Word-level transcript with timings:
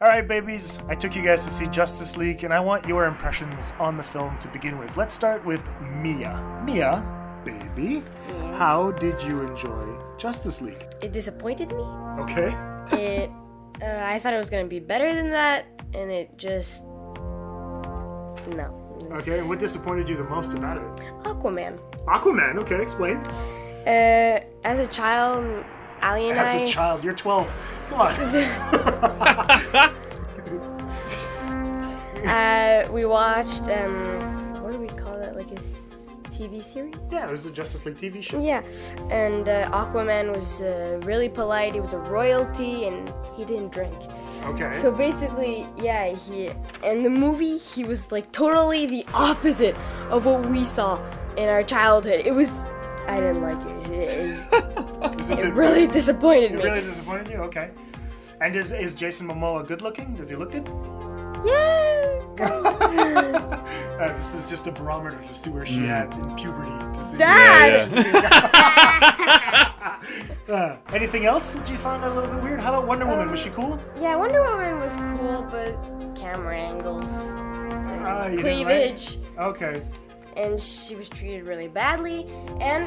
All 0.00 0.08
right, 0.08 0.26
babies, 0.26 0.76
I 0.88 0.96
took 0.96 1.14
you 1.14 1.22
guys 1.22 1.44
to 1.44 1.50
see 1.50 1.68
Justice 1.68 2.16
League, 2.16 2.42
and 2.42 2.52
I 2.52 2.58
want 2.58 2.84
your 2.84 3.04
impressions 3.04 3.72
on 3.78 3.96
the 3.96 4.02
film 4.02 4.36
to 4.40 4.48
begin 4.48 4.76
with. 4.76 4.96
Let's 4.96 5.14
start 5.14 5.44
with 5.46 5.62
Mia. 5.80 6.62
Mia, 6.64 7.00
baby, 7.44 8.02
yeah. 8.28 8.56
how 8.56 8.90
did 8.90 9.22
you 9.22 9.42
enjoy 9.42 9.86
Justice 10.18 10.60
League? 10.60 10.84
It 11.00 11.12
disappointed 11.12 11.70
me. 11.70 11.84
Okay. 12.18 12.54
It, 12.92 13.30
uh, 13.80 14.02
I 14.04 14.18
thought 14.18 14.34
it 14.34 14.38
was 14.38 14.50
gonna 14.50 14.66
be 14.66 14.78
better 14.78 15.14
than 15.14 15.30
that, 15.30 15.64
and 15.94 16.10
it 16.10 16.36
just 16.36 16.84
no. 18.56 18.98
Okay, 19.12 19.38
and 19.38 19.48
what 19.48 19.58
disappointed 19.58 20.08
you 20.08 20.16
the 20.16 20.24
most 20.24 20.52
about 20.52 20.76
it? 20.76 20.84
Aquaman. 21.22 21.78
Aquaman, 22.04 22.58
okay, 22.58 22.82
explain. 22.82 23.16
Uh, 23.86 24.44
as 24.64 24.80
a 24.80 24.86
child, 24.88 25.64
And 26.04 26.38
As 26.38 26.54
a 26.54 26.66
child, 26.66 27.02
you're 27.02 27.14
12. 27.14 27.50
Come 27.88 28.00
on. 28.00 28.14
uh, 32.26 32.88
we 32.92 33.04
watched 33.04 33.68
um, 33.70 34.62
what 34.62 34.72
do 34.72 34.78
we 34.78 34.88
call 34.88 35.18
that? 35.18 35.36
Like 35.36 35.50
a 35.52 35.58
s- 35.58 35.80
TV 36.30 36.62
series? 36.62 36.94
yeah, 37.10 37.26
it 37.26 37.30
was 37.30 37.44
the 37.44 37.50
Justice 37.50 37.84
League 37.86 37.96
TV 37.96 38.22
show. 38.22 38.40
Yeah, 38.40 38.62
and 39.10 39.48
uh, 39.48 39.70
Aquaman 39.70 40.34
was 40.34 40.62
uh, 40.62 41.00
really 41.04 41.28
polite. 41.28 41.74
He 41.74 41.80
was 41.80 41.92
a 41.92 41.98
royalty, 41.98 42.86
and 42.86 43.12
he 43.36 43.44
didn't 43.44 43.72
drink. 43.72 43.94
Okay. 44.44 44.72
So 44.72 44.90
basically, 44.90 45.66
yeah, 45.78 46.14
he 46.14 46.50
in 46.82 47.02
the 47.02 47.10
movie 47.10 47.56
he 47.56 47.84
was 47.84 48.10
like 48.12 48.30
totally 48.32 48.86
the 48.86 49.04
opposite 49.14 49.76
of 50.10 50.26
what 50.26 50.44
we 50.46 50.64
saw 50.64 50.98
in 51.36 51.48
our 51.48 51.62
childhood. 51.62 52.26
It 52.26 52.34
was 52.34 52.50
I 53.06 53.20
didn't 53.20 53.42
like 53.42 53.60
it. 53.66 53.90
It, 53.90 54.38
it, 54.52 54.86
it, 55.04 55.38
it 55.38 55.54
really 55.54 55.86
disappointed 55.86 56.52
it 56.52 56.58
me. 56.58 56.64
really 56.64 56.80
disappointed 56.82 57.28
you? 57.28 57.36
Okay. 57.38 57.70
And 58.40 58.56
is, 58.56 58.72
is 58.72 58.94
Jason 58.94 59.28
Momoa 59.28 59.66
good 59.66 59.82
looking? 59.82 60.14
Does 60.14 60.28
he 60.28 60.36
look 60.36 60.52
good? 60.52 60.68
Yeah. 61.44 62.10
Uh, 63.94 64.08
this 64.16 64.34
is 64.34 64.44
just 64.44 64.66
a 64.66 64.72
barometer 64.72 65.16
to 65.24 65.32
see 65.32 65.48
where 65.50 65.64
she 65.64 65.86
at 65.86 66.12
in 66.14 66.34
puberty. 66.34 66.68
To 66.68 67.04
see 67.04 67.16
Dad. 67.18 67.88
Uh, 70.48 70.76
anything 70.92 71.24
else 71.24 71.54
that 71.54 71.70
you 71.70 71.76
found 71.76 72.04
a 72.04 72.12
little 72.14 72.30
bit 72.34 72.42
weird? 72.42 72.60
How 72.60 72.74
about 72.74 72.86
Wonder 72.86 73.06
Woman? 73.06 73.30
Was 73.30 73.40
she 73.40 73.48
cool? 73.50 73.78
Yeah, 73.98 74.14
Wonder 74.16 74.42
Woman 74.42 74.78
was 74.78 74.94
cool, 74.96 75.42
but 75.50 76.14
camera 76.14 76.54
angles, 76.54 77.10
you 77.28 77.32
didn't 77.88 78.02
like- 78.04 78.38
cleavage, 78.40 79.16
Okay. 79.38 79.80
and 80.36 80.60
she 80.60 80.96
was 80.96 81.08
treated 81.08 81.46
really 81.46 81.68
badly. 81.68 82.26
And 82.60 82.84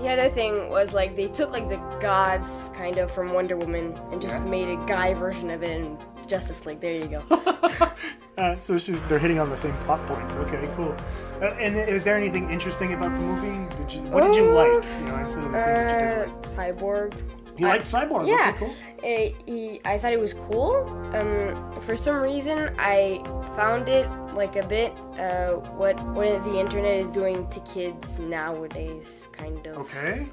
the 0.00 0.08
other 0.08 0.28
thing 0.28 0.68
was 0.70 0.92
like 0.94 1.14
they 1.16 1.26
took 1.28 1.50
like 1.50 1.68
the 1.68 1.76
gods 2.00 2.70
kind 2.74 2.96
of 2.98 3.10
from 3.10 3.32
Wonder 3.32 3.56
Woman 3.56 3.94
and 4.12 4.20
just 4.20 4.40
Yeah. 4.40 4.46
made 4.50 4.68
a 4.68 4.76
guy 4.86 5.14
version 5.14 5.50
of 5.50 5.62
it 5.62 5.70
in 5.70 5.98
Justice 6.26 6.64
League. 6.66 6.80
There 6.80 6.94
you 6.94 7.06
go. 7.06 7.22
Uh, 8.38 8.58
so 8.58 8.78
she's, 8.78 9.02
they're 9.02 9.18
hitting 9.18 9.38
on 9.38 9.50
the 9.50 9.56
same 9.56 9.76
plot 9.78 10.00
points. 10.06 10.34
Okay, 10.34 10.66
cool. 10.74 10.96
Uh, 11.42 11.46
and 11.60 11.76
is 11.76 12.04
there 12.04 12.16
anything 12.16 12.48
interesting 12.48 12.94
about 12.94 13.10
the 13.12 13.18
movie? 13.18 13.76
Did 13.76 13.92
you, 13.92 14.00
what 14.10 14.22
did 14.22 14.34
you 14.34 14.44
like? 14.52 14.82
You 15.00 15.06
know, 15.08 15.16
instead 15.16 15.44
of 15.44 15.52
the 15.52 15.58
things 15.58 15.78
that 15.78 16.00
you 16.00 16.06
Uh, 16.06 16.24
didn't 16.24 16.56
like. 16.56 16.76
Cyborg. 16.76 17.12
You 17.58 17.66
liked 17.66 17.84
Cyborg? 17.84 18.26
Yeah, 18.26 18.52
Okay, 18.54 18.58
cool. 18.58 18.74
Eh, 19.02 19.32
he, 19.46 19.80
I 19.84 19.98
thought 19.98 20.12
it 20.12 20.20
was 20.20 20.34
cool. 20.34 20.86
Um, 21.14 21.72
for 21.82 21.96
some 21.96 22.16
reason, 22.22 22.70
I 22.78 23.22
found 23.56 23.88
it 23.88 24.08
like 24.34 24.56
a 24.56 24.66
bit 24.66 24.92
uh, 25.18 25.52
what 25.80 26.00
what 26.14 26.42
the 26.44 26.58
internet 26.58 26.94
is 26.94 27.08
doing 27.08 27.46
to 27.48 27.60
kids 27.60 28.18
nowadays, 28.20 29.28
kind 29.32 29.66
of. 29.66 29.78
Okay. 29.78 30.26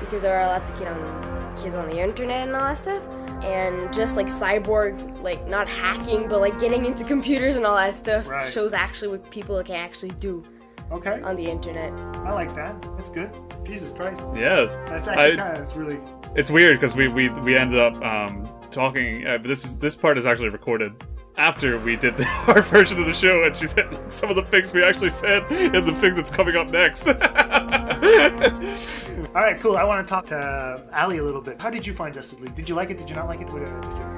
Because 0.00 0.22
there 0.22 0.38
are 0.38 0.46
lots 0.46 0.70
of 0.70 0.78
kid 0.78 0.88
on 0.88 1.56
kids 1.56 1.74
on 1.74 1.90
the 1.90 1.98
internet 2.00 2.46
and 2.46 2.54
all 2.56 2.60
that 2.60 2.78
stuff, 2.78 3.02
and 3.44 3.92
just 3.92 4.16
like 4.16 4.28
cyborg, 4.28 5.20
like 5.22 5.46
not 5.48 5.68
hacking, 5.68 6.28
but 6.28 6.40
like 6.40 6.58
getting 6.60 6.84
into 6.86 7.02
computers 7.04 7.56
and 7.56 7.66
all 7.66 7.76
that 7.76 7.92
stuff, 7.94 8.28
Right. 8.28 8.50
shows 8.50 8.72
actually 8.72 9.08
what 9.08 9.28
people 9.30 9.60
can 9.64 9.74
actually 9.76 10.10
do 10.20 10.44
Okay. 10.92 11.20
on 11.22 11.34
the 11.34 11.44
internet. 11.50 11.92
I 12.24 12.32
like 12.32 12.54
that. 12.54 12.80
That's 12.96 13.10
good. 13.10 13.30
Jesus 13.64 13.92
Christ. 13.92 14.22
Yeah, 14.36 14.66
That's 14.86 15.08
actually 15.08 15.32
I- 15.32 15.36
kind 15.36 15.52
of, 15.52 15.58
that's 15.58 15.76
really. 15.76 15.98
It's 16.34 16.50
weird 16.50 16.78
because 16.78 16.94
we, 16.94 17.08
we 17.08 17.28
we 17.40 17.56
ended 17.56 17.78
up 17.78 18.02
um, 18.02 18.48
talking. 18.70 19.26
Uh, 19.26 19.38
this 19.38 19.64
is 19.64 19.78
this 19.78 19.94
part 19.94 20.18
is 20.18 20.26
actually 20.26 20.48
recorded 20.48 20.92
after 21.36 21.78
we 21.78 21.96
did 21.96 22.16
the, 22.16 22.26
our 22.48 22.62
version 22.62 22.98
of 22.98 23.06
the 23.06 23.12
show, 23.12 23.44
and 23.44 23.54
she 23.54 23.66
said 23.66 23.88
some 24.10 24.30
of 24.30 24.36
the 24.36 24.42
things 24.42 24.72
we 24.72 24.82
actually 24.82 25.10
said 25.10 25.50
in 25.50 25.86
the 25.86 25.94
thing 25.94 26.14
that's 26.14 26.30
coming 26.30 26.56
up 26.56 26.70
next. 26.70 27.06
All 29.34 29.42
right, 29.42 29.58
cool. 29.60 29.76
I 29.76 29.84
want 29.84 30.06
to 30.06 30.10
talk 30.10 30.26
to 30.26 30.86
Ali 30.94 31.18
a 31.18 31.24
little 31.24 31.40
bit. 31.40 31.60
How 31.60 31.70
did 31.70 31.86
you 31.86 31.94
find 31.94 32.12
Justice 32.12 32.40
League? 32.40 32.54
Did 32.54 32.68
you 32.68 32.74
like 32.74 32.90
it? 32.90 32.98
Did 32.98 33.08
you 33.08 33.16
not 33.16 33.28
like 33.28 33.40
it? 33.40 33.48
Did, 33.48 33.62
you, 33.62 34.11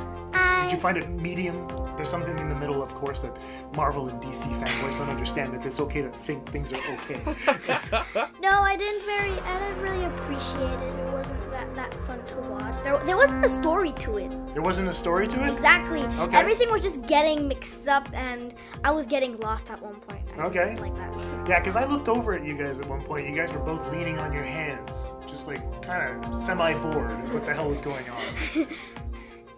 did 0.64 0.72
you 0.72 0.78
find 0.80 0.96
it 0.98 1.08
medium? 1.10 1.68
There's 1.96 2.08
something 2.08 2.36
in 2.38 2.48
the 2.48 2.54
middle, 2.56 2.82
of 2.82 2.94
course, 2.94 3.20
that 3.22 3.36
Marvel 3.76 4.08
and 4.08 4.20
DC 4.20 4.46
fanboys 4.60 4.98
don't 4.98 5.08
understand 5.08 5.52
that 5.54 5.64
it's 5.64 5.78
okay 5.80 6.02
to 6.02 6.08
think 6.08 6.46
things 6.48 6.72
are 6.72 6.76
okay. 6.94 7.20
No, 8.40 8.60
I 8.60 8.76
didn't 8.76 9.04
very, 9.04 9.32
I 9.40 9.58
didn't 9.58 9.82
really 9.82 10.04
appreciate 10.06 10.80
it. 10.82 10.94
It 10.94 11.12
wasn't 11.12 11.40
that, 11.50 11.74
that 11.74 11.94
fun 11.94 12.24
to 12.26 12.36
watch. 12.50 12.82
There, 12.82 12.98
there 13.04 13.16
wasn't 13.16 13.44
a 13.44 13.48
story 13.48 13.92
to 13.92 14.16
it. 14.18 14.30
there 14.54 14.62
wasn't 14.62 14.88
a 14.88 14.92
story 14.92 15.26
to 15.28 15.44
it? 15.46 15.52
Exactly. 15.52 16.02
Okay. 16.02 16.36
Everything 16.36 16.70
was 16.70 16.82
just 16.82 17.06
getting 17.06 17.46
mixed 17.48 17.86
up, 17.88 18.08
and 18.12 18.54
I 18.82 18.90
was 18.90 19.06
getting 19.06 19.38
lost 19.40 19.70
at 19.70 19.80
one 19.80 19.94
point. 19.96 20.22
I 20.38 20.42
Okay. 20.44 20.74
like 20.76 20.94
that. 20.96 21.14
Yeah, 21.48 21.60
because 21.60 21.76
I 21.76 21.84
looked 21.84 22.08
over 22.08 22.32
at 22.34 22.44
you 22.44 22.56
guys 22.56 22.78
at 22.80 22.86
one 22.88 23.00
point. 23.00 23.28
You 23.28 23.34
guys 23.34 23.52
were 23.52 23.60
both 23.60 23.90
leaning 23.92 24.18
on 24.18 24.32
your 24.32 24.42
hands, 24.44 25.14
just 25.28 25.46
like 25.46 25.60
kind 25.82 26.24
of 26.24 26.36
semi 26.36 26.72
bored 26.82 27.10
of 27.10 27.34
what 27.34 27.46
the 27.46 27.54
hell 27.54 27.68
was 27.68 27.80
going 27.80 28.04
on. 28.10 28.66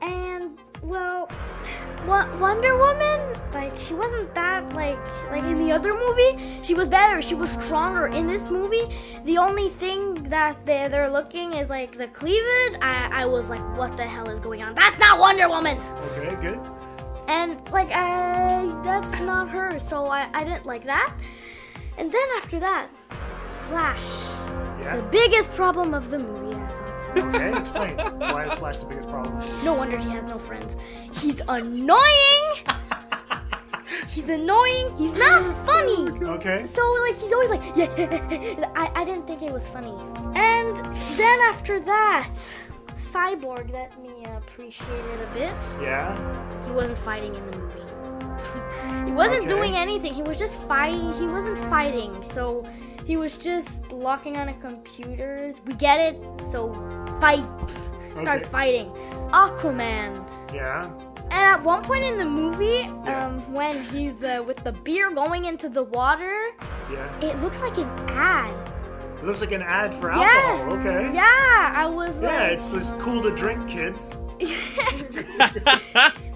And 0.03 0.59
well, 0.83 1.29
Wo- 2.07 2.39
Wonder 2.39 2.77
Woman, 2.77 3.21
like 3.53 3.79
she 3.79 3.95
wasn't 3.95 4.33
that 4.35 4.73
like 4.75 4.99
like 5.31 5.43
in 5.45 5.59
the 5.59 5.73
other 5.73 5.93
movie. 5.95 6.39
She 6.63 6.75
was 6.75 6.89
better. 6.89 7.21
She 7.23 7.35
was 7.35 7.51
stronger. 7.51 8.07
In 8.07 8.27
this 8.27 8.51
movie, 8.51 8.87
the 9.25 9.39
only 9.39 9.69
thing 9.69 10.15
that 10.25 10.65
they 10.67 10.89
they're 10.89 11.11
looking 11.11 11.55
is 11.55 11.69
like 11.69 11.97
the 11.97 12.09
cleavage. 12.09 12.77
I 12.81 13.09
I 13.23 13.27
was 13.27 13.49
like, 13.51 13.65
what 13.77 13.97
the 13.97 14.05
hell 14.05 14.29
is 14.29 14.41
going 14.41 14.63
on? 14.63 14.75
That's 14.75 14.99
not 14.99 15.19
Wonder 15.19 15.49
Woman. 15.49 15.79
Okay, 16.13 16.37
good. 16.41 16.61
And 17.29 17.57
like 17.71 17.91
I 17.93 18.67
that's 18.85 19.21
not 19.21 19.49
her. 19.51 19.79
So 19.81 20.07
I 20.07 20.29
I 20.33 20.45
didn't 20.45 20.67
like 20.67 20.85
that. 20.85 21.13
And 21.99 22.13
then 22.13 22.29
after 22.37 22.61
that, 22.61 22.89
Flash. 23.69 24.29
Yeah. 24.81 24.97
The 24.97 25.03
biggest 25.11 25.51
problem 25.51 25.93
of 25.95 26.11
the 26.11 26.19
movie. 26.21 26.55
I 26.55 26.67
thought. 26.69 26.79
So. 26.79 26.86
Okay, 27.17 27.59
explain. 27.59 27.97
Why 28.19 28.47
is 28.47 28.55
Flash 28.55 28.77
the 28.79 28.87
biggest 28.87 29.09
problem? 29.09 29.37
No 29.65 29.75
wonder 29.75 29.97
he 29.99 30.11
has 30.11 30.27
no 30.27 30.39
friends. 30.39 30.77
He's 31.15 31.41
annoying. 31.49 32.47
he's 34.09 34.29
annoying. 34.29 34.95
He's 34.97 35.13
not 35.15 35.41
funny. 35.67 36.09
Okay. 36.37 36.67
So 36.67 36.83
like 37.03 37.17
he's 37.17 37.33
always 37.33 37.51
like 37.51 37.63
yeah. 37.77 38.71
I 38.77 38.91
I 38.95 39.05
didn't 39.05 39.27
think 39.27 39.43
it 39.43 39.53
was 39.53 39.69
funny. 39.69 39.95
And 40.35 40.77
then 41.17 41.41
after 41.41 41.81
that, 41.81 42.35
Cyborg 42.95 43.73
let 43.73 43.99
me 44.03 44.25
appreciate 44.37 45.05
it 45.15 45.21
a 45.31 45.35
bit. 45.35 45.55
Yeah. 45.83 46.67
He 46.67 46.73
wasn't 46.73 46.99
fighting 46.99 47.35
in 47.35 47.51
the 47.51 47.59
movie. 47.59 47.81
he 49.07 49.13
wasn't 49.13 49.39
Okay. 49.45 49.49
doing 49.49 49.75
anything. 49.77 50.13
He 50.13 50.23
was 50.23 50.39
just 50.39 50.63
fighting. 50.65 51.13
He 51.15 51.27
wasn't 51.27 51.59
fighting. 51.59 52.23
So 52.23 52.65
he 53.07 53.17
was 53.17 53.37
just 53.37 53.93
locking 53.93 54.37
on 54.37 54.49
a 54.49 54.55
computers. 54.55 55.61
We 55.65 55.75
get 55.75 55.99
it. 56.01 56.17
So 56.51 56.73
fight. 57.21 57.45
Start 58.17 58.41
Okay. 58.43 58.51
fighting. 58.51 58.91
Aquaman. 59.31 60.11
Yeah. 60.53 60.91
And 61.31 61.33
at 61.33 61.63
one 61.63 61.83
point 61.83 62.05
in 62.05 62.19
the 62.19 62.25
movie, 62.25 62.89
Yeah. 63.05 63.27
um, 63.27 63.53
when 63.53 63.81
he's 63.85 64.23
uh, 64.23 64.43
with 64.47 64.59
the 64.65 64.73
beer 64.73 65.11
going 65.11 65.45
into 65.45 65.69
the 65.69 65.83
water, 65.85 66.37
Yeah. 66.91 67.21
it 67.29 67.39
looks 67.41 67.61
like 67.61 67.79
an 67.79 67.89
ad. 68.09 68.55
It 69.19 69.25
looks 69.25 69.41
like 69.41 69.53
an 69.53 69.63
ad 69.63 69.95
for 69.95 70.09
Yeah. 70.11 70.23
alcohol. 70.45 70.79
Okay. 70.79 71.11
Yeah, 71.15 71.73
I 71.75 71.87
was 71.87 72.21
Yeah, 72.21 72.29
like, 72.29 72.59
it's 72.59 72.73
it's 72.73 72.93
cool 72.95 73.23
to 73.23 73.31
drink, 73.35 73.67
kids. 73.69 74.15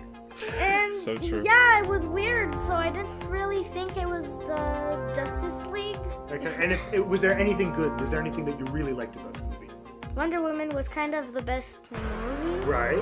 and 0.58 0.92
So 0.92 1.16
true. 1.16 1.42
yeah, 1.44 1.80
it 1.80 1.86
was 1.86 2.06
weird. 2.06 2.54
So 2.54 2.74
I 2.74 2.90
didn't 2.90 3.28
really 3.28 3.62
think 3.62 3.96
it 3.96 4.06
was 4.08 4.38
the 4.40 5.12
Justice 5.14 5.66
League. 5.66 5.96
Okay. 6.30 6.54
And 6.62 6.72
if, 6.72 6.92
it, 6.92 7.06
was 7.06 7.20
there 7.20 7.38
anything 7.38 7.72
good? 7.72 7.98
Was 8.00 8.10
there 8.10 8.20
anything 8.20 8.44
that 8.46 8.58
you 8.58 8.64
really 8.66 8.92
liked 8.92 9.16
about 9.16 9.34
the 9.34 9.42
movie? 9.44 9.68
Wonder 10.16 10.42
Woman 10.42 10.68
was 10.70 10.88
kind 10.88 11.14
of 11.14 11.32
the 11.32 11.42
best 11.42 11.78
in 11.92 12.02
the 12.02 12.48
movie. 12.50 12.66
Right. 12.66 12.98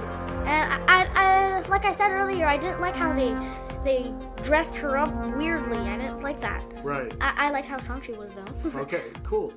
And 0.46 0.72
I, 0.72 0.80
I, 0.88 1.58
I, 1.58 1.60
like 1.68 1.84
I 1.84 1.92
said 1.92 2.12
earlier, 2.12 2.46
I 2.46 2.56
didn't 2.56 2.80
like 2.80 2.94
how 2.94 3.12
they 3.12 3.34
they 3.84 4.12
dressed 4.42 4.76
her 4.78 4.96
up 4.96 5.14
weirdly. 5.36 5.78
I 5.78 5.96
didn't 5.96 6.20
like 6.20 6.38
that. 6.40 6.64
Right. 6.82 7.12
I, 7.20 7.46
I 7.46 7.50
liked 7.50 7.68
how 7.68 7.78
strong 7.78 8.02
she 8.02 8.12
was 8.12 8.32
though. 8.32 8.70
Okay. 8.80 9.02
Cool. 9.22 9.52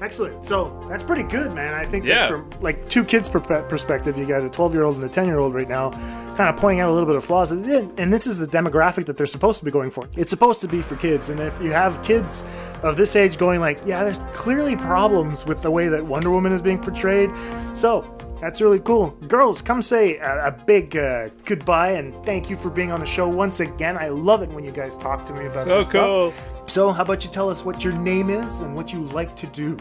Excellent. 0.00 0.44
So 0.46 0.84
that's 0.88 1.02
pretty 1.04 1.22
good, 1.24 1.52
man. 1.52 1.74
I 1.74 1.84
think 1.84 2.04
Yeah. 2.04 2.20
that 2.20 2.28
from 2.30 2.50
like 2.60 2.88
two 2.88 3.04
kids' 3.04 3.28
per- 3.28 3.40
perspective, 3.62 4.16
you 4.18 4.26
got 4.26 4.42
a 4.44 4.48
12 4.48 4.74
year 4.74 4.82
old 4.84 4.96
and 4.96 5.04
a 5.04 5.08
10 5.08 5.26
year 5.26 5.38
old 5.38 5.54
right 5.54 5.68
now, 5.68 5.90
kind 6.36 6.48
of 6.52 6.56
pointing 6.56 6.80
out 6.80 6.90
a 6.90 6.92
little 6.92 7.06
bit 7.06 7.16
of 7.16 7.24
flaws. 7.24 7.52
And 7.52 7.98
and 7.98 8.12
this 8.12 8.26
is 8.26 8.38
the 8.38 8.46
demographic 8.46 9.06
that 9.06 9.16
they're 9.16 9.26
supposed 9.26 9.58
to 9.60 9.64
be 9.64 9.70
going 9.70 9.90
for. 9.90 10.08
It's 10.16 10.30
supposed 10.30 10.60
to 10.62 10.68
be 10.68 10.82
for 10.82 10.96
kids. 10.96 11.30
And 11.30 11.40
if 11.40 11.60
you 11.62 11.70
have 11.72 12.02
kids 12.02 12.44
of 12.82 12.96
this 12.96 13.16
age 13.16 13.38
going 13.38 13.60
like, 13.60 13.80
yeah, 13.86 14.02
there's 14.04 14.18
clearly 14.32 14.76
problems 14.76 15.46
with 15.46 15.62
the 15.62 15.70
way 15.70 15.88
that 15.88 16.04
Wonder 16.04 16.30
Woman 16.30 16.52
is 16.52 16.60
being 16.62 16.78
portrayed. 16.78 17.30
So 17.74 18.02
That's 18.40 18.60
really 18.60 18.80
cool. 18.80 19.10
Girls, 19.28 19.62
come 19.62 19.80
say 19.80 20.16
a, 20.18 20.48
a 20.48 20.50
big 20.50 20.96
uh, 20.96 21.28
goodbye 21.44 21.92
and 21.92 22.12
thank 22.26 22.50
you 22.50 22.56
for 22.56 22.68
being 22.68 22.90
on 22.92 23.00
the 23.00 23.06
show 23.06 23.26
once 23.28 23.60
again. 23.60 23.96
I 23.96 24.08
love 24.08 24.42
it 24.42 24.50
when 24.50 24.64
you 24.64 24.72
guys 24.72 24.96
talk 24.98 25.24
to 25.26 25.32
me 25.32 25.46
about 25.46 25.64
So 25.64 25.76
this 25.78 25.86
stuff. 25.86 26.04
cool. 26.04 26.34
So, 26.66 26.90
how 26.90 27.02
about 27.02 27.24
you 27.24 27.30
tell 27.30 27.48
us 27.48 27.64
what 27.64 27.84
your 27.84 27.92
name 27.94 28.28
is 28.30 28.60
and 28.62 28.74
what 28.74 28.92
you 28.92 29.00
like 29.08 29.34
to 29.36 29.46
do? 29.46 29.76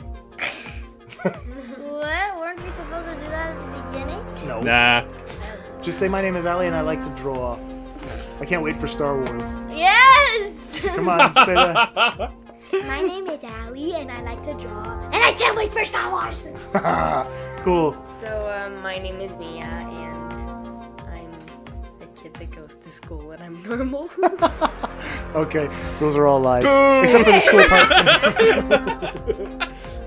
What? 1.24 2.38
Weren't 2.38 2.62
we 2.64 2.70
supposed 2.72 3.08
to 3.10 3.16
do 3.16 3.30
that 3.32 3.56
at 3.56 3.60
the 3.60 3.82
beginning? 3.82 4.48
No. 4.48 4.62
Nah. 4.62 5.04
Just 5.84 6.00
say 6.00 6.08
my 6.08 6.22
name 6.22 6.38
is 6.38 6.46
Ali 6.46 6.68
and 6.68 6.76
I 6.76 6.82
like 6.82 7.04
to 7.04 7.10
draw. 7.22 7.60
I 8.40 8.46
can't 8.46 8.64
wait 8.64 8.78
for 8.78 8.88
Star 8.88 9.16
Wars. 9.18 9.58
Yes! 9.70 10.80
Come 10.80 11.10
on, 11.10 11.34
say 11.34 11.54
that. 11.54 12.34
My 12.88 13.02
name 13.02 13.28
is 13.28 13.44
Ali 13.44 13.94
and 13.94 14.10
I 14.10 14.22
like 14.22 14.42
to 14.44 14.54
draw. 14.54 15.00
And 15.12 15.22
I 15.24 15.34
can't 15.34 15.56
wait 15.56 15.74
for 15.74 15.84
Star 15.86 16.10
Wars! 16.10 16.44
Cool. 17.64 17.94
So 18.20 18.28
um, 18.52 18.82
my 18.84 18.98
name 18.98 19.22
is 19.22 19.38
Mia, 19.38 19.64
and 19.64 20.34
I'm 21.00 21.32
a 22.02 22.08
kid 22.14 22.34
that 22.34 22.52
goes 22.52 22.76
to 22.76 22.92
school, 22.92 23.32
and 23.32 23.42
I'm 23.42 23.64
normal. 23.64 24.10
Okay, 25.34 25.70
those 26.00 26.16
are 26.18 26.28
all 26.28 26.42
lies. 26.42 26.64
Except 27.06 27.24
for 27.24 27.32
the 27.32 27.40
school 27.40 27.64
part. 27.70 27.92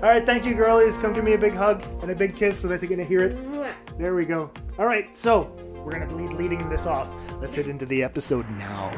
all 0.03 0.09
right, 0.09 0.23
thank 0.23 0.45
you, 0.45 0.53
girlies. 0.53 0.99
Come 0.99 1.13
give 1.13 1.23
me 1.23 1.33
a 1.33 1.37
big 1.37 1.53
hug 1.53 1.83
and 2.03 2.11
a 2.11 2.15
big 2.15 2.35
kiss 2.35 2.59
so 2.59 2.67
that 2.67 2.79
they're 2.79 2.87
going 2.87 3.01
to 3.01 3.05
hear 3.05 3.23
it. 3.23 3.35
There 3.97 4.13
we 4.13 4.25
go. 4.25 4.51
All 4.77 4.85
right, 4.85 5.17
so 5.17 5.51
we're 5.87 5.97
going 5.97 6.09
to 6.09 6.15
be 6.15 6.27
leading 6.35 6.67
this 6.69 6.85
off. 6.85 7.15
Let's 7.39 7.55
head 7.55 7.67
into 7.67 7.85
the 7.85 8.03
episode 8.03 8.45
now. 8.57 8.91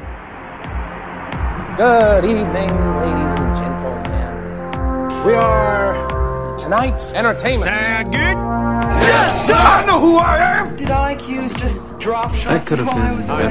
Good 1.76 2.24
evening, 2.24 2.68
ladies 2.96 3.32
and 3.38 3.56
gentlemen. 3.56 5.24
We 5.24 5.34
are 5.34 6.56
tonight's 6.58 7.12
entertainment. 7.12 7.70
Sound 7.70 8.10
good? 8.10 8.36
Yes, 9.06 9.46
sir! 9.46 9.54
I 9.54 9.86
know 9.86 10.00
who 10.00 10.16
I 10.16 10.38
am! 10.38 10.76
Did 10.76 10.88
IQs 10.88 11.56
just 11.56 11.78
drop 12.00 12.34
shot 12.34 12.54
that 12.54 12.66
could 12.66 12.80
have 12.80 12.88
been 12.88 12.98
I 12.98 13.12
was 13.12 13.28
away? 13.28 13.46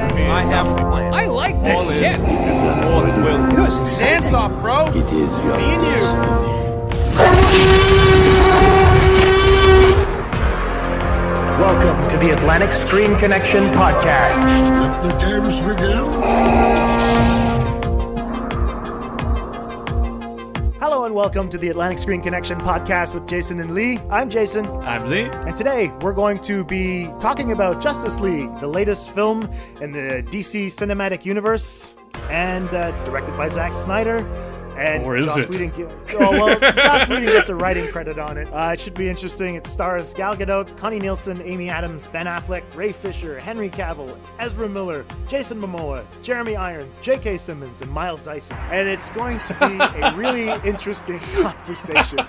I 1.08 1.24
like 1.26 1.62
this 1.62 1.80
shit. 1.94 2.20
You 2.20 2.26
know, 3.56 3.64
it's 3.64 3.80
exciting. 3.80 4.34
off, 4.34 4.52
bro. 4.60 4.84
It 4.88 5.10
is 5.12 5.40
your 5.40 5.56
Me 5.56 5.64
and 5.76 5.82
you. 8.36 8.46
Welcome 11.60 12.08
to 12.08 12.16
the 12.16 12.32
Atlantic 12.32 12.72
Screen 12.72 13.18
Connection 13.18 13.64
podcast. 13.64 14.40
Let 14.80 15.02
the 15.02 15.10
games 15.18 15.58
begin. 15.66 15.96
Hello 20.80 21.04
and 21.04 21.14
welcome 21.14 21.50
to 21.50 21.58
the 21.58 21.68
Atlantic 21.68 21.98
Screen 21.98 22.22
Connection 22.22 22.58
podcast 22.60 23.12
with 23.12 23.28
Jason 23.28 23.60
and 23.60 23.74
Lee. 23.74 23.98
I'm 24.08 24.30
Jason, 24.30 24.64
I'm 24.86 25.10
Lee. 25.10 25.24
and 25.24 25.54
today 25.54 25.92
we're 26.00 26.14
going 26.14 26.38
to 26.38 26.64
be 26.64 27.10
talking 27.20 27.52
about 27.52 27.82
Justice 27.82 28.20
League, 28.20 28.56
the 28.56 28.66
latest 28.66 29.10
film 29.14 29.42
in 29.82 29.92
the 29.92 30.24
DC 30.30 30.68
cinematic 30.68 31.26
universe, 31.26 31.94
and 32.30 32.70
uh, 32.70 32.88
it's 32.90 33.02
directed 33.02 33.36
by 33.36 33.50
Zack 33.50 33.74
Snyder. 33.74 34.26
And 34.80 35.04
Or 35.04 35.14
is 35.14 35.26
Joss 35.26 35.36
it? 35.36 35.50
Whedon, 35.50 35.72
oh 36.14 36.30
well, 36.30 36.58
Joss 36.74 37.06
Whedon 37.06 37.26
gets 37.26 37.50
a 37.50 37.54
writing 37.54 37.86
credit 37.88 38.18
on 38.18 38.38
it. 38.38 38.48
Uh, 38.48 38.70
it 38.72 38.80
should 38.80 38.94
be 38.94 39.10
interesting. 39.10 39.54
It 39.54 39.66
stars 39.66 40.14
Gal 40.14 40.34
Gadot, 40.34 40.74
Connie 40.78 40.98
Nielsen, 40.98 41.42
Amy 41.42 41.68
Adams, 41.68 42.06
Ben 42.06 42.24
Affleck, 42.24 42.62
Ray 42.74 42.90
Fisher, 42.90 43.38
Henry 43.38 43.68
Cavill, 43.68 44.16
Ezra 44.38 44.68
Miller, 44.70 45.04
Jason 45.28 45.60
Momoa, 45.60 46.04
Jeremy 46.22 46.56
Irons, 46.56 46.98
J.K. 46.98 47.36
Simmons, 47.36 47.82
and 47.82 47.90
Miles 47.90 48.24
Dyson. 48.24 48.56
And 48.70 48.88
it's 48.88 49.10
going 49.10 49.38
to 49.40 49.54
be 49.54 50.00
a 50.00 50.14
really 50.14 50.48
interesting 50.68 51.18
conversation. 51.18 52.20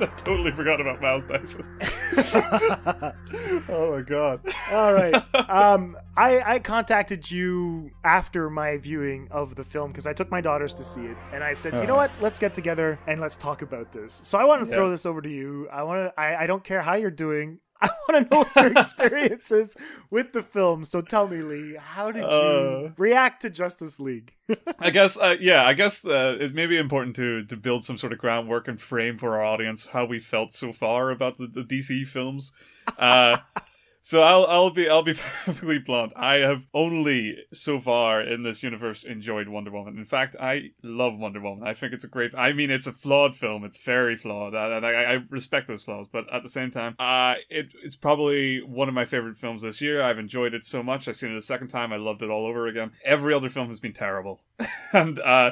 I 0.00 0.06
totally 0.16 0.50
forgot 0.50 0.80
about 0.80 1.00
Miles 1.00 1.24
Dyson. 1.24 1.64
oh 3.68 3.96
my 3.96 4.02
god. 4.02 4.40
All 4.72 4.94
right. 4.94 5.14
Um, 5.48 5.96
I, 6.16 6.54
I 6.54 6.58
contacted 6.58 7.30
you 7.30 7.92
after 8.02 8.50
my 8.50 8.76
viewing 8.78 9.28
of 9.30 9.54
the 9.54 9.64
film 9.64 9.90
because 9.90 10.06
I 10.06 10.12
took 10.12 10.30
my 10.30 10.40
daughters 10.40 10.74
to 10.74 10.84
see 10.84 11.04
it, 11.04 11.16
and 11.32 11.44
I 11.44 11.54
said, 11.54 11.67
you 11.74 11.86
know 11.86 11.96
what? 11.96 12.10
Let's 12.20 12.38
get 12.38 12.54
together 12.54 12.98
and 13.06 13.20
let's 13.20 13.36
talk 13.36 13.62
about 13.62 13.92
this. 13.92 14.20
So 14.24 14.38
I 14.38 14.44
want 14.44 14.64
to 14.66 14.70
throw 14.72 14.90
this 14.90 15.04
over 15.06 15.20
to 15.22 15.28
you. 15.30 15.68
I 15.70 15.82
want 15.82 16.12
to. 16.14 16.20
I, 16.20 16.44
I 16.44 16.46
don't 16.46 16.64
care 16.64 16.82
how 16.82 16.94
you're 16.94 17.10
doing. 17.10 17.60
I 17.80 17.88
want 18.08 18.28
to 18.28 18.34
know 18.34 18.42
what 18.42 18.56
your 18.56 18.80
experience 18.82 19.52
is 19.52 19.76
with 20.10 20.32
the 20.32 20.42
film. 20.42 20.84
So 20.84 21.00
tell 21.00 21.28
me, 21.28 21.42
Lee, 21.42 21.76
how 21.80 22.10
did 22.10 22.22
you 22.22 22.26
Uh. 22.26 22.90
react 22.96 23.42
to 23.42 23.50
Justice 23.50 24.00
League? 24.00 24.32
I 24.80 24.90
guess, 24.90 25.16
uh, 25.16 25.36
yeah, 25.40 25.64
I 25.64 25.74
guess 25.74 26.04
uh, 26.04 26.36
it 26.40 26.54
may 26.54 26.66
be 26.66 26.76
important 26.76 27.14
to 27.16 27.44
to 27.44 27.56
build 27.56 27.84
some 27.84 27.96
sort 27.96 28.12
of 28.12 28.18
groundwork 28.18 28.66
and 28.66 28.80
frame 28.80 29.16
for 29.16 29.36
our 29.36 29.44
audience 29.44 29.86
how 29.86 30.06
we 30.06 30.18
felt 30.18 30.52
so 30.52 30.72
far 30.72 31.10
about 31.10 31.38
the, 31.38 31.46
the 31.46 31.62
DC 31.62 32.06
films. 32.08 32.52
So 34.08 34.22
I'll 34.22 34.46
I'll 34.46 34.70
be 34.70 34.88
I'll 34.88 35.02
be 35.02 35.12
perfectly 35.44 35.78
blunt. 35.78 36.14
I 36.16 36.36
have 36.36 36.66
only 36.72 37.44
so 37.52 37.78
far 37.78 38.22
in 38.22 38.42
this 38.42 38.62
universe 38.62 39.04
enjoyed 39.04 39.48
Wonder 39.48 39.70
Woman. 39.70 39.98
In 39.98 40.06
fact, 40.06 40.34
I 40.40 40.70
love 40.82 41.18
Wonder 41.18 41.42
Woman. 41.42 41.68
I 41.68 41.74
think 41.74 41.92
it's 41.92 42.04
a 42.04 42.08
great. 42.08 42.34
I 42.34 42.54
mean, 42.54 42.70
it's 42.70 42.86
a 42.86 42.92
flawed 42.92 43.36
film. 43.36 43.64
It's 43.64 43.82
very 43.82 44.16
flawed, 44.16 44.54
and 44.54 44.86
I, 44.86 44.92
I 45.02 45.12
respect 45.28 45.68
those 45.68 45.84
flaws. 45.84 46.06
But 46.10 46.24
at 46.32 46.42
the 46.42 46.48
same 46.48 46.70
time, 46.70 46.96
uh, 46.98 47.34
it 47.50 47.74
it's 47.82 47.96
probably 47.96 48.62
one 48.62 48.88
of 48.88 48.94
my 48.94 49.04
favorite 49.04 49.36
films 49.36 49.60
this 49.60 49.82
year. 49.82 50.00
I've 50.00 50.18
enjoyed 50.18 50.54
it 50.54 50.64
so 50.64 50.82
much. 50.82 51.06
I've 51.06 51.16
seen 51.16 51.32
it 51.32 51.36
a 51.36 51.42
second 51.42 51.68
time. 51.68 51.92
I 51.92 51.96
loved 51.96 52.22
it 52.22 52.30
all 52.30 52.46
over 52.46 52.66
again. 52.66 52.92
Every 53.04 53.34
other 53.34 53.50
film 53.50 53.68
has 53.68 53.78
been 53.78 53.92
terrible, 53.92 54.40
and 54.94 55.20
uh, 55.20 55.50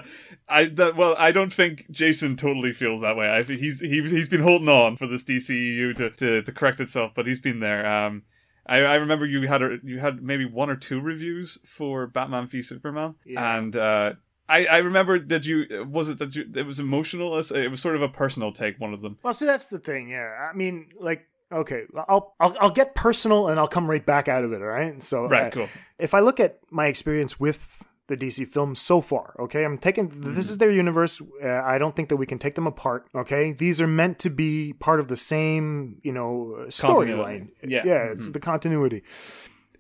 I 0.49 0.65
that, 0.65 0.97
well, 0.97 1.15
I 1.19 1.31
don't 1.31 1.53
think 1.53 1.91
Jason 1.91 2.37
totally 2.37 2.73
feels 2.73 3.03
that 3.03 3.19
way. 3.19 3.29
I 3.29 3.43
he's 3.43 3.81
he's 3.81 4.11
he's 4.11 4.31
been 4.31 4.41
holding 4.41 4.71
on 4.71 4.97
for 4.97 5.07
this 5.07 5.25
DCEU 5.25 5.95
to 5.97 6.09
to, 6.09 6.41
to 6.41 6.53
correct 6.53 6.81
itself, 6.81 7.13
but 7.15 7.27
he's 7.27 7.39
been 7.39 7.61
there. 7.61 7.87
Um, 7.87 8.23
I, 8.69 8.79
I 8.79 8.95
remember 8.97 9.27
you 9.27 9.47
had 9.47 9.63
a, 9.63 9.79
you 9.85 9.99
had 10.01 10.23
maybe 10.23 10.45
one 10.45 10.71
or 10.71 10.77
two 10.77 11.01
reviews 11.01 11.59
for 11.65 12.07
Batman 12.07 12.47
v 12.47 12.63
Superman, 12.63 13.15
Yeah. 13.25 13.57
and 13.59 13.77
uh, 13.77 14.13
I 14.49 14.67
I 14.67 14.77
remember 14.79 15.19
that 15.19 15.47
you 15.47 15.87
was 15.91 16.09
it 16.09 16.19
that 16.19 16.35
you 16.35 16.45
it 16.55 16.67
was 16.67 16.81
emotional. 16.81 17.39
It 17.39 17.71
was 17.71 17.81
sort 17.81 17.97
of 17.97 18.03
a 18.03 18.09
personal 18.09 18.53
take. 18.53 18.81
One 18.81 18.93
of 18.95 19.01
them. 19.03 19.19
Well, 19.23 19.35
see, 19.35 19.47
that's 19.47 19.67
the 19.67 19.79
thing. 19.79 20.09
Yeah, 20.11 20.49
I 20.53 20.57
mean, 20.57 20.89
like, 20.99 21.27
okay, 21.53 21.83
I'll 22.09 22.35
I'll, 22.41 22.57
I'll 22.61 22.71
get 22.71 22.95
personal 22.95 23.49
and 23.49 23.59
I'll 23.59 23.69
come 23.69 23.89
right 23.89 24.05
back 24.05 24.29
out 24.29 24.45
of 24.45 24.53
it. 24.53 24.61
All 24.61 24.67
right. 24.69 25.01
So, 25.03 25.27
Right, 25.29 25.47
uh, 25.47 25.51
cool. 25.51 25.69
If 25.99 26.15
I 26.15 26.21
look 26.21 26.41
at 26.41 26.59
my 26.71 26.87
experience 26.87 27.39
with 27.41 27.85
the 28.09 28.17
DC 28.17 28.47
films 28.47 28.81
so 28.81 29.01
far, 29.01 29.35
okay, 29.39 29.65
I'm 29.65 29.79
taking 29.79 30.09
Mm-hmm. 30.09 30.35
this 30.35 30.51
is 30.51 30.59
their 30.59 30.71
universe. 30.71 31.21
Uh, 31.43 31.49
I 31.63 31.79
don't 31.79 31.95
think 31.97 32.09
that 32.11 32.17
we 32.17 32.27
can 32.27 32.39
take 32.39 32.55
them 32.55 32.67
apart. 32.67 33.07
Okay, 33.15 33.53
these 33.53 33.81
are 33.81 33.87
meant 33.89 34.19
to 34.21 34.31
be 34.31 34.73
part 34.75 35.01
of 35.01 35.09
the 35.09 35.17
same, 35.17 35.99
you 36.03 36.13
know, 36.13 36.57
uh, 36.61 36.65
storyline. 36.67 37.49
Yeah. 37.67 37.83
yeah, 37.85 38.05
it's 38.13 38.29
the 38.31 38.41
continuity. 38.41 39.03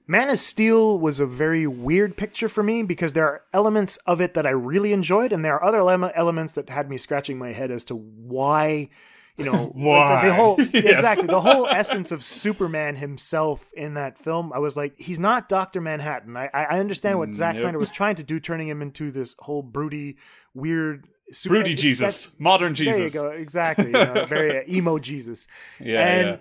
Man 0.08 0.28
of 0.28 0.38
Steel 0.38 0.99
was 1.00 1.19
a 1.19 1.26
very 1.26 1.67
weird 1.67 2.17
picture 2.17 2.49
for 2.49 2.62
me 2.62 2.84
because 2.84 3.12
there 3.12 3.26
are 3.26 3.43
elements 3.52 3.96
of 4.06 4.20
it 4.20 4.34
that 4.34 4.46
I 4.46 4.51
really 4.51 4.93
enjoyed, 4.93 5.32
and 5.32 5.44
there 5.44 5.55
are 5.55 5.65
other 5.65 5.79
ele- 5.81 6.12
elements 6.15 6.55
that 6.55 6.70
had 6.70 6.89
me 6.89 6.96
scratching 6.96 7.39
my 7.39 7.53
head 7.53 7.70
as 7.72 7.82
to 7.84 7.96
why, 7.96 8.89
you 9.36 9.44
know, 9.44 9.72
like 9.76 10.22
the, 10.22 10.28
the 10.28 10.34
whole 10.34 10.56
Yes. 10.72 10.84
exactly 10.84 11.26
the 11.26 11.40
whole 11.40 11.66
essence 11.66 12.12
of 12.12 12.22
Superman 12.22 12.96
himself 12.96 13.72
in 13.74 13.94
that 13.94 14.19
film. 14.19 14.52
I 14.52 14.58
was 14.58 14.76
like, 14.76 14.94
he's 14.98 15.19
not 15.19 15.48
Doctor 15.48 15.81
Manhattan. 15.81 16.36
I 16.36 16.48
I 16.52 16.78
understand 16.78 17.19
what 17.19 17.34
Zack 17.34 17.58
Snyder 17.58 17.78
was 17.78 17.90
trying 17.90 18.16
to 18.16 18.22
do, 18.22 18.40
turning 18.40 18.69
him 18.69 18.82
into 18.82 19.10
this 19.10 19.34
whole 19.40 19.62
broody, 19.62 20.16
weird. 20.55 21.06
Super, 21.32 21.55
Broody 21.56 21.74
Jesus, 21.74 22.31
modern 22.38 22.72
There 22.74 22.86
you 22.86 22.93
Jesus. 22.93 23.12
go. 23.14 23.31
Exactly. 23.31 23.86
You 23.86 23.93
know, 23.94 24.26
very 24.26 24.58
uh, 24.58 24.62
emo 24.69 24.98
Jesus. 24.98 25.48
Yeah, 25.81 26.38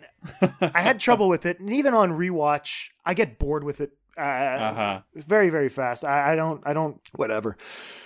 and 0.62 0.72
I 0.76 0.82
had 0.82 1.00
trouble 1.00 1.28
with 1.28 1.48
it, 1.48 1.60
and 1.60 1.74
even 1.74 1.96
on 1.96 2.12
rewatch, 2.12 2.90
I 3.04 3.16
get 3.16 3.40
bored 3.40 3.64
with 3.64 3.82
it. 3.82 3.94
Uh, 4.18 4.22
Uh-huh. 4.22 5.02
Very, 5.16 5.50
very 5.50 5.70
fast. 5.70 6.04
I, 6.06 6.34
I 6.34 6.36
don't. 6.36 6.62
I 6.66 6.74
don't. 6.74 7.00
Whatever. 7.16 7.58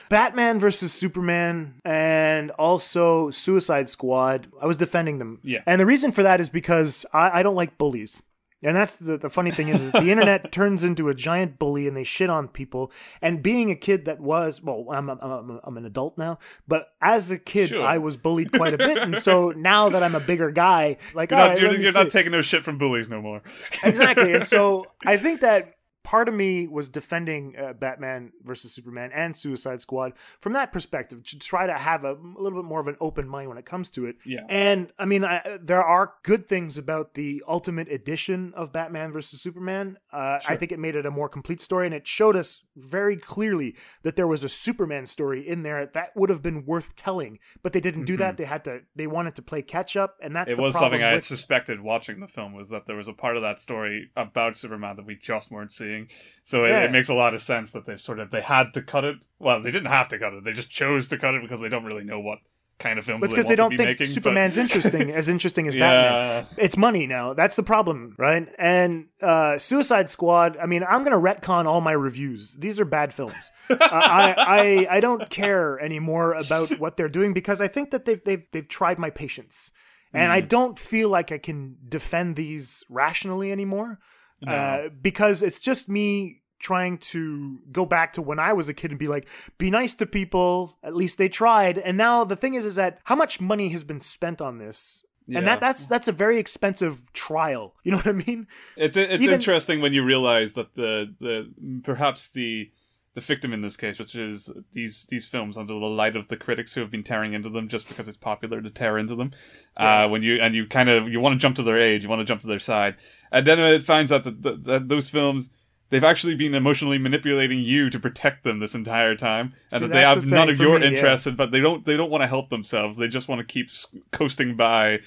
Batman 0.10 0.60
versus 0.60 0.92
Superman, 0.92 1.76
and 1.86 2.50
also 2.52 3.30
Suicide 3.30 3.90
Squad. 3.90 4.48
I 4.62 4.66
was 4.66 4.78
defending 4.78 5.20
them. 5.20 5.40
Yeah. 5.44 5.60
And 5.68 5.80
the 5.80 5.86
reason 5.86 6.12
for 6.12 6.24
that 6.24 6.40
is 6.42 6.50
because 6.50 7.06
I, 7.14 7.40
I 7.40 7.44
don't 7.44 7.56
like 7.56 7.78
bullies. 7.78 8.22
And 8.62 8.76
that's 8.76 8.98
the, 8.98 9.18
the 9.18 9.30
funny 9.30 9.52
thing 9.52 9.70
is 9.70 9.90
that 9.90 10.02
the 10.04 10.12
internet 10.12 10.52
turns 10.52 10.84
into 10.84 11.08
a 11.08 11.14
giant 11.14 11.58
bully 11.60 11.88
and 11.88 11.96
they 11.96 12.04
shit 12.04 12.30
on 12.30 12.50
people. 12.50 12.92
And 13.22 13.42
being 13.42 13.72
a 13.72 13.76
kid 13.76 14.04
that 14.04 14.20
was, 14.20 14.62
well, 14.62 14.86
I'm, 14.92 15.10
I'm, 15.10 15.18
I'm, 15.22 15.60
I'm 15.64 15.78
an 15.78 15.86
adult 15.86 16.18
now, 16.18 16.40
but 16.68 16.90
as 17.02 17.32
a 17.32 17.38
kid, 17.38 17.70
Sure. 17.70 17.86
I 17.86 18.00
was 18.00 18.18
bullied 18.18 18.52
quite 18.52 18.74
a 18.74 18.78
bit. 18.78 18.98
And 18.98 19.18
so 19.18 19.52
now 19.56 19.88
that 19.88 20.04
I'm 20.04 20.14
a 20.14 20.20
bigger 20.20 20.52
guy, 20.52 20.98
like, 21.14 21.32
You're 21.32 21.40
all 21.40 21.46
not, 21.46 21.54
right, 21.54 21.62
you're, 21.62 21.80
you're 21.80 21.94
not 21.94 22.10
taking 22.10 22.34
no 22.34 22.42
shit 22.42 22.66
from 22.66 22.78
bullies 22.78 23.10
no 23.10 23.22
more. 23.22 23.42
exactly. 23.82 24.34
And 24.34 24.46
so 24.46 24.88
I 25.06 25.16
think 25.16 25.40
that 25.40 25.76
part 26.10 26.28
of 26.28 26.34
me 26.34 26.66
was 26.68 26.90
defending 26.90 27.56
uh, 27.56 27.72
Batman 27.74 28.32
versus 28.44 28.72
Superman 28.74 29.12
and 29.14 29.38
Suicide 29.38 29.80
Squad 29.80 30.14
from 30.40 30.54
that 30.54 30.74
perspective 30.74 31.24
to 31.26 31.38
try 31.38 31.68
to 31.68 31.74
have 31.74 32.04
a, 32.04 32.14
a 32.14 32.40
little 32.42 32.64
bit 32.64 32.68
more 32.68 32.80
of 32.80 32.88
an 32.88 32.98
open 33.00 33.30
mind 33.30 33.48
when 33.48 33.60
it 33.60 33.66
comes 33.68 33.92
to 33.92 34.08
it. 34.08 34.16
Yeah. 34.26 34.40
And 34.50 34.92
I 34.98 35.06
mean, 35.06 35.24
I, 35.24 35.60
there 35.62 35.84
are 35.84 36.16
good 36.24 36.48
things 36.48 36.80
about 36.80 37.14
the 37.14 37.44
Ultimate 37.48 37.92
Edition 37.92 38.54
of 38.56 38.74
Batman 38.74 39.12
versus 39.12 39.40
Superman. 39.40 40.00
Uh, 40.12 40.40
I 40.50 40.56
think 40.56 40.72
it 40.72 40.80
made 40.80 40.96
it 40.96 41.06
a 41.06 41.12
more 41.12 41.30
complete 41.30 41.62
story, 41.62 41.86
and 41.86 41.94
it 41.94 42.08
showed 42.08 42.36
us 42.36 42.64
very 42.76 43.16
clearly 43.16 43.76
that 44.02 44.16
there 44.16 44.26
was 44.26 44.44
a 44.44 44.50
Superman 44.50 45.06
story 45.06 45.48
in 45.48 45.62
there 45.62 45.86
that 45.86 46.16
would 46.16 46.32
have 46.32 46.42
been 46.42 46.66
worth 46.66 46.96
telling, 46.96 47.38
but 47.62 47.72
they 47.72 47.80
didn't 47.82 48.06
do 48.06 48.18
that. 48.18 48.38
They 48.38 48.46
had 48.46 48.64
to. 48.64 48.82
They 48.96 49.06
wanted 49.06 49.36
to 49.36 49.44
play 49.44 49.62
catch 49.62 49.96
up, 49.96 50.18
and 50.24 50.36
that's 50.36 50.50
Mm-hmm. 50.50 50.60
It 50.60 50.64
was 50.64 50.80
something 50.80 51.04
I 51.04 51.10
had 51.10 51.16
with- 51.18 51.26
suspected 51.26 51.82
watching 51.82 52.20
the 52.20 52.28
film 52.28 52.54
was 52.54 52.70
that 52.70 52.88
there 52.88 52.96
was 52.96 53.08
a 53.08 53.14
part 53.14 53.36
of 53.36 53.44
that 53.44 53.60
story 53.60 54.10
about 54.16 54.58
Superman 54.58 54.96
that 54.96 55.06
we 55.06 55.16
just 55.16 55.52
weren't 55.52 55.72
seeing. 55.72 55.99
So 56.44 56.64
it, 56.66 56.70
Yeah. 56.70 56.84
it 56.86 56.92
makes 56.92 57.10
a 57.10 57.14
lot 57.14 57.34
of 57.34 57.42
sense 57.42 57.72
that 57.74 57.86
they've 57.86 58.02
sort 58.02 58.20
of 58.20 58.32
they 58.32 58.42
had 58.42 58.74
to 58.74 58.82
cut 58.82 59.04
it. 59.04 59.26
Well, 59.40 59.62
they 59.62 59.72
didn't 59.72 59.90
have 59.90 60.08
to 60.10 60.20
cut 60.20 60.34
it. 60.34 60.44
They 60.44 60.54
just 60.54 60.72
chose 60.72 61.08
to 61.10 61.18
cut 61.18 61.36
it 61.36 61.42
because 61.42 61.62
they 61.62 61.70
don't 61.70 61.84
really 61.86 62.04
know 62.04 62.20
what 62.20 62.40
kind 62.80 62.98
of 62.98 63.04
film. 63.06 63.20
But 63.20 63.26
it's 63.26 63.34
they 63.34 63.38
because 63.40 63.50
they 63.50 63.56
don't 63.58 63.70
be 63.72 63.78
think 63.78 63.90
making. 63.90 64.08
but- 64.08 64.14
Superman's 64.14 64.58
interesting, 64.58 65.12
as 65.12 65.28
interesting 65.28 65.68
as 65.68 65.76
Yeah. 65.76 66.42
Batman. 66.44 66.56
It's 66.58 66.78
money 66.78 67.06
now. 67.08 67.34
That's 67.34 67.56
the 67.58 67.64
problem, 67.64 68.16
right? 68.18 68.48
And 68.58 69.08
uh, 69.22 69.58
Suicide 69.58 70.10
Squad. 70.10 70.56
I 70.58 70.66
mean, 70.66 70.84
I'm 70.88 71.04
going 71.04 71.12
to 71.12 71.18
retcon 71.42 71.66
all 71.66 71.82
my 71.82 71.92
reviews. 71.92 72.56
These 72.58 72.80
are 72.80 72.86
bad 72.86 73.14
films. 73.14 73.52
uh, 73.70 73.76
I, 73.82 74.88
I 74.90 74.96
I 74.98 75.00
don't 75.02 75.30
care 75.30 75.78
anymore 75.80 76.34
about 76.34 76.80
what 76.80 76.96
they're 76.98 77.10
doing 77.10 77.34
because 77.34 77.60
I 77.62 77.68
think 77.68 77.92
that 77.92 78.06
they've 78.06 78.24
they've 78.24 78.44
they've 78.54 78.68
tried 78.68 78.98
my 78.98 79.10
patience, 79.10 79.72
and 80.14 80.32
Mm. 80.32 80.36
I 80.36 80.42
don't 80.42 80.80
feel 80.80 81.10
like 81.10 81.32
I 81.32 81.38
can 81.38 81.76
defend 81.88 82.36
these 82.36 82.84
rationally 82.90 83.52
anymore. 83.52 84.00
Uh, 84.46 84.90
because 85.02 85.44
it's 85.44 85.60
just 85.60 85.90
me 85.90 86.42
trying 86.60 86.98
to 86.98 87.60
go 87.72 87.86
back 87.86 88.14
to 88.14 88.22
when 88.22 88.40
I 88.40 88.54
was 88.54 88.70
a 88.70 88.74
kid 88.74 88.92
and 88.92 89.00
be 89.00 89.08
like, 89.08 89.28
be 89.58 89.72
nice 89.72 89.96
to 89.96 90.06
people. 90.06 90.78
At 90.84 90.96
least 90.96 91.18
they 91.18 91.30
tried. 91.30 91.78
And 91.78 91.98
now 91.98 92.24
the 92.24 92.36
thing 92.36 92.54
is, 92.54 92.66
is 92.66 92.76
that 92.76 93.00
how 93.06 93.16
much 93.16 93.40
money 93.42 93.70
has 93.70 93.84
been 93.84 94.00
spent 94.00 94.42
on 94.42 94.58
this? 94.58 95.04
Yeah. 95.26 95.40
And 95.40 95.48
that 95.48 95.60
that's 95.60 95.86
that's 95.86 96.08
a 96.08 96.12
very 96.12 96.38
expensive 96.38 97.14
trial. 97.14 97.76
You 97.84 97.92
know 97.92 97.98
what 97.98 98.08
I 98.08 98.12
mean? 98.14 98.48
It's 98.76 98.98
it's 98.98 99.24
Even- 99.24 99.36
interesting 99.36 99.80
when 99.80 99.94
you 99.94 100.04
realize 100.04 100.54
that 100.54 100.76
the 100.76 101.14
the 101.20 101.52
perhaps 101.84 102.30
the 102.30 102.72
the 103.16 103.22
victim 103.22 103.54
in 103.54 103.62
this 103.62 103.76
case, 103.76 104.00
which 104.00 104.16
is 104.16 104.52
these 104.72 105.06
these 105.08 105.26
films 105.26 105.58
under 105.58 105.74
the 105.74 105.80
light 105.80 106.16
of 106.16 106.28
the 106.28 106.38
critics 106.38 106.74
who 106.74 106.82
have 106.82 106.92
been 106.92 107.04
tearing 107.04 107.34
into 107.34 107.50
them 107.50 107.68
just 107.68 107.88
because 107.88 108.08
it's 108.08 108.18
popular 108.18 108.62
to 108.62 108.70
tear 108.70 108.98
into 108.98 109.16
them. 109.16 109.32
Uh, 109.76 110.08
when 110.08 110.22
you 110.24 110.40
and 110.40 110.54
you 110.54 110.68
kind 110.68 110.90
of 110.90 111.10
you 111.10 111.20
want 111.20 111.34
to 111.34 111.40
jump 111.40 111.56
to 111.56 111.64
their 111.64 111.80
aid, 111.80 112.04
you 112.04 112.10
want 112.10 112.20
to 112.20 112.26
jump 112.26 112.42
to 112.42 112.48
their 112.48 112.60
side, 112.60 112.96
and 113.32 113.48
then 113.48 113.60
it 113.60 113.84
finds 113.84 114.12
out 114.12 114.24
that, 114.24 114.42
that, 114.44 114.64
that 114.64 114.88
those 114.90 115.10
films. 115.10 115.50
They've 115.92 116.04
actually 116.04 116.36
been 116.36 116.54
emotionally 116.54 117.00
manipulating 117.00 117.62
you 117.62 117.90
to 117.90 118.00
protect 118.00 118.44
them 118.44 118.60
this 118.60 118.76
entire 118.76 119.16
time, 119.16 119.56
and 119.72 119.82
See, 119.82 119.88
that 119.88 119.94
they 119.94 120.02
have 120.02 120.22
the 120.22 120.28
none 120.28 120.48
of 120.48 120.60
your 120.60 120.78
me, 120.78 120.96
yeah. 120.96 121.18
but 121.36 121.50
they 121.50 121.60
don't. 121.60 121.84
They 121.84 121.98
don't 121.98 122.12
want 122.12 122.22
to 122.22 122.28
help 122.28 122.50
themselves. 122.50 122.98
They 122.98 123.08
just 123.08 123.28
want 123.28 123.40
to 123.40 123.46
keep 123.46 123.70
coasting 124.12 124.56
by. 124.56 125.00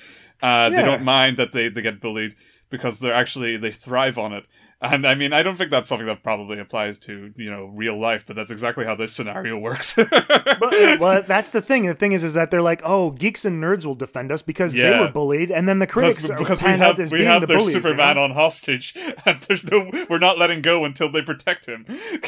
Uh, 0.42 0.70
They 0.70 0.82
don't 0.82 1.04
mind 1.04 1.36
that 1.36 1.52
they, 1.52 1.68
they 1.68 1.82
get 1.82 2.00
bullied 2.00 2.34
because 2.68 2.98
they're 2.98 3.14
actually 3.14 3.56
they 3.56 3.70
thrive 3.70 4.18
on 4.18 4.32
it. 4.32 4.44
And 4.82 5.06
I 5.06 5.14
mean, 5.14 5.32
I 5.32 5.42
don't 5.44 5.56
think 5.56 5.70
that's 5.70 5.88
something 5.88 6.06
that 6.08 6.22
probably 6.24 6.58
applies 6.58 6.98
to 7.00 7.32
you 7.36 7.50
know 7.50 7.66
real 7.66 7.98
life, 7.98 8.24
but 8.26 8.34
that's 8.36 8.50
exactly 8.50 8.84
how 8.84 8.94
this 8.96 9.12
scenario 9.12 9.56
works. 9.56 9.96
But, 10.62 11.00
well, 11.00 11.22
that's 11.22 11.50
the 11.50 11.60
thing. 11.60 11.86
The 11.86 11.94
thing 11.94 12.12
is, 12.12 12.22
is 12.24 12.34
that 12.34 12.50
they're 12.50 12.62
like, 12.62 12.82
oh, 12.84 13.10
geeks 13.10 13.44
and 13.44 13.62
nerds 13.62 13.84
will 13.86 13.94
defend 13.94 14.30
us 14.30 14.42
because 14.42 14.72
they 14.72 14.98
were 14.98 15.08
bullied, 15.08 15.50
and 15.50 15.68
then 15.68 15.78
the 15.78 15.86
critics 15.86 16.16
because, 16.16 16.30
are 16.30 16.38
because 16.38 16.62
we 16.62 16.68
have 16.70 16.98
we 16.98 17.08
being 17.18 17.24
have 17.26 17.40
the 17.40 17.46
their 17.46 17.58
bullies. 17.58 17.74
you 17.74 17.80
Superman 17.82 18.16
know? 18.16 18.22
on 18.24 18.30
hostage, 18.32 18.94
and 19.26 19.40
there's 19.42 19.64
no 19.64 19.90
we're 20.08 20.18
not 20.18 20.38
letting 20.38 20.62
go 20.62 20.84
until 20.84 21.10
they 21.10 21.22
protect 21.22 21.66
him. 21.66 21.86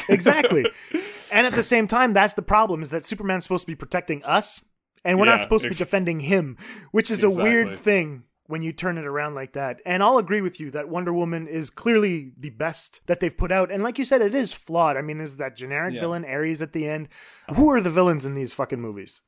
exactly. 0.09 0.65
And 1.31 1.47
at 1.47 1.53
the 1.53 1.63
same 1.63 1.87
time, 1.87 2.13
that's 2.13 2.35
the 2.35 2.41
problem: 2.43 2.81
is 2.81 2.91
that 2.91 3.03
Superman's 3.05 3.43
supposed 3.43 3.63
to 3.65 3.71
be 3.71 3.75
protecting 3.75 4.23
us, 4.23 4.63
and 5.03 5.19
we're 5.19 5.25
Yeah, 5.25 5.33
not 5.33 5.41
supposed 5.41 5.63
to 5.63 5.69
be 5.69 5.73
ex- 5.73 5.79
defending 5.79 6.21
him, 6.21 6.55
which 6.91 7.09
is 7.11 7.23
a 7.23 7.29
weird 7.29 7.75
thing 7.75 8.23
when 8.47 8.61
you 8.61 8.71
turn 8.71 8.97
it 8.97 9.05
around 9.05 9.33
like 9.33 9.53
that. 9.53 9.81
And 9.85 10.03
I'll 10.03 10.17
agree 10.19 10.41
with 10.41 10.59
you 10.59 10.69
that 10.71 10.87
Wonder 10.87 11.11
Woman 11.11 11.47
is 11.47 11.69
clearly 11.71 12.31
the 12.37 12.51
best 12.51 13.01
that 13.07 13.19
they've 13.19 13.35
put 13.35 13.51
out. 13.51 13.71
And 13.71 13.81
like 13.81 13.97
you 13.97 14.05
said, 14.05 14.21
it 14.21 14.35
is 14.35 14.53
flawed. 14.53 14.97
I 14.97 15.01
mean, 15.01 15.17
there's 15.17 15.37
that 15.37 15.55
generic 15.55 15.95
Yeah. 15.95 16.01
villain 16.01 16.25
Ares 16.25 16.61
at 16.61 16.71
the 16.73 16.87
end. 16.87 17.09
Who 17.55 17.69
are 17.71 17.81
the 17.81 17.89
villains 17.89 18.25
in 18.25 18.35
these 18.35 18.53
fucking 18.53 18.79
movies? 18.79 19.21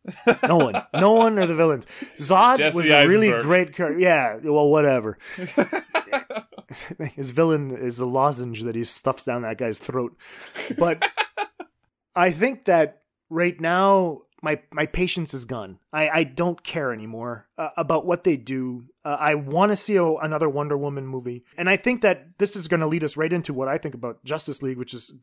No 0.48 0.58
one. 0.58 0.76
No 0.94 1.14
one 1.14 1.40
are 1.40 1.48
the 1.48 1.56
villains. 1.56 1.86
Zod 2.18 2.58
Jesse 2.58 2.78
was 2.78 2.90
a 2.92 3.08
really 3.08 3.30
great 3.42 3.74
character. 3.76 4.00
Yeah. 4.00 4.38
Well, 4.44 4.70
whatever. 4.70 5.18
His 7.16 7.32
villain 7.32 7.72
is 7.76 7.98
the 7.98 8.06
lozenge 8.06 8.64
that 8.64 8.76
he 8.76 8.84
stuffs 8.84 9.24
down 9.26 9.42
that 9.44 9.58
guy's 9.58 9.78
throat. 9.80 10.18
But 10.78 11.10
I 12.16 12.32
think 12.32 12.66
that 12.66 13.02
right 13.30 13.60
now 13.60 14.20
my 14.42 14.60
my 14.74 14.86
patience 14.86 15.34
is 15.34 15.46
gone. 15.46 15.80
I, 15.94 16.10
I 16.10 16.24
don't 16.24 16.62
care 16.64 16.92
anymore 16.92 17.48
uh, 17.58 17.70
about 17.78 18.06
what 18.06 18.24
they 18.24 18.38
do. 18.38 18.86
Uh, 19.08 19.16
I 19.22 19.36
want 19.36 19.72
to 19.72 19.78
see 19.78 19.96
a, 19.96 20.06
another 20.06 20.50
Wonder 20.50 20.78
Woman 20.78 21.08
movie, 21.08 21.46
and 21.56 21.70
I 21.70 21.78
think 21.78 22.02
that 22.02 22.38
this 22.40 22.58
is 22.58 22.68
going 22.68 22.82
to 22.82 22.88
lead 22.88 23.06
us 23.06 23.16
right 23.16 23.32
into 23.32 23.54
what 23.54 23.70
I 23.70 23.78
think 23.78 23.96
about 23.96 24.22
Justice 24.26 24.62
League, 24.62 24.78
which 24.78 24.94
is 24.94 25.14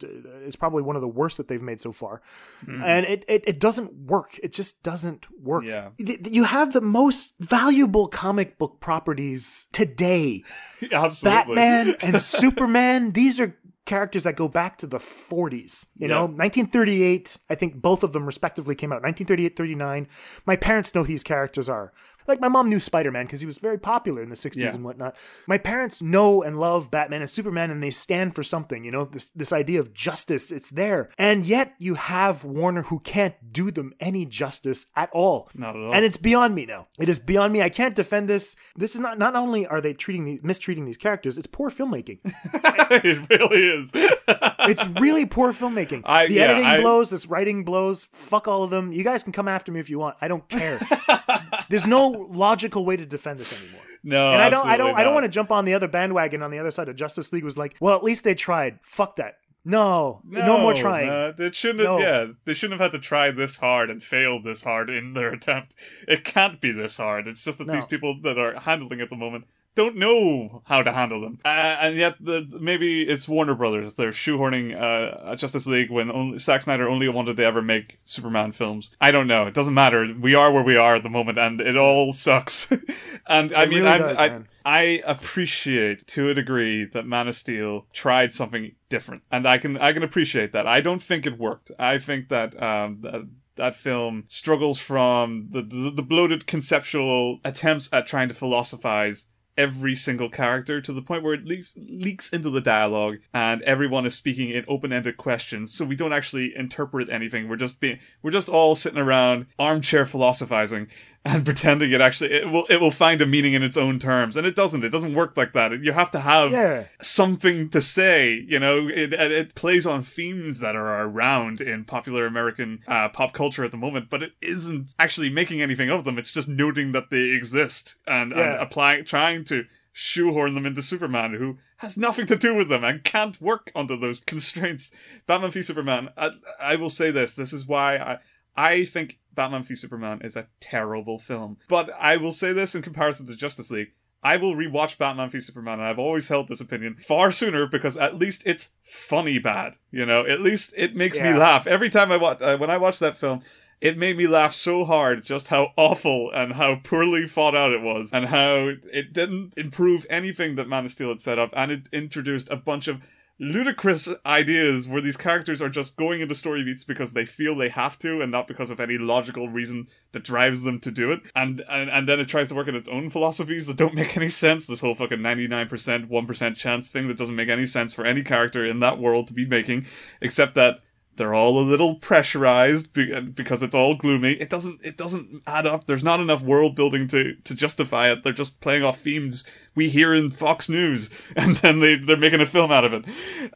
is 0.43 0.57
probably 0.57 0.83
one 0.83 0.97
of 0.97 1.03
the 1.03 1.09
worst 1.09 1.37
that 1.37 1.49
they've 1.49 1.61
made 1.61 1.83
so 1.83 1.93
far. 1.93 2.23
And 2.67 3.05
it, 3.05 3.27
it 3.29 3.45
it 3.47 3.61
doesn't 3.61 3.93
work. 3.93 4.41
It 4.43 4.55
just 4.55 4.83
doesn't 4.83 5.27
work. 5.39 5.65
Yeah. 5.65 5.91
You 5.99 6.45
have 6.45 6.73
the 6.73 6.81
most 6.81 7.35
valuable 7.41 8.09
comic 8.09 8.57
book 8.57 8.81
properties 8.81 9.67
today. 9.75 10.45
Absolutely, 10.91 11.55
Batman 11.57 11.97
and 12.01 12.23
Superman, 12.23 13.13
these 13.13 13.39
are 13.39 13.55
characters 13.85 14.23
that 14.23 14.35
go 14.35 14.49
back 14.49 14.79
to 14.79 14.87
the 14.87 14.99
40s. 14.99 15.87
You 15.99 16.09
know, 16.09 16.23
1938, 16.23 17.37
I 17.51 17.55
think 17.55 17.83
both 17.83 18.03
of 18.03 18.13
them 18.13 18.25
respectively 18.25 18.75
came 18.75 18.93
out. 18.93 19.03
1938, 19.03 19.57
39. 19.57 20.09
My 20.47 20.57
parents 20.57 20.95
know 20.95 21.03
who 21.03 21.09
these 21.09 21.23
characters 21.23 21.69
are. 21.69 21.93
Like 22.27 22.41
my 22.41 22.49
mom 22.49 22.69
knew 22.69 22.81
Spider 22.81 23.11
Man 23.11 23.27
because 23.27 23.41
he 23.41 23.47
was 23.47 23.59
very 23.59 23.79
popular 23.79 24.23
in 24.23 24.29
the 24.29 24.35
60s 24.35 24.57
Yeah. 24.63 24.75
and 24.75 24.85
whatnot. 24.85 25.17
My 25.47 25.59
parents 25.59 26.01
know 26.03 26.43
and 26.43 26.59
love 26.59 26.91
Batman 26.91 27.21
and 27.21 27.31
Superman 27.31 27.71
and 27.71 27.83
they 27.83 27.91
stand 27.91 28.35
for 28.35 28.43
something, 28.43 28.85
you 28.85 28.91
know, 28.91 29.05
this, 29.05 29.29
this 29.31 29.53
idea 29.53 29.81
of 29.81 29.93
justice, 29.95 30.51
it's 30.51 30.71
there. 30.71 31.11
And 31.19 31.45
yet 31.47 31.75
you 31.79 31.95
have 31.95 32.45
Warner 32.45 32.83
who 32.83 33.01
can't 33.01 33.35
do 33.53 33.71
them 33.71 33.93
any 34.01 34.25
justice 34.27 34.87
at 34.97 35.11
all. 35.13 35.49
Not 35.55 35.77
at 35.77 35.83
all. 35.83 35.95
And 35.95 36.05
it's 36.05 36.17
beyond 36.17 36.55
me 36.55 36.67
now. 36.67 36.87
It 36.99 37.09
is 37.09 37.19
beyond 37.19 37.53
me. 37.53 37.63
I 37.63 37.69
can't 37.69 37.95
defend 37.95 38.29
this. 38.29 38.57
This 38.77 38.95
is 38.95 39.01
not, 39.01 39.19
not 39.19 39.37
only 39.37 39.67
are 39.67 39.81
they 39.81 39.93
treating 39.93 40.25
the, 40.25 40.41
mistreating 40.43 40.85
these 40.85 40.97
characters, 40.97 41.39
it's 41.39 41.47
poor 41.47 41.71
filmmaking. 41.71 42.19
it 42.25 43.29
really 43.31 43.67
is. 43.67 43.93
It's 44.67 44.87
really 44.99 45.27
poor 45.27 45.53
filmmaking. 45.53 46.03
I- 46.07 46.27
the 46.27 46.35
yeah, 46.35 46.43
editing 46.45 46.65
I- 46.67 46.81
blows, 46.81 47.11
this 47.11 47.27
writing 47.27 47.65
blows. 47.65 48.05
Fuck 48.13 48.49
all 48.49 48.63
of 48.63 48.71
them. 48.71 48.93
You 48.93 49.05
guys 49.05 49.23
can 49.23 49.31
come 49.33 49.47
after 49.47 49.71
me 49.71 49.79
if 49.79 49.91
you 49.91 49.99
want. 49.99 50.17
I 50.23 50.29
don't 50.29 50.49
care. 50.49 50.81
There's 51.69 51.87
no 51.87 52.09
logical 52.19 52.85
way 52.85 52.97
to 52.97 53.07
defend 53.07 53.39
this 53.41 53.53
anymore. 53.61 53.83
no, 54.03 54.33
and 54.33 54.43
I 54.43 54.51
don't, 54.51 54.67
I 54.67 54.77
don't, 54.77 54.89
absolutely 54.89 55.01
I 55.01 55.05
don't 55.05 55.15
want 55.15 55.25
to 55.25 55.31
jump 55.31 55.53
on 55.53 55.65
the 55.65 55.75
other 55.75 55.89
bandwagon 55.89 56.43
on 56.43 56.51
the 56.51 56.59
other 56.59 56.71
side 56.71 56.89
of 56.89 56.97
Justice 56.97 57.33
League. 57.33 57.45
Was 57.45 57.59
like, 57.59 57.77
well, 57.81 57.97
at 57.97 58.05
least 58.05 58.25
they 58.25 58.35
tried. 58.35 58.79
Fuck 58.83 59.17
that. 59.17 59.35
No, 59.67 60.21
no, 60.27 60.59
more 60.59 60.75
trying. 60.75 61.07
No, 61.07 61.33
it 61.39 61.55
shouldn't 61.55 61.81
have. 61.81 61.89
No. 61.89 61.99
Yeah, 61.99 62.27
they 62.45 62.53
shouldn't 62.53 62.79
have 62.79 62.93
had 62.93 63.01
to 63.01 63.03
try 63.03 63.31
this 63.31 63.57
hard 63.57 63.89
and 63.89 64.03
fail 64.03 64.43
this 64.43 64.63
hard 64.63 64.91
in 64.91 65.15
their 65.15 65.33
attempt. 65.33 65.75
It 66.07 66.23
can't 66.23 66.61
be 66.61 66.71
this 66.71 66.99
hard. 66.99 67.27
It's 67.27 67.43
just 67.43 67.57
that 67.59 67.67
No. 67.67 67.73
these 67.73 67.87
people 67.87 68.21
that 68.25 68.37
are 68.39 68.61
handling 68.61 69.01
it 69.01 69.05
at 69.05 69.09
the 69.11 69.17
moment 69.17 69.47
don't 69.75 69.97
know 69.97 70.63
how 70.67 70.83
to 70.83 70.93
handle 70.93 71.21
them, 71.21 71.41
uh, 71.45 71.79
and 71.81 71.97
yet 71.97 72.17
the, 72.21 72.47
maybe 72.61 73.03
it's 73.03 73.29
Warner 73.29 73.55
Brothers. 73.55 73.95
They're 73.95 74.11
shoehorning 74.11 74.81
uh, 74.81 75.35
Justice 75.37 75.67
League 75.67 75.91
when 75.91 76.11
only 76.11 76.39
Zack 76.39 76.63
Snyder 76.63 76.89
only 76.89 77.09
wanted 77.09 77.37
to 77.37 77.45
ever 77.45 77.61
make 77.61 77.99
Superman 78.05 78.53
films. 78.53 78.95
I 79.01 79.11
don't 79.11 79.27
know. 79.27 79.47
It 79.47 79.55
doesn't 79.55 79.75
matter. 79.75 80.15
We 80.19 80.35
are 80.35 80.53
where 80.53 80.65
we 80.65 80.77
are 80.77 80.97
at 80.97 81.03
the 81.03 81.11
moment, 81.11 81.39
and 81.39 81.61
it 81.61 81.77
all 81.77 82.13
sucks. 82.13 82.71
and 83.27 83.53
I 83.53 83.67
mean, 83.67 83.79
really 83.79 83.89
I'm, 83.89 84.01
does, 84.01 84.19
I, 84.19 84.29
man. 84.29 84.49
I 84.65 85.03
appreciate 85.05 86.07
to 86.09 86.29
a 86.29 86.35
degree 86.35 86.85
that 86.85 87.07
Man 87.07 87.29
of 87.29 87.35
Steel 87.35 87.87
tried 87.93 88.33
something 88.33 88.75
different, 88.89 89.23
and 89.31 89.47
I 89.47 89.59
can 89.59 89.77
I 89.79 89.93
can 89.93 90.03
appreciate 90.03 90.53
that. 90.53 90.67
I 90.67 90.81
don't 90.81 91.03
think 91.03 91.27
it 91.27 91.39
worked. 91.39 91.71
I 91.79 91.99
think 91.99 92.29
that 92.29 92.61
um 92.63 93.01
that, 93.03 93.29
that 93.57 93.77
film 93.77 94.25
struggles 94.29 94.79
from 94.79 95.49
the, 95.51 95.63
the 95.63 95.91
the 95.91 96.03
bloated 96.03 96.47
conceptual 96.47 97.39
attempts 97.45 97.93
at 97.93 98.07
trying 98.07 98.29
to 98.29 98.35
philosophize 98.35 99.27
every 99.57 99.95
single 99.95 100.29
character 100.29 100.81
to 100.81 100.93
the 100.93 101.03
point 101.03 101.23
where 101.23 101.35
it 101.35 101.45
leaks 101.45 101.77
leaks 101.77 102.33
into 102.33 102.51
the 102.51 102.61
dialogue 102.61 103.19
and 103.33 103.63
everyone 103.63 104.05
is 104.07 104.15
speaking 104.15 104.51
in 104.51 104.65
open-ended 104.69 105.17
questions. 105.17 105.73
So 105.73 105.85
we 105.85 105.97
don't 105.97 106.13
actually 106.13 106.55
interpret 106.57 107.09
anything. 107.09 107.49
We're 107.49 107.57
just 107.57 107.81
being 107.81 107.99
we're 108.23 108.31
just 108.31 108.49
all 108.49 108.75
sitting 108.75 108.99
around 108.99 109.47
armchair 109.59 110.07
philosophizing 110.07 110.89
and 111.27 111.45
pretending 111.45 111.91
it 111.91 112.01
actually 112.01 112.31
it 112.33 112.51
will 112.51 112.67
it 112.69 112.81
will 112.81 112.91
find 112.91 113.23
a 113.23 113.27
meaning 113.27 113.55
in 113.55 113.63
its 113.63 113.77
own 113.77 113.99
terms 113.99 114.37
and 114.37 114.47
it 114.47 114.55
doesn't 114.55 114.85
it 114.85 114.91
doesn't 114.91 115.15
work 115.15 115.37
like 115.37 115.53
that 115.55 115.73
you 115.83 115.93
have 115.93 116.11
to 116.11 116.21
have 116.21 116.53
Yeah. 116.53 116.85
something 117.01 117.69
to 117.71 117.81
say 117.81 118.45
you 118.47 118.59
know 118.59 118.89
it, 118.89 119.13
it, 119.15 119.55
plays 119.55 119.87
on 119.87 120.03
themes 120.03 120.61
that 120.61 120.77
are 120.77 121.07
around 121.07 121.61
in 121.63 121.85
popular 121.85 122.27
american 122.27 122.81
uh, 122.87 123.09
pop 123.09 123.33
culture 123.33 123.65
at 123.65 123.71
the 123.71 123.77
moment 123.79 124.11
but 124.11 124.23
it 124.23 124.33
isn't 124.43 124.89
actually 124.99 125.31
making 125.31 125.63
anything 125.63 125.89
of 125.91 126.05
them 126.05 126.19
it's 126.19 126.33
just 126.33 126.49
noting 126.49 126.93
that 126.93 127.11
they 127.11 127.31
exist 127.31 127.97
and, 128.07 128.31
Yeah. 128.33 128.53
and 128.55 128.63
applying 128.63 129.05
trying 129.05 129.45
to 129.45 129.65
shoehorn 129.97 130.57
them 130.57 130.67
into 130.67 130.83
Superman, 130.83 131.35
who 131.35 131.57
has 131.77 131.97
nothing 131.97 132.27
to 132.27 132.35
do 132.35 132.57
with 132.57 132.69
them 132.69 132.83
and 132.83 133.05
can't 133.05 133.41
work 133.41 133.71
under 133.77 133.97
those 133.97 134.19
constraints. 134.27 134.91
Batman 135.25 135.53
v 135.53 135.63
Superman. 135.63 136.09
I, 136.17 136.31
I 136.61 136.75
will 136.75 136.91
say 136.91 137.13
this. 137.13 137.37
This 137.37 137.53
is 137.53 137.69
why 137.69 137.97
I 137.99 138.19
I 138.57 138.85
think 138.87 139.19
Batman 139.35 139.63
v 139.63 139.75
Superman 139.75 140.21
is 140.23 140.37
a 140.37 140.49
terrible 140.61 141.19
film. 141.19 141.59
But 141.69 141.91
I 141.99 142.17
will 142.17 142.33
say 142.33 142.53
this 142.53 142.75
in 142.75 142.83
comparison 142.83 143.27
to 143.27 143.37
Justice 143.37 143.71
League. 143.71 143.93
I 144.23 144.39
will 144.39 144.55
rewatch 144.55 144.97
Batman 144.97 145.29
v 145.29 145.39
Superman, 145.41 145.81
and 145.81 145.89
I've 145.89 145.99
always 145.99 146.29
held 146.29 146.49
this 146.49 146.61
opinion 146.61 146.97
far 147.07 147.31
sooner 147.31 147.67
because 147.67 147.97
at 147.99 148.19
least 148.19 148.43
it's 148.47 148.71
funny 148.83 149.39
bad. 149.39 149.75
You 149.91 150.07
know, 150.07 150.25
at 150.25 150.41
least 150.41 150.73
it 150.77 150.97
makes 150.97 151.19
Yeah. 151.19 151.33
me 151.35 151.39
laugh 151.39 151.67
every 151.67 151.91
time 151.91 152.11
I 152.11 152.17
watch. 152.17 152.41
Uh, 152.41 152.57
when 152.57 152.71
I 152.71 152.79
watch 152.79 152.99
that 153.01 153.19
film, 153.19 153.43
it 153.83 153.99
made 153.99 154.17
me 154.17 154.27
laugh 154.27 154.55
so 154.55 154.87
hard 154.87 155.25
just 155.25 155.49
how 155.49 155.73
awful 155.77 156.31
and 156.33 156.55
how 156.55 156.77
poorly 156.77 157.29
thought 157.29 157.55
out 157.55 157.73
it 157.73 157.83
was, 157.83 158.09
and 158.15 158.27
how 158.27 158.71
it 158.91 159.13
didn't 159.13 159.59
improve 159.59 160.07
anything 160.09 160.55
that 160.55 160.69
Man 160.69 160.87
of 160.87 160.91
Steel 160.91 161.11
had 161.11 161.21
set 161.21 161.39
up, 161.39 161.51
and 161.55 161.71
it 161.71 161.89
introduced 161.93 162.49
a 162.51 162.57
bunch 162.57 162.89
of 162.89 163.03
ludicrous 163.41 164.09
ideas 164.25 164.87
where 164.87 165.01
these 165.01 165.17
characters 165.17 165.61
are 165.61 165.69
just 165.69 165.97
going 165.97 166.21
into 166.21 166.35
story 166.35 166.63
beats 166.63 166.85
because 166.85 167.13
they 167.13 167.27
feel 167.27 167.57
they 167.57 167.69
have 167.69 167.99
to 167.99 168.21
and 168.21 168.31
not 168.31 168.47
because 168.47 168.71
of 168.71 168.79
any 168.79 168.97
logical 168.97 169.49
reason 169.49 169.89
that 170.13 170.23
drives 170.23 170.63
them 170.63 170.79
to 170.79 170.91
do 170.91 171.11
it. 171.11 171.21
And 171.35 171.63
and, 171.69 171.91
and 171.91 172.09
then 172.09 172.21
it 172.21 172.29
tries 172.29 172.49
to 172.49 172.55
work 172.55 172.69
in 172.69 172.77
its 172.77 172.89
own 172.89 173.11
philosophies 173.11 173.67
that 173.67 173.77
don't 173.77 173.95
make 173.95 174.17
any 174.17 174.31
sense. 174.31 174.67
This 174.67 174.81
whole 174.81 174.95
fucking 174.95 175.19
99% 175.19 176.09
1% 176.09 176.57
chance 176.57 176.89
thing 176.89 177.09
that 177.09 177.19
doesn't 177.19 177.37
make 177.37 177.49
any 177.49 177.67
sense 177.67 177.93
for 177.93 178.05
any 178.05 178.23
character 178.23 178.65
in 178.65 178.81
that 178.81 178.99
world 178.99 179.27
to 179.29 179.35
be 179.35 179.47
making 179.47 179.87
except 180.21 180.55
that 180.55 180.81
they're 181.17 181.35
all 181.35 181.61
a 181.61 181.63
little 181.63 181.95
pressurized 181.97 182.93
because 182.93 183.63
it's 183.63 183.75
all 183.75 183.95
gloomy. 183.95 184.33
It 184.33 184.51
doesn't 184.51 184.81
it 184.85 184.97
doesn't 184.97 185.43
add 185.47 185.67
up. 185.67 185.87
There's 185.87 186.05
not 186.05 186.21
enough 186.21 186.43
world 186.43 186.75
building 186.75 187.07
to 187.09 187.35
to 187.35 187.55
justify 187.55 188.11
it. 188.11 188.23
They're 188.23 188.33
just 188.33 188.61
playing 188.61 188.83
off 188.83 189.01
themes 189.01 189.45
we 189.75 189.89
hear 189.89 190.15
in 190.15 190.31
Fox 190.31 190.69
News, 190.69 191.11
and 191.37 191.57
then 191.57 191.81
they 191.81 191.97
they're 191.97 192.17
making 192.17 192.41
a 192.41 192.47
film 192.47 192.71
out 192.71 192.85
of 192.85 192.93
it. 192.93 193.05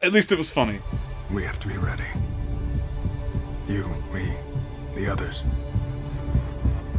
At 0.02 0.12
least 0.12 0.32
it 0.32 0.38
was 0.38 0.50
funny. 0.50 0.80
We 1.30 1.44
have 1.44 1.58
to 1.60 1.68
be 1.68 1.76
ready. 1.76 2.06
You, 3.68 3.86
me, 4.12 4.34
the 4.94 5.08
others. 5.08 5.42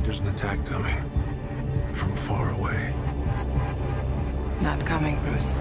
There's 0.03 0.19
an 0.19 0.27
attack 0.27 0.65
coming 0.65 0.97
from 1.95 2.15
far 2.15 2.51
away. 2.51 2.93
Not 4.61 4.85
coming, 4.85 5.19
Bruce. 5.23 5.59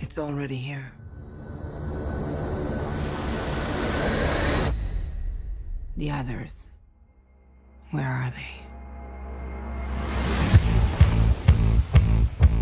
It's 0.00 0.18
already 0.18 0.56
here. 0.56 0.92
The 5.98 6.12
others. 6.12 6.68
Where 7.90 8.06
are 8.06 8.30
they? 8.30 8.46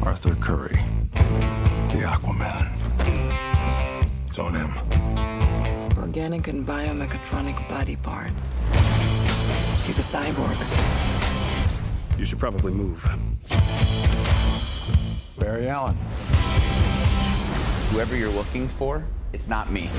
Arthur 0.02 0.34
Curry, 0.36 0.80
the 1.12 2.00
Aquaman. 2.00 2.72
It's 4.26 4.38
on 4.38 4.54
him. 4.54 4.72
Organic 5.98 6.48
and 6.48 6.66
biomechatronic 6.66 7.68
body 7.68 7.96
parts. 7.96 8.64
He's 9.84 9.98
a 9.98 10.16
cyborg. 10.16 10.56
You 12.18 12.24
should 12.24 12.38
probably 12.38 12.72
move. 12.72 13.06
Barry 15.38 15.68
Allen. 15.68 15.98
Whoever 17.90 18.16
you're 18.16 18.30
looking 18.30 18.66
for, 18.66 19.04
it's 19.34 19.50
not 19.50 19.70
me. 19.70 19.90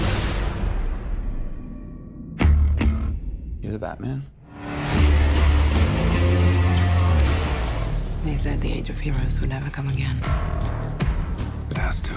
You're 3.62 3.72
the 3.72 3.80
Batman? 3.80 4.24
They 8.24 8.36
said 8.36 8.62
the 8.62 8.72
age 8.72 8.90
of 8.90 9.00
heroes 9.00 9.40
would 9.40 9.50
never 9.50 9.70
come 9.70 9.88
again. 9.88 10.18
It 11.72 11.78
has 11.78 12.02
to. 12.02 12.14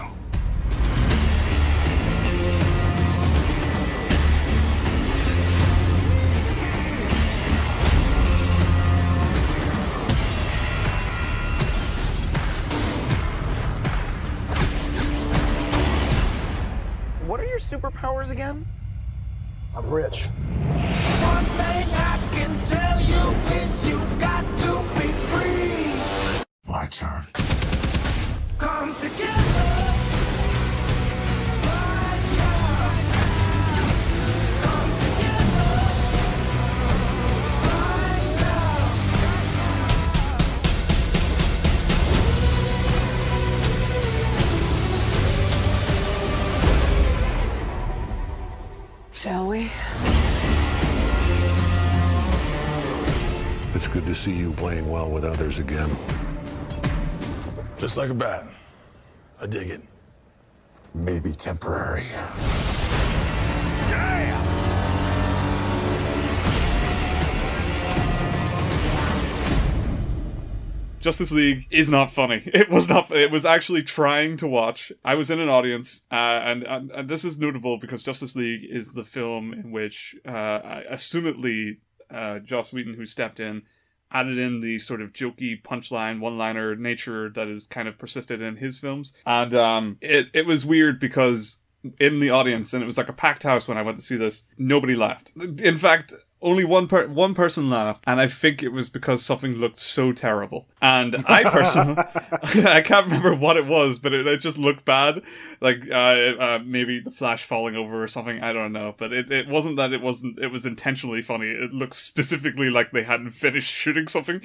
What 17.26 17.40
are 17.40 17.46
your 17.46 17.60
superpowers 17.60 18.30
again? 18.30 18.66
I'm 19.76 19.88
rich. 19.88 20.28
Playing 54.60 54.90
well 54.90 55.10
with 55.10 55.24
others 55.24 55.58
again. 55.58 55.88
Just 57.78 57.96
like 57.96 58.10
a 58.10 58.14
bat. 58.14 58.46
I 59.40 59.46
dig 59.46 59.70
it. 59.70 59.80
Maybe 60.92 61.32
temporary. 61.32 62.04
Justice 71.00 71.32
League 71.32 71.66
is 71.70 71.90
not 71.90 72.10
funny. 72.10 72.42
It 72.52 72.68
was 72.68 72.86
not. 72.86 73.10
It 73.10 73.30
was 73.30 73.46
actually 73.46 73.82
trying 73.82 74.36
to 74.36 74.46
watch. 74.46 74.92
I 75.02 75.14
was 75.14 75.30
in 75.30 75.40
an 75.40 75.48
audience, 75.48 76.02
uh, 76.12 76.42
and, 76.44 76.64
and 76.64 76.90
and 76.90 77.08
this 77.08 77.24
is 77.24 77.40
notable 77.40 77.78
because 77.78 78.02
Justice 78.02 78.36
League 78.36 78.66
is 78.68 78.92
the 78.92 79.04
film 79.04 79.54
in 79.54 79.70
which, 79.70 80.14
uh, 80.26 80.82
assumedly, 80.92 81.78
uh, 82.10 82.40
Joss 82.40 82.74
Whedon, 82.74 82.92
who 82.92 83.06
stepped 83.06 83.40
in, 83.40 83.62
added 84.12 84.38
in 84.38 84.60
the 84.60 84.78
sort 84.78 85.00
of 85.00 85.12
jokey 85.12 85.62
punchline, 85.62 86.20
one-liner 86.20 86.76
nature 86.76 87.28
that 87.30 87.48
is 87.48 87.66
kind 87.66 87.88
of 87.88 87.98
persisted 87.98 88.40
in 88.40 88.56
his 88.56 88.78
films, 88.78 89.14
and 89.26 89.54
um, 89.54 89.98
it 90.00 90.28
it 90.32 90.46
was 90.46 90.64
weird 90.64 91.00
because 91.00 91.58
in 91.98 92.20
the 92.20 92.30
audience, 92.30 92.74
and 92.74 92.82
it 92.82 92.86
was 92.86 92.98
like 92.98 93.08
a 93.08 93.12
packed 93.14 93.42
house 93.42 93.66
when 93.66 93.78
I 93.78 93.82
went 93.82 93.98
to 93.98 94.04
see 94.04 94.16
this. 94.16 94.44
Nobody 94.58 94.94
laughed. 94.94 95.32
In 95.36 95.78
fact, 95.78 96.12
only 96.42 96.64
one 96.64 96.88
per- 96.88 97.06
one 97.08 97.34
person 97.34 97.68
laughed, 97.68 98.02
and 98.06 98.20
I 98.20 98.28
think 98.28 98.62
it 98.62 98.70
was 98.70 98.88
because 98.88 99.24
something 99.24 99.52
looked 99.52 99.78
so 99.78 100.12
terrible. 100.12 100.66
And 100.80 101.24
I 101.26 101.44
personally, 101.44 101.96
I 102.66 102.80
can't 102.80 103.06
remember 103.06 103.34
what 103.34 103.56
it 103.56 103.66
was, 103.66 103.98
but 103.98 104.12
it, 104.12 104.26
it 104.26 104.40
just 104.40 104.56
looked 104.56 104.84
bad. 104.84 105.22
Like 105.60 105.90
uh, 105.90 105.94
uh, 105.94 106.58
maybe 106.64 107.00
the 107.00 107.10
flash 107.10 107.44
falling 107.44 107.76
over 107.76 108.02
or 108.02 108.08
something. 108.08 108.42
I 108.42 108.52
don't 108.52 108.72
know, 108.72 108.94
but 108.96 109.12
it, 109.12 109.30
it 109.30 109.48
wasn't 109.48 109.76
that 109.76 109.92
it 109.92 110.00
wasn't. 110.00 110.38
It 110.38 110.48
was 110.48 110.64
intentionally 110.64 111.22
funny. 111.22 111.48
It 111.48 111.72
looked 111.72 111.94
specifically 111.94 112.70
like 112.70 112.92
they 112.92 113.02
hadn't 113.02 113.32
finished 113.32 113.70
shooting 113.70 114.06
something, 114.06 114.40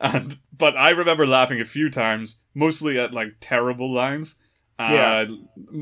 and 0.00 0.38
but 0.56 0.76
I 0.76 0.90
remember 0.90 1.26
laughing 1.26 1.60
a 1.60 1.64
few 1.64 1.90
times, 1.90 2.36
mostly 2.54 2.98
at 2.98 3.12
like 3.12 3.34
terrible 3.40 3.92
lines. 3.92 4.36
Yeah. 4.78 5.26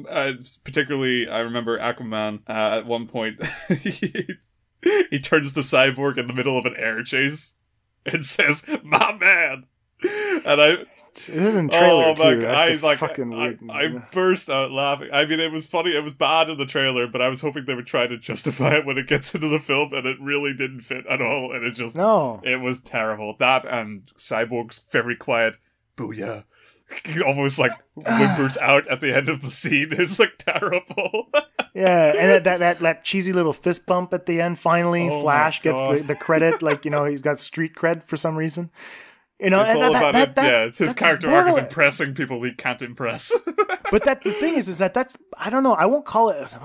Uh, 0.05 0.09
uh, 0.09 0.33
particularly, 0.65 1.29
I 1.29 1.41
remember 1.41 1.79
Aquaman 1.79 2.41
uh, 2.49 2.79
at 2.79 2.87
one 2.87 3.07
point. 3.07 3.45
he, 3.69 4.27
he 5.11 5.19
turns 5.19 5.53
to 5.53 5.61
Cyborg 5.61 6.19
in 6.19 6.27
the 6.27 6.35
middle 6.35 6.59
of 6.59 6.67
an 6.67 6.75
air 6.77 7.03
chase 7.03 7.55
and 8.07 8.25
says, 8.25 8.65
"My 8.83 9.17
man," 9.17 9.65
and 10.45 10.61
I. 10.61 10.77
This 11.15 11.29
is 11.31 11.57
in 11.57 11.69
trailer 11.69 12.05
oh 12.05 12.15
too. 12.15 12.47
I 12.47 12.77
the 12.77 12.87
like 12.87 12.99
fucking 12.99 13.35
I, 13.35 13.39
weird. 13.39 13.59
I 13.71 13.89
burst 14.13 14.49
out 14.49 14.71
laughing. 14.71 15.09
I 15.13 15.25
mean, 15.25 15.41
it 15.41 15.51
was 15.51 15.67
funny. 15.67 15.91
It 15.97 16.05
was 16.05 16.15
bad 16.15 16.49
in 16.49 16.59
the 16.59 16.67
trailer, 16.67 17.09
but 17.09 17.21
I 17.21 17.29
was 17.29 17.41
hoping 17.41 17.65
they 17.65 17.75
would 17.75 17.89
try 17.89 18.07
to 18.07 18.17
justify 18.17 18.77
it 18.77 18.87
when 18.87 18.99
it 18.99 19.09
gets 19.09 19.35
into 19.35 19.49
the 19.49 19.59
film, 19.59 19.93
and 19.95 20.07
it 20.07 20.17
really 20.21 20.55
didn't 20.55 20.83
fit 20.83 21.07
at 21.07 21.21
all. 21.21 21.53
And 21.53 21.65
it 21.65 21.73
just 21.73 21.97
No. 21.97 22.41
it 22.45 22.61
was 22.61 22.81
terrible. 22.81 23.35
That 23.39 23.65
and 23.65 24.05
Cyborg's 24.17 24.85
very 24.93 25.17
quiet 25.17 25.57
booyah. 25.97 26.45
Almost 27.27 27.59
like 27.59 27.73
whimpers 27.95 28.57
out 28.61 28.87
at 28.89 29.01
the 29.01 29.15
end 29.15 29.29
of 29.29 29.43
the 29.43 29.51
scene. 29.51 29.89
It's 29.93 30.19
like 30.19 30.39
terrible. 30.39 31.29
Yeah, 31.75 32.09
and 32.09 32.31
that, 32.31 32.45
that 32.45 32.59
that 32.59 32.79
that 32.81 33.05
cheesy 33.05 33.33
little 33.33 33.53
fist 33.53 33.87
bump 33.87 34.13
at 34.13 34.27
the 34.27 34.41
end. 34.41 34.59
Finally, 34.59 35.11
Oh 35.11 35.21
Flash 35.21 35.63
gets 35.63 35.79
the, 35.79 36.03
the 36.05 36.17
credit. 36.17 36.61
Like 36.61 36.85
you 36.85 36.91
know, 36.91 37.05
he's 37.11 37.23
got 37.23 37.39
street 37.39 37.75
cred 37.77 38.03
for 38.03 38.17
some 38.17 38.35
reason. 38.37 38.71
You 39.41 39.51
know, 39.51 39.61
it's 39.61 39.71
and 39.71 39.83
all 39.85 39.93
that- 39.93 39.99
about 40.01 40.13
that- 40.15 40.29
it. 40.31 40.35
that- 40.35 40.53
yeah, 40.53 40.71
his 40.87 40.93
character 40.95 41.31
arc 41.31 41.49
is 41.49 41.57
impressing 41.59 42.13
people 42.15 42.43
he 42.43 42.53
can't 42.53 42.83
impress. 42.83 43.33
but 43.93 44.03
that 44.05 44.23
the 44.23 44.33
thing 44.33 44.55
is, 44.55 44.69
is 44.69 44.79
that 44.79 44.95
that's 44.95 45.17
I 45.37 45.49
don't 45.49 45.63
know. 45.63 45.75
I 45.75 45.87
won't 45.87 46.05
call 46.05 46.31
it. 46.31 46.47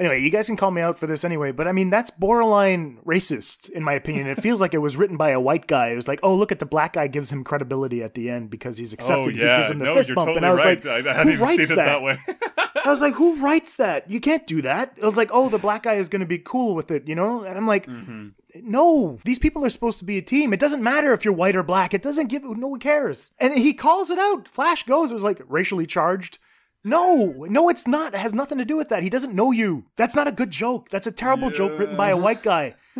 Anyway, 0.00 0.22
you 0.22 0.30
guys 0.30 0.46
can 0.46 0.56
call 0.56 0.70
me 0.70 0.80
out 0.80 0.98
for 0.98 1.06
this 1.06 1.24
anyway. 1.26 1.52
But 1.52 1.68
I 1.68 1.72
mean, 1.72 1.90
that's 1.90 2.08
borderline 2.08 2.96
racist 3.04 3.68
in 3.68 3.82
my 3.84 3.92
opinion. 3.92 4.28
It 4.28 4.40
feels 4.40 4.58
like 4.58 4.72
it 4.72 4.78
was 4.78 4.96
written 4.96 5.18
by 5.18 5.28
a 5.28 5.38
white 5.38 5.66
guy. 5.66 5.88
It 5.88 5.96
was 5.96 6.08
like, 6.08 6.20
oh, 6.22 6.34
look 6.34 6.50
at 6.50 6.58
the 6.58 6.64
black 6.64 6.94
guy 6.94 7.06
gives 7.06 7.30
him 7.30 7.44
credibility 7.44 8.02
at 8.02 8.14
the 8.14 8.30
end 8.30 8.48
because 8.48 8.78
he's 8.78 8.94
accepted. 8.94 9.34
oh 9.34 9.44
yeah, 9.44 9.56
he 9.56 9.60
gives 9.60 9.70
him 9.72 9.78
the 9.78 9.84
no, 9.84 9.94
fist 9.94 10.08
you're 10.08 10.14
bump, 10.16 10.28
totally 10.28 10.36
and 10.38 10.46
I 10.46 10.52
was 10.52 10.64
right. 10.64 10.82
like, 10.82 11.06
I, 11.06 11.10
I 11.10 11.12
hadn't 11.12 11.26
who 11.26 11.32
even 11.34 11.42
writes 11.44 11.56
seen 11.68 11.72
it 11.72 11.76
that? 11.76 11.84
that 11.84 12.02
way. 12.02 12.18
I 12.86 12.88
was 12.88 13.02
like, 13.02 13.12
who 13.12 13.36
writes 13.42 13.76
that? 13.76 14.10
You 14.10 14.20
can't 14.20 14.46
do 14.46 14.62
that. 14.62 14.94
It 14.96 15.04
was 15.04 15.18
like, 15.18 15.28
oh, 15.34 15.50
the 15.50 15.58
black 15.58 15.82
guy 15.82 15.94
is 15.96 16.08
going 16.08 16.20
to 16.20 16.26
be 16.26 16.38
cool 16.38 16.74
with 16.74 16.90
it, 16.90 17.06
you 17.06 17.14
know? 17.14 17.42
And 17.42 17.58
I'm 17.58 17.66
like, 17.66 17.86
Mm-hmm. 17.86 18.28
No, 18.62 19.18
these 19.24 19.38
people 19.38 19.64
are 19.64 19.70
supposed 19.70 19.98
to 19.98 20.04
be 20.04 20.18
a 20.18 20.22
team. 20.22 20.52
It 20.52 20.60
doesn't 20.60 20.82
matter 20.82 21.12
if 21.12 21.24
you're 21.24 21.34
white 21.34 21.56
or 21.56 21.62
black. 21.62 21.94
It 21.94 22.02
doesn't 22.02 22.28
give, 22.28 22.42
no 22.42 22.68
one 22.68 22.80
cares. 22.80 23.32
And 23.38 23.56
he 23.56 23.74
calls 23.74 24.10
it 24.10 24.18
out. 24.18 24.48
Flash 24.48 24.84
goes, 24.84 25.10
it 25.10 25.14
was 25.14 25.22
like 25.22 25.40
racially 25.48 25.86
charged. 25.86 26.38
No, 26.82 27.44
no, 27.48 27.68
it's 27.68 27.86
not. 27.86 28.14
It 28.14 28.20
has 28.20 28.32
nothing 28.32 28.58
to 28.58 28.64
do 28.64 28.76
with 28.76 28.88
that. 28.88 29.02
He 29.02 29.10
doesn't 29.10 29.34
know 29.34 29.52
you. 29.52 29.84
That's 29.96 30.16
not 30.16 30.26
a 30.26 30.32
good 30.32 30.50
joke. 30.50 30.88
That's 30.88 31.06
a 31.06 31.12
terrible 31.12 31.50
joke 31.50 31.78
written 31.78 31.96
by 31.96 32.08
a 32.08 32.16
white 32.16 32.42
guy. 32.42 32.74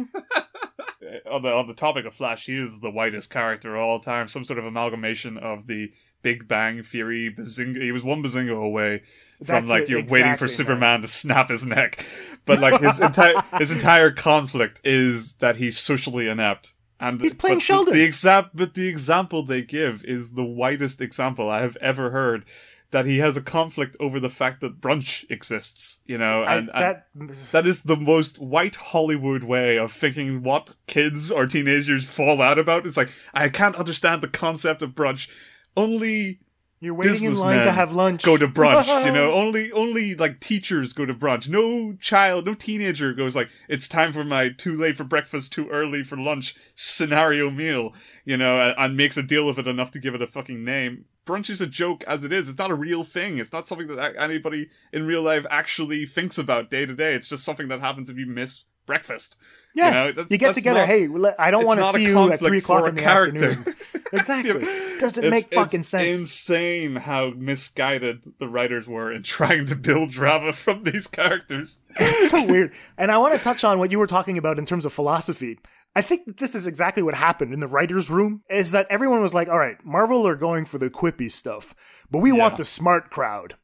on 1.31 1.43
the 1.43 1.53
on 1.53 1.67
the 1.67 1.75
topic 1.75 2.05
of 2.05 2.15
Flash, 2.15 2.47
he 2.47 2.57
is 2.59 2.81
the 2.81 2.91
whitest 2.91 3.31
character 3.31 3.75
of 3.77 3.83
all 3.83 4.01
time. 4.01 4.29
Some 4.29 4.45
sort 4.45 4.59
of 4.59 4.67
amalgamation 4.67 5.39
of 5.39 5.67
the 5.67 5.93
Big 6.23 6.47
Bang 6.49 6.83
Theory. 6.83 7.35
Bazinga. 7.37 7.83
He 7.83 7.93
was 7.93 8.03
one 8.05 8.23
Bazinga 8.23 8.57
away 8.63 9.03
from 9.39 9.47
That's 9.47 9.71
like 9.71 9.83
it, 9.85 9.89
you're 9.89 9.99
waiting 10.01 10.37
for 10.37 10.45
exactly, 10.45 10.49
Superman 10.49 11.01
to 11.03 11.09
snap 11.09 11.49
his 11.49 11.65
neck, 11.65 12.05
but 12.47 12.61
like 12.61 12.81
his 12.81 13.01
entire 13.01 13.35
his 13.59 13.71
entire 13.71 14.11
conflict 14.11 14.81
is 14.85 15.35
that 15.35 15.57
he's 15.57 15.79
socially 15.79 16.29
inept. 16.29 16.75
And 17.03 17.19
He's 17.21 17.33
playing 17.33 17.57
the- 17.57 17.61
Sheldon. 17.65 17.95
The, 17.95 18.03
exam- 18.03 18.51
but 18.53 18.75
the 18.75 18.87
example 18.89 19.43
they 19.43 19.63
give 19.63 20.05
is 20.05 20.33
the 20.35 20.45
whitest 20.45 21.01
example 21.01 21.49
I 21.49 21.63
have 21.63 21.77
ever 21.77 22.11
heard. 22.11 22.45
That 22.93 23.07
he 23.07 23.19
has 23.19 23.37
a 23.37 23.41
conflict 23.41 23.97
over 24.01 24.19
the 24.19 24.29
fact 24.29 24.61
that 24.63 24.81
brunch 24.81 25.25
exists, 25.31 26.01
you 26.07 26.19
know, 26.19 26.43
I- 26.43 26.57
and, 26.57 26.71
and 26.75 26.83
that- 26.83 27.07
that 27.53 27.65
is 27.67 27.83
the 27.83 27.97
most 27.97 28.41
white 28.41 28.75
Hollywood 28.75 29.45
way 29.45 29.79
of 29.79 29.93
thinking 29.93 30.43
what 30.43 30.75
kids 30.89 31.31
or 31.31 31.47
teenagers 31.47 32.05
fall 32.05 32.43
out 32.43 32.59
about. 32.59 32.87
It's 32.89 32.97
like, 32.97 33.11
I 33.33 33.49
can't 33.49 33.77
understand 33.77 34.23
the 34.23 34.29
concept 34.29 34.83
of 34.83 34.91
brunch. 34.91 35.29
Only 35.77 36.41
You're 36.81 36.95
waiting 36.95 37.25
in 37.25 37.35
line 37.35 37.63
to 37.63 37.73
have 37.73 37.93
lunch. 37.93 38.23
Go 38.23 38.37
to 38.37 38.49
brunch, 38.49 39.05
you 39.05 39.13
know. 39.13 39.33
Only, 39.41 39.71
only 39.73 40.15
like 40.15 40.41
teachers 40.41 40.93
go 40.93 41.05
to 41.07 41.15
brunch. 41.15 41.49
No 41.49 41.95
child, 42.01 42.47
no 42.47 42.55
teenager 42.55 43.13
goes 43.13 43.37
like, 43.37 43.51
it's 43.69 43.87
time 43.87 44.13
for 44.13 44.25
my 44.25 44.49
too 44.49 44.77
late 44.79 44.97
for 44.97 45.05
breakfast, 45.05 45.53
too 45.53 45.69
early 45.69 46.03
for 46.03 46.17
lunch 46.17 46.55
scenario 46.75 47.51
meal, 47.51 47.93
you 48.25 48.37
know, 48.37 48.59
and, 48.59 48.75
and 48.79 48.97
makes 48.97 49.17
a 49.17 49.23
deal 49.23 49.49
of 49.49 49.59
it 49.59 49.67
enough 49.67 49.91
to 49.93 49.99
give 49.99 50.15
it 50.15 50.23
a 50.23 50.27
fucking 50.27 50.65
name. 50.65 51.05
Brunch 51.27 51.51
is 51.51 51.61
a 51.61 51.67
joke 51.67 52.03
as 52.07 52.25
it 52.25 52.33
is. 52.33 52.49
It's 52.49 52.59
not 52.59 52.71
a 52.71 52.75
real 52.75 53.05
thing. 53.05 53.39
It's 53.39 53.53
not 53.53 53.69
something 53.69 53.87
that 53.89 54.17
anybody 54.17 54.69
in 54.93 55.07
real 55.07 55.23
life 55.23 55.47
actually 55.51 56.07
thinks 56.07 56.39
about 56.39 56.71
day 56.71 56.87
to 56.87 56.95
day. 56.95 57.15
It's 57.15 57.29
just 57.29 57.45
something 57.45 57.69
that 57.69 57.81
happens 57.81 58.09
if 58.09 58.17
you 58.17 58.27
miss 58.27 58.65
breakfast. 58.87 59.37
Yeah, 59.75 60.07
you, 60.09 60.13
know, 60.15 60.27
you, 60.29 60.37
get 60.39 60.47
that's 60.47 60.55
together. 60.57 60.81
not- 60.81 60.89
hey, 60.89 61.35
I 61.39 61.51
don't 61.51 61.65
want 61.65 61.79
to 61.81 61.87
see 61.93 62.03
you 62.05 62.33
at 62.33 62.41
three 62.41 62.59
o'clock 62.59 62.89
in 62.89 62.97
the 62.97 63.01
character. 63.03 63.51
afternoon. 63.53 63.77
exactly. 64.13 64.61
Doesn't 64.99 65.25
It's- 65.25 65.31
make 65.45 65.55
fucking 65.55 65.81
it's 65.81 65.89
sense. 65.89 66.19
Insane 66.19 66.97
how 66.97 67.31
misguided 67.37 68.25
the 68.39 68.49
writers 68.49 68.87
were 68.87 69.13
in 69.13 69.23
trying 69.37 69.67
to 69.67 69.77
build 69.77 70.11
drama 70.11 70.53
from 70.53 70.83
these 70.83 71.07
characters. 71.07 71.81
it's 71.97 72.31
so 72.31 72.45
weird. 72.47 72.73
And 72.99 73.11
I 73.11 73.19
want 73.19 73.35
to 73.35 73.41
touch 73.41 73.63
on 73.65 73.79
what 73.79 73.91
you 73.93 73.99
were 73.99 74.07
talking 74.09 74.39
about 74.39 74.59
in 74.59 74.67
terms 74.67 74.85
of 74.85 74.93
philosophy. 74.93 75.59
I 75.95 76.03
think 76.03 76.39
this 76.39 76.55
is 76.55 76.67
exactly 76.67 77.03
what 77.03 77.15
happened 77.15 77.53
in 77.53 77.59
the 77.61 77.67
writers' 77.67 78.11
room. 78.11 78.43
Is 78.49 78.71
that 78.73 78.87
everyone 78.91 79.23
was 79.23 79.35
like, 79.35 79.49
"All 79.49 79.59
right, 79.59 79.77
Marvel 79.85 80.27
are 80.27 80.37
going 80.37 80.65
for 80.65 80.79
the 80.79 80.89
quippy 80.89 81.31
stuff, 81.31 81.75
but 82.11 82.19
we 82.21 82.31
want 82.31 82.57
the 82.57 82.65
smart 82.65 83.11
crowd." 83.11 83.57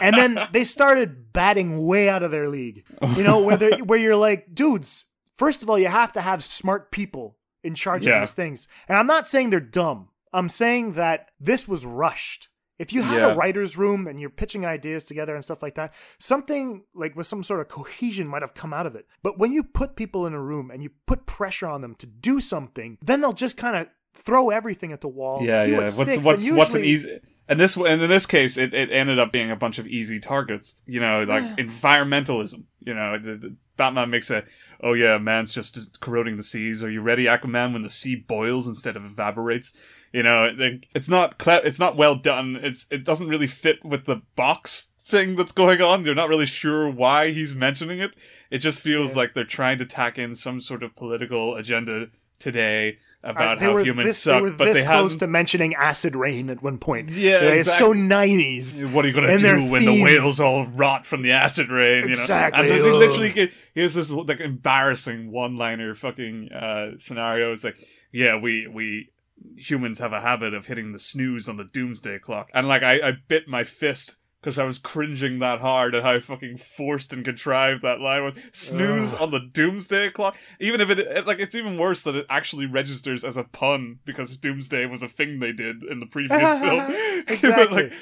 and 0.00 0.16
then 0.16 0.40
they 0.50 0.64
started 0.64 1.32
batting 1.32 1.86
way 1.86 2.08
out 2.08 2.24
of 2.24 2.32
their 2.32 2.48
league. 2.48 2.84
You 3.14 3.22
know, 3.22 3.42
where 3.42 3.56
where 3.84 3.98
you're 3.98 4.16
like, 4.16 4.54
dudes. 4.54 5.04
First 5.36 5.62
of 5.62 5.70
all, 5.70 5.78
you 5.78 5.88
have 5.88 6.12
to 6.14 6.20
have 6.20 6.42
smart 6.42 6.90
people 6.90 7.36
in 7.62 7.74
charge 7.74 8.06
Yeah. 8.06 8.16
of 8.16 8.22
these 8.22 8.32
things. 8.32 8.68
And 8.88 8.96
I'm 8.96 9.06
not 9.06 9.28
saying 9.28 9.50
they're 9.50 9.60
dumb. 9.60 10.08
I'm 10.32 10.48
saying 10.48 10.92
that 10.92 11.30
this 11.40 11.66
was 11.68 11.84
rushed. 11.86 12.48
If 12.78 12.92
you 12.92 13.02
had 13.02 13.20
Yeah. 13.22 13.28
a 13.32 13.34
writer's 13.36 13.78
room 13.78 14.06
and 14.06 14.20
you're 14.20 14.28
pitching 14.30 14.66
ideas 14.66 15.04
together 15.04 15.34
and 15.34 15.42
stuff 15.42 15.62
like 15.62 15.76
that, 15.76 15.94
something 16.18 16.84
like 16.94 17.16
with 17.16 17.26
some 17.26 17.42
sort 17.42 17.60
of 17.60 17.68
cohesion 17.68 18.28
might 18.28 18.42
have 18.42 18.52
come 18.54 18.74
out 18.74 18.86
of 18.86 18.94
it. 18.94 19.06
But 19.22 19.38
when 19.38 19.52
you 19.52 19.62
put 19.62 19.96
people 19.96 20.26
in 20.26 20.34
a 20.34 20.40
room 20.42 20.70
and 20.70 20.82
you 20.82 20.90
put 21.06 21.24
pressure 21.26 21.66
on 21.66 21.80
them 21.80 21.94
to 21.96 22.06
do 22.06 22.38
something, 22.38 22.98
then 23.00 23.20
they'll 23.22 23.32
just 23.32 23.56
kind 23.56 23.76
of 23.76 23.88
throw 24.14 24.50
everything 24.50 24.92
at 24.92 25.00
the 25.00 25.08
wall. 25.08 25.40
yeah, 25.42 25.64
see 25.64 25.70
yeah. 25.70 25.76
What 25.78 25.82
what's 25.84 25.96
sticks, 25.96 26.24
what's 26.26 26.46
and 26.48 26.56
what's 26.56 26.74
an 26.74 26.84
easy? 26.84 27.20
And 27.48 27.60
this 27.60 27.76
and 27.76 28.02
in 28.02 28.08
this 28.10 28.26
case, 28.26 28.56
it, 28.58 28.74
it 28.74 28.90
ended 28.90 29.18
up 29.18 29.32
being 29.32 29.50
a 29.50 29.56
bunch 29.56 29.78
of 29.78 29.86
easy 29.86 30.20
targets. 30.20 30.74
You 30.84 31.00
know, 31.00 31.22
like 31.24 31.44
environmentalism. 31.56 32.64
You 32.80 32.94
know, 32.94 33.18
the, 33.18 33.36
the 33.36 33.56
Batman 33.76 34.10
makes 34.10 34.30
a, 34.30 34.44
oh 34.82 34.92
yeah, 34.92 35.18
man's 35.18 35.52
just 35.52 36.00
corroding 36.00 36.36
the 36.36 36.42
seas. 36.42 36.82
Are 36.82 36.90
you 36.90 37.00
ready, 37.00 37.24
Aquaman? 37.24 37.72
When 37.72 37.82
the 37.82 37.90
sea 37.90 38.14
boils 38.14 38.66
instead 38.66 38.96
of 38.96 39.04
evaporates. 39.04 39.72
You 40.12 40.22
know, 40.22 40.54
it's 40.94 41.08
not 41.08 41.38
cle- 41.38 41.60
it's 41.64 41.78
not 41.78 41.96
well 41.96 42.14
done. 42.14 42.58
It's 42.62 42.86
it 42.90 43.04
doesn't 43.04 43.28
really 43.28 43.46
fit 43.46 43.84
with 43.84 44.06
the 44.06 44.22
box 44.34 44.88
thing 45.04 45.36
that's 45.36 45.52
going 45.52 45.80
on. 45.80 46.04
You're 46.04 46.14
not 46.14 46.28
really 46.28 46.46
sure 46.46 46.90
why 46.90 47.30
he's 47.30 47.54
mentioning 47.54 48.00
it. 48.00 48.14
It 48.50 48.58
just 48.58 48.80
feels 48.80 49.14
like 49.16 49.34
they're 49.34 49.44
trying 49.44 49.78
to 49.78 49.86
tack 49.86 50.18
in 50.18 50.34
some 50.34 50.60
sort 50.60 50.82
of 50.82 50.96
political 50.96 51.54
agenda 51.54 52.10
today 52.38 52.98
about 53.22 53.60
how 53.60 53.76
humans 53.78 54.06
this, 54.06 54.18
suck, 54.18 54.44
they 54.44 54.50
but 54.50 54.74
they 54.74 54.82
close 54.82 55.12
hadn't 55.12 55.18
to 55.18 55.26
mentioning 55.26 55.74
acid 55.74 56.14
rain 56.14 56.50
at 56.50 56.62
one 56.62 56.78
point. 56.78 57.10
Yeah, 57.10 57.40
it's 57.40 57.76
so 57.76 57.92
nineties. 57.92 58.84
What 58.84 59.04
are 59.04 59.08
you 59.08 59.14
gonna 59.14 59.38
do 59.38 59.70
when 59.70 59.84
the 59.84 60.02
whales 60.02 60.40
all 60.40 60.66
rot 60.66 61.06
from 61.06 61.22
the 61.22 61.32
acid 61.32 61.68
rain? 61.68 62.08
You 62.08 62.14
know, 62.14 62.20
Exactly, 62.20 62.70
and 62.70 62.70
they 62.70 62.90
literally 62.90 63.32
get 63.32 63.52
here's 63.74 63.94
this 63.94 64.10
like 64.10 64.40
embarrassing 64.40 65.30
one-liner 65.32 65.94
fucking 65.94 66.52
uh, 66.52 66.98
scenario. 66.98 67.52
It's 67.52 67.64
like, 67.64 67.76
yeah, 68.12 68.36
we 68.38 68.66
we 68.66 69.10
humans 69.56 69.98
have 69.98 70.12
a 70.12 70.20
habit 70.20 70.54
of 70.54 70.66
hitting 70.66 70.92
the 70.92 70.98
snooze 70.98 71.48
on 71.48 71.56
the 71.56 71.64
doomsday 71.64 72.18
clock, 72.18 72.50
and 72.54 72.68
like 72.68 72.82
I, 72.82 73.08
I 73.08 73.12
bit 73.28 73.48
my 73.48 73.64
fist. 73.64 74.16
Because 74.46 74.60
I 74.60 74.64
was 74.64 74.78
cringing 74.78 75.40
that 75.40 75.58
hard 75.58 75.96
at 75.96 76.04
how 76.04 76.20
fucking 76.20 76.58
forced 76.58 77.12
and 77.12 77.24
contrived 77.24 77.82
that 77.82 77.98
line 77.98 78.22
was. 78.22 78.34
Snooze 78.52 79.12
Ugh. 79.12 79.22
on 79.22 79.30
the 79.32 79.40
doomsday 79.40 80.10
clock. 80.10 80.36
Even 80.60 80.80
if 80.80 80.88
it, 80.88 81.00
it, 81.00 81.26
like, 81.26 81.40
it's 81.40 81.56
even 81.56 81.76
worse 81.76 82.04
that 82.04 82.14
it 82.14 82.26
actually 82.30 82.64
registers 82.64 83.24
as 83.24 83.36
a 83.36 83.42
pun 83.42 83.98
because 84.04 84.36
doomsday 84.36 84.86
was 84.86 85.02
a 85.02 85.08
thing 85.08 85.40
they 85.40 85.52
did 85.52 85.82
in 85.82 85.98
the 85.98 86.06
previous 86.06 86.58
film. 86.60 86.76
But, 86.86 87.32
Exactly. 87.32 87.82
like, 87.82 87.92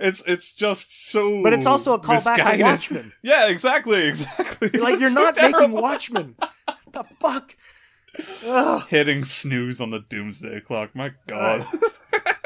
it's 0.00 0.24
it's 0.26 0.52
just 0.52 1.08
so. 1.08 1.40
But 1.40 1.52
it's 1.52 1.66
also 1.66 1.94
a 1.94 2.00
callback 2.00 2.56
to. 2.56 2.62
Watchmen. 2.64 3.12
Yeah, 3.22 3.46
exactly, 3.46 4.08
exactly. 4.08 4.70
You're 4.74 4.82
like 4.82 4.98
you're 4.98 5.10
so 5.10 5.22
not 5.22 5.36
making 5.36 5.52
terrible. 5.52 5.82
Watchmen. 5.82 6.34
What 6.36 6.68
the 6.90 7.04
fuck? 7.04 7.54
Ugh. 8.44 8.82
Hitting 8.88 9.22
snooze 9.22 9.80
on 9.80 9.90
the 9.90 10.00
doomsday 10.00 10.58
clock. 10.62 10.96
My 10.96 11.12
God. 11.28 11.64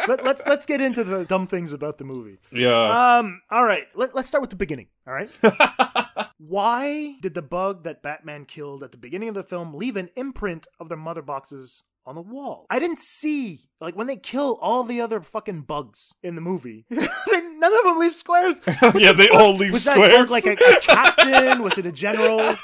Let, 0.07 0.25
let's 0.25 0.47
let's 0.47 0.66
get 0.66 0.81
into 0.81 1.05
the 1.05 1.25
dumb 1.25 1.47
things 1.47 1.73
about 1.73 1.99
the 1.99 2.05
movie. 2.05 2.38
yeah. 2.53 3.19
Um. 3.19 3.40
All 3.51 3.64
right. 3.64 3.85
Let, 3.95 4.14
let's 4.14 4.29
start 4.29 4.40
with 4.42 4.51
the 4.51 4.57
beginning. 4.57 4.88
All 5.07 5.14
right. 5.14 5.31
Why 6.38 7.16
did 7.21 7.35
the 7.35 7.42
bug 7.42 7.85
that 7.85 8.03
Batman 8.03 8.45
killed 8.45 8.83
at 8.83 8.92
the 8.92 8.99
beginning 8.99 9.29
of 9.29 9.35
the 9.35 9.42
film 9.42 9.75
leave 9.75 9.97
an 9.97 10.11
imprint 10.16 10.66
of 10.79 10.88
their 10.88 10.99
mother 10.99 11.23
boxes 11.23 11.85
on 12.07 12.14
the 12.14 12.21
wall? 12.23 12.66
I 12.71 12.79
didn't 12.79 12.99
see 13.01 13.69
like 13.81 13.95
when 13.97 14.07
they 14.07 14.16
kill 14.16 14.59
all 14.62 14.85
the 14.85 15.01
other 15.01 15.21
fucking 15.21 15.62
bugs 15.62 16.14
in 16.23 16.35
the 16.35 16.40
movie. 16.40 16.87
None 16.90 17.73
of 17.73 17.85
them 17.85 17.99
leave 17.99 18.14
squares. 18.14 18.61
yeah, 18.95 19.12
they 19.12 19.29
all 19.31 19.55
leave 19.57 19.73
Was 19.73 19.85
that 19.85 19.95
squares. 19.95 20.14
bug 20.14 20.31
like 20.31 20.47
a, 20.47 20.53
a 20.53 20.81
captain? 20.81 21.62
Was 21.62 21.79
it 21.79 21.87
a 21.87 21.92
general? 21.92 22.38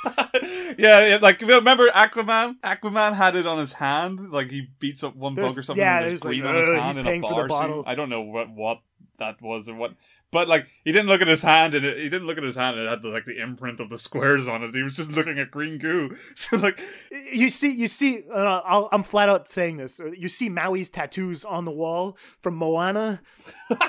yeah, 0.79 1.07
yeah, 1.07 1.19
like 1.21 1.41
remember 1.41 1.89
Aquaman? 1.91 2.61
Aquaman 2.61 3.15
had 3.15 3.37
it 3.37 3.47
on 3.47 3.59
his 3.59 3.73
hand, 3.75 4.31
like 4.31 4.51
he 4.51 4.69
beats 4.79 5.03
up 5.03 5.17
one 5.17 5.35
There's- 5.35 5.53
bug 5.53 5.59
or 5.59 5.63
something. 5.63 5.81
yeah, 5.83 6.01
and 6.01 6.11
there's 6.11 6.25
like, 6.25 6.43
on 6.45 6.55
his 6.55 6.67
hand 6.69 6.85
he's 6.87 6.97
in 6.97 7.05
paying 7.05 7.25
a 7.25 7.29
for 7.29 7.43
the 7.43 7.49
bottle." 7.49 7.83
scene. 7.83 7.85
I 7.87 7.95
don't 7.95 8.11
know 8.11 8.21
what 8.23 8.51
what 8.51 8.81
that 9.19 9.41
was 9.41 9.69
or 9.69 9.75
what, 9.75 9.95
but 10.33 10.49
like 10.49 10.67
he 10.85 10.91
didn't 10.93 11.09
look 11.09 11.21
at 11.21 11.29
his 11.29 11.43
hand, 11.43 11.75
and 11.75 11.85
it, 11.85 11.99
he 11.99 12.09
didn't 12.09 12.27
look 12.27 12.39
at 12.39 12.43
his 12.43 12.57
hand, 12.57 12.79
and 12.79 12.87
it 12.87 12.91
had 12.91 13.03
the, 13.03 13.09
like 13.09 13.27
the 13.27 13.41
imprint 13.41 13.79
of 13.81 13.91
the 13.91 13.99
squares 13.99 14.49
on 14.49 14.63
it. 14.65 14.75
He 14.75 14.83
was 14.83 14.97
just 14.97 15.13
looking 15.13 15.39
at 15.39 15.51
green 15.51 15.79
goo. 15.79 16.17
So 16.35 16.57
like, 16.57 16.81
you 17.11 17.51
see, 17.51 17.71
you 17.71 17.87
see. 17.89 18.25
Uh, 18.33 18.63
I'll, 18.65 18.89
I'm 18.91 19.03
flat 19.03 19.29
out 19.29 19.49
saying 19.49 19.77
this. 19.77 20.01
You 20.17 20.29
see 20.29 20.49
Maui's 20.49 20.89
tattoos 20.89 21.45
on 21.45 21.67
the 21.67 21.71
wall 21.71 22.17
from 22.41 22.57
Moana, 22.57 23.21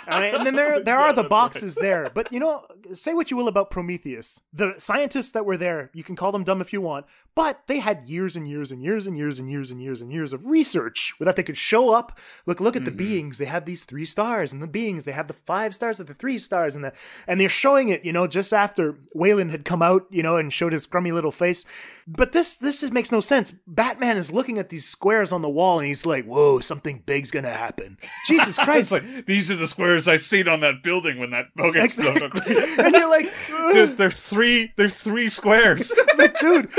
right, 0.08 0.34
and 0.34 0.46
then 0.46 0.56
there 0.56 0.82
there 0.82 0.98
are 0.98 1.14
the 1.22 1.24
boxes 1.24 1.76
there. 1.76 2.12
But 2.14 2.32
you 2.34 2.40
know, 2.40 2.66
say 2.94 3.14
what 3.14 3.32
you 3.32 3.38
will 3.38 3.48
about 3.48 3.72
Prometheus. 3.72 4.42
The 4.52 4.74
scientists 4.78 5.32
that 5.32 5.46
were 5.46 5.58
there, 5.58 5.90
you 5.94 6.04
can 6.04 6.16
call 6.16 6.32
them 6.32 6.44
dumb 6.44 6.62
if 6.62 6.74
you 6.74 6.82
want, 6.82 7.06
but 7.36 7.62
they 7.68 7.80
had 7.80 8.08
years 8.08 8.36
and 8.36 8.48
years 8.48 8.72
and 8.72 8.84
years 8.84 9.08
and 9.08 9.18
years 9.18 9.40
and 9.40 9.50
years 9.50 9.72
and 9.72 9.82
years 9.82 10.02
and 10.02 10.12
years 10.12 10.34
of 10.34 10.46
research 10.46 11.14
that 11.20 11.36
they 11.36 11.44
could 11.44 11.58
show 11.58 11.92
up. 11.92 12.20
Look, 12.46 12.60
look 12.60 12.76
at 12.76 12.86
the 12.86 12.92
hmm. 12.92 12.98
beings. 12.98 13.38
They 13.38 13.46
have 13.46 13.66
these 13.66 13.84
three 13.84 14.06
stars, 14.06 14.54
and 14.54 14.62
the 14.62 14.68
beings 14.68 15.06
they 15.06 15.12
have 15.12 15.28
the 15.28 15.34
five 15.34 15.74
stars 15.74 16.00
of 16.00 16.08
the 16.08 16.14
three 16.14 16.38
stars, 16.38 16.76
and 16.76 16.84
the 16.84 16.94
and 17.28 17.40
they're 17.40 17.50
showing 17.50 17.90
it. 17.90 18.06
You 18.06 18.14
know, 18.14 18.28
just 18.28 18.54
after 18.54 18.98
Weyland 19.14 19.52
had 19.52 19.66
come 19.66 19.82
out, 19.82 20.06
you 20.10 20.24
know, 20.24 20.38
and 20.38 20.52
showed 20.52 20.74
his 20.74 20.86
grummy 20.86 21.12
little 21.12 21.32
face. 21.32 21.66
But 22.08 22.32
this 22.34 22.56
this 22.56 22.84
is, 22.84 22.92
makes 22.92 23.12
no 23.12 23.20
sense. 23.20 23.52
Batman 23.66 24.18
is 24.18 24.32
looking 24.32 24.58
at 24.60 24.70
these 24.70 24.86
squares 24.86 25.32
on 25.32 25.42
the 25.42 25.50
wall, 25.50 25.80
and 25.80 25.88
he's 25.88 26.06
like, 26.06 26.26
"Whoa, 26.26 26.60
something 26.60 27.02
big's 27.06 27.32
gonna 27.32 27.50
happen." 27.52 27.98
Jesus 28.28 28.58
Christ! 28.58 28.92
like 28.92 29.26
these 29.26 29.50
are 29.52 29.56
the 29.56 29.68
squares 29.68 30.08
I 30.08 30.18
seen 30.18 30.48
on 30.48 30.60
that 30.62 30.84
building 30.84 31.18
when 31.20 31.32
that 31.32 31.54
boat 31.56 31.76
exploded. 31.78 32.34
and 32.36 32.94
you're 32.94 33.10
like, 33.10 33.32
Dude, 33.74 33.98
they're 33.98 34.12
three. 34.12 34.74
They're 34.76 34.90
three 34.90 35.30
squares. 35.30 35.94
like, 36.18 36.40
dude, 36.40 36.70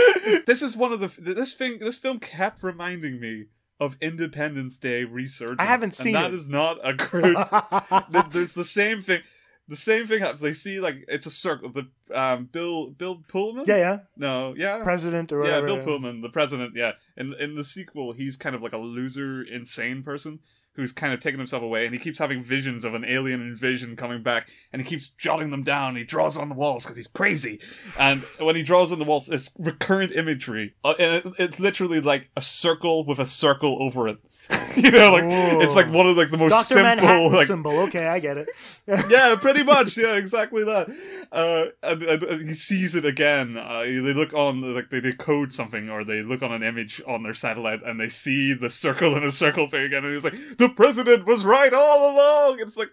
this 0.47 0.61
is 0.63 0.77
one 0.77 0.93
of 0.93 1.01
the. 1.01 1.09
This 1.21 1.55
thing. 1.55 1.79
This 1.79 1.97
film 1.97 2.19
kept 2.19 2.63
reminding 2.63 3.19
me 3.21 3.47
of 3.81 3.97
Independence 4.01 4.79
Day 4.79 5.05
Resurgence. 5.05 5.57
I 5.59 5.65
haven't 5.65 5.95
seen 5.95 6.15
and 6.15 6.25
That 6.25 6.31
it. 6.33 6.35
is 6.37 6.49
not 6.49 6.79
a 6.83 6.95
th- 6.97 8.27
There's 8.31 8.55
the 8.55 8.65
same 8.65 9.03
thing. 9.03 9.23
The 9.67 9.77
same 9.77 10.07
thing 10.07 10.21
happens. 10.21 10.41
They 10.41 10.53
see 10.53 10.79
like 10.81 11.05
it's 11.09 11.27
a 11.27 11.31
circle. 11.31 11.71
The 11.71 11.89
um 12.15 12.51
Bill 12.53 12.91
Bill 12.91 13.23
Pullman. 13.29 13.65
yeah, 13.67 13.77
yeah, 13.77 13.99
No. 14.17 14.55
Yeah. 14.57 14.83
president 14.83 15.33
or 15.33 15.47
yeah. 15.47 15.61
Bill 15.63 15.83
Pullman, 15.83 16.21
the 16.21 16.29
president. 16.29 16.75
Yeah, 16.77 16.93
in 17.17 17.35
in 17.35 17.55
the 17.55 17.65
sequel, 17.65 18.13
he's 18.13 18.37
kind 18.37 18.55
of 18.55 18.63
like 18.63 18.73
a 18.75 18.79
loser, 18.79 19.43
insane 19.43 20.03
person 20.03 20.41
who's 20.77 20.91
kind 20.91 21.15
of 21.15 21.21
taken 21.21 21.39
himself 21.39 21.63
away, 21.63 21.85
and 21.87 21.95
he 21.95 22.01
keeps 22.01 22.19
having 22.19 22.43
visions 22.43 22.85
of 22.85 22.95
an 22.95 23.05
alien 23.05 23.41
invasion 23.41 23.95
coming 23.95 24.25
back, 24.25 24.51
and 24.73 24.83
he 24.83 24.89
keeps 24.89 25.09
jotting 25.11 25.51
them 25.51 25.63
down. 25.63 25.95
He 25.95 26.03
draws 26.03 26.37
on 26.37 26.49
the 26.49 26.55
walls 26.57 26.83
because 26.85 26.97
he's 26.97 27.07
crazy, 27.07 27.61
and 27.97 28.23
when 28.41 28.57
he 28.57 28.65
draws 28.65 28.91
on 28.93 28.99
the 28.99 29.05
walls, 29.05 29.29
it's 29.29 29.55
recurrent 29.57 30.11
imagery, 30.11 30.75
uh, 30.85 30.95
and 30.99 31.15
it, 31.25 31.33
it's 31.39 31.61
literally 31.61 32.01
like 32.01 32.29
a 32.37 32.41
circle 32.43 33.07
with 33.07 33.21
a 33.21 33.25
circle 33.25 33.81
over 33.81 34.09
it. 34.09 34.19
you 34.77 34.91
know, 34.91 35.13
like 35.13 35.25
it's 35.63 35.75
like 35.75 35.91
one 35.91 36.07
of 36.07 36.17
like 36.17 36.31
the 36.31 36.39
most 36.39 36.51
Doctor 36.51 36.75
simple, 36.75 36.97
Manhattan 36.97 37.33
like 37.33 37.47
symbol. 37.47 37.79
Okay, 37.81 38.07
I 38.07 38.19
get 38.19 38.39
it. 38.39 38.49
yeah, 39.11 39.37
pretty 39.41 39.63
much. 39.63 39.97
Yeah, 39.97 40.17
exactly 40.17 40.65
that. 40.65 40.89
Uh, 41.33 41.67
and, 41.83 42.03
and, 42.03 42.23
and 42.23 42.49
he 42.49 42.55
sees 42.55 42.95
it 42.95 43.05
again. 43.05 43.57
Uh, 43.57 43.81
they 43.81 44.15
look 44.15 44.35
on, 44.35 44.75
like 44.75 44.91
they 44.91 45.01
decode 45.01 45.53
something, 45.53 45.89
or 45.89 46.05
they 46.05 46.23
look 46.23 46.43
on 46.43 46.53
an 46.53 46.63
image 46.63 47.03
on 47.07 47.23
their 47.23 47.35
satellite, 47.35 47.81
and 47.85 48.01
they 48.01 48.09
see 48.09 48.53
the 48.53 48.71
circle 48.71 49.17
in 49.17 49.25
a 49.25 49.31
circle 49.31 49.69
thing 49.69 49.83
again, 49.83 50.05
and 50.05 50.15
he's 50.15 50.25
like, 50.25 50.37
"The 50.59 50.69
president 50.69 51.27
was 51.27 51.45
right 51.45 51.73
all 51.73 52.15
along." 52.15 52.61
It's 52.61 52.77
like, 52.77 52.91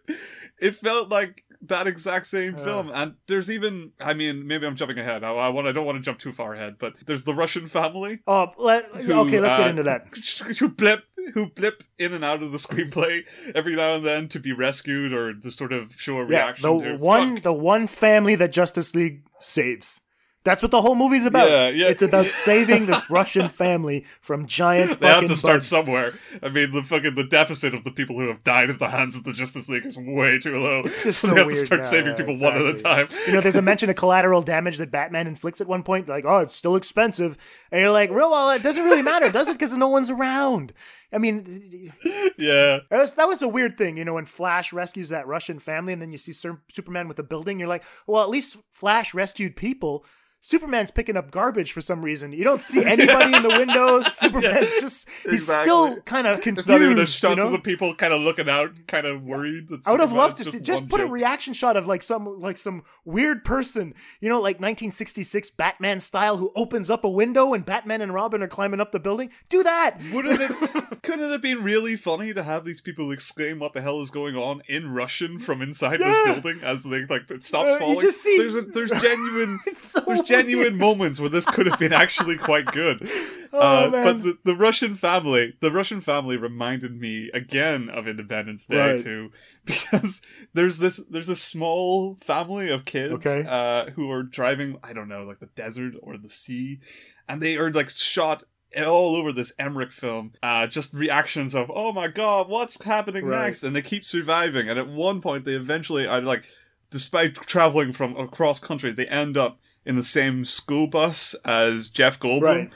it 0.60 0.76
felt 0.76 1.10
like 1.10 1.43
that 1.63 1.88
exact 1.88 2.26
same 2.26 2.56
film. 2.56 2.91
And 2.93 3.15
there's 3.28 3.50
even, 3.50 3.91
I 4.00 4.13
mean, 4.13 4.47
maybe 4.47 4.65
I'm 4.65 4.76
jumping 4.76 4.97
ahead. 4.97 5.24
I, 5.24 5.32
I 5.32 5.50
want, 5.50 5.67
I 5.67 5.71
don't 5.71 5.86
want 5.86 5.97
to 5.97 6.02
jump 6.02 6.17
too 6.17 6.32
far 6.32 6.54
ahead, 6.54 6.78
but 6.80 6.93
there's 7.06 7.24
the 7.24 7.34
Russian 7.34 7.67
family. 7.67 8.19
Oh, 8.26 8.52
let, 8.58 8.86
who, 8.86 9.13
okay, 9.21 9.39
let's 9.39 9.58
get 9.58 9.67
uh, 9.67 9.69
into 9.69 9.84
that. 9.84 10.08
Who 10.60 10.69
blip, 10.69 11.04
who 11.34 11.49
blip 11.49 11.84
in 11.97 12.13
and 12.13 12.23
out 12.25 12.41
of 12.43 12.51
the 12.51 12.57
screenplay 12.57 13.23
every 13.55 13.75
now 13.75 13.95
and 13.95 14.05
then 14.05 14.27
to 14.29 14.39
be 14.39 14.51
rescued 14.51 15.13
or 15.13 15.34
to 15.34 15.51
sort 15.51 15.73
of 15.73 15.93
show 15.99 16.17
a 16.17 16.23
Yeah, 16.27 16.45
reaction 16.45 16.77
the 16.77 16.84
to 16.86 16.97
one, 16.97 17.36
fuck. 17.36 17.43
the 17.43 17.53
one 17.53 17.88
family 17.88 18.36
that 18.36 18.51
Justice 18.51 18.93
League 18.95 19.23
saves. 19.39 19.99
That's 20.43 20.63
what 20.63 20.71
the 20.71 20.81
whole 20.81 20.95
movie's 20.95 21.27
about. 21.27 21.47
Yeah, 21.51 21.69
yeah. 21.69 21.88
It's 21.89 22.01
about 22.01 22.25
saving 22.47 22.88
this 22.88 23.12
Russian 23.12 23.47
family 23.47 24.05
from 24.21 24.47
giant 24.47 24.99
They 24.99 25.05
have 25.07 25.27
to 25.27 25.36
start 25.36 25.57
bugs. 25.57 25.67
somewhere. 25.67 26.13
I 26.41 26.49
mean, 26.49 26.71
the 26.71 26.81
fucking 26.81 27.13
the 27.13 27.27
deficit 27.27 27.75
of 27.75 27.84
the 27.84 27.91
people 27.91 28.15
who 28.19 28.27
have 28.27 28.43
died 28.43 28.71
at 28.71 28.79
the 28.79 28.88
hands 28.88 29.15
of 29.15 29.23
the 29.23 29.34
Justice 29.34 29.69
League 29.69 29.86
is 29.86 29.99
way 29.99 30.39
too 30.39 30.57
low. 30.60 30.79
It's 30.84 31.03
just 31.03 31.19
so, 31.21 31.27
so 31.27 31.34
they 31.36 31.41
have 31.41 31.45
weird. 31.45 31.60
to 31.60 31.65
start 31.67 31.81
Yeah, 31.81 31.88
saving 31.88 32.15
people 32.15 32.38
one 32.39 32.55
at 32.55 32.63
a 32.63 32.73
time. 32.73 33.07
You 33.27 33.34
know, 33.34 33.41
there's 33.41 33.55
a 33.55 33.62
mention 33.62 33.91
of 33.91 33.97
collateral 33.97 34.41
damage 34.41 34.79
that 34.79 34.89
Batman 34.89 35.27
inflicts 35.27 35.62
at 35.62 35.67
one 35.67 35.84
point. 35.84 36.10
Like, 36.10 36.25
oh, 36.27 36.39
it's 36.39 36.55
still 36.55 36.75
expensive, 36.75 37.38
and 37.71 37.79
you're 37.79 37.91
like, 37.91 38.10
real? 38.10 38.31
Well, 38.31 38.49
it 38.49 38.63
doesn't 38.63 38.84
really 38.84 39.03
matter, 39.03 39.29
does 39.29 39.47
it? 39.47 39.53
Because 39.60 39.77
no 39.77 39.89
one's 39.89 40.10
around. 40.10 40.73
I 41.13 41.17
mean, 41.17 41.93
yeah, 42.38 42.80
that 42.89 43.00
was, 43.00 43.13
that 43.13 43.28
was 43.28 43.41
a 43.41 43.47
weird 43.47 43.78
thing. 43.78 43.97
You 43.97 44.06
know, 44.06 44.13
when 44.13 44.26
Flash 44.26 44.71
rescues 44.71 45.10
that 45.10 45.28
Russian 45.28 45.60
family, 45.60 45.93
and 45.93 46.02
then 46.02 46.12
you 46.12 46.17
see 46.17 46.34
Superman 46.34 47.08
with 47.08 47.19
a 47.19 47.24
building, 47.24 47.60
you're 47.60 47.67
like, 47.67 47.84
well, 48.08 48.24
at 48.24 48.30
least 48.30 48.58
Flash 48.71 49.13
rescued 49.13 49.56
people. 49.56 50.06
Superman's 50.43 50.89
picking 50.89 51.15
up 51.15 51.30
garbage 51.30 51.71
for 51.71 51.82
some 51.82 52.04
reason. 52.04 52.32
You 52.34 52.43
don't 52.43 52.63
see 52.63 52.84
anybody 52.84 53.34
in 53.36 53.43
the 53.43 53.49
windows. 53.60 54.12
Superman's 54.17 54.73
just, 54.82 55.08
he's 55.23 55.34
Exactly. 55.34 55.63
still 55.65 55.97
kind 56.01 56.25
of 56.25 56.38
There's 56.38 56.43
confused. 56.43 56.67
not 56.67 56.82
even 56.82 56.97
a 56.97 57.01
you 57.01 57.06
shot 57.06 57.38
know? 57.38 57.45
of 57.45 57.51
the 57.51 57.60
people 57.60 57.93
kind 57.95 58.12
of 58.12 58.21
looking 58.21 58.49
out, 58.49 58.71
kind 58.88 59.06
of 59.06 59.21
worried. 59.23 59.67
That 59.69 59.82
I 59.88 59.91
would 59.91 59.99
have 59.99 60.13
loved 60.13 60.38
to 60.38 60.43
see. 60.43 60.60
Just 60.60 60.89
put 60.89 60.99
a 60.99 61.06
reaction 61.06 61.54
shot 61.54 61.77
of 61.77 61.86
like 61.88 62.01
some 62.04 62.39
like 62.39 62.58
some 62.58 62.84
weird 63.06 63.45
person, 63.45 63.93
you 64.19 64.30
know, 64.30 64.38
like 64.38 64.56
1966 64.60 65.51
Batman 65.51 65.99
style, 65.99 66.38
who 66.38 66.51
opens 66.56 66.89
up 66.89 67.04
a 67.04 67.10
window 67.10 67.54
and 67.54 67.63
Batman 67.65 68.01
and 68.01 68.12
Robin 68.13 68.41
are 68.41 68.47
climbing 68.47 68.82
up 68.82 68.91
the 68.91 68.99
building. 68.99 69.30
Do 69.49 69.62
that. 69.63 69.97
Wouldn't 70.12 70.41
it? 70.41 70.51
couldn't 71.04 71.25
it 71.25 71.32
have 71.32 71.41
been 71.41 71.63
really 71.63 71.95
funny 71.95 72.34
to 72.34 72.41
have 72.43 72.63
these 72.63 72.82
people 72.82 73.12
exclaim 73.12 73.60
what 73.60 73.73
the 73.73 73.82
hell 73.82 74.01
is 74.01 74.10
going 74.10 74.36
on 74.36 74.62
in 74.67 74.91
Russian 74.91 75.39
from 75.39 75.62
inside 75.62 75.99
Yeah. 75.99 76.12
this 76.12 76.41
building 76.41 76.63
as 76.63 76.84
they 76.84 77.06
like 77.06 77.30
it 77.30 77.45
stops 77.45 77.69
Uh, 77.69 77.73
you 77.73 77.80
falling? 77.80 77.99
just 78.01 78.21
see- 78.21 78.38
There's 78.38 78.56
a, 78.56 78.62
there's 78.63 78.91
genuine 78.91 79.60
It's 79.67 79.82
so 79.91 79.99
there's 80.01 80.21
genuine 80.32 80.78
moments 80.78 81.20
where 81.20 81.30
this 81.30 81.46
could 81.46 81.65
have 81.65 81.80
been 81.80 81.94
actually 81.94 82.38
quite 82.38 82.72
good. 82.72 83.08
Oh, 83.54 83.60
uh. 83.60 83.89
But 83.91 84.24
the, 84.24 84.38
the 84.46 84.56
Russian 84.56 84.96
family, 84.96 85.56
the 85.60 85.72
Russian 85.72 86.00
family 86.00 86.38
reminded 86.38 86.98
me 86.98 87.30
again 87.34 87.89
of 87.89 88.08
Independence 88.08 88.65
Day 88.65 88.78
Right. 88.94 89.04
too, 89.04 89.32
because 89.65 90.22
there's 90.54 90.78
this 90.78 91.04
there's 91.10 91.28
a 91.28 91.36
small 91.36 92.15
family 92.22 92.72
of 92.72 92.86
kids 92.86 93.12
Okay. 93.28 93.44
uh, 93.46 93.91
who 93.91 94.10
are 94.10 94.24
driving, 94.24 94.78
I 94.82 94.94
don't 94.94 95.10
know, 95.10 95.24
like 95.26 95.39
the 95.39 95.48
desert 95.48 95.96
or 96.02 96.17
the 96.17 96.30
sea, 96.30 96.80
and 97.28 97.41
they 97.41 97.58
are 97.58 97.70
like 97.70 97.89
shot 97.89 98.46
all 98.82 99.17
over 99.17 99.34
this 99.34 99.52
Emmerich 99.60 99.91
film, 99.91 100.32
uh, 100.41 100.65
just 100.65 100.94
reactions 100.94 101.54
of, 101.54 101.70
oh 101.76 101.91
my 101.91 102.08
god, 102.08 102.48
what's 102.48 102.82
happening 102.82 103.26
Right. 103.26 103.48
next? 103.48 103.63
And 103.63 103.76
they 103.76 103.82
keep 103.82 104.06
surviving. 104.06 104.70
And 104.70 104.80
at 104.80 104.88
one 104.88 105.20
point, 105.22 105.44
they 105.44 105.56
eventually 105.56 106.08
are 106.08 106.22
like, 106.22 106.46
despite 106.89 107.36
traveling 107.36 107.91
from 107.91 108.15
across 108.15 108.62
country, 108.62 108.94
they 108.94 109.08
end 109.08 109.36
up 109.36 109.60
in 109.86 109.96
the 109.96 110.04
same 110.04 110.46
school 110.46 110.88
bus 110.88 111.36
as 111.46 111.89
Jeff 111.89 112.20
Goldblum. 112.20 112.41
Right. 112.41 112.72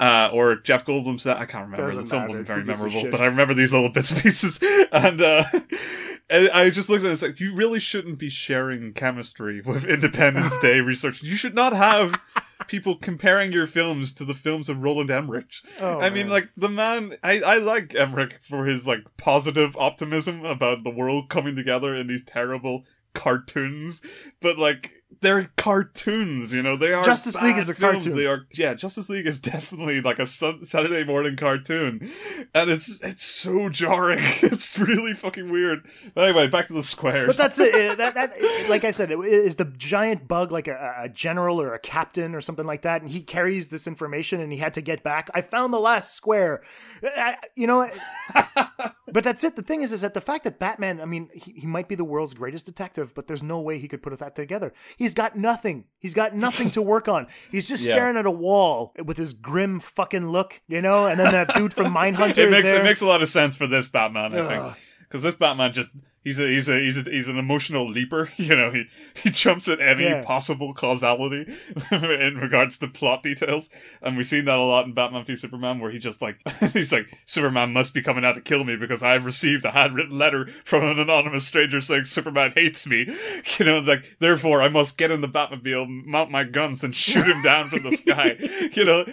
Uh, 0.00 0.28
or 0.32 0.56
Jeff 0.56 0.84
Goldblum's 0.84 1.22
that 1.22 1.36
I 1.36 1.46
can't 1.46 1.66
remember. 1.66 1.86
Doesn't 1.86 2.04
the 2.04 2.10
film 2.10 2.22
matter. 2.22 2.28
wasn't 2.30 2.46
very 2.48 2.60
Who 2.62 2.66
memorable, 2.66 3.10
but 3.12 3.20
I 3.20 3.26
remember 3.26 3.54
these 3.54 3.72
little 3.72 3.90
bits 3.90 4.10
and 4.10 4.20
pieces. 4.20 4.60
And 4.92 5.20
uh, 5.20 5.44
and 6.30 6.50
I 6.50 6.70
just 6.70 6.88
looked 6.88 7.00
at 7.00 7.06
it 7.06 7.08
and 7.08 7.12
it's 7.12 7.22
like, 7.22 7.40
you 7.40 7.54
really 7.54 7.80
shouldn't 7.80 8.18
be 8.18 8.28
sharing 8.28 8.92
chemistry 8.92 9.60
with 9.60 9.84
Independence 9.88 10.58
Day 10.58 10.80
Resurgence. 10.82 11.22
You 11.22 11.36
should 11.36 11.54
not 11.54 11.72
have 11.74 12.18
people 12.66 12.96
comparing 12.96 13.52
your 13.52 13.66
films 13.66 14.12
to 14.14 14.24
the 14.24 14.34
films 14.34 14.68
of 14.68 14.82
Roland 14.82 15.10
Emmerich. 15.10 15.52
Oh, 15.80 16.00
I 16.00 16.10
mean, 16.10 16.26
man. 16.26 16.32
like 16.32 16.48
the 16.56 16.68
man. 16.68 17.16
I 17.22 17.40
I 17.40 17.58
like 17.58 17.94
Emmerich 17.94 18.40
for 18.42 18.66
his 18.66 18.86
like 18.86 19.04
positive 19.16 19.76
optimism 19.76 20.44
about 20.44 20.82
the 20.82 20.90
world 20.90 21.28
coming 21.28 21.56
together 21.56 21.94
in 21.94 22.06
these 22.06 22.24
terrible 22.24 22.84
cartoons, 23.14 24.02
but 24.40 24.58
like 24.58 25.03
they're 25.24 25.50
cartoons. 25.56 26.52
You 26.52 26.62
know, 26.62 26.76
they 26.76 26.92
are. 26.92 27.02
Justice 27.02 27.40
League 27.40 27.56
is 27.56 27.68
a 27.68 27.74
films. 27.74 28.04
cartoon. 28.04 28.16
They 28.16 28.26
are. 28.26 28.46
Yeah, 28.52 28.74
Justice 28.74 29.08
League 29.08 29.26
is 29.26 29.40
definitely 29.54 30.00
like 30.00 30.18
a 30.18 30.26
sun, 30.26 30.64
Saturday 30.64 31.02
morning 31.04 31.36
cartoon, 31.36 32.10
and 32.54 32.70
it's 32.70 33.02
it's 33.02 33.24
so 33.24 33.68
jarring. 33.68 34.18
it's 34.42 34.78
really 34.78 35.14
fucking 35.14 35.50
weird. 35.50 35.86
But 36.14 36.28
anyway, 36.28 36.46
back 36.48 36.66
to 36.68 36.74
the 36.74 36.82
squares. 36.82 37.26
But 37.26 37.36
that's 37.36 37.58
it. 37.58 37.74
That, 38.04 38.14
that, 38.14 38.32
like 38.68 38.84
I 38.84 38.90
said, 38.90 39.10
it 39.10 39.18
is 39.18 39.56
the 39.56 39.64
giant 39.64 40.26
bug 40.28 40.52
like 40.52 40.68
a, 40.68 40.94
a 40.98 41.08
general 41.08 41.60
or 41.60 41.74
a 41.74 41.78
captain 41.78 42.34
or 42.34 42.40
something 42.40 42.66
like 42.66 42.82
that, 42.82 43.00
and 43.00 43.10
he 43.10 43.22
carries 43.22 43.68
this 43.68 43.86
information, 43.86 44.40
and 44.40 44.52
he 44.52 44.58
had 44.58 44.72
to 44.74 44.82
get 44.82 45.02
back. 45.02 45.30
I 45.32 45.40
found 45.40 45.72
the 45.72 45.80
last 45.80 46.12
square. 46.12 46.62
You 47.54 47.66
know, 47.66 47.90
but 49.12 49.22
that's 49.24 49.44
it. 49.44 49.56
The 49.56 49.62
thing 49.62 49.82
is, 49.82 49.92
is 49.92 50.00
that 50.00 50.14
the 50.14 50.20
fact 50.20 50.44
that 50.44 50.58
Batman, 50.58 51.00
I 51.00 51.04
mean, 51.04 51.28
he, 51.34 51.52
he 51.52 51.66
might 51.66 51.88
be 51.88 51.94
the 51.94 52.04
world's 52.04 52.34
greatest 52.34 52.66
detective, 52.66 53.14
but 53.14 53.26
there's 53.26 53.42
no 53.42 53.60
way 53.60 53.78
he 53.78 53.88
could 53.88 54.02
put 54.02 54.18
that 54.18 54.34
together. 54.34 54.72
He's 54.96 55.14
got 55.14 55.36
nothing. 55.36 55.84
He's 55.98 56.14
got 56.14 56.34
nothing 56.34 56.70
to 56.72 56.82
work 56.82 57.06
on. 57.08 57.26
He's 57.50 57.64
just 57.64 57.86
Yeah. 57.86 57.94
staring 57.94 58.16
at 58.16 58.26
a 58.26 58.30
wall 58.30 58.92
with 59.04 59.16
his 59.18 59.32
grim 59.34 59.80
fucking 59.80 60.28
look, 60.30 60.60
you 60.66 60.80
know. 60.80 61.06
And 61.06 61.18
then 61.20 61.32
that 61.32 61.54
dude 61.54 61.74
from 61.74 61.86
Mindhunter. 61.94 62.30
it 62.30 62.38
is 62.38 62.50
makes 62.50 62.70
there. 62.70 62.80
it 62.80 62.84
makes 62.84 63.00
a 63.00 63.06
lot 63.06 63.22
of 63.22 63.28
sense 63.28 63.54
for 63.54 63.66
this 63.66 63.88
Batman, 63.88 64.34
I 64.34 64.38
Ugh. 64.38 64.48
think, 64.74 64.84
because 65.00 65.22
this 65.22 65.34
Batman 65.34 65.72
just 65.72 65.92
he's 66.24 66.38
a 66.40 66.48
he's 66.48 66.68
a 66.68 66.78
he's 66.80 66.96
a 66.98 67.02
he's 67.02 67.28
an 67.28 67.38
emotional 67.38 67.88
leaper. 67.88 68.30
You 68.44 68.56
know, 68.56 68.70
he 68.70 68.86
he 69.14 69.30
jumps 69.30 69.68
at 69.68 69.80
any 69.80 70.04
Yeah. 70.04 70.22
possible 70.22 70.74
causality 70.74 71.46
in 71.92 72.36
regards 72.38 72.76
to 72.78 72.88
plot 72.88 73.22
details, 73.22 73.70
and 74.02 74.16
we've 74.16 74.26
seen 74.26 74.44
that 74.46 74.58
a 74.58 74.62
lot 74.62 74.84
in 74.86 74.92
Batman 74.92 75.24
v 75.24 75.36
Superman, 75.36 75.78
where 75.80 75.90
he 75.90 75.98
just 75.98 76.20
like 76.20 76.38
he's 76.72 76.92
like 76.92 77.06
Superman 77.24 77.72
must 77.72 77.94
be 77.94 78.02
coming 78.02 78.24
out 78.24 78.34
to 78.34 78.40
kill 78.40 78.64
me 78.64 78.76
because 78.76 79.02
I've 79.02 79.24
received 79.24 79.64
a 79.64 79.70
handwritten 79.70 80.18
letter 80.18 80.46
from 80.64 80.84
an 80.84 80.98
anonymous 80.98 81.46
stranger 81.46 81.80
saying 81.80 82.04
Superman 82.06 82.52
hates 82.54 82.86
me. 82.86 83.06
You 83.58 83.64
know, 83.64 83.78
like 83.80 84.16
therefore 84.18 84.62
I 84.62 84.68
must 84.68 84.98
get 84.98 85.10
in 85.10 85.20
the 85.20 85.28
Batmobile, 85.28 86.04
mount 86.06 86.30
my 86.30 86.44
guns, 86.44 86.82
and 86.84 86.94
shoot 86.94 87.26
him 87.26 87.42
down 87.42 87.68
from 87.68 87.82
the 87.82 87.96
sky. 87.96 88.36
You 88.72 88.84
know, 88.84 89.04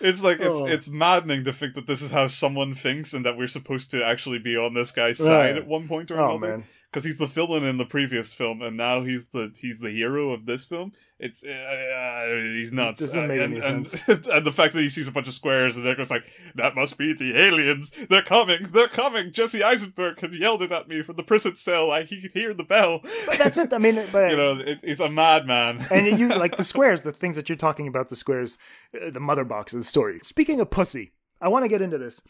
it's 0.00 0.22
like 0.22 0.38
it's 0.40 0.58
Oh. 0.58 0.66
it's 0.66 0.88
maddening 0.88 1.44
to 1.44 1.52
think 1.52 1.74
that 1.74 1.86
this 1.86 2.02
is 2.02 2.10
how 2.10 2.26
someone 2.26 2.74
thinks, 2.74 3.14
and 3.14 3.24
that 3.24 3.36
we're 3.36 3.46
supposed 3.46 3.90
to 3.92 4.04
actually 4.04 4.38
be 4.38 4.56
on 4.56 4.74
this 4.74 4.90
guy's 4.92 5.18
side 5.18 5.56
at 5.56 5.66
one 5.66 5.88
point 5.88 6.10
or 6.10 6.20
Oh, 6.20 6.36
another. 6.36 6.51
Because 6.92 7.04
he's 7.04 7.16
the 7.16 7.26
villain 7.26 7.64
in 7.64 7.78
the 7.78 7.86
previous 7.86 8.34
film, 8.34 8.60
and 8.60 8.76
now 8.76 9.02
he's 9.02 9.28
the 9.28 9.50
he's 9.58 9.80
the 9.80 9.88
hero 9.90 10.30
of 10.32 10.44
this 10.44 10.66
film. 10.66 10.92
It's 11.18 11.42
uh, 11.42 11.48
uh, 11.48 12.26
he's 12.52 12.72
nuts. 12.72 13.00
doesn't 13.00 13.28
make 13.28 13.40
Uh, 13.40 13.44
any 13.44 13.60
and, 13.60 13.86
sense. 13.86 14.08
And, 14.08 14.26
and 14.32 14.44
the 14.46 14.52
fact 14.52 14.74
that 14.74 14.80
he 14.82 14.90
sees 14.90 15.08
a 15.08 15.12
bunch 15.12 15.28
of 15.28 15.34
squares 15.34 15.76
and 15.76 15.84
Nicholas 15.84 16.10
like 16.10 16.24
that 16.56 16.74
must 16.74 16.98
be 16.98 17.14
the 17.14 17.38
aliens. 17.38 17.92
They're 18.10 18.22
coming. 18.22 18.64
They're 18.64 18.88
coming. 18.88 19.32
Jesse 19.32 19.62
Eisenberg 19.62 20.18
had 20.20 20.34
yelled 20.34 20.62
it 20.62 20.72
at 20.72 20.88
me 20.88 21.02
from 21.02 21.16
the 21.16 21.22
prison 21.22 21.56
cell. 21.56 21.90
I 21.90 22.02
he 22.02 22.20
could 22.20 22.32
hear 22.32 22.52
the 22.52 22.64
bell. 22.64 23.00
But 23.26 23.38
that's 23.38 23.56
it. 23.56 23.72
I 23.72 23.78
mean, 23.78 23.94
but 24.12 24.30
you 24.30 24.36
know, 24.36 24.58
it, 24.58 24.80
he's 24.84 25.00
a 25.00 25.08
madman. 25.08 25.86
and 25.90 26.18
you 26.18 26.28
like 26.44 26.56
the 26.56 26.64
squares, 26.64 27.02
the 27.02 27.12
things 27.12 27.36
that 27.36 27.48
you're 27.48 27.56
talking 27.56 27.86
about, 27.88 28.08
the 28.10 28.16
squares, 28.16 28.58
uh, 29.00 29.10
the 29.10 29.20
mother 29.20 29.44
box 29.44 29.72
of 29.72 29.78
the 29.80 29.84
story. 29.86 30.18
Speaking 30.22 30.60
of 30.60 30.70
pussy, 30.70 31.12
I 31.40 31.48
want 31.48 31.64
to 31.64 31.68
get 31.68 31.80
into 31.82 31.98
this. 31.98 32.20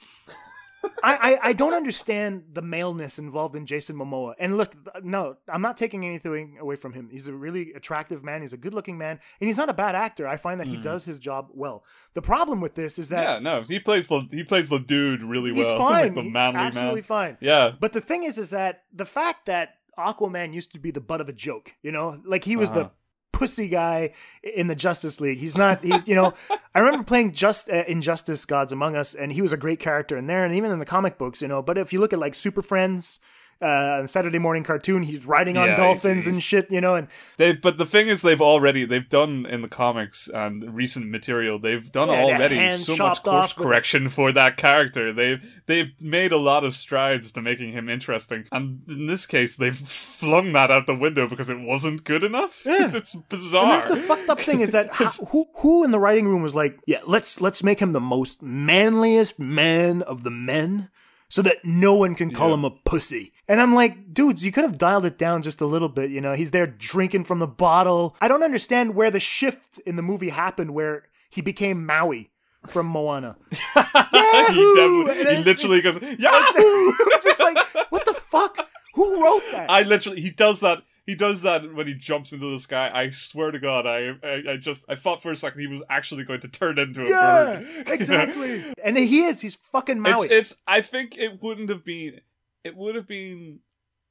I, 1.03 1.15
I, 1.15 1.39
I 1.49 1.53
don't 1.53 1.75
understand 1.75 2.45
the 2.53 2.63
maleness 2.63 3.19
involved 3.19 3.55
in 3.57 3.67
Jason 3.67 3.97
Momoa. 3.97 4.35
And 4.39 4.57
look, 4.57 4.75
no, 5.03 5.37
I'm 5.49 5.63
not 5.63 5.77
taking 5.77 6.05
anything 6.05 6.59
away 6.61 6.77
from 6.77 6.93
him. 6.93 7.09
He's 7.11 7.29
a 7.29 7.33
really 7.35 7.73
attractive 7.73 8.23
man. 8.25 8.41
He's 8.41 8.53
a 8.53 8.57
good 8.57 8.75
looking 8.75 8.99
man. 8.99 9.19
And 9.41 9.47
he's 9.47 9.57
not 9.57 9.69
a 9.69 9.73
bad 9.75 9.95
actor. 9.95 10.27
I 10.27 10.37
find 10.37 10.59
that 10.61 10.67
he 10.67 10.77
Mm. 10.77 10.83
does 10.83 11.05
his 11.05 11.19
job 11.19 11.49
well. 11.53 11.85
The 12.15 12.23
problem 12.23 12.61
with 12.61 12.75
this 12.75 12.99
is 12.99 13.09
that 13.11 13.23
yeah, 13.23 13.39
no, 13.39 13.63
he 13.63 13.79
plays 13.79 14.09
the 14.09 14.27
he 14.31 14.43
plays 14.45 14.69
the 14.69 14.79
dude 14.79 15.25
really 15.25 15.53
he's 15.55 15.67
well. 15.67 15.79
fine. 15.89 16.03
like 16.07 16.15
the 16.15 16.23
he's 16.23 16.33
manly 16.33 16.61
absolutely 16.61 17.01
man. 17.01 17.03
fine. 17.03 17.37
Yeah, 17.41 17.73
But 17.79 17.93
the 17.93 18.01
thing 18.01 18.25
is, 18.25 18.39
is 18.39 18.51
that 18.51 18.85
the 18.93 19.05
fact 19.07 19.47
that 19.47 19.77
Aquaman 19.99 20.55
used 20.55 20.73
to 20.73 20.81
be 20.81 20.91
the 20.91 21.01
butt 21.01 21.21
of 21.21 21.29
a 21.29 21.33
joke, 21.33 21.75
you 21.83 21.93
know, 21.93 22.21
like 22.25 22.45
he 22.45 22.57
was 22.57 22.71
Uh-huh. 22.71 22.85
the 22.85 22.91
pussy 23.33 23.69
guy 23.69 24.13
in 24.43 24.67
the 24.67 24.75
Justice 24.75 25.21
League. 25.21 25.39
He's 25.39 25.57
not, 25.57 25.83
he, 25.83 25.95
you 26.07 26.15
know, 26.15 26.35
I 26.75 26.81
remember 26.81 27.05
playing 27.05 27.33
just 27.33 27.69
uh, 27.69 27.85
Injustice 27.89 28.45
Gods 28.45 28.73
Among 28.73 28.95
Us, 28.97 29.15
and 29.15 29.33
he 29.33 29.43
was 29.43 29.53
a 29.53 29.57
great 29.57 29.81
character 29.81 30.17
in 30.17 30.27
there, 30.27 30.45
and 30.45 30.55
even 30.55 30.71
in 30.71 30.79
the 30.79 30.85
comic 30.85 31.19
books, 31.19 31.43
you 31.43 31.49
know. 31.49 31.63
But 31.63 31.79
if 31.79 31.93
you 31.93 32.01
look 32.01 32.13
at 32.13 32.19
like 32.19 32.35
Super 32.35 32.63
Friends, 32.63 33.21
uh, 33.61 34.07
Saturday 34.07 34.39
morning 34.39 34.65
cartoon, 34.65 35.03
he's 35.05 35.25
riding 35.27 35.57
on 35.57 35.69
Yeah, 35.69 35.77
he's- 35.77 36.03
dolphins 36.03 36.27
and 36.27 36.43
shit, 36.43 36.71
you 36.71 36.81
know, 36.81 36.95
and 36.97 37.07
They, 37.37 37.53
but 37.53 37.79
the 37.79 37.87
thing 37.87 38.09
is, 38.09 38.23
they've 38.23 38.41
already 38.41 38.85
they've 38.85 39.09
done 39.09 39.47
in 39.47 39.63
the 39.63 39.69
comics 39.69 40.27
and 40.29 40.75
recent 40.75 41.09
material. 41.11 41.59
They've 41.61 41.91
done 41.93 42.09
Yeah, 42.09 42.23
already 42.25 42.73
so 42.77 42.97
much 42.97 43.23
course 43.23 43.29
off 43.53 43.57
with- 43.59 43.65
correction 43.67 44.09
for 44.09 44.33
that 44.33 44.57
character. 44.57 45.13
They've 45.13 45.63
they've 45.67 45.93
made 46.01 46.33
a 46.33 46.39
lot 46.39 46.65
of 46.65 46.75
strides 46.75 47.31
to 47.33 47.43
making 47.43 47.73
him 47.73 47.89
interesting, 47.89 48.45
and 48.51 48.81
in 48.89 49.07
this 49.07 49.27
case, 49.27 49.57
they've 49.57 49.79
flung 49.79 50.53
that 50.53 50.71
out 50.71 50.87
the 50.87 50.95
window 50.97 51.29
because 51.29 51.49
it 51.51 51.61
wasn't 51.61 52.05
good 52.05 52.25
enough. 52.25 52.63
Yeah. 52.67 52.91
it's 52.95 53.15
bizarre. 53.15 53.63
And 53.65 53.73
that's 53.73 53.89
the 53.91 53.97
fucked 54.03 54.29
up 54.29 54.41
thing 54.41 54.61
is 54.61 54.73
that 54.73 54.93
how, 54.93 55.09
who 55.29 55.47
who 55.59 55.85
in 55.85 55.91
the 55.93 56.01
writing 56.01 56.27
room 56.27 56.43
was 56.43 56.55
like, 56.55 56.79
yeah, 56.87 57.01
let's 57.07 57.41
let's 57.41 57.63
make 57.63 57.81
him 57.81 57.93
the 57.93 58.01
most 58.01 58.43
manliest 58.43 59.39
man 59.39 60.03
of 60.03 60.25
the 60.25 60.31
men, 60.31 60.89
so 61.33 61.41
that 61.41 61.65
no 61.65 61.95
one 61.95 62.15
can 62.15 62.31
call 62.31 62.49
Yeah. 62.49 62.55
him 62.57 62.65
a 62.67 62.71
pussy. 62.71 63.33
And 63.49 63.59
I'm 63.59 63.73
like, 63.75 64.13
dudes, 64.13 64.45
you 64.45 64.53
could 64.53 64.65
have 64.65 64.77
dialed 64.77 65.07
it 65.07 65.17
down 65.17 65.41
just 65.43 65.63
a 65.63 65.65
little 65.67 65.89
bit. 65.89 66.11
You 66.11 66.21
know, 66.21 66.35
he's 66.35 66.51
there 66.51 66.67
drinking 66.67 67.25
from 67.25 67.39
the 67.39 67.47
bottle. 67.47 68.15
I 68.21 68.29
don't 68.29 68.43
understand 68.43 68.95
where 68.95 69.11
the 69.11 69.19
shift 69.19 69.79
in 69.87 69.97
the 69.97 70.03
movie 70.03 70.29
happened, 70.29 70.75
where 70.75 71.05
he 71.31 71.41
became 71.41 71.87
Maui 71.87 72.31
from 72.67 72.85
Moana. 72.87 73.37
he, 73.51 74.75
definitely, 74.77 75.37
he 75.37 75.43
literally 75.43 75.81
just- 75.81 76.01
goes 76.01 76.19
Yahoo! 76.19 76.93
Just 77.23 77.41
like, 77.41 77.57
what 77.89 78.05
the 78.05 78.13
fuck? 78.13 78.69
Who 78.95 79.23
wrote 79.25 79.43
that? 79.53 79.71
I 79.71 79.83
literally 79.85 80.21
he 80.21 80.31
does 80.31 80.61
that. 80.61 80.83
He 81.05 81.17
does 81.17 81.43
that 81.43 81.75
when 81.75 81.89
he 81.89 81.95
jumps 81.95 82.33
into 82.33 82.49
the 82.51 82.61
sky. 82.61 82.91
I 82.93 83.11
swear 83.11 83.51
to 83.51 83.59
God, 83.59 83.87
I, 83.87 84.11
I, 84.23 84.43
I 84.51 84.57
just 84.57 84.85
I 84.89 84.95
thought 84.95 85.21
for 85.21 85.33
a 85.33 85.37
second 85.37 85.61
he 85.61 85.67
was 85.67 85.83
actually 85.89 86.25
going 86.25 86.41
to 86.41 86.49
turn 86.49 86.79
into 86.79 87.03
a 87.03 87.09
yeah, 87.09 87.45
bird. 87.45 87.89
exactly. 87.89 88.65
and 88.85 88.97
he 88.97 89.25
is. 89.25 89.41
He's 89.41 89.57
fucking 89.57 89.99
Maui. 89.99 90.27
It's, 90.27 90.53
it's. 90.53 90.63
I 90.67 90.81
think 90.81 91.19
it 91.19 91.43
wouldn't 91.43 91.71
have 91.71 91.85
been. 91.85 92.21
It 92.63 92.77
would 92.77 92.95
have 92.95 93.09
been 93.09 93.61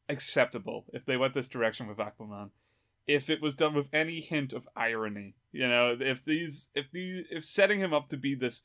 acceptable 0.09 0.85
if 0.91 1.05
they 1.05 1.15
went 1.15 1.33
this 1.33 1.47
direction 1.47 1.87
with 1.87 1.97
Aquaman. 1.97 2.49
If 3.07 3.29
it 3.29 3.41
was 3.41 3.55
done 3.55 3.73
with 3.73 3.87
any 3.93 4.19
hint 4.19 4.51
of 4.51 4.67
irony, 4.75 5.35
you 5.51 5.67
know, 5.67 5.97
if 5.99 6.23
these, 6.23 6.69
if 6.75 6.91
these, 6.91 7.25
if 7.31 7.43
setting 7.45 7.79
him 7.79 7.93
up 7.93 8.09
to 8.09 8.17
be 8.17 8.35
this 8.35 8.61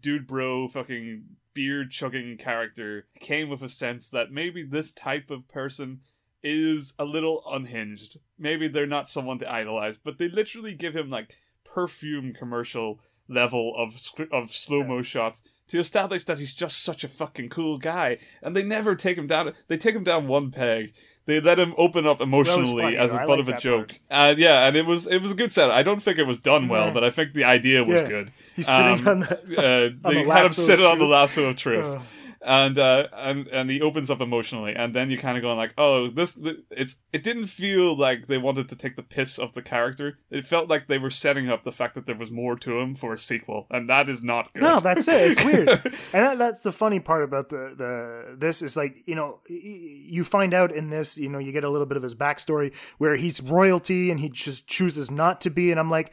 dude 0.00 0.26
bro 0.26 0.68
fucking 0.68 1.24
beard 1.54 1.90
chugging 1.90 2.36
character 2.36 3.06
came 3.18 3.48
with 3.48 3.62
a 3.62 3.68
sense 3.68 4.08
that 4.08 4.30
maybe 4.30 4.62
this 4.62 4.92
type 4.92 5.30
of 5.30 5.48
person 5.48 6.00
is 6.42 6.94
a 6.98 7.04
little 7.04 7.42
unhinged. 7.50 8.18
Maybe 8.38 8.68
they're 8.68 8.86
not 8.86 9.08
someone 9.08 9.38
to 9.40 9.50
idolize, 9.52 9.98
but 9.98 10.18
they 10.18 10.28
literally 10.28 10.74
give 10.74 10.94
him 10.96 11.10
like 11.10 11.36
perfume 11.64 12.32
commercial 12.32 13.00
level 13.28 13.74
of 13.76 13.94
of 14.32 14.52
slow 14.52 14.82
mo 14.84 15.02
shots 15.02 15.42
to 15.68 15.78
establish 15.78 16.24
that 16.24 16.38
he's 16.40 16.54
just 16.54 16.82
such 16.82 17.04
a 17.04 17.08
fucking 17.08 17.48
cool 17.48 17.78
guy. 17.78 18.18
And 18.42 18.56
they 18.56 18.62
never 18.64 18.96
take 18.96 19.16
him 19.16 19.26
down. 19.26 19.52
They 19.68 19.76
take 19.76 19.94
him 19.94 20.02
down 20.04 20.26
one 20.26 20.50
peg. 20.50 20.92
They 21.26 21.40
let 21.40 21.58
him 21.60 21.74
open 21.76 22.06
up 22.06 22.20
emotionally 22.20 22.82
funny, 22.82 22.96
as 22.96 23.12
a 23.12 23.18
butt 23.18 23.28
like 23.28 23.38
of 23.40 23.48
a 23.50 23.56
joke. 23.58 23.92
And 24.08 24.36
yeah, 24.38 24.66
and 24.66 24.76
it 24.76 24.84
was 24.86 25.06
it 25.06 25.18
was 25.22 25.30
a 25.30 25.34
good 25.36 25.52
set. 25.52 25.70
I 25.70 25.82
don't 25.84 26.02
think 26.02 26.18
it 26.18 26.26
was 26.26 26.38
done 26.40 26.66
well, 26.66 26.86
Yeah. 26.86 26.92
but 26.94 27.04
I 27.04 27.10
think 27.10 27.34
the 27.34 27.44
idea 27.44 27.84
was 27.84 28.00
Yeah. 28.00 28.08
good. 28.08 28.32
He's 28.56 28.66
sitting 28.66 29.06
Um, 29.06 29.08
on 29.08 29.20
the- 29.20 29.38
uh, 29.56 30.08
on 30.08 30.14
they 30.14 30.24
the 30.24 30.32
had 30.32 30.46
him 30.46 30.52
sitting 30.52 30.84
on 30.86 30.98
the 30.98 31.04
lasso 31.04 31.50
of 31.50 31.56
truth. 31.56 32.00
And 32.42 32.78
uh, 32.78 33.08
and 33.12 33.48
and 33.48 33.68
he 33.68 33.82
opens 33.82 34.10
up 34.10 34.22
emotionally, 34.22 34.74
and 34.74 34.94
then 34.94 35.10
you 35.10 35.18
kind 35.18 35.36
of 35.36 35.42
going 35.42 35.58
like, 35.58 35.74
oh, 35.76 36.08
this, 36.08 36.34
th- 36.34 36.60
it's 36.70 36.96
it 37.12 37.22
didn't 37.22 37.46
feel 37.48 37.94
like 37.94 38.28
they 38.28 38.38
wanted 38.38 38.70
to 38.70 38.76
take 38.76 38.96
the 38.96 39.02
piss 39.02 39.38
of 39.38 39.52
the 39.52 39.60
character. 39.60 40.18
It 40.30 40.46
felt 40.46 40.70
like 40.70 40.86
they 40.86 40.96
were 40.96 41.10
setting 41.10 41.50
up 41.50 41.64
the 41.64 41.72
fact 41.72 41.94
that 41.96 42.06
there 42.06 42.16
was 42.16 42.30
more 42.30 42.56
to 42.56 42.80
him 42.80 42.94
for 42.94 43.12
a 43.12 43.18
sequel, 43.18 43.66
and 43.70 43.90
that 43.90 44.08
is 44.08 44.24
not 44.24 44.50
good. 44.54 44.62
No, 44.62 44.80
that's 44.80 45.06
it. 45.06 45.32
It's 45.32 45.44
weird, 45.44 45.68
and 45.68 45.92
that, 46.12 46.38
that's 46.38 46.64
the 46.64 46.72
funny 46.72 46.98
part 46.98 47.24
about 47.24 47.50
the 47.50 47.74
the 47.76 48.36
this 48.38 48.62
is 48.62 48.74
like 48.74 49.02
you 49.06 49.14
know 49.14 49.40
you 49.46 50.24
find 50.24 50.54
out 50.54 50.72
in 50.72 50.88
this 50.88 51.18
you 51.18 51.28
know 51.28 51.38
you 51.38 51.52
get 51.52 51.64
a 51.64 51.68
little 51.68 51.86
bit 51.86 51.98
of 51.98 52.02
his 52.02 52.14
backstory 52.14 52.74
where 52.96 53.16
he's 53.16 53.42
royalty 53.42 54.10
and 54.10 54.18
he 54.18 54.30
just 54.30 54.66
chooses 54.66 55.10
not 55.10 55.42
to 55.42 55.50
be, 55.50 55.70
and 55.70 55.78
I'm 55.78 55.90
like, 55.90 56.10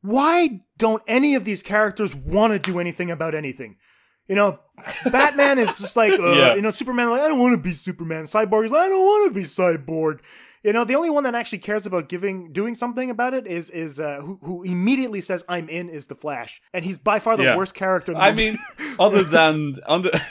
why 0.00 0.60
don't 0.78 1.02
any 1.06 1.34
of 1.34 1.44
these 1.44 1.62
characters 1.62 2.14
want 2.14 2.54
to 2.54 2.58
do 2.58 2.78
anything 2.78 3.10
about 3.10 3.34
anything? 3.34 3.76
You 4.30 4.36
know, 4.36 4.60
Batman 5.10 5.58
is 5.58 5.76
just 5.80 5.96
like, 5.96 6.12
uh, 6.20 6.32
Yeah. 6.36 6.54
you 6.54 6.62
know, 6.62 6.70
Superman, 6.70 7.10
like, 7.10 7.20
I 7.20 7.26
don't 7.26 7.40
want 7.40 7.56
to 7.56 7.60
be 7.60 7.74
Superman. 7.74 8.26
Cyborg 8.26 8.66
is 8.66 8.70
like, 8.70 8.82
I 8.86 8.88
don't 8.88 9.04
want 9.04 9.28
to 9.28 9.34
be 9.34 9.44
Cyborg. 9.44 10.20
You 10.62 10.72
know, 10.72 10.84
the 10.84 10.94
only 10.94 11.10
one 11.10 11.24
that 11.24 11.34
actually 11.34 11.58
cares 11.58 11.84
about 11.84 12.08
giving, 12.08 12.52
doing 12.52 12.76
something 12.76 13.10
about 13.10 13.34
it 13.34 13.48
is, 13.48 13.70
is, 13.70 13.98
uh, 13.98 14.20
who, 14.20 14.38
who 14.42 14.62
immediately 14.62 15.20
says, 15.20 15.44
I'm 15.48 15.68
in, 15.68 15.88
is 15.88 16.06
the 16.06 16.14
Flash. 16.14 16.62
And 16.72 16.84
he's 16.84 16.96
by 16.98 17.18
far 17.18 17.36
the 17.36 17.42
Yeah. 17.42 17.56
worst 17.56 17.74
character 17.74 18.12
in 18.12 18.18
the 18.18 18.24
I 18.24 18.30
mean, 18.32 18.56
other 19.00 19.24
than 19.24 19.76
under. 19.88 20.10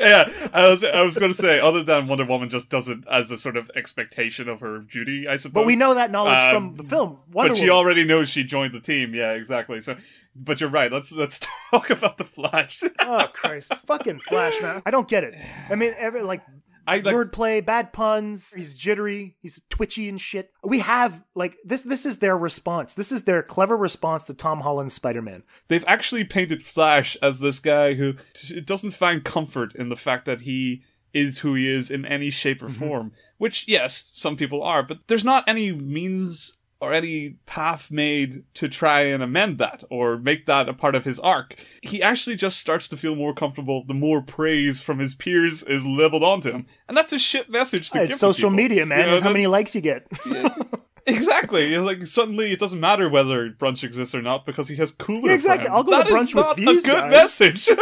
yeah, 0.00 0.30
I 0.52 0.68
was 0.68 0.82
I 0.82 1.02
was 1.02 1.16
going 1.18 1.30
to 1.30 1.36
say 1.36 1.60
other 1.60 1.82
than 1.82 2.08
Wonder 2.08 2.24
Woman 2.24 2.48
just 2.48 2.70
does 2.70 2.88
it 2.88 2.98
as 3.10 3.30
a 3.30 3.38
sort 3.38 3.56
of 3.56 3.70
expectation 3.76 4.48
of 4.48 4.60
her 4.60 4.78
duty, 4.80 5.28
I 5.28 5.36
suppose. 5.36 5.52
but 5.54 5.66
we 5.66 5.76
know 5.76 5.94
that 5.94 6.10
knowledge 6.10 6.42
Um, 6.42 6.74
from 6.74 6.74
the 6.74 6.82
film. 6.90 7.18
Wonder 7.30 7.50
but 7.50 7.56
she 7.58 7.64
Woman. 7.70 7.76
already 7.76 8.04
knows 8.04 8.28
she 8.28 8.42
joined 8.42 8.72
the 8.74 8.80
team. 8.80 9.14
Yeah, 9.14 9.32
exactly. 9.32 9.80
So, 9.80 9.96
but 10.34 10.60
you're 10.60 10.70
right. 10.70 10.90
Let's 10.90 11.12
let's 11.12 11.38
talk 11.70 11.90
about 11.90 12.16
the 12.18 12.24
Flash. 12.24 12.82
oh 13.00 13.28
Christ, 13.32 13.72
fucking 13.86 14.20
Flash, 14.20 14.60
man! 14.62 14.82
I 14.86 14.90
don't 14.90 15.06
get 15.08 15.22
it. 15.24 15.34
I 15.68 15.74
mean, 15.74 15.94
every 15.98 16.22
like, 16.22 16.42
I 16.90 16.96
like 16.96 17.14
wordplay, 17.14 17.64
bad 17.64 17.92
puns. 17.92 18.52
He's 18.52 18.74
jittery. 18.74 19.36
He's 19.40 19.60
twitchy 19.70 20.08
and 20.08 20.20
shit. 20.20 20.50
We 20.64 20.80
have 20.80 21.22
like 21.34 21.56
this. 21.64 21.82
This 21.82 22.04
is 22.06 22.18
their 22.18 22.36
response. 22.36 22.94
This 22.94 23.12
is 23.12 23.22
their 23.22 23.42
clever 23.42 23.76
response 23.76 24.24
to 24.26 24.34
Tom 24.34 24.60
Holland's 24.60 24.94
Spider 24.94 25.22
Man. 25.22 25.42
they've 25.68 25.84
actually 25.86 26.24
painted 26.24 26.62
Flash 26.62 27.16
as 27.22 27.38
this 27.40 27.60
guy 27.60 27.94
who 27.94 28.14
t- 28.34 28.60
doesn't 28.60 28.92
find 28.92 29.24
comfort 29.24 29.74
in 29.74 29.88
the 29.88 29.96
fact 29.96 30.24
that 30.26 30.42
he 30.42 30.82
is 31.12 31.40
who 31.40 31.54
he 31.54 31.68
is 31.68 31.90
in 31.90 32.04
any 32.06 32.30
shape 32.30 32.62
or 32.62 32.66
Mm-hmm. 32.68 32.78
form. 32.88 33.12
Which, 33.38 33.66
yes, 33.66 34.10
some 34.12 34.36
people 34.36 34.62
are, 34.62 34.82
but 34.82 34.98
there's 35.08 35.24
not 35.24 35.44
any 35.48 35.72
means 35.72 36.56
or 36.80 36.92
any 36.94 37.36
path 37.46 37.90
made 37.90 38.42
to 38.54 38.68
try 38.68 39.02
and 39.02 39.22
amend 39.22 39.58
that 39.58 39.84
or 39.90 40.16
make 40.18 40.46
that 40.46 40.68
a 40.68 40.72
part 40.72 40.94
of 40.94 41.04
his 41.04 41.18
arc. 41.20 41.54
He 41.82 42.02
actually 42.02 42.36
just 42.36 42.58
starts 42.58 42.88
to 42.88 42.96
feel 42.96 43.14
more 43.14 43.34
comfortable 43.34 43.84
the 43.86 43.94
more 43.94 44.22
praise 44.22 44.80
from 44.80 44.98
his 44.98 45.14
peers 45.14 45.62
is 45.62 45.84
leveled 45.84 46.24
onto 46.24 46.50
him. 46.50 46.66
And 46.88 46.96
that's 46.96 47.12
a 47.12 47.18
shit 47.18 47.50
message 47.50 47.90
to 47.90 47.98
give 48.00 48.10
It's 48.10 48.18
social 48.20 48.48
people. 48.50 48.56
media, 48.62 48.86
man. 48.86 49.00
You 49.00 49.06
know, 49.06 49.12
It's 49.14 49.22
how 49.22 49.28
that- 49.28 49.34
many 49.34 49.46
likes 49.46 49.74
you 49.74 49.80
get. 49.82 50.06
Exactly. 51.06 51.76
Like 51.78 52.06
suddenly, 52.06 52.52
it 52.52 52.58
doesn't 52.60 52.78
matter 52.78 53.08
whether 53.08 53.50
brunch 53.50 53.82
exists 53.82 54.14
or 54.14 54.22
not 54.22 54.46
because 54.46 54.68
he 54.68 54.76
has 54.76 54.90
cooler. 54.92 55.28
Yeah, 55.28 55.34
exactly. 55.34 55.66
friends. 55.66 55.76
I'll 55.78 55.82
go 55.82 55.92
to 56.04 56.08
That 56.08 56.12
brunch 56.12 56.34
with 56.34 56.44
not 56.44 56.56
these 56.56 56.84
A 56.84 56.86
good 56.86 57.00
guys. 57.00 57.10
message. 57.10 57.68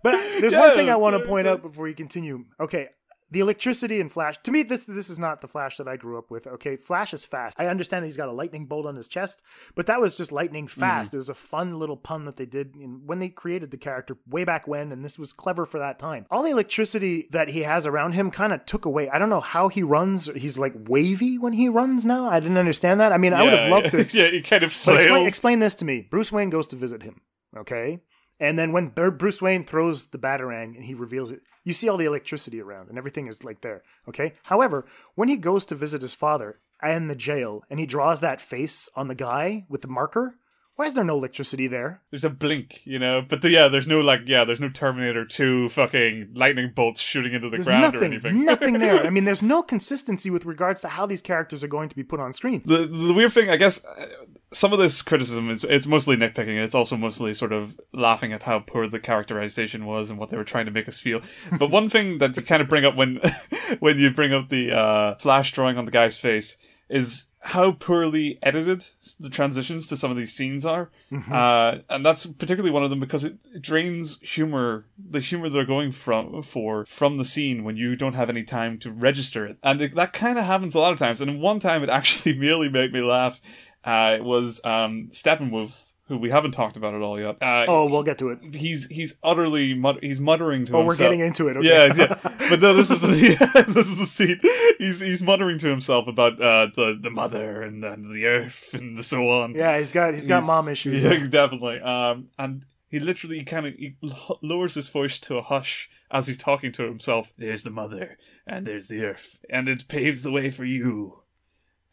But 0.00 0.12
there's 0.40 0.52
Yeah, 0.52 0.60
one 0.60 0.74
thing 0.76 0.90
I 0.90 0.94
want 0.94 1.20
to 1.20 1.28
point 1.28 1.48
out 1.48 1.60
before 1.60 1.88
you 1.88 1.94
continue. 1.94 2.44
Okay, 2.60 2.88
the 3.30 3.40
electricity 3.40 4.00
in 4.00 4.08
Flash. 4.08 4.38
To 4.44 4.50
me, 4.50 4.62
this 4.62 4.84
this 4.86 5.10
is 5.10 5.18
not 5.18 5.40
the 5.40 5.48
Flash 5.48 5.76
that 5.76 5.86
I 5.88 5.96
grew 5.96 6.16
up 6.18 6.30
with. 6.30 6.46
Okay, 6.46 6.76
Flash 6.76 7.12
is 7.12 7.24
fast. 7.24 7.58
I 7.60 7.66
understand 7.66 8.02
that 8.02 8.06
he's 8.06 8.16
got 8.16 8.28
a 8.28 8.32
lightning 8.32 8.66
bolt 8.66 8.86
on 8.86 8.96
his 8.96 9.08
chest, 9.08 9.42
but 9.74 9.86
that 9.86 10.00
was 10.00 10.16
just 10.16 10.32
lightning 10.32 10.66
Mm-hmm. 10.66 10.80
fast. 10.80 11.14
It 11.14 11.18
was 11.18 11.28
a 11.28 11.34
fun 11.34 11.78
little 11.78 11.96
pun 11.96 12.24
that 12.24 12.36
they 12.36 12.46
did 12.46 12.74
in, 12.76 13.02
when 13.06 13.18
they 13.18 13.28
created 13.28 13.70
the 13.70 13.76
character 13.76 14.16
way 14.28 14.44
back 14.44 14.66
when, 14.66 14.92
and 14.92 15.04
this 15.04 15.18
was 15.18 15.32
clever 15.32 15.64
for 15.66 15.78
that 15.78 15.98
time. 15.98 16.26
All 16.30 16.42
the 16.42 16.50
electricity 16.50 17.28
that 17.30 17.48
he 17.48 17.60
has 17.62 17.86
around 17.86 18.12
him 18.12 18.30
kind 18.30 18.52
of 18.52 18.64
took 18.66 18.84
away. 18.84 19.08
I 19.10 19.18
don't 19.18 19.30
know 19.30 19.40
how 19.40 19.68
he 19.68 19.82
runs. 19.82 20.26
He's 20.34 20.58
like 20.58 20.74
wavy 20.88 21.38
when 21.38 21.52
he 21.52 21.68
runs 21.68 22.04
now. 22.06 22.28
I 22.30 22.40
didn't 22.40 22.58
understand 22.58 23.00
that. 23.00 23.12
I 23.12 23.18
mean, 23.18 23.32
I 23.34 23.42
would 23.42 23.52
have 23.52 23.68
Yeah, 23.68 23.74
loved 23.74 23.90
to. 23.90 24.04
yeah, 24.16 24.28
he 24.30 24.42
kind 24.42 24.62
of 24.62 24.70
But 24.84 24.96
explain, 24.96 25.26
explain 25.26 25.58
this 25.60 25.74
to 25.76 25.84
me. 25.84 26.06
Bruce 26.10 26.32
Wayne 26.32 26.50
goes 26.50 26.66
to 26.68 26.76
visit 26.76 27.02
him, 27.02 27.20
okay? 27.56 28.00
And 28.40 28.58
then 28.58 28.72
when 28.72 28.88
Bruce 28.90 29.42
Wayne 29.42 29.64
throws 29.64 30.08
the 30.08 30.18
batarang 30.18 30.76
and 30.76 30.84
he 30.84 30.94
reveals 30.94 31.30
it, 31.32 31.40
You 31.68 31.74
see 31.74 31.86
all 31.86 31.98
the 31.98 32.06
electricity 32.06 32.62
around, 32.62 32.88
and 32.88 32.96
everything 32.96 33.26
is 33.26 33.44
like 33.44 33.60
there. 33.60 33.82
Okay. 34.08 34.32
However, 34.44 34.86
when 35.16 35.28
he 35.28 35.36
goes 35.36 35.66
to 35.66 35.74
visit 35.74 36.00
his 36.00 36.14
father 36.14 36.60
in 36.82 37.08
the 37.08 37.14
jail, 37.14 37.62
and 37.68 37.78
he 37.78 37.84
draws 37.84 38.22
that 38.22 38.40
face 38.40 38.88
on 38.96 39.08
the 39.08 39.14
guy 39.14 39.66
with 39.68 39.82
the 39.82 39.88
marker, 39.88 40.36
why 40.78 40.86
is 40.86 40.94
there 40.94 41.02
no 41.02 41.16
electricity 41.16 41.66
there? 41.66 42.02
There's 42.12 42.22
a 42.22 42.30
blink, 42.30 42.82
you 42.84 43.00
know, 43.00 43.20
but 43.20 43.42
the, 43.42 43.50
yeah, 43.50 43.66
there's 43.66 43.88
no 43.88 44.00
like, 44.00 44.20
yeah, 44.26 44.44
there's 44.44 44.60
no 44.60 44.68
Terminator 44.68 45.24
Two 45.24 45.68
fucking 45.70 46.28
lightning 46.34 46.70
bolts 46.72 47.00
shooting 47.00 47.32
into 47.32 47.50
the 47.50 47.56
There's 47.56 47.66
ground 47.66 47.82
nothing, 47.82 48.02
or 48.02 48.04
anything. 48.04 48.44
nothing 48.44 48.72
there. 48.78 49.04
I 49.04 49.10
mean, 49.10 49.24
there's 49.24 49.42
no 49.42 49.60
consistency 49.60 50.30
with 50.30 50.44
regards 50.46 50.80
to 50.82 50.88
how 50.88 51.04
these 51.04 51.20
characters 51.20 51.64
are 51.64 51.68
going 51.68 51.88
to 51.88 51.96
be 51.96 52.04
put 52.04 52.20
on 52.20 52.32
screen. 52.32 52.62
the 52.64 52.86
the 52.86 53.12
weird 53.12 53.32
thing, 53.32 53.50
I 53.50 53.56
guess, 53.56 53.84
uh, 53.84 54.06
some 54.52 54.72
of 54.72 54.78
this 54.78 55.02
criticism 55.02 55.50
is 55.50 55.64
it's 55.64 55.88
mostly 55.88 56.16
nitpicking. 56.16 56.62
It's 56.62 56.76
also 56.76 56.96
mostly 56.96 57.34
sort 57.34 57.52
of 57.52 57.76
laughing 57.92 58.32
at 58.32 58.44
how 58.44 58.60
poor 58.60 58.86
the 58.86 59.00
characterization 59.00 59.84
was 59.84 60.10
and 60.10 60.18
what 60.20 60.30
they 60.30 60.36
were 60.36 60.44
trying 60.44 60.66
to 60.66 60.70
make 60.72 60.86
us 60.86 60.98
feel. 61.00 61.22
But 61.58 61.72
one 61.72 61.88
thing 61.90 62.18
that 62.18 62.36
you 62.36 62.42
kind 62.42 62.62
of 62.62 62.68
bring 62.68 62.84
up 62.84 62.94
when 62.94 63.20
when 63.80 63.98
you 63.98 64.12
bring 64.12 64.32
up 64.32 64.48
the 64.48 64.70
uh, 64.70 65.14
flash 65.16 65.50
drawing 65.50 65.76
on 65.76 65.86
the 65.86 65.90
guy's 65.90 66.16
face 66.16 66.56
is 66.88 67.26
how 67.40 67.72
poorly 67.72 68.38
edited 68.42 68.84
the 69.20 69.30
transitions 69.30 69.86
to 69.86 69.96
some 69.96 70.10
of 70.10 70.16
these 70.16 70.32
scenes 70.32 70.66
are. 70.66 70.90
Uh, 71.32 71.78
and 71.88 72.04
that's 72.04 72.26
particularly 72.26 72.70
one 72.72 72.82
of 72.82 72.90
them 72.90 73.00
because 73.00 73.24
it 73.24 73.62
drains 73.62 74.20
humor, 74.20 74.86
the 74.98 75.20
humor 75.20 75.48
they're 75.48 75.64
going 75.64 75.92
from 75.92 76.42
for 76.42 76.84
from 76.86 77.16
the 77.16 77.24
scene 77.24 77.64
when 77.64 77.76
you 77.76 77.96
don't 77.96 78.14
have 78.14 78.28
any 78.28 78.42
time 78.42 78.78
to 78.78 78.90
register 78.90 79.46
it. 79.46 79.56
And 79.62 79.80
it, 79.80 79.94
that 79.94 80.12
kind 80.12 80.38
of 80.38 80.44
happens 80.44 80.74
a 80.74 80.80
lot 80.80 80.92
of 80.92 80.98
times. 80.98 81.20
And 81.20 81.40
one 81.40 81.60
time 81.60 81.82
it 81.82 81.88
actually 81.98 82.36
merely 82.38 82.68
made 82.68 82.92
me 82.92 83.02
laugh. 83.02 83.40
Uh, 83.84 84.16
it 84.16 84.24
was 84.24 84.60
um, 84.64 85.08
Steppenwolf, 85.12 85.87
who 86.08 86.18
we 86.18 86.30
haven't 86.30 86.52
talked 86.52 86.76
about 86.76 86.94
at 86.94 87.02
all 87.02 87.20
yet. 87.20 87.36
Uh, 87.42 87.64
Oh, 87.68 87.88
we'll 87.90 88.02
get 88.02 88.18
to 88.18 88.30
it. 88.30 88.54
he's 88.54 88.86
he's 88.88 89.14
utterly 89.22 89.74
mut- 89.74 90.02
he's 90.02 90.20
muttering 90.20 90.60
to 90.66 90.72
himself. 90.72 90.82
Oh, 90.82 90.86
we're 90.86 90.96
getting 90.96 91.20
into 91.20 91.48
it, 91.48 91.56
okay. 91.58 91.68
Yeah, 91.68 91.94
yeah. 91.94 92.14
But 92.50 92.60
no, 92.60 92.72
this 92.74 92.90
is 92.90 93.00
the 93.00 93.64
this 93.68 93.86
is 93.86 93.96
the 93.98 94.06
scene. 94.06 94.40
He's 94.78 95.00
he's 95.00 95.22
muttering 95.22 95.58
to 95.58 95.68
himself 95.68 96.08
about 96.08 96.40
uh, 96.40 96.68
the 96.74 96.98
the 97.00 97.10
mother 97.10 97.62
and, 97.62 97.84
and 97.84 98.04
the 98.14 98.26
earth 98.26 98.70
and 98.72 99.04
so 99.04 99.28
on. 99.30 99.54
Yeah, 99.54 99.78
he's 99.78 99.92
got 99.92 100.14
he's 100.14 100.26
got 100.26 100.44
mom 100.44 100.68
issues. 100.68 101.02
Yeah, 101.02 101.26
definitely. 101.26 101.80
Um, 101.80 102.28
and 102.38 102.64
he 102.88 102.98
literally 103.00 103.44
kind 103.44 103.66
of 103.66 103.74
he 103.74 103.96
lowers 104.42 104.74
his 104.74 104.88
voice 104.88 105.18
to 105.18 105.36
a 105.36 105.42
hush 105.42 105.90
as 106.10 106.26
he's 106.26 106.38
talking 106.38 106.72
to 106.72 106.84
himself. 106.84 107.32
There's 107.36 107.62
the 107.64 107.70
mother 107.70 108.16
and 108.46 108.66
there's 108.66 108.86
the 108.88 109.04
earth, 109.04 109.38
and 109.50 109.68
it 109.68 109.86
paves 109.88 110.22
the 110.22 110.32
way 110.32 110.50
for 110.50 110.64
you. 110.64 111.22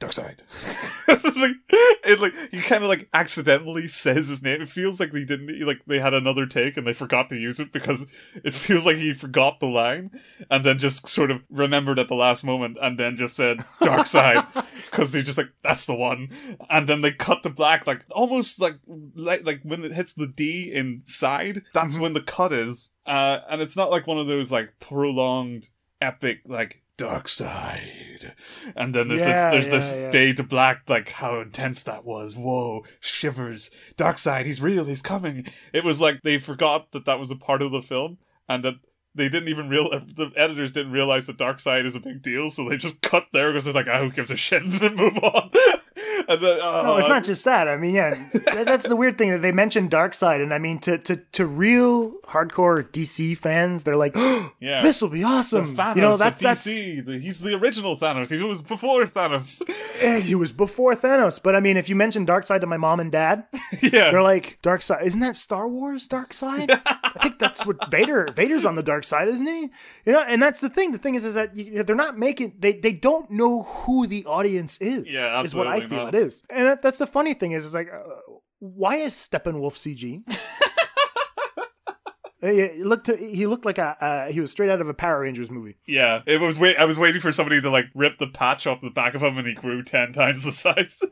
Darkseid. 0.02 0.40
like, 1.08 1.56
it 2.04 2.20
like 2.20 2.34
he 2.52 2.62
kind 2.62 2.84
of 2.84 2.90
like 2.90 3.08
accidentally 3.14 3.88
says 3.88 4.28
his 4.28 4.44
name. 4.44 4.62
It 4.62 4.70
feels 4.70 5.00
like 5.00 5.14
they 5.14 5.24
didn't 5.24 5.66
like 5.66 5.86
they 5.88 6.00
had 6.00 6.14
another 6.14 6.46
take 6.46 6.76
and 6.76 6.86
they 6.86 6.94
forgot 6.94 7.30
to 7.30 7.38
use 7.38 7.62
it 7.62 7.72
because 7.72 8.06
it 8.44 8.54
feels 8.54 8.86
like 8.86 8.98
he 8.98 9.14
forgot 9.14 9.62
the 9.62 9.68
line 9.68 10.12
and 10.52 10.66
then 10.66 10.80
just 10.80 11.08
sort 11.08 11.32
of 11.32 11.44
remembered 11.50 11.98
at 11.98 12.10
the 12.10 12.16
last 12.16 12.44
moment 12.44 12.78
and 12.82 13.00
then 13.00 13.16
just 13.16 13.38
said 13.38 13.64
dark 13.80 14.06
side 14.08 14.46
because 14.92 15.14
he 15.14 15.24
just 15.24 15.38
like 15.38 15.52
that's 15.64 15.86
the 15.86 15.96
one. 15.96 16.30
And 16.70 16.88
then 16.90 17.00
they 17.00 17.14
cut 17.14 17.44
to 17.44 17.50
black 17.50 17.88
like 17.88 18.06
almost 18.12 18.60
like 18.60 18.80
like 19.16 19.46
like 19.46 19.62
when 19.64 19.86
it 19.86 19.94
hits 19.94 20.14
the 20.14 20.28
D 20.28 20.74
in 20.74 21.04
side. 21.06 21.64
That's 21.74 21.98
when 21.98 22.14
the 22.14 22.22
cut 22.22 22.52
is. 22.52 22.92
Uh, 23.06 23.40
and 23.50 23.62
it's 23.62 23.78
not 23.78 23.92
like 23.92 24.08
one 24.08 24.18
of 24.18 24.28
those 24.28 24.52
like 24.52 24.78
prolonged 24.80 25.70
epic 26.02 26.42
like 26.46 26.82
Darkseid 26.98 28.05
and 28.76 28.94
then 28.94 29.08
there's 29.08 29.22
Yeah, 29.22 29.52
this 29.52 29.68
there's 29.68 29.68
yeah, 29.68 29.74
this 29.74 29.98
yeah. 29.98 30.12
fade 30.12 30.38
to 30.38 30.44
black 30.44 30.82
like 30.88 31.10
how 31.10 31.40
intense 31.40 31.84
that 31.84 32.06
was. 32.06 32.36
Whoa 32.36 32.84
shivers. 33.00 33.72
Darkseid 33.98 34.46
he's 34.46 34.62
real 34.62 34.86
he's 34.86 35.02
coming. 35.02 35.48
It 35.74 35.84
was 35.84 36.02
like 36.02 36.22
they 36.24 36.38
forgot 36.40 36.92
that 36.92 37.06
that 37.06 37.20
was 37.20 37.32
a 37.32 37.36
part 37.36 37.62
of 37.62 37.72
the 37.72 37.82
film 37.82 38.18
and 38.48 38.64
that 38.64 38.76
they 39.14 39.30
didn't 39.30 39.48
even 39.48 39.70
real 39.70 39.90
the 39.90 40.32
editors 40.36 40.74
didn't 40.74 40.92
realize 40.92 41.26
that 41.28 41.38
Darkseid 41.38 41.86
is 41.86 41.96
a 41.96 42.02
big 42.02 42.22
deal 42.22 42.52
so 42.52 42.68
they 42.68 42.78
just 42.78 43.02
cut 43.02 43.26
there 43.34 43.52
because 43.52 43.66
it's 43.66 43.76
like 43.76 43.88
ah, 43.90 44.00
who 44.00 44.12
gives 44.12 44.32
a 44.32 44.38
shit? 44.38 44.62
And 44.66 44.72
then 44.74 44.96
move 44.96 45.18
on. 45.18 45.52
And 46.28 46.42
then, 46.42 46.60
uh, 46.60 46.82
No, 46.82 46.98
it's 46.98 47.08
not 47.08 47.24
just 47.24 47.46
that. 47.46 47.68
I 47.68 47.78
mean, 47.78 47.94
yeah, 47.94 48.16
that's 48.52 48.88
the 48.88 48.96
weird 48.96 49.16
thing 49.16 49.30
that 49.30 49.44
they 49.44 49.52
mentioned 49.52 49.92
Darkseid, 49.92 50.42
and 50.42 50.54
I 50.56 50.58
mean, 50.58 50.80
to 50.80 50.98
to 50.98 51.18
to 51.18 51.46
real 51.46 52.15
hardcore 52.28 52.84
DC 52.90 53.38
fans, 53.38 53.84
they're 53.84 53.98
like, 53.98 54.16
Yeah. 54.60 54.82
"This 54.82 55.02
will 55.02 55.10
be 55.10 55.24
awesome." 55.24 55.68
You 55.96 56.02
know, 56.02 56.18
that's 56.18 56.42
that's. 56.42 56.64
The- 56.64 57.20
he's 57.22 57.40
the 57.40 57.56
original 57.56 57.96
Thanos. 57.98 58.36
He 58.36 58.42
was 58.44 58.62
before 58.62 59.04
Thanos. 59.06 59.62
eh, 60.02 60.20
he 60.20 60.36
was 60.36 60.52
before 60.52 60.96
Thanos. 60.96 61.42
But 61.42 61.56
I 61.56 61.60
mean, 61.60 61.78
if 61.78 61.90
you 61.90 61.96
mention 61.96 62.26
Darkseid 62.26 62.62
to 62.62 62.68
my 62.68 62.78
mom 62.78 63.00
and 63.00 63.12
dad, 63.12 63.46
yeah, 63.82 64.12
they're 64.12 64.22
like, 64.24 64.60
"Darkseid, 64.64 65.04
isn't 65.04 65.22
that 65.22 65.36
Star 65.36 65.68
Wars 65.68 66.08
Dark 66.08 66.34
Side?" 66.34 66.72
I 66.86 67.20
think 67.22 67.40
that's 67.40 67.66
what 67.66 67.90
Vader 67.90 68.28
Vader's 68.36 68.66
on 68.66 68.76
the 68.76 68.84
dark 68.84 69.04
side, 69.04 69.28
isn't 69.30 69.46
he? 69.48 69.70
You 70.06 70.12
know, 70.14 70.22
and 70.22 70.42
that's 70.42 70.62
the 70.62 70.70
thing. 70.70 70.92
The 70.92 70.98
thing 70.98 71.16
is, 71.16 71.26
is 71.26 71.36
that 71.36 71.56
you, 71.56 71.82
they're 71.84 71.96
not 71.96 72.18
making 72.18 72.56
they 72.60 72.74
they 72.74 72.92
don't 72.92 73.30
know 73.32 73.64
who 73.64 74.06
the 74.08 74.26
audience 74.26 74.78
is. 74.82 75.06
Yeah, 75.08 75.42
is 75.42 75.56
what 75.56 75.68
I 75.68 75.80
feel 75.88 76.06
not. 76.06 76.14
it 76.16 76.18
is. 76.20 76.44
And 76.50 76.68
that, 76.68 76.82
that's 76.82 77.00
the 77.00 77.08
funny 77.08 77.34
thing 77.34 77.52
is, 77.54 77.66
is 77.66 77.74
like, 77.74 77.90
uh, 77.92 78.04
why 78.60 78.98
is 78.98 79.14
Steppenwolf 79.14 79.76
CG? 79.78 80.24
Uh, 82.46 82.52
He 82.76 82.84
looked. 82.84 83.08
He 83.08 83.48
looked 83.48 83.66
like 83.66 83.78
a. 83.78 83.98
Uh, 84.04 84.32
he 84.32 84.40
was 84.40 84.52
straight 84.52 84.70
out 84.70 84.82
of 84.82 84.88
a 84.90 84.94
Power 84.94 85.22
Rangers 85.22 85.50
movie. 85.50 85.78
Yeah, 85.88 86.22
it 86.26 86.40
was. 86.40 86.60
Wait, 86.60 86.78
I 86.78 86.86
was 86.86 87.00
waiting 87.00 87.22
for 87.22 87.32
somebody 87.32 87.60
to 87.62 87.70
like 87.70 87.86
rip 87.96 88.18
the 88.20 88.28
patch 88.28 88.68
off 88.68 88.82
the 88.82 88.90
back 88.90 89.16
of 89.16 89.24
him, 89.24 89.38
and 89.38 89.48
he 89.48 89.54
grew 89.54 89.84
ten 89.84 90.14
times 90.14 90.44
the 90.44 90.52
size. 90.52 91.02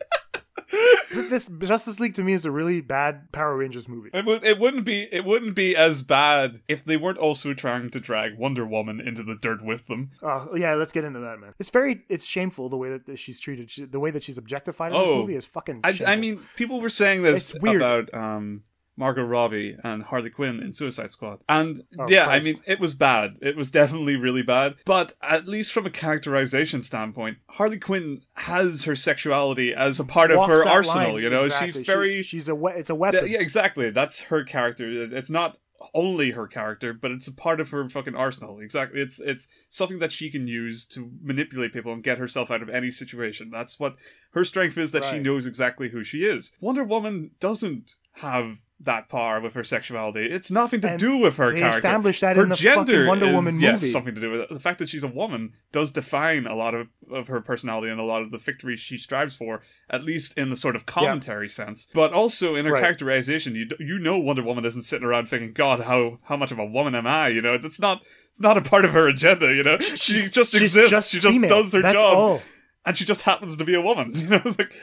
This 1.11 1.47
Justice 1.59 1.99
League 1.99 2.15
to 2.15 2.23
me 2.23 2.34
is 2.34 2.45
a 2.45 2.51
really 2.51 2.81
bad 2.81 3.31
Power 3.31 3.55
Rangers 3.55 3.88
movie. 3.88 4.09
it, 4.13 4.25
would, 4.25 4.43
it 4.43 4.57
wouldn't 4.59 4.84
be. 4.86 5.03
It 5.11 5.23
wouldn't 5.23 5.53
be 5.55 5.75
as 5.75 6.01
bad 6.01 6.61
if 6.67 6.84
they 6.84 6.97
weren't 6.97 7.19
also 7.19 7.53
trying 7.53 7.91
to 7.91 7.99
drag 7.99 8.38
Wonder 8.39 8.65
Woman 8.65 8.99
into 8.99 9.21
the 9.21 9.36
dirt 9.36 9.63
with 9.63 9.86
them. 9.86 10.09
Oh 10.23 10.55
yeah, 10.55 10.73
let's 10.73 10.91
get 10.91 11.03
into 11.03 11.19
that, 11.19 11.39
man. 11.39 11.53
It's 11.59 11.69
very. 11.69 12.03
It's 12.09 12.25
shameful 12.25 12.69
the 12.69 12.77
way 12.77 12.97
that 12.97 13.19
she's 13.19 13.39
treated. 13.39 13.69
She, 13.69 13.86
the 13.86 13.99
way 13.99 14.09
that 14.09 14.23
she's 14.23 14.39
objectified 14.39 14.91
in 14.93 14.99
this 15.01 15.09
Oh. 15.11 15.19
movie 15.21 15.36
is 15.36 15.45
fucking. 15.45 15.81
I. 15.84 15.99
I 16.07 16.15
mean, 16.15 16.39
people 16.55 16.81
were 16.81 16.89
saying 16.89 17.21
this 17.21 17.53
about 17.53 18.11
um, 18.15 18.63
Margot 18.96 19.24
Robbie 19.24 19.76
and 19.84 20.04
Harley 20.04 20.30
Quinn 20.30 20.60
in 20.60 20.72
Suicide 20.74 21.10
Squad, 21.10 21.39
and 21.50 21.84
Oh, 21.98 22.06
yeah, 22.10 22.26
Christ. 22.26 22.41
I 22.41 22.52
mean, 22.52 22.60
it 22.68 22.80
was 22.80 22.94
bad. 22.94 23.38
It 23.41 23.56
was 23.56 23.72
definitely 23.80 24.16
really 24.16 24.44
bad. 24.44 24.76
But 24.86 25.14
at 25.22 25.48
least 25.48 25.72
from 25.72 25.86
a 25.86 25.89
characterization 25.89 26.82
standpoint, 26.82 27.38
Harley 27.50 27.80
Quinn 27.80 28.22
has 28.36 28.84
her 28.84 28.96
sexuality 28.96 29.74
as 29.74 30.00
a 30.00 30.04
part 30.06 30.32
of 30.32 30.48
her 30.48 30.68
arsenal. 30.68 31.14
line. 31.14 31.24
you 31.24 31.30
know, 31.30 31.46
Exactly. 31.46 31.72
she's 31.72 31.86
She- 31.86 31.91
very. 31.91 32.24
she's 32.24 32.48
a. 32.48 32.56
We- 32.56 32.72
it's 32.74 32.89
a 32.89 32.96
weapon. 32.96 33.28
yeah, 33.28 33.39
exactly. 33.39 33.89
That's 33.89 34.22
her 34.24 34.44
character. 34.44 34.88
It's 35.16 35.30
not 35.30 35.58
only 35.94 36.32
her 36.32 36.48
character, 36.48 36.94
but 36.94 37.12
it's 37.12 37.28
a 37.28 37.34
part 37.36 37.60
of 37.60 37.70
her 37.72 37.89
fucking 37.89 38.16
arsenal. 38.16 38.60
Exactly. 38.60 39.02
It's 39.02 39.20
it's 39.20 39.48
something 39.68 40.00
that 40.00 40.12
she 40.14 40.30
can 40.32 40.48
use 40.48 40.86
to 40.88 41.12
manipulate 41.22 41.74
people 41.74 41.91
and 41.91 42.02
get 42.04 42.20
herself 42.20 42.50
out 42.50 42.62
of 42.62 42.70
any 42.70 42.89
situation. 42.89 43.50
That's 43.52 43.80
what 43.80 43.96
her 44.32 44.46
strength 44.46 44.78
is 44.78 44.91
that 44.94 45.04
she 45.04 45.20
knows 45.20 45.46
exactly 45.46 45.89
who 45.89 46.04
she 46.04 46.24
is. 46.26 46.52
Wonder 46.62 46.84
Woman 46.86 47.32
doesn't 47.39 47.96
have 48.18 48.60
that 48.84 49.09
power 49.09 49.39
with 49.41 49.53
her 49.53 49.63
sexuality. 49.63 50.25
It's 50.25 50.51
nothing 50.51 50.81
to 50.81 50.89
And 50.91 50.99
do 50.99 51.17
with 51.17 51.38
her 51.38 51.51
they 51.51 51.59
character. 51.59 51.77
established 51.79 52.21
that 52.21 52.36
her 52.38 52.43
in 52.43 52.49
the 52.49 52.55
gender 52.55 52.86
fucking 52.93 53.07
Wonder 53.07 53.25
is, 53.27 53.34
Woman 53.34 53.59
yes, 53.59 53.81
movie. 53.81 53.91
something 53.91 54.15
to 54.15 54.21
do 54.21 54.31
with 54.31 54.41
it. 54.41 54.49
The 54.49 54.59
fact 54.59 54.79
that 54.79 54.89
she's 54.89 55.03
a 55.03 55.07
woman 55.07 55.53
does 55.71 55.91
define 55.91 56.45
a 56.47 56.55
lot 56.55 56.73
of, 56.75 56.88
of 57.11 57.27
her 57.27 57.41
personality 57.41 57.89
and 57.91 57.99
a 57.99 58.03
lot 58.03 58.21
of 58.21 58.31
the 58.31 58.38
victories 58.38 58.79
she 58.79 58.97
strives 58.97 59.36
for, 59.36 59.61
at 59.89 60.03
least 60.03 60.38
in 60.38 60.49
the 60.49 60.55
sort 60.55 60.75
of 60.75 60.86
commentary 60.86 61.49
sense. 61.49 61.88
But 61.93 62.13
also 62.13 62.55
in 62.55 62.65
her 62.65 62.73
Right. 62.73 62.81
characterization, 62.81 63.55
you 63.55 63.67
you 63.79 63.99
know 63.99 64.17
Wonder 64.19 64.43
Woman 64.43 64.65
isn't 64.65 64.84
sitting 64.84 65.05
around 65.07 65.27
thinking, 65.29 65.53
"God, 65.53 65.81
how 65.81 66.19
how 66.23 66.36
much 66.38 66.51
of 66.51 66.59
a 66.59 66.65
woman 66.65 66.95
am 66.95 67.07
I?" 67.07 67.29
You 67.29 67.41
know, 67.41 67.57
that's 67.57 67.79
not 67.79 68.01
it's 68.31 68.41
not 68.41 68.57
a 68.57 68.61
part 68.61 68.84
of 68.86 68.91
her 68.91 69.07
agenda. 69.07 69.53
You 69.53 69.63
know, 69.63 69.77
she 69.79 70.27
just 70.29 70.51
she's 70.51 70.61
exists. 70.75 70.89
just 70.91 71.11
she 71.11 71.19
just 71.19 71.36
female. 71.39 71.49
does 71.61 71.73
her 71.73 71.81
That's 71.81 71.95
job, 71.95 72.17
all. 72.17 72.41
and 72.86 72.97
she 72.97 73.05
just 73.05 73.21
happens 73.21 73.55
to 73.57 73.63
be 73.63 73.75
a 73.75 73.81
woman. 73.81 74.11
You 74.15 74.27
know, 74.29 74.41
like 74.57 74.73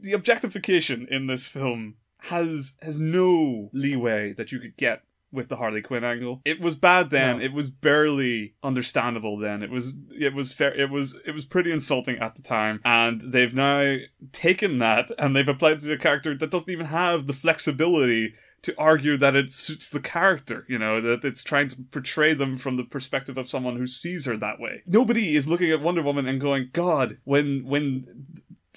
the 0.00 0.12
objectification 0.12 1.08
in 1.10 1.26
this 1.26 1.48
film 1.48 1.96
has 2.22 2.76
has 2.82 2.98
no 2.98 3.70
leeway 3.72 4.32
that 4.34 4.52
you 4.52 4.58
could 4.58 4.76
get 4.76 5.02
with 5.30 5.48
the 5.48 5.56
Harley 5.56 5.82
Quinn 5.82 6.04
angle. 6.04 6.40
It 6.44 6.60
was 6.60 6.76
bad 6.76 7.10
then. 7.10 7.38
No. 7.38 7.44
It 7.44 7.52
was 7.52 7.70
barely 7.70 8.54
understandable 8.62 9.38
then. 9.38 9.62
It 9.62 9.70
was 9.70 9.94
it 10.10 10.34
was 10.34 10.52
fair. 10.52 10.74
It 10.74 10.90
was 10.90 11.16
it 11.26 11.32
was 11.32 11.44
pretty 11.44 11.70
insulting 11.70 12.18
at 12.18 12.34
the 12.34 12.42
time, 12.42 12.80
and 12.84 13.20
they've 13.20 13.54
now 13.54 13.96
taken 14.32 14.78
that 14.78 15.10
and 15.18 15.34
they've 15.34 15.48
applied 15.48 15.78
it 15.78 15.80
to 15.80 15.92
a 15.92 15.98
character 15.98 16.36
that 16.36 16.50
doesn't 16.50 16.70
even 16.70 16.86
have 16.86 17.26
the 17.26 17.32
flexibility 17.32 18.34
to 18.60 18.74
argue 18.76 19.16
that 19.16 19.36
it 19.36 19.52
suits 19.52 19.88
the 19.88 20.00
character, 20.00 20.64
you 20.68 20.78
know, 20.78 21.00
that 21.00 21.24
it's 21.24 21.44
trying 21.44 21.68
to 21.68 21.76
portray 21.92 22.34
them 22.34 22.56
from 22.56 22.76
the 22.76 22.82
perspective 22.82 23.38
of 23.38 23.48
someone 23.48 23.76
who 23.76 23.86
sees 23.86 24.24
her 24.24 24.36
that 24.36 24.58
way. 24.58 24.82
Nobody 24.84 25.36
is 25.36 25.46
looking 25.46 25.70
at 25.70 25.80
Wonder 25.80 26.02
Woman 26.02 26.26
and 26.26 26.40
going, 26.40 26.70
God, 26.72 27.18
when 27.24 27.64
when 27.64 28.26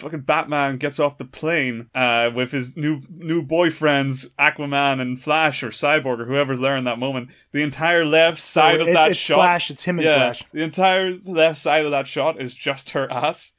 fucking 0.02 0.22
Batman 0.22 0.78
gets 0.78 1.00
off 1.00 1.18
the 1.18 1.26
plane 1.26 1.90
uh, 1.96 2.30
with 2.36 2.52
his 2.52 2.76
new 2.76 3.02
new 3.10 3.42
boyfriends 3.44 4.34
Aquaman 4.36 5.00
and 5.00 5.22
Flash 5.22 5.64
or 5.64 5.70
Cyborg 5.70 6.20
or 6.20 6.26
whoever's 6.26 6.60
there 6.60 6.76
in 6.76 6.84
that 6.84 7.00
moment, 7.00 7.30
the 7.52 7.62
entire 7.62 8.04
left 8.04 8.40
side 8.40 8.82
of 8.82 8.88
it's- 8.88 8.96
that 9.06 9.12
it's 9.12 9.20
shot, 9.20 9.36
Flash, 9.36 9.72
it's 9.72 9.84
him 9.86 10.00
and 10.00 10.06
yeah, 10.06 10.16
Flash. 10.16 10.44
The 10.52 10.64
entire 10.64 11.14
left 11.26 11.60
side 11.60 11.86
of 11.86 11.92
that 11.92 12.08
shot 12.08 12.42
is 12.42 12.54
just 12.56 12.92
her 12.92 13.10
ass. 13.12 13.54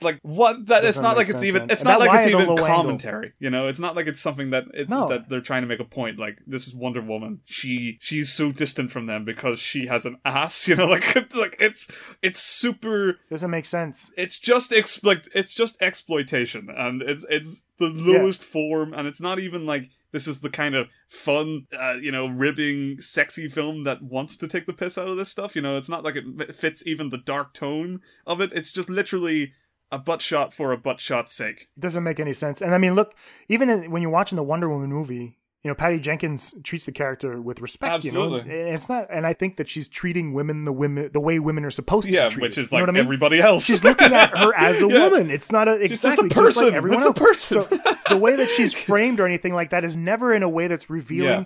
Like 0.00 0.18
what 0.22 0.66
that 0.68 0.84
it's 0.84 0.96
Doesn't 0.96 1.16
like 1.16 1.28
it's 1.28 1.42
even 1.42 1.70
it's 1.70 1.84
not 1.84 1.98
like 1.98 2.18
it's 2.18 2.26
even 2.28 2.46
low 2.46 2.52
angle? 2.56 2.66
commentary 2.66 3.32
you 3.38 3.50
know? 3.50 3.66
It's 3.68 3.78
not 3.78 3.94
like 3.94 4.06
it's 4.06 4.20
something 4.20 4.50
that 4.50 4.64
it's 4.72 4.90
No. 4.90 5.08
that 5.08 5.28
they're 5.28 5.40
trying 5.42 5.62
to 5.62 5.68
make 5.68 5.80
a 5.80 5.84
point 5.84 6.18
like 6.18 6.38
this 6.46 6.66
is 6.66 6.74
wonder 6.74 7.02
woman. 7.02 7.40
She 7.44 7.98
she's 8.00 8.32
so 8.32 8.52
distant 8.52 8.90
from 8.90 9.06
them 9.06 9.24
because 9.24 9.60
she 9.60 9.86
has 9.88 10.06
an 10.06 10.16
ass 10.24 10.66
you 10.68 10.76
know? 10.76 10.86
Like 10.86 11.14
it's 11.16 11.36
like 11.36 11.56
it's 11.60 11.90
it's 12.22 12.40
super 12.40 13.18
Doesn't 13.30 13.50
make 13.50 13.66
sense. 13.66 14.10
it's 14.16 14.38
just 14.38 14.72
exploit 14.72 15.28
it's 15.34 15.52
just 15.52 15.76
exploitation 15.82 16.68
and 16.74 17.02
it's 17.02 17.24
it's 17.28 17.64
the 17.78 17.88
lowest 17.88 18.42
form 18.44 18.94
and 18.94 19.06
it's 19.08 19.20
not 19.20 19.38
even 19.40 19.66
like 19.66 19.90
this 20.12 20.28
is 20.28 20.40
the 20.40 20.50
kind 20.50 20.74
of 20.74 20.88
fun 21.08 21.66
uh, 21.78 21.94
you 22.00 22.12
know 22.12 22.26
ribbing 22.26 23.00
sexy 23.00 23.48
film 23.48 23.84
that 23.84 24.02
wants 24.02 24.36
to 24.36 24.46
take 24.46 24.66
the 24.66 24.72
piss 24.72 24.96
out 24.98 25.08
of 25.08 25.16
this 25.16 25.28
stuff 25.30 25.56
you 25.56 25.62
know? 25.62 25.76
It's 25.76 25.88
not 25.88 26.04
like 26.04 26.16
it 26.16 26.54
fits 26.54 26.86
even 26.86 27.10
the 27.10 27.18
dark 27.18 27.54
tone 27.54 28.00
of 28.26 28.40
it. 28.40 28.52
It's 28.52 28.70
just 28.72 28.88
literally 28.90 29.52
a 29.92 29.98
butt 29.98 30.20
shot 30.22 30.52
for 30.52 30.72
a 30.72 30.76
butt 30.76 30.98
shot's 30.98 31.32
sake 31.34 31.68
It 31.76 31.80
doesn't 31.80 32.02
make 32.02 32.18
any 32.18 32.32
sense. 32.32 32.60
And 32.60 32.74
I 32.74 32.78
mean, 32.78 32.94
look, 32.94 33.14
even 33.48 33.68
in, 33.70 33.90
when 33.92 34.02
you're 34.02 34.10
watching 34.10 34.36
the 34.36 34.42
Wonder 34.42 34.68
Woman 34.68 34.90
movie, 34.90 35.36
you 35.62 35.68
know, 35.70 35.76
Patty 35.76 36.00
Jenkins 36.00 36.54
treats 36.64 36.86
the 36.86 36.92
character 36.92 37.40
with 37.40 37.60
respect. 37.60 38.02
You 38.04 38.10
know, 38.10 38.24
Absolutely. 38.24 38.60
and 38.60 38.74
it's 38.74 38.88
not. 38.88 39.06
And 39.10 39.24
I 39.24 39.32
think 39.32 39.56
that 39.58 39.68
she's 39.68 39.86
treating 39.86 40.32
women 40.32 40.64
the 40.64 40.72
women 40.72 41.10
the 41.12 41.20
way 41.20 41.38
women 41.38 41.64
are 41.64 41.70
supposed 41.70 42.06
to. 42.08 42.12
Yeah, 42.12 42.26
be 42.28 42.34
treated. 42.34 42.48
which 42.48 42.58
is 42.58 42.72
You 42.72 42.78
know 42.78 42.84
like 42.84 42.88
I 42.88 42.92
mean? 42.94 43.04
everybody 43.04 43.40
else. 43.40 43.64
She's 43.64 43.84
looking 43.84 44.12
at 44.12 44.36
her 44.36 44.52
as 44.56 44.82
a 44.82 44.86
Yeah. 44.90 45.06
woman. 45.08 45.30
It's 45.30 45.52
not 45.52 45.68
a 45.68 45.78
She's 45.86 46.02
just 46.02 46.18
a 46.18 46.24
exactly 46.24 46.28
just 46.30 46.56
like 46.56 46.64
person. 46.64 46.74
everyone 46.74 46.98
It's 46.98 47.06
a 47.06 47.12
person. 47.14 47.62
So 47.62 47.78
the 48.08 48.16
way 48.16 48.34
that 48.34 48.50
she's 48.50 48.72
framed 48.88 49.20
or 49.20 49.26
anything 49.26 49.54
like 49.54 49.70
that 49.70 49.84
is 49.84 49.96
never 49.96 50.34
in 50.34 50.42
a 50.42 50.48
way 50.48 50.66
that's 50.66 50.90
revealing. 50.90 51.42
Yeah. 51.42 51.44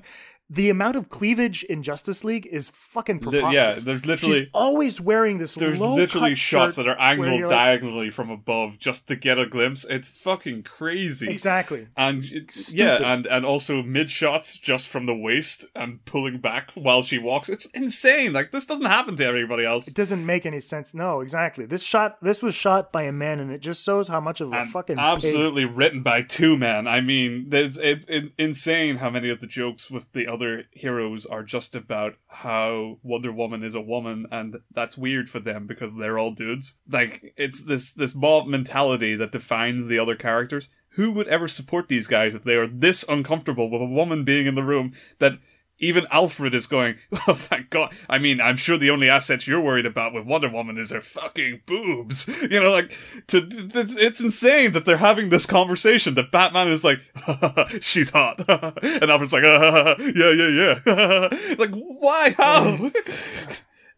The 0.48 0.70
amount 0.70 0.94
of 0.94 1.08
cleavage 1.08 1.64
in 1.64 1.82
Justice 1.82 2.22
League 2.22 2.46
is 2.46 2.68
fucking 2.68 3.18
preposterous. 3.18 3.52
yeah, 3.54 3.74
there's 3.84 4.06
literally- 4.06 4.38
she's 4.40 4.48
always 4.54 5.00
wearing 5.00 5.38
this. 5.38 5.54
there's 5.56 5.80
literally 5.80 6.36
shots 6.36 6.76
that 6.76 6.86
are 6.86 6.96
angled 7.00 7.38
you're 7.40 7.48
like- 7.48 7.56
diagonally 7.56 8.10
from 8.10 8.30
above 8.30 8.78
just 8.78 9.08
to 9.08 9.16
get 9.16 9.38
a 9.38 9.46
glimpse 9.46 9.84
it's 9.90 10.10
fucking 10.10 10.62
crazy 10.62 11.28
Exactly. 11.28 11.88
and 11.96 12.24
Stupid. 12.52 12.78
yeah 12.78 12.98
and 13.12 13.26
and 13.26 13.44
also 13.44 13.82
mid 13.82 14.08
shots 14.10 14.56
just 14.56 14.86
from 14.86 15.06
the 15.06 15.14
waist 15.16 15.64
and 15.74 16.04
pulling 16.04 16.38
back 16.38 16.70
while 16.74 17.02
she 17.02 17.18
walks 17.18 17.48
it's 17.48 17.66
insane 17.66 18.32
like 18.32 18.52
this 18.52 18.66
doesn't 18.66 18.84
happen 18.86 19.16
to 19.16 19.24
everybody 19.24 19.64
else 19.64 19.88
It 19.88 19.94
doesn't 19.94 20.24
make 20.24 20.46
any 20.46 20.60
sense. 20.60 20.94
No, 20.94 21.20
exactly. 21.22 21.66
This 21.66 21.82
shot, 21.82 22.18
this 22.22 22.42
was 22.42 22.54
shot 22.54 22.92
by 22.92 23.02
a 23.02 23.12
man, 23.12 23.40
and 23.40 23.50
it 23.50 23.60
just 23.60 23.84
shows 23.84 24.06
how 24.08 24.20
much 24.20 24.40
of 24.40 24.52
a 24.52 24.56
and 24.60 24.70
fucking 24.70 24.96
pig- 24.96 25.04
absolutely 25.04 25.64
written 25.64 26.02
by 26.02 26.22
two 26.22 26.56
men. 26.56 26.86
I 26.86 27.00
mean, 27.00 27.48
it's, 27.50 27.76
it's, 27.76 28.04
it's 28.08 28.32
insane 28.38 28.96
how 28.96 29.10
many 29.10 29.28
of 29.30 29.40
the 29.40 29.46
jokes 29.46 29.90
with 29.90 30.12
the 30.12 30.26
other 30.36 30.64
heroes 30.70 31.24
are 31.24 31.42
just 31.42 31.74
about 31.74 32.16
how 32.26 32.98
Wonder 33.02 33.32
Woman 33.32 33.62
is 33.62 33.74
a 33.74 33.80
woman, 33.80 34.26
and 34.30 34.58
that's 34.70 34.98
weird 34.98 35.30
for 35.30 35.40
them 35.40 35.66
because 35.66 35.96
they're 35.96 36.18
all 36.18 36.32
dudes. 36.32 36.76
Like 36.90 37.32
it's 37.36 37.64
this 37.64 37.92
this 37.92 38.14
mob 38.14 38.46
mentality 38.46 39.16
that 39.16 39.32
defines 39.32 39.88
the 39.88 39.98
other 39.98 40.14
characters. 40.14 40.68
Who 40.90 41.12
would 41.12 41.28
ever 41.28 41.48
support 41.48 41.88
these 41.88 42.06
guys 42.06 42.34
if 42.34 42.42
they 42.42 42.54
are 42.56 42.66
this 42.66 43.04
uncomfortable 43.08 43.70
with 43.70 43.82
a 43.82 43.86
woman 43.86 44.24
being 44.24 44.46
in 44.46 44.54
the 44.54 44.62
room 44.62 44.92
that 45.18 45.38
even 45.78 46.06
Alfred 46.10 46.54
is 46.54 46.66
going, 46.66 46.96
oh 47.28 47.34
thank 47.34 47.70
God. 47.70 47.94
I 48.08 48.18
mean, 48.18 48.40
I'm 48.40 48.56
sure 48.56 48.78
the 48.78 48.90
only 48.90 49.08
assets 49.10 49.46
you're 49.46 49.60
worried 49.60 49.86
about 49.86 50.14
with 50.14 50.24
Wonder 50.26 50.48
Woman 50.48 50.78
is 50.78 50.90
her 50.90 51.00
fucking 51.00 51.62
boobs. 51.66 52.28
You 52.46 52.60
know, 52.60 52.70
like, 52.70 52.96
to, 53.28 53.46
it's, 53.50 53.96
it's 53.96 54.20
insane 54.20 54.72
that 54.72 54.84
they're 54.86 54.96
having 54.98 55.30
this 55.30 55.46
conversation 55.46 56.14
that 56.14 56.30
Batman 56.30 56.68
is 56.68 56.84
like, 56.84 57.00
she's 57.82 58.10
hot. 58.10 58.38
and 58.48 59.10
Alfred's 59.10 59.32
like, 59.32 59.42
yeah, 59.42 59.94
yeah, 60.32 60.78
yeah. 60.86 61.28
like, 61.58 61.70
why? 61.74 62.30
How? 62.36 62.76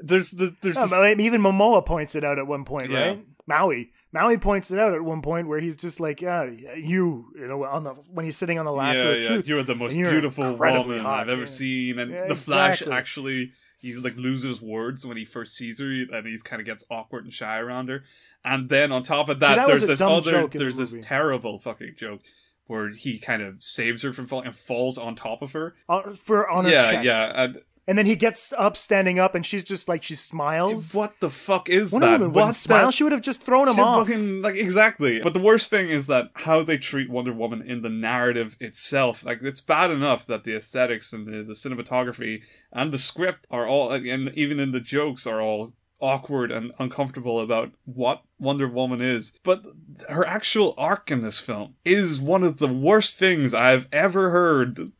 there's 0.01 0.31
the, 0.31 0.57
there's 0.63 0.77
No, 0.77 0.87
this- 0.87 1.21
even 1.21 1.41
Momoa 1.43 1.85
points 1.85 2.15
it 2.15 2.25
out 2.25 2.39
at 2.39 2.47
one 2.47 2.65
point, 2.65 2.91
Yeah. 2.91 3.01
right? 3.09 3.25
Maui. 3.47 3.91
Maui 4.13 4.39
points 4.39 4.71
it 4.71 4.79
out 4.79 4.95
at 4.95 5.03
one 5.03 5.21
point 5.23 5.49
where 5.49 5.61
he's 5.61 5.77
just 5.77 6.01
like, 6.01 6.21
"Yeah, 6.23 6.45
you, 6.45 7.27
you 7.37 7.47
know, 7.47 7.65
on 7.65 7.85
the 7.85 7.91
when 8.11 8.25
he's 8.25 8.37
sitting 8.37 8.59
on 8.59 8.65
the 8.65 8.73
last 8.73 8.97
yeah, 8.97 9.03
of 9.05 9.21
yeah. 9.21 9.27
truth, 9.29 9.49
You're 9.49 9.63
the 9.63 9.75
most 9.75 9.95
you're 9.95 10.11
beautiful 10.11 10.55
woman 10.57 11.01
hot." 11.01 11.21
I've 11.23 11.29
ever 11.29 11.43
Yeah. 11.43 11.47
seen. 11.47 11.99
And 11.99 12.11
Yeah, 12.11 12.27
the 12.27 12.35
Flash 12.35 12.81
exactly. 12.81 12.93
actually, 12.97 13.53
he 13.81 13.95
like 13.97 14.17
loses 14.17 14.63
words 14.63 15.05
when 15.05 15.17
he 15.17 15.25
first 15.25 15.55
sees 15.57 15.79
her, 15.79 15.87
and 15.87 16.27
he 16.27 16.39
kind 16.43 16.61
of 16.61 16.67
gets 16.67 16.85
awkward 16.91 17.25
and 17.25 17.33
shy 17.35 17.59
around 17.59 17.89
her. 17.91 18.05
And 18.45 18.69
then 18.71 18.93
on 18.93 19.03
top 19.03 19.29
of 19.29 19.41
that, 19.41 19.57
that 19.57 19.67
there's 19.67 19.87
this 19.87 20.01
other, 20.01 20.41
in 20.45 20.51
the 20.51 20.59
there's 20.59 20.77
this 20.79 20.95
terrible 21.03 21.59
fucking 21.59 21.95
joke 21.97 22.21
where 22.67 22.91
he 22.91 23.19
kind 23.19 23.43
of 23.43 23.63
saves 23.63 24.03
her 24.03 24.13
from 24.13 24.27
falling 24.27 24.47
and 24.47 24.55
falls 24.57 24.99
on 24.99 25.15
top 25.17 25.41
of 25.43 25.53
her. 25.53 25.75
Uh, 25.89 26.11
for 26.15 26.49
on 26.49 26.65
her 26.65 26.71
yeah, 26.71 26.91
chest. 26.91 27.05
yeah. 27.07 27.43
And 27.45 27.61
And 27.89 27.97
then 27.97 28.05
he 28.05 28.17
gets 28.17 28.53
up, 28.59 28.77
standing 28.77 29.19
up, 29.19 29.35
and 29.35 29.45
she's 29.47 29.65
just 29.65 29.89
like 29.89 30.03
she 30.03 30.15
smiles. 30.15 30.95
what 30.95 31.19
the 31.21 31.31
fuck 31.31 31.71
is 31.71 31.91
Wonder 31.91 32.07
that? 32.07 32.13
Woman 32.13 32.33
wouldn't 32.33 32.47
What's 32.49 32.59
smile. 32.59 32.87
that? 32.87 32.93
She 32.93 33.03
would 33.03 33.13
have 33.13 33.23
just 33.23 33.43
thrown 33.43 33.67
him 33.67 33.77
She 33.77 33.81
off. 33.81 34.07
Fucking, 34.07 34.43
like 34.43 34.57
exactly. 34.57 35.21
But 35.21 35.33
the 35.33 35.41
worst 35.41 35.71
thing 35.71 35.89
is 35.89 36.07
that 36.07 36.31
how 36.35 36.63
they 36.63 36.77
treat 36.77 37.09
Wonder 37.09 37.33
Woman 37.33 37.63
in 37.63 37.81
the 37.81 37.89
narrative 37.89 38.59
itself. 38.61 39.25
Like 39.25 39.43
it's 39.43 39.63
bad 39.63 39.91
enough 39.91 40.27
that 40.27 40.45
the 40.45 40.55
aesthetics 40.55 41.15
and 41.15 41.27
the, 41.27 41.43
the 41.43 41.55
cinematography 41.55 42.43
and 42.73 42.93
the 42.93 42.99
script 42.99 43.47
are 43.51 43.67
all, 43.67 43.91
and 43.91 44.29
even 44.35 44.61
in 44.61 44.73
the 44.73 44.81
jokes 44.81 45.27
are 45.27 45.41
all 45.41 45.73
awkward 46.01 46.51
and 46.53 46.73
uncomfortable 46.79 47.41
about 47.41 47.73
what 47.85 48.23
Wonder 48.39 48.69
Woman 48.69 49.01
is. 49.01 49.33
But 49.43 49.63
her 50.09 50.25
actual 50.27 50.75
arc 50.79 51.11
in 51.11 51.23
this 51.23 51.41
film 51.41 51.75
is 51.85 52.21
one 52.21 52.45
of 52.45 52.59
the 52.59 52.69
worst 52.69 53.19
things 53.19 53.53
I've 53.53 53.89
ever 53.93 54.31
heard 54.31 54.93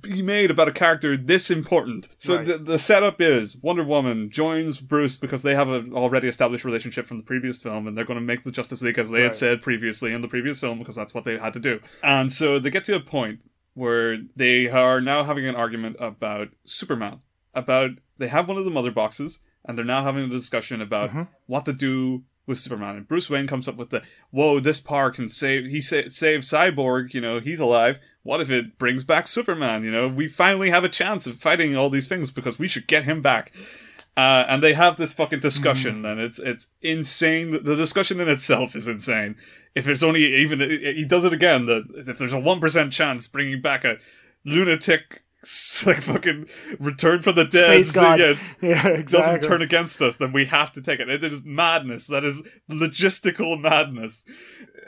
be 0.00 0.22
made 0.22 0.50
about 0.50 0.68
a 0.68 0.72
character 0.72 1.16
this 1.16 1.50
important. 1.50 2.08
So 2.18 2.36
Right. 2.36 2.46
the, 2.46 2.58
the 2.58 2.78
setup 2.78 3.20
is 3.20 3.56
Wonder 3.62 3.84
Woman 3.84 4.30
joins 4.30 4.80
Bruce 4.80 5.16
because 5.16 5.42
they 5.42 5.54
have 5.54 5.68
an 5.68 5.92
already 5.92 6.28
established 6.28 6.64
relationship 6.64 7.06
from 7.06 7.18
the 7.18 7.22
previous 7.22 7.62
film 7.62 7.86
and 7.86 7.96
they're 7.96 8.04
going 8.04 8.18
to 8.18 8.24
make 8.24 8.42
the 8.42 8.50
Justice 8.52 8.82
League 8.82 8.98
as 8.98 9.10
they 9.10 9.22
had 9.22 9.34
said 9.34 9.62
previously 9.62 10.12
in 10.12 10.22
the 10.22 10.28
previous 10.28 10.58
film 10.58 10.78
because 10.78 10.96
that's 10.96 11.14
what 11.14 11.24
they 11.24 11.38
had 11.38 11.52
to 11.52 11.60
do. 11.60 11.80
And 12.02 12.32
so 12.32 12.58
they 12.58 12.70
get 12.70 12.84
to 12.84 12.96
a 12.96 13.00
point 13.00 13.42
where 13.74 14.18
they 14.34 14.68
are 14.68 15.00
now 15.00 15.22
having 15.22 15.46
an 15.46 15.54
argument 15.54 15.96
about 16.00 16.48
Superman. 16.64 17.20
About 17.54 17.90
they 18.18 18.28
have 18.28 18.48
one 18.48 18.56
of 18.58 18.64
the 18.64 18.70
mother 18.70 18.90
boxes 18.90 19.40
and 19.66 19.76
they're 19.76 19.84
now 19.84 20.02
having 20.04 20.24
a 20.24 20.28
discussion 20.28 20.80
about 20.80 21.10
Mm-hmm. 21.10 21.22
what 21.46 21.64
to 21.66 21.72
do 21.72 22.24
with 22.46 22.58
Superman. 22.60 22.96
And 22.96 23.08
Bruce 23.08 23.28
Wayne 23.28 23.46
comes 23.48 23.66
up 23.66 23.76
with 23.76 23.90
the, 23.90 24.02
whoa, 24.30 24.60
this 24.60 24.80
power 24.80 25.10
can 25.10 25.28
save, 25.28 25.66
he 25.66 25.80
sa- 25.80 26.08
saved 26.08 26.44
Cyborg, 26.44 27.12
you 27.12 27.20
know, 27.20 27.40
he's 27.40 27.58
alive. 27.58 27.98
What 28.22 28.40
if 28.40 28.50
it 28.50 28.78
brings 28.78 29.02
back 29.04 29.26
Superman? 29.26 29.82
You 29.82 29.90
know, 29.90 30.06
we 30.08 30.28
finally 30.28 30.70
have 30.70 30.84
a 30.84 30.88
chance 30.88 31.26
of 31.26 31.38
fighting 31.40 31.76
all 31.76 31.90
these 31.90 32.06
things 32.08 32.30
because 32.30 32.58
we 32.58 32.68
should 32.68 32.86
get 32.86 33.04
him 33.04 33.20
back. 33.22 33.52
Uh, 34.16 34.44
and 34.48 34.62
they 34.62 34.72
have 34.72 34.96
this 34.96 35.12
fucking 35.12 35.40
discussion, 35.40 36.06
and 36.06 36.18
it's 36.18 36.38
it's 36.38 36.68
insane. 36.80 37.50
The 37.50 37.76
discussion 37.76 38.18
in 38.18 38.28
itself 38.28 38.74
is 38.74 38.86
insane. 38.88 39.36
If 39.74 39.86
it's 39.86 40.02
only 40.02 40.24
even 40.24 40.58
he 40.60 41.04
does 41.04 41.26
it 41.26 41.34
again, 41.34 41.66
that 41.66 41.84
if 42.08 42.16
there's 42.16 42.32
a 42.32 42.38
one 42.38 42.58
percent 42.58 42.94
chance 42.94 43.28
bringing 43.28 43.60
back 43.60 43.84
a 43.84 43.98
lunatic 44.46 45.22
like 45.86 46.02
fucking 46.02 46.48
return 46.78 47.22
from 47.22 47.34
the 47.36 47.44
dead, 47.44 47.84
Space 47.86 47.92
god. 47.92 48.18
yeah, 48.20 48.34
Yeah, 48.60 48.82
doesn't 48.82 49.00
exactly. 49.00 49.48
turn 49.48 49.62
against 49.62 50.00
us, 50.02 50.16
then 50.16 50.32
we 50.32 50.46
have 50.46 50.72
to 50.72 50.82
take 50.82 51.00
it. 51.00 51.08
It 51.08 51.22
is 51.24 51.40
madness. 51.44 52.06
That 52.08 52.24
is 52.24 52.42
logistical 52.70 53.60
madness. 53.60 54.24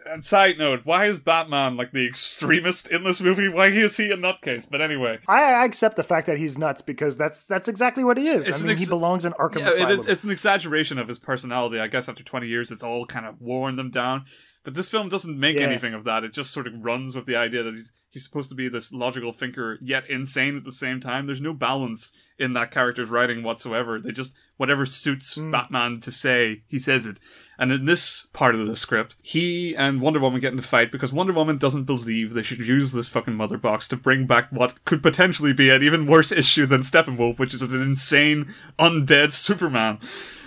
And 0.06 0.24
side 0.24 0.56
note, 0.58 0.80
why 0.84 1.04
is 1.04 1.18
Batman 1.18 1.76
like 1.76 1.92
the 1.92 2.06
extremist 2.08 2.88
in 2.90 3.04
this 3.04 3.20
movie? 3.20 3.48
Why 3.48 3.66
is 3.66 3.96
he 3.98 4.10
a 4.10 4.16
nutcase? 4.16 4.66
But 4.68 4.80
anyway, 4.80 5.18
I, 5.28 5.42
I 5.52 5.64
accept 5.66 5.96
the 5.96 6.02
fact 6.02 6.26
that 6.28 6.38
he's 6.38 6.56
nuts 6.56 6.80
because 6.80 7.18
that's 7.18 7.44
that's 7.44 7.68
exactly 7.68 8.04
what 8.04 8.16
he 8.16 8.28
is. 8.28 8.46
It's 8.48 8.60
I 8.60 8.64
mean, 8.64 8.72
ex- 8.72 8.80
he 8.82 8.86
belongs 8.88 9.26
in 9.26 9.32
Arkham 9.34 9.60
yeah, 9.60 9.68
Asylum. 9.68 9.92
it 9.92 9.98
is, 10.00 10.06
it's 10.06 10.24
an 10.24 10.30
exaggeration 10.30 10.98
of 10.98 11.08
his 11.08 11.18
personality. 11.18 11.78
I 11.78 11.88
guess 11.88 12.08
after 12.08 12.22
20 12.24 12.46
years, 12.46 12.70
it's 12.70 12.82
all 12.82 13.04
kind 13.04 13.26
of 13.26 13.38
worn 13.40 13.76
them 13.76 13.90
down. 13.90 14.24
But 14.68 14.74
this 14.74 14.90
film 14.90 15.08
doesn't 15.08 15.40
make 15.40 15.56
Yeah. 15.56 15.62
anything 15.62 15.94
of 15.94 16.04
that. 16.04 16.24
It 16.24 16.34
just 16.34 16.50
sort 16.50 16.66
of 16.66 16.74
runs 16.84 17.16
with 17.16 17.24
the 17.24 17.36
idea 17.36 17.62
that 17.62 17.72
he's 17.72 17.92
he's 18.10 18.22
supposed 18.24 18.50
to 18.50 18.54
be 18.54 18.68
this 18.68 18.92
logical 18.92 19.32
thinker, 19.32 19.78
yet 19.80 20.04
insane 20.10 20.58
at 20.58 20.64
the 20.64 20.72
same 20.72 21.00
time. 21.00 21.24
There's 21.26 21.40
no 21.40 21.54
balance 21.54 22.12
in 22.38 22.52
that 22.52 22.70
character's 22.70 23.08
writing 23.08 23.42
whatsoever. 23.42 23.98
They 23.98 24.12
just 24.12 24.36
whatever 24.58 24.84
suits 24.84 25.36
Hmm. 25.36 25.50
Batman 25.50 26.00
to 26.00 26.12
say, 26.12 26.64
he 26.68 26.78
says 26.78 27.06
it. 27.06 27.18
And 27.58 27.72
in 27.72 27.86
this 27.86 28.26
part 28.34 28.54
of 28.54 28.66
the 28.66 28.76
script, 28.76 29.16
he 29.22 29.74
and 29.74 30.02
Wonder 30.02 30.20
Woman 30.20 30.38
get 30.38 30.52
in 30.52 30.58
a 30.58 30.62
fight 30.62 30.92
because 30.92 31.14
Wonder 31.14 31.32
Woman 31.32 31.56
doesn't 31.56 31.84
believe 31.84 32.34
they 32.34 32.42
should 32.42 32.58
use 32.58 32.92
this 32.92 33.08
fucking 33.08 33.36
mother 33.36 33.56
box 33.56 33.88
to 33.88 33.96
bring 33.96 34.26
back 34.26 34.52
what 34.52 34.84
could 34.84 35.02
potentially 35.02 35.54
be 35.54 35.70
an 35.70 35.82
even 35.82 36.04
worse 36.04 36.30
issue 36.30 36.66
than 36.66 36.82
Steppenwolf, 36.82 37.38
which 37.38 37.54
is 37.54 37.62
an 37.62 37.80
insane 37.80 38.52
undead 38.78 39.32
Superman. 39.32 39.98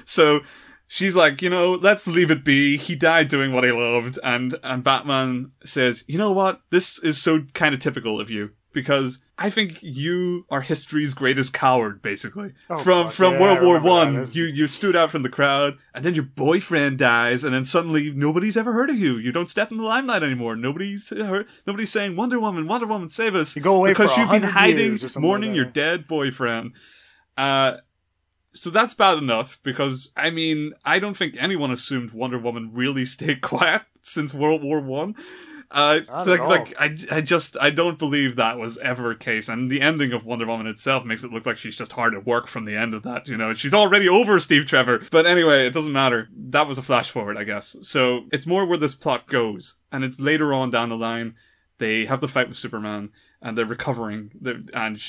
So 0.05 0.41
she's 0.91 1.15
like, 1.15 1.41
you 1.41 1.49
know, 1.49 1.71
let's 1.71 2.05
leave 2.05 2.29
it 2.29 2.43
be. 2.43 2.75
He 2.75 2.95
died 2.95 3.29
doing 3.29 3.53
what 3.53 3.63
he 3.63 3.71
loved, 3.71 4.19
and 4.23 4.55
and 4.61 4.83
Batman 4.83 5.51
says, 5.63 6.03
you 6.07 6.17
know 6.17 6.31
what? 6.31 6.61
This 6.69 6.99
is 6.99 7.21
so 7.21 7.45
kind 7.53 7.73
of 7.73 7.79
typical 7.79 8.19
of 8.19 8.29
you 8.29 8.51
because 8.73 9.21
I 9.37 9.49
think 9.49 9.79
you 9.81 10.45
are 10.49 10.61
history's 10.61 11.13
greatest 11.13 11.53
coward, 11.53 12.01
basically. 12.01 12.51
Oh, 12.69 12.79
from 12.79 13.05
fuck, 13.05 13.13
from 13.13 13.33
yeah, 13.33 13.41
World 13.41 13.61
War. 13.61 13.81
One, 13.81 14.27
you 14.33 14.43
you 14.43 14.67
stood 14.67 14.95
out 14.95 15.11
from 15.11 15.23
the 15.23 15.29
crowd, 15.29 15.77
and 15.93 16.03
then 16.03 16.13
your 16.13 16.25
boyfriend 16.25 16.97
dies, 16.97 17.45
and 17.45 17.53
then 17.53 17.63
suddenly 17.63 18.11
nobody's 18.11 18.57
ever 18.57 18.73
heard 18.73 18.89
of 18.89 18.97
you. 18.97 19.17
You 19.17 19.31
don't 19.31 19.49
step 19.49 19.71
in 19.71 19.77
the 19.77 19.83
limelight 19.83 20.23
anymore. 20.23 20.57
Nobody's 20.57 21.09
heard, 21.09 21.47
nobody's 21.65 21.91
saying 21.91 22.17
Wonder 22.17 22.39
Woman, 22.39 22.67
Wonder 22.67 22.85
Woman, 22.87 23.07
save 23.07 23.35
us. 23.35 23.55
You 23.55 23.61
go 23.61 23.77
away 23.77 23.91
because 23.91 24.15
you've 24.17 24.29
been 24.29 24.43
hiding, 24.43 24.99
mourning 25.17 25.51
like 25.51 25.55
your 25.55 25.65
dead 25.65 26.05
boyfriend. 26.05 26.73
Uh, 27.37 27.77
So 28.53 28.69
that's 28.69 28.93
bad 28.93 29.17
enough 29.17 29.59
because 29.63 30.11
I 30.15 30.29
mean 30.29 30.73
I 30.83 30.99
don't 30.99 31.17
think 31.17 31.35
anyone 31.39 31.71
assumed 31.71 32.11
Wonder 32.11 32.39
Woman 32.39 32.71
really 32.73 33.05
stayed 33.17 33.41
quiet 33.41 33.83
since 34.01 34.33
World 34.33 34.63
War 34.63 34.81
One. 34.81 35.15
Uh, 35.73 36.01
like, 36.25 36.43
like 36.43 36.73
I, 36.77 36.95
I 37.09 37.21
just, 37.21 37.55
I 37.57 37.69
don't 37.69 37.97
believe 37.97 38.35
that 38.35 38.59
was 38.59 38.77
ever 38.79 39.11
a 39.11 39.15
case. 39.15 39.47
And 39.47 39.71
the 39.71 39.79
ending 39.79 40.11
of 40.11 40.25
Wonder 40.25 40.45
Woman 40.45 40.67
itself 40.67 41.05
makes 41.05 41.23
it 41.23 41.31
look 41.31 41.45
like 41.45 41.57
she's 41.57 41.77
just 41.77 41.93
hard 41.93 42.13
at 42.13 42.25
work 42.25 42.47
from 42.47 42.65
the 42.65 42.75
end 42.75 42.93
of 42.93 43.03
that. 43.03 43.29
You 43.29 43.37
know, 43.37 43.53
she's 43.53 43.73
already 43.73 44.09
over 44.09 44.39
Steve 44.39 44.65
Trevor. 44.65 45.01
But 45.11 45.25
anyway, 45.25 45.65
it 45.65 45.73
doesn't 45.73 45.93
matter. 45.93 46.27
That 46.35 46.67
was 46.67 46.77
a 46.77 46.81
flash 46.81 47.09
forward, 47.09 47.37
I 47.37 47.45
guess. 47.45 47.77
So 47.83 48.25
it's 48.33 48.45
more 48.45 48.65
where 48.65 48.77
this 48.77 48.95
plot 48.95 49.27
goes, 49.27 49.77
and 49.93 50.03
it's 50.03 50.19
later 50.19 50.53
on 50.53 50.71
down 50.71 50.89
the 50.89 50.97
line. 50.97 51.35
They 51.77 52.05
have 52.05 52.19
the 52.19 52.27
fight 52.27 52.49
with 52.49 52.57
Superman, 52.57 53.11
and 53.41 53.57
they're 53.57 53.65
recovering. 53.65 54.31
They're, 54.39 54.61
and 54.73 55.01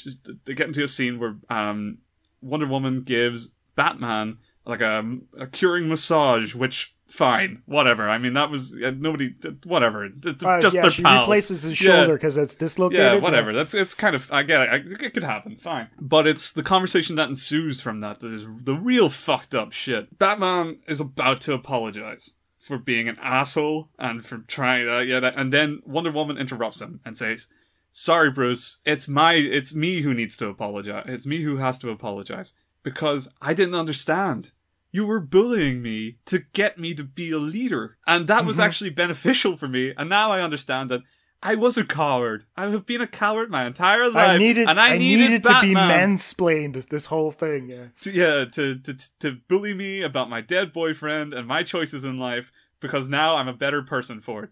they 0.45 0.55
get 0.55 0.68
into 0.68 0.84
a 0.84 0.88
scene 0.88 1.18
where 1.18 1.36
um, 1.51 1.99
Wonder 2.43 2.66
Woman 2.66 3.03
gives 3.03 3.51
Batman 3.76 4.38
like 4.66 4.80
a, 4.80 5.18
a 5.38 5.47
curing 5.47 5.88
massage, 5.88 6.55
which 6.55 6.95
fine, 7.07 7.62
whatever. 7.66 8.09
I 8.09 8.18
mean, 8.18 8.32
that 8.34 8.51
was 8.51 8.74
uh, 8.82 8.93
nobody, 8.97 9.34
whatever. 9.64 10.07
Uh, 10.07 10.61
just 10.61 10.74
yeah, 10.74 10.82
their 10.82 10.90
she 10.90 11.03
pals. 11.03 11.26
replaces 11.26 11.62
his 11.62 11.76
shoulder 11.76 12.14
because 12.14 12.36
it's 12.36 12.57
dislocated. 12.57 13.05
Yeah, 13.05 13.18
whatever. 13.18 13.53
That's 13.53 13.74
it's 13.74 13.95
kind 13.95 14.14
of 14.14 14.30
I 14.32 14.43
get 14.43 14.62
it. 14.62 14.68
I, 14.70 15.05
it 15.05 15.14
could 15.14 15.24
happen. 15.24 15.57
Fine, 15.57 15.88
but 16.01 16.26
it's 16.26 16.53
the 16.53 16.62
conversation 16.62 17.16
that 17.16 17.28
ensues 17.28 17.80
from 17.80 18.01
that 18.01 18.20
that 18.20 18.32
is 18.32 18.47
the 18.64 18.74
real 18.74 19.09
fucked 19.09 19.55
up 19.55 19.72
shit. 19.72 20.18
Batman 20.18 20.78
is 20.88 21.01
about 21.01 21.40
to 21.43 21.53
apologize 21.53 22.30
for 22.59 22.78
being 22.78 23.09
an 23.09 23.18
asshole 23.20 23.88
and 23.99 24.24
for 24.24 24.38
trying 24.38 24.86
that. 24.86 25.07
yeah, 25.07 25.32
and 25.36 25.53
then 25.53 25.82
Wonder 25.84 26.12
Woman 26.12 26.38
interrupts 26.38 26.80
him 26.80 27.01
and 27.05 27.16
says, 27.16 27.49
"Sorry, 27.93 28.30
Bruce. 28.30 28.78
It's 28.84 29.07
my 29.09 29.34
it's 29.34 29.74
me 29.74 30.01
who 30.01 30.12
needs 30.14 30.36
to 30.38 30.49
apologize. 30.49 31.05
It's 31.09 31.26
me 31.26 31.43
who 31.43 31.57
has 31.59 31.78
to 31.80 31.90
apologize 31.90 32.55
because 32.82 33.28
I 33.40 33.55
didn't 33.55 33.74
understand." 33.74 34.53
You 34.95 35.07
were 35.07 35.20
bullying 35.20 35.80
me 35.80 36.18
to 36.26 36.40
get 36.53 36.78
me 36.78 36.93
to 36.95 37.03
be 37.03 37.30
a 37.30 37.38
leader. 37.38 37.97
And 38.07 38.26
that 38.26 38.45
was 38.45 38.59
Mhm. 38.59 38.64
actually 38.64 38.90
beneficial 38.90 39.57
for 39.57 39.66
me. 39.66 39.95
And 39.97 40.11
now 40.11 40.30
I 40.30 40.43
understand 40.43 40.90
that 40.90 41.01
I 41.43 41.55
was 41.55 41.78
a 41.78 41.84
coward. 41.84 42.45
I 42.59 42.68
have 42.68 42.84
been 42.84 43.01
a 43.01 43.07
coward 43.07 43.51
my 43.51 43.66
entire 43.66 44.11
life. 44.11 44.32
I 44.32 44.36
needed, 44.38 44.68
and 44.68 44.78
I, 44.78 44.90
I 44.90 44.99
needed, 44.99 45.24
needed 45.30 45.45
to 45.45 45.59
be 45.62 45.72
mansplained. 45.74 46.88
This 46.90 47.07
whole 47.07 47.32
thing. 47.32 47.70
Yeah. 47.70 47.86
to, 48.03 48.12
yeah, 48.12 48.45
to, 48.45 48.78
to 48.80 48.97
to 49.20 49.32
bully 49.49 49.72
me 49.74 50.03
about 50.03 50.28
my 50.28 50.40
dead 50.43 50.72
boyfriend 50.74 51.32
and 51.32 51.49
my 51.49 51.62
choices 51.62 52.05
in 52.05 52.18
life 52.18 52.53
because 52.78 53.09
now 53.09 53.36
I'm 53.36 53.49
a 53.49 53.55
better 53.55 53.82
person 53.82 54.20
for 54.20 54.45
it. 54.45 54.51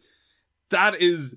That 0.71 1.01
is 1.01 1.37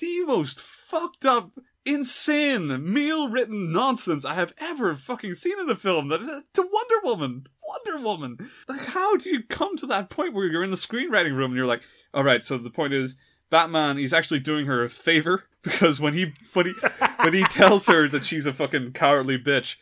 the 0.00 0.24
most 0.24 0.60
fucked 0.86 1.24
up, 1.24 1.52
insane, 1.84 2.92
meal 2.92 3.28
written 3.28 3.72
nonsense 3.72 4.24
I 4.24 4.34
have 4.34 4.54
ever 4.58 4.94
fucking 4.94 5.34
seen 5.34 5.58
in 5.58 5.68
a 5.68 5.74
film. 5.74 6.08
That 6.08 6.20
is 6.20 6.44
to 6.54 6.62
Wonder 6.62 6.94
Woman, 7.02 7.44
Wonder 7.68 8.02
Woman. 8.02 8.50
Like, 8.68 8.80
how 8.80 9.16
do 9.16 9.30
you 9.30 9.42
come 9.42 9.76
to 9.78 9.86
that 9.86 10.10
point 10.10 10.32
where 10.32 10.46
you're 10.46 10.62
in 10.62 10.70
the 10.70 10.76
screenwriting 10.76 11.36
room 11.36 11.50
and 11.50 11.56
you're 11.56 11.66
like, 11.66 11.82
all 12.14 12.24
right, 12.24 12.42
so 12.44 12.58
the 12.58 12.70
point 12.70 12.92
is. 12.92 13.16
Batman, 13.48 13.96
he's 13.96 14.12
actually 14.12 14.40
doing 14.40 14.66
her 14.66 14.82
a 14.82 14.90
favor 14.90 15.44
because 15.62 16.00
when 16.00 16.14
he 16.14 16.32
when 16.52 16.66
he 16.66 16.72
when 17.20 17.32
he 17.32 17.44
tells 17.44 17.86
her 17.86 18.08
that 18.08 18.24
she's 18.24 18.44
a 18.44 18.52
fucking 18.52 18.90
cowardly 18.90 19.38
bitch, 19.38 19.76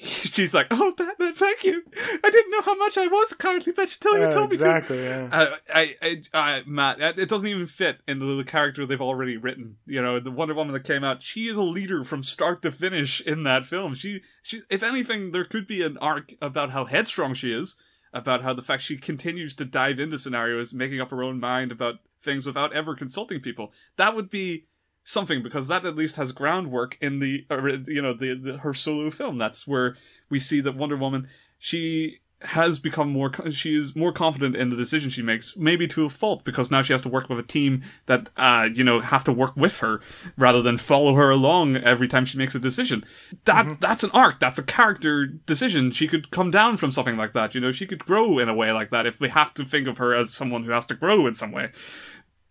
she's 0.04 0.54
like, 0.54 0.68
"Oh, 0.70 0.92
Batman, 0.96 1.34
thank 1.34 1.64
you. 1.64 1.82
I 2.24 2.30
didn't 2.30 2.50
know 2.50 2.62
how 2.62 2.74
much 2.76 2.96
I 2.96 3.06
was 3.06 3.32
currently, 3.34 3.72
bitch 3.72 3.96
until 3.96 4.18
you 4.18 4.24
Yeah, 4.24 4.30
told 4.30 4.50
me 4.50 4.56
to." 4.56 4.64
exactly, 4.64 5.02
yeah. 5.04 5.28
Uh, 5.30 5.56
I, 5.74 5.96
I, 6.00 6.22
I, 6.32 6.62
Matt, 6.66 7.00
it 7.18 7.28
doesn't 7.28 7.46
even 7.46 7.66
fit 7.66 7.98
into 8.08 8.36
the 8.36 8.44
character 8.44 8.86
they've 8.86 9.00
already 9.00 9.36
written. 9.36 9.76
You 9.86 10.00
know, 10.02 10.18
the 10.20 10.30
Wonder 10.30 10.54
Woman 10.54 10.72
that 10.74 10.84
came 10.84 11.04
out, 11.04 11.22
she 11.22 11.48
is 11.48 11.56
a 11.56 11.62
leader 11.62 12.04
from 12.04 12.22
start 12.22 12.62
to 12.62 12.72
finish 12.72 13.20
in 13.20 13.42
that 13.44 13.66
film. 13.66 13.94
She, 13.94 14.22
she, 14.42 14.62
if 14.70 14.82
anything, 14.82 15.32
there 15.32 15.44
could 15.44 15.66
be 15.66 15.82
an 15.82 15.98
arc 15.98 16.32
about 16.40 16.70
how 16.70 16.86
headstrong 16.86 17.34
she 17.34 17.52
is, 17.52 17.76
about 18.12 18.42
how 18.42 18.54
the 18.54 18.62
fact 18.62 18.82
she 18.82 18.96
continues 18.96 19.54
to 19.56 19.64
dive 19.64 20.00
into 20.00 20.18
scenarios, 20.18 20.72
making 20.74 21.00
up 21.00 21.10
her 21.10 21.22
own 21.22 21.38
mind 21.38 21.70
about 21.72 21.96
things 22.22 22.46
without 22.46 22.72
ever 22.72 22.94
consulting 22.94 23.40
people. 23.40 23.72
That 23.96 24.14
would 24.16 24.30
be 24.30 24.66
something 25.04 25.42
because 25.42 25.68
that 25.68 25.84
at 25.84 25.96
least 25.96 26.16
has 26.16 26.32
groundwork 26.32 26.96
in 27.00 27.18
the 27.18 27.44
you 27.86 28.02
know 28.02 28.12
the, 28.12 28.34
the 28.34 28.58
her 28.58 28.74
solo 28.74 29.10
film. 29.10 29.38
That's 29.38 29.66
where 29.66 29.96
we 30.28 30.40
see 30.40 30.60
that 30.60 30.76
Wonder 30.76 30.96
Woman 30.96 31.28
she 31.58 32.20
has 32.42 32.78
become 32.78 33.10
more 33.10 33.30
she 33.50 33.74
is 33.74 33.94
more 33.94 34.12
confident 34.12 34.56
in 34.56 34.70
the 34.70 34.76
decision 34.76 35.10
she 35.10 35.20
makes 35.20 35.58
maybe 35.58 35.86
to 35.86 36.06
a 36.06 36.08
fault 36.08 36.42
because 36.42 36.70
now 36.70 36.80
she 36.80 36.94
has 36.94 37.02
to 37.02 37.08
work 37.08 37.28
with 37.28 37.38
a 37.38 37.42
team 37.42 37.82
that 38.06 38.30
uh 38.38 38.66
you 38.72 38.82
know 38.82 39.00
have 39.00 39.22
to 39.22 39.32
work 39.32 39.54
with 39.56 39.78
her 39.80 40.00
rather 40.38 40.62
than 40.62 40.78
follow 40.78 41.14
her 41.14 41.30
along 41.30 41.76
every 41.76 42.08
time 42.08 42.24
she 42.24 42.38
makes 42.38 42.54
a 42.54 42.60
decision. 42.60 43.04
That 43.44 43.78
that's 43.80 44.04
an 44.04 44.10
arc. 44.12 44.40
That's 44.40 44.58
a 44.58 44.64
character 44.64 45.26
decision. 45.26 45.90
She 45.90 46.08
could 46.08 46.30
come 46.30 46.50
down 46.50 46.78
from 46.78 46.90
something 46.90 47.18
like 47.18 47.34
that. 47.34 47.54
You 47.54 47.60
know 47.60 47.72
she 47.72 47.86
could 47.86 48.04
grow 48.04 48.38
in 48.38 48.48
a 48.48 48.54
way 48.54 48.72
like 48.72 48.90
that 48.90 49.06
if 49.06 49.20
we 49.20 49.28
have 49.28 49.52
to 49.54 49.64
think 49.64 49.86
of 49.86 49.98
her 49.98 50.14
as 50.14 50.32
someone 50.32 50.64
who 50.64 50.72
has 50.72 50.86
to 50.86 50.94
grow 50.94 51.26
in 51.26 51.34
some 51.34 51.52
way. 51.52 51.72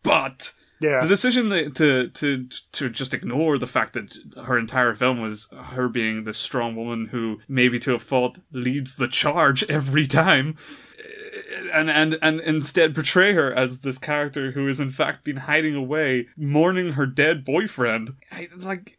But 0.03 0.53
Yeah. 0.81 1.01
the 1.01 1.07
decision 1.07 1.49
that, 1.49 1.75
to 1.75 2.07
to 2.09 2.47
to 2.71 2.89
just 2.89 3.13
ignore 3.13 3.57
the 3.57 3.67
fact 3.67 3.93
that 3.93 4.17
her 4.45 4.57
entire 4.57 4.95
film 4.95 5.21
was 5.21 5.49
her 5.51 5.89
being 5.89 6.23
this 6.23 6.37
strong 6.37 6.75
woman 6.75 7.07
who, 7.07 7.39
maybe 7.47 7.79
to 7.79 7.93
a 7.93 7.99
fault, 7.99 8.39
leads 8.51 8.95
the 8.95 9.07
charge 9.07 9.63
every 9.69 10.07
time, 10.07 10.55
and 11.73 11.89
and 11.89 12.17
and 12.21 12.39
instead 12.41 12.95
portray 12.95 13.33
her 13.33 13.53
as 13.53 13.79
this 13.81 13.97
character 13.97 14.51
who 14.51 14.67
is 14.67 14.79
in 14.79 14.91
fact 14.91 15.23
been 15.25 15.37
hiding 15.37 15.75
away, 15.75 16.27
mourning 16.37 16.93
her 16.93 17.05
dead 17.05 17.43
boyfriend. 17.43 18.15
I, 18.31 18.47
like, 18.55 18.97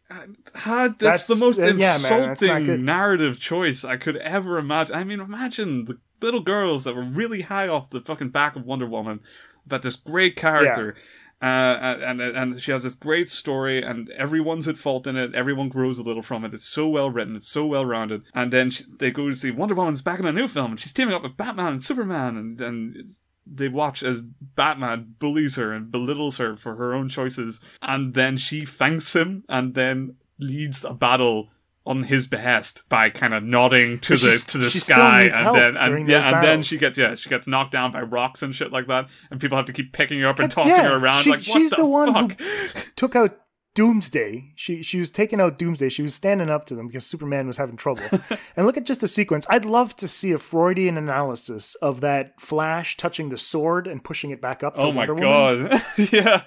how, 0.53 0.87
that's, 0.89 0.97
That's- 0.99 1.27
the 1.27 1.35
most 1.35 1.59
uh, 1.59 1.73
yeah, 1.75 1.97
man, 2.09 2.29
insulting 2.31 2.85
narrative 2.85 3.39
choice 3.39 3.83
I 3.83 3.97
could 3.97 4.17
ever 4.17 4.57
imagine. 4.57 4.95
I 4.95 5.03
mean, 5.03 5.19
imagine 5.19 5.85
the 5.85 5.97
little 6.21 6.41
girls 6.41 6.83
that 6.83 6.95
were 6.95 7.03
really 7.03 7.41
high 7.41 7.67
off 7.67 7.89
the 7.89 8.01
fucking 8.01 8.29
back 8.29 8.55
of 8.55 8.65
Wonder 8.65 8.85
Woman 8.87 9.21
about 9.65 9.81
this 9.83 9.95
great 9.95 10.35
character. 10.35 10.95
Uh, 11.41 11.97
and 12.03 12.21
and 12.21 12.61
she 12.61 12.71
has 12.71 12.83
this 12.83 12.93
great 12.93 13.27
story, 13.27 13.81
and 13.81 14.09
everyone's 14.11 14.67
at 14.67 14.77
fault 14.77 15.07
in 15.07 15.17
it. 15.17 15.33
Everyone 15.33 15.69
grows 15.69 15.97
a 15.97 16.03
little 16.03 16.21
from 16.21 16.45
it. 16.45 16.53
It's 16.53 16.67
so 16.67 16.87
well 16.87 17.09
written. 17.09 17.35
It's 17.35 17.47
so 17.49 17.65
well 17.65 17.85
rounded. 17.85 18.23
And 18.35 18.53
then 18.53 18.69
she, 18.69 18.83
they 18.99 19.09
go 19.09 19.27
to 19.27 19.35
see 19.35 19.49
Wonder 19.49 19.73
Woman's 19.73 20.03
back 20.03 20.19
in 20.19 20.27
a 20.27 20.31
new 20.31 20.47
film, 20.47 20.71
and 20.71 20.79
she's 20.79 20.93
teaming 20.93 21.15
up 21.15 21.23
with 21.23 21.37
Batman 21.37 21.73
and 21.73 21.83
Superman, 21.83 22.37
and 22.37 22.61
and 22.61 23.15
they 23.45 23.67
watch 23.67 24.03
as 24.03 24.21
Batman 24.21 25.15
bullies 25.17 25.55
her 25.55 25.73
and 25.73 25.91
belittles 25.91 26.37
her 26.37 26.55
for 26.55 26.75
her 26.75 26.93
own 26.93 27.09
choices, 27.09 27.59
and 27.81 28.13
then 28.13 28.37
she 28.37 28.63
thanks 28.63 29.15
him, 29.15 29.43
and 29.49 29.73
then 29.73 30.17
leads 30.37 30.85
a 30.85 30.93
battle 30.93 31.49
on 31.85 32.03
his 32.03 32.27
behest 32.27 32.87
by 32.89 33.09
kind 33.09 33.33
of 33.33 33.43
nodding 33.43 33.99
to 33.99 34.13
But 34.13 34.21
the 34.21 34.43
to 34.49 34.57
the 34.59 34.69
sky, 34.69 35.31
and 35.33 35.55
then 35.55 35.77
and 35.77 36.07
yeah, 36.07 36.35
and 36.35 36.43
then 36.43 36.61
she 36.63 36.77
gets 36.77 36.97
yeah 36.97 37.15
she 37.15 37.29
gets 37.29 37.47
knocked 37.47 37.71
down 37.71 37.91
by 37.91 38.01
rocks 38.01 38.43
and 38.43 38.55
shit 38.55 38.71
like 38.71 38.87
that, 38.87 39.09
and 39.31 39.39
people 39.41 39.57
have 39.57 39.65
to 39.65 39.73
keep 39.73 39.91
picking 39.93 40.19
her 40.21 40.27
up 40.27 40.39
and 40.39 40.49
But 40.49 40.53
tossing 40.63 40.83
yeah, 40.83 40.89
her 40.89 40.97
around. 40.97 41.23
she- 41.23 41.31
like 41.31 41.39
what 41.39 41.45
she's 41.57 41.71
the, 41.71 41.77
the, 41.77 41.85
one 41.85 42.13
fuck? 42.13 42.39
who 42.39 42.81
took 42.95 43.15
out 43.15 43.37
Doomsday. 43.73 44.51
She 44.55 44.83
she 44.83 44.99
was 44.99 45.11
taking 45.11 45.39
out 45.39 45.57
Doomsday. 45.57 45.89
She 45.89 46.01
was 46.01 46.13
standing 46.13 46.49
up 46.49 46.65
to 46.67 46.75
them 46.75 46.87
because 46.87 47.05
Superman 47.05 47.47
was 47.47 47.55
having 47.57 47.77
trouble. 47.77 48.03
and 48.57 48.65
look 48.65 48.75
at 48.77 48.85
just 48.85 48.99
the 49.01 49.07
sequence. 49.07 49.45
I'd 49.49 49.63
love 49.65 49.95
to 49.95 50.07
see 50.09 50.31
a 50.33 50.37
Freudian 50.37 50.97
analysis 50.97 51.75
of 51.75 52.01
that 52.01 52.39
Flash 52.39 52.97
touching 52.97 53.29
the 53.29 53.37
sword 53.37 53.87
and 53.87 54.03
pushing 54.03 54.29
it 54.31 54.41
back 54.41 54.61
up. 54.61 54.75
To 54.75 54.81
Oh 54.81 54.91
my 54.91 55.07
Wonder 55.09 55.23
god! 55.23 55.81
yeah, 56.11 56.41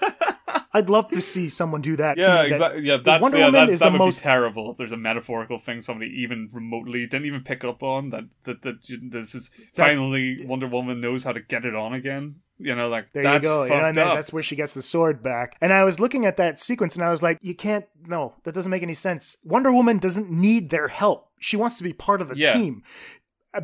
I'd 0.75 0.89
love 0.89 1.09
to 1.11 1.21
see 1.21 1.49
someone 1.49 1.81
do 1.81 1.95
that. 1.95 2.17
yeah, 2.17 2.27
me, 2.27 2.33
that- 2.33 2.47
exactly. 2.51 2.81
Yeah, 2.83 2.97
that's 2.97 3.21
Wonder 3.21 3.37
yeah, 3.37 3.45
Woman 3.45 3.65
that, 3.67 3.73
is 3.73 3.79
that 3.79 3.85
the 3.85 3.91
would 3.93 3.97
most 4.05 4.19
be 4.21 4.23
terrible 4.23 4.71
if 4.71 4.77
there's 4.77 4.91
a 4.91 4.97
metaphorical 4.97 5.57
thing 5.59 5.81
somebody 5.81 6.11
even 6.21 6.49
remotely 6.51 7.07
didn't 7.07 7.25
even 7.25 7.41
pick 7.43 7.63
up 7.63 7.81
on 7.81 8.09
that 8.09 8.25
that 8.43 8.61
that 8.63 8.87
you- 8.89 8.99
this 9.09 9.33
is 9.33 9.49
That- 9.75 9.87
finally 9.87 10.45
Wonder 10.45 10.67
Woman 10.67 11.01
knows 11.01 11.23
how 11.23 11.31
to 11.31 11.39
get 11.41 11.65
it 11.65 11.75
on 11.75 11.93
again. 11.93 12.35
You 12.57 12.73
know, 12.73 12.87
like 12.87 13.07
There 13.11 13.21
that's 13.23 13.43
you 13.43 13.49
go. 13.49 13.63
You 13.65 13.69
know, 13.71 13.85
and 13.85 13.97
then 13.97 14.07
that's 14.07 14.31
where 14.31 14.41
she 14.43 14.55
gets 14.55 14.73
the 14.73 14.81
sword 14.81 15.21
back. 15.21 15.57
And 15.59 15.73
I 15.73 15.83
was 15.83 15.99
looking 15.99 16.25
at 16.25 16.37
that 16.37 16.57
sequence 16.59 16.95
and 16.95 17.03
I 17.03 17.09
was 17.11 17.21
like, 17.21 17.37
you 17.41 17.53
can't, 17.53 17.85
no, 18.07 18.35
that 18.45 18.53
doesn't 18.53 18.71
make 18.71 18.81
any 18.83 18.93
sense. 18.93 19.35
Wonder 19.43 19.73
Woman 19.73 19.97
doesn't 19.97 20.31
need 20.31 20.69
their 20.69 20.87
help. 20.87 21.29
She 21.39 21.57
wants 21.57 21.77
to 21.79 21.83
be 21.83 21.91
part 21.91 22.21
of 22.21 22.31
a 22.31 22.37
Yeah. 22.37 22.53
team. 22.53 22.83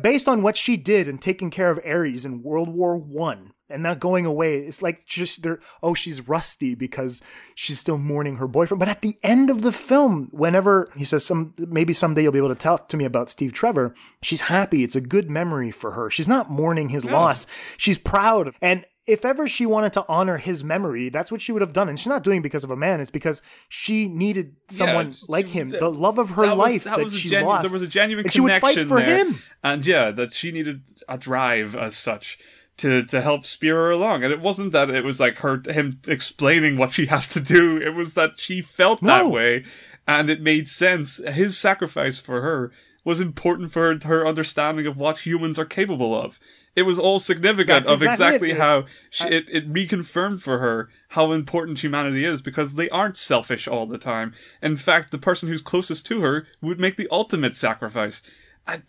Based 0.02 0.28
on 0.28 0.42
what 0.42 0.56
she 0.58 0.76
did 0.76 1.08
in 1.08 1.16
taking 1.18 1.50
care 1.50 1.70
of 1.70 1.80
Ares 1.86 2.24
in 2.26 2.42
World 2.42 2.68
War 2.68 2.96
One 2.98 3.51
and 3.72 3.82
not 3.82 3.98
going 4.00 4.26
away, 4.26 4.58
it's 4.58 4.82
like 4.82 5.04
just 5.06 5.42
they're 5.42 5.60
oh 5.82 5.94
she's 5.94 6.28
rusty 6.28 6.74
because 6.74 7.22
she's 7.54 7.78
still 7.78 7.98
mourning 7.98 8.36
her 8.36 8.46
boyfriend. 8.46 8.78
But 8.78 8.88
at 8.88 9.02
the 9.02 9.16
end 9.22 9.50
of 9.50 9.62
the 9.62 9.72
film, 9.72 10.28
whenever 10.32 10.90
he 10.96 11.04
says 11.04 11.24
some 11.24 11.54
maybe 11.58 11.92
someday 11.92 12.22
you'll 12.22 12.32
be 12.32 12.38
able 12.38 12.48
to 12.48 12.54
talk 12.54 12.88
to 12.90 12.96
me 12.96 13.04
about 13.04 13.30
Steve 13.30 13.52
Trevor, 13.52 13.94
she's 14.22 14.42
happy. 14.42 14.84
It's 14.84 14.96
a 14.96 15.00
good 15.00 15.30
memory 15.30 15.70
for 15.70 15.92
her. 15.92 16.10
She's 16.10 16.28
not 16.28 16.50
mourning 16.50 16.90
his 16.90 17.04
loss. 17.04 17.46
She's 17.76 17.98
proud 17.98 18.54
and 18.60 18.84
if 19.04 19.24
ever 19.24 19.48
she 19.48 19.66
wanted 19.66 19.92
to 19.94 20.04
honor 20.08 20.36
his 20.36 20.62
memory, 20.62 21.08
that's 21.08 21.32
what 21.32 21.42
she 21.42 21.50
would 21.50 21.60
have 21.60 21.72
done. 21.72 21.88
And 21.88 21.98
she's 21.98 22.06
not 22.06 22.22
doing 22.22 22.38
it 22.38 22.42
because 22.42 22.62
of 22.62 22.70
a 22.70 22.76
man. 22.76 23.00
It's 23.00 23.10
because 23.10 23.42
she 23.68 24.06
needed 24.06 24.54
someone 24.68 25.10
she- 25.12 25.26
like 25.28 25.48
him, 25.48 25.70
the 25.70 25.90
love 25.90 26.18
of 26.20 26.30
her 26.30 26.46
that 26.46 26.56
was- 26.56 26.70
life 26.72 26.84
that, 26.84 27.00
was 27.00 27.18
she 27.18 27.28
genu- 27.30 27.46
lost. 27.46 27.62
There 27.64 27.72
was 27.72 27.82
a 27.82 27.88
genuine 27.88 28.26
and 28.26 28.32
she 28.32 28.40
would 28.40 28.52
connection 28.60 28.86
fight 28.86 28.88
for 28.88 29.00
there. 29.04 29.24
him. 29.24 29.38
and 29.64 29.84
yeah, 29.84 30.12
that 30.12 30.32
she 30.34 30.52
needed 30.52 30.82
a 31.08 31.18
drive 31.18 31.74
as 31.74 31.96
such 31.96 32.38
to 32.78 33.02
to 33.04 33.20
help 33.20 33.46
spear 33.46 33.76
her 33.76 33.90
along. 33.90 34.24
And 34.24 34.32
it 34.32 34.40
wasn't 34.40 34.72
that 34.72 34.90
it 34.90 35.04
was 35.04 35.20
like 35.20 35.36
her 35.36 35.62
him 35.66 36.00
explaining 36.06 36.76
what 36.76 36.92
she 36.92 37.06
has 37.06 37.28
to 37.28 37.40
do. 37.40 37.78
It 37.78 37.94
was 37.94 38.14
that 38.14 38.38
she 38.38 38.62
felt 38.62 39.00
that 39.02 39.28
way, 39.28 39.64
and 40.06 40.30
it 40.30 40.40
made 40.40 40.68
sense. 40.68 41.16
His 41.28 41.58
sacrifice 41.58 42.18
for 42.18 42.42
her 42.42 42.72
was 43.04 43.20
important 43.20 43.72
for 43.72 43.98
her 44.04 44.26
understanding 44.26 44.86
of 44.86 44.96
what 44.96 45.18
humans 45.18 45.58
are 45.58 45.64
capable 45.64 46.14
of. 46.14 46.38
It 46.74 46.82
was 46.82 46.98
all 46.98 47.18
significant 47.18 47.84
That's 47.84 47.90
of 47.90 48.02
exactly 48.02 48.50
exactly 48.50 48.50
it. 48.52 48.56
how 48.56 48.84
she, 49.10 49.24
it, 49.28 49.44
it 49.50 49.72
reconfirmed 49.72 50.40
for 50.40 50.58
her 50.58 50.88
how 51.08 51.32
important 51.32 51.80
humanity 51.80 52.24
is 52.24 52.40
because 52.40 52.74
they 52.74 52.88
aren't 52.88 53.18
selfish 53.18 53.68
all 53.68 53.86
the 53.86 53.98
time. 53.98 54.32
In 54.62 54.78
fact, 54.78 55.10
the 55.10 55.18
person 55.18 55.48
who's 55.48 55.60
closest 55.60 56.06
to 56.06 56.22
her 56.22 56.46
would 56.62 56.80
make 56.80 56.96
the 56.96 57.08
ultimate 57.10 57.56
sacrifice. 57.56 58.22
And 58.66 58.84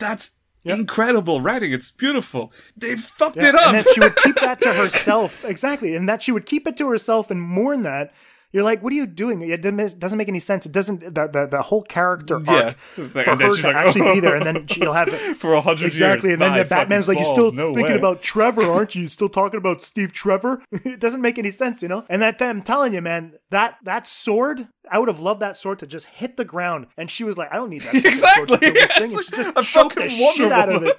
that's 0.63 0.79
incredible 0.79 1.41
writing. 1.41 1.71
It's 1.73 1.91
beautiful. 1.91 2.51
They 2.77 2.95
fucked 2.95 3.37
Yeah, 3.37 3.49
it 3.49 3.55
up. 3.55 3.67
And 3.73 3.77
that 3.79 3.89
she 3.93 3.99
would 3.99 4.15
keep 4.15 4.35
that 4.35 4.61
to 4.61 4.73
herself. 4.73 5.43
Exactly. 5.45 5.95
And 5.95 6.07
that 6.09 6.21
she 6.21 6.31
would 6.31 6.45
keep 6.45 6.67
it 6.67 6.77
to 6.77 6.89
herself 6.89 7.29
and 7.31 7.41
mourn 7.41 7.83
that. 7.83 8.13
You're 8.53 8.63
like, 8.63 8.83
what 8.83 8.93
are 8.93 8.95
you 8.95 9.07
doing? 9.07 9.41
It 9.41 9.61
doesn't 9.63 9.99
doesn't 9.99 10.17
make 10.17 10.29
any 10.29 10.39
sense. 10.39 10.65
It 10.67 10.71
doesn't, 10.71 10.99
the, 11.01 11.27
the, 11.27 11.47
the 11.49 11.61
whole 11.63 11.81
character 11.81 12.35
arc 12.35 12.45
Yeah. 12.47 12.69
for 12.73 13.01
like- 13.01 13.25
then 13.25 13.39
her 13.39 13.55
to 13.55 13.61
like, 13.63 13.75
actually 13.75 14.13
be 14.13 14.19
there. 14.19 14.35
And 14.35 14.45
then 14.45 14.67
she'll 14.67 14.93
have 14.93 15.09
For 15.39 15.53
a 15.55 15.61
hundred 15.61 15.87
Exactly. 15.87 16.29
years, 16.29 16.39
And 16.39 16.41
then 16.53 16.57
the 16.59 16.65
Batman's 16.65 17.07
like, 17.07 17.17
you're 17.17 17.25
still 17.25 17.51
no 17.51 17.73
thinking 17.73 17.93
way." 17.93 17.99
about 17.99 18.21
Trevor, 18.21 18.61
aren't 18.63 18.93
you? 18.95 19.09
Still 19.09 19.29
talking 19.41 19.57
about 19.57 19.81
Steve 19.83 20.13
Trevor? 20.13 20.61
it 20.71 20.99
doesn't 20.99 21.21
make 21.21 21.37
any 21.39 21.51
sense, 21.51 21.81
you 21.81 21.87
know? 21.87 22.05
And 22.09 22.21
that, 22.21 22.41
I'm 22.41 22.61
telling 22.61 22.93
you, 22.93 23.01
man, 23.01 23.33
that, 23.49 23.77
that 23.83 24.05
sword, 24.05 24.67
I 24.89 24.99
would 24.99 25.07
have 25.07 25.19
loved 25.19 25.39
that 25.41 25.57
sword 25.57 25.79
to 25.79 25.87
just 25.87 26.05
hit 26.07 26.37
the 26.37 26.45
ground. 26.45 26.87
And 26.97 27.09
she 27.09 27.23
was 27.23 27.37
like, 27.37 27.51
I 27.51 27.55
don't 27.55 27.71
need 27.71 27.81
that. 27.81 27.93
fucking 27.95 28.15
sword 28.15 28.47
to 28.49 28.53
Exactly. 28.53 28.69
this 28.71 28.91
Yeah, 28.91 28.97
thing. 28.99 29.09
She 29.21 29.35
just 29.35 29.51
a 29.55 29.61
choked 29.63 29.95
the 29.95 30.01
Wonder 30.01 30.33
shit 30.35 30.51
out 30.51 30.69
of 30.69 30.83
it. 30.83 30.95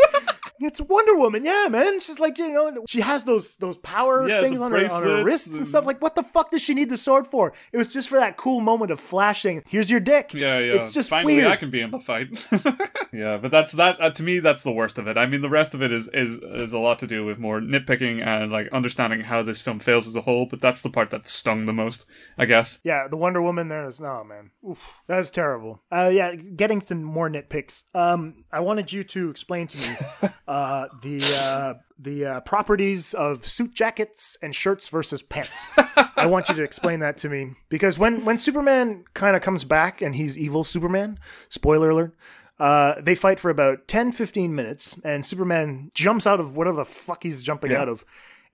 It's 0.61 0.81
Wonder 0.81 1.17
Woman, 1.17 1.45
yeah, 1.45 1.67
man. 1.69 2.01
She's 2.01 2.21
like, 2.21 2.39
you 2.39 2.49
know, 2.49 2.85
she 2.89 3.01
has 3.01 3.25
those 3.25 3.57
those 3.57 3.77
power 3.79 4.29
Yeah, 4.29 4.41
things 4.41 4.61
on 4.61 4.71
her 4.71 4.91
on 4.91 5.03
her 5.03 5.25
wrists 5.25 5.49
and 5.49 5.59
and- 5.59 5.67
stuff. 5.69 5.85
Like, 5.85 6.01
what 6.01 6.15
the 6.15 6.23
fuck 6.23 6.51
does 6.51 6.63
she 6.63 6.75
need 6.75 6.91
the 6.91 6.97
sword 6.97 7.27
for? 7.27 7.53
It 7.73 7.77
was 7.77 7.89
just 7.89 8.09
for 8.09 8.19
that 8.19 8.37
cool 8.37 8.61
moment 8.61 8.91
of 8.91 9.01
flashing. 9.01 9.63
Here's 9.69 9.91
your 9.91 10.01
dick. 10.01 10.33
Yeah, 10.33 10.59
yeah. 10.59 10.75
It's 10.75 10.91
just 10.91 11.11
finally 11.11 11.37
weird. 11.37 11.49
I 11.49 11.57
can 11.57 11.71
be 11.71 11.81
in 11.81 11.91
the 11.91 11.99
fight. 11.99 12.47
yeah, 13.13 13.37
but 13.37 13.51
that's 13.51 13.73
that. 13.73 14.01
Uh, 14.01 14.11
to 14.11 14.23
me, 14.23 14.39
that's 14.39 14.63
the 14.63 14.73
worst 14.73 14.99
of 14.99 15.07
it. 15.07 15.19
I 15.19 15.27
mean, 15.27 15.41
the 15.43 15.49
rest 15.51 15.75
of 15.75 15.83
it 15.83 15.91
is 15.93 16.09
is 16.15 16.39
is 16.39 16.73
a 16.73 16.79
lot 16.79 16.99
to 17.01 17.07
do 17.07 17.25
with 17.25 17.39
more 17.39 17.61
nitpicking 17.61 18.25
and 18.25 18.53
like 18.53 18.69
understanding 18.73 19.23
how 19.23 19.43
this 19.43 19.61
film 19.61 19.81
fails 19.81 20.07
as 20.07 20.15
a 20.17 20.21
whole. 20.23 20.47
But 20.47 20.61
that's 20.61 20.83
the 20.83 20.91
part 20.91 21.11
that 21.11 21.27
stung 21.29 21.67
the 21.67 21.73
most, 21.73 22.07
I 22.39 22.45
guess. 22.45 22.81
Yeah, 22.85 23.09
the 23.09 23.17
Wonder 23.17 23.43
Woman 23.43 23.69
there 23.69 23.87
is 23.87 24.01
no 24.01 24.23
man. 24.25 24.51
Oof, 24.69 25.01
that 25.09 25.19
is 25.19 25.31
terrible. 25.31 25.83
Uh, 25.91 26.11
yeah, 26.13 26.35
getting 26.35 26.81
to 26.83 26.95
more 26.95 27.29
nitpicks. 27.29 27.85
Um, 27.95 28.35
I 28.53 28.61
wanted 28.61 28.93
you 28.93 29.05
to 29.05 29.31
explain 29.31 29.67
to 29.69 29.79
me 29.79 30.31
uh, 30.47 30.87
the 31.03 31.23
uh, 31.25 31.75
the 31.99 32.25
uh, 32.27 32.41
properties 32.41 33.15
of 33.15 33.47
suit 33.47 33.75
jackets 33.75 34.37
and 34.43 34.55
shirts 34.55 34.89
versus 34.89 35.23
pants. 35.23 35.67
I 36.17 36.27
want 36.27 36.49
you 36.49 36.55
to 36.57 36.63
explain 36.63 37.01
that 37.01 37.17
to 37.19 37.29
me 37.29 37.53
because 37.69 37.99
when 37.99 38.25
when 38.25 38.39
Superman 38.39 39.05
kind 39.15 39.37
of 39.37 39.43
comes 39.43 39.65
back 39.65 40.03
and 40.03 40.15
he's 40.17 40.37
evil 40.39 40.65
Superman, 40.65 41.19
spoiler 41.49 41.91
alert. 41.91 42.15
Uh, 42.57 42.95
they 43.01 43.17
fight 43.17 43.41
for 43.41 43.51
about 43.51 43.89
10 43.89 44.13
15 44.13 44.55
minutes, 44.55 45.01
and 45.03 45.27
Superman 45.27 45.91
jumps 45.93 46.25
out 46.25 46.39
of 46.39 46.57
whatever 46.57 46.77
the 46.77 46.85
fuck 46.85 47.25
he's 47.25 47.43
jumping 47.43 47.73
Yeah. 47.73 47.81
out 47.81 47.89
of 47.89 48.05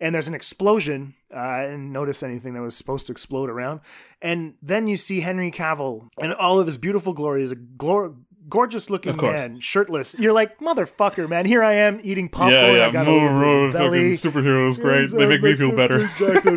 and 0.00 0.14
there's 0.14 0.28
an 0.28 0.34
explosion. 0.34 1.14
Uh, 1.30 1.38
I 1.38 1.62
didn't 1.66 1.92
notice 1.92 2.22
anything 2.22 2.54
that 2.54 2.62
was 2.62 2.74
supposed 2.74 3.04
to 3.06 3.12
explode 3.12 3.50
around. 3.50 3.80
And 4.22 4.54
then 4.62 4.86
you 4.88 4.96
see 4.96 5.20
Henry 5.20 5.50
Cavill 5.50 6.08
in 6.18 6.32
all 6.32 6.58
of 6.58 6.66
his 6.66 6.78
beautiful 6.78 7.12
glory 7.12 7.42
as 7.42 7.52
a 7.52 7.56
glor- 7.56 8.16
gorgeous 8.48 8.90
looking 8.90 9.16
man, 9.16 9.60
shirtless. 9.60 10.14
You're 10.18 10.32
like, 10.32 10.58
motherfucker, 10.58 11.28
man. 11.28 11.46
Here 11.46 11.62
I 11.62 11.74
am 11.74 12.00
eating 12.02 12.28
popcorn. 12.28 12.52
yeah, 12.52 12.72
yeah. 12.76 12.86
I 12.86 12.90
got 12.90 13.06
a 13.06 13.10
More, 13.10 13.20
little 13.20 13.38
bit 13.38 13.46
more 13.46 13.66
of 13.66 13.72
belly. 13.74 14.16
fucking 14.16 14.30
superheroes, 14.32 14.80
great. 14.80 15.02
Yes, 15.02 15.12
they 15.12 15.24
I 15.24 15.28
make 15.28 15.42
me 15.42 15.54
feel 15.56 15.76
better. 15.76 16.04
Exactly. 16.04 16.56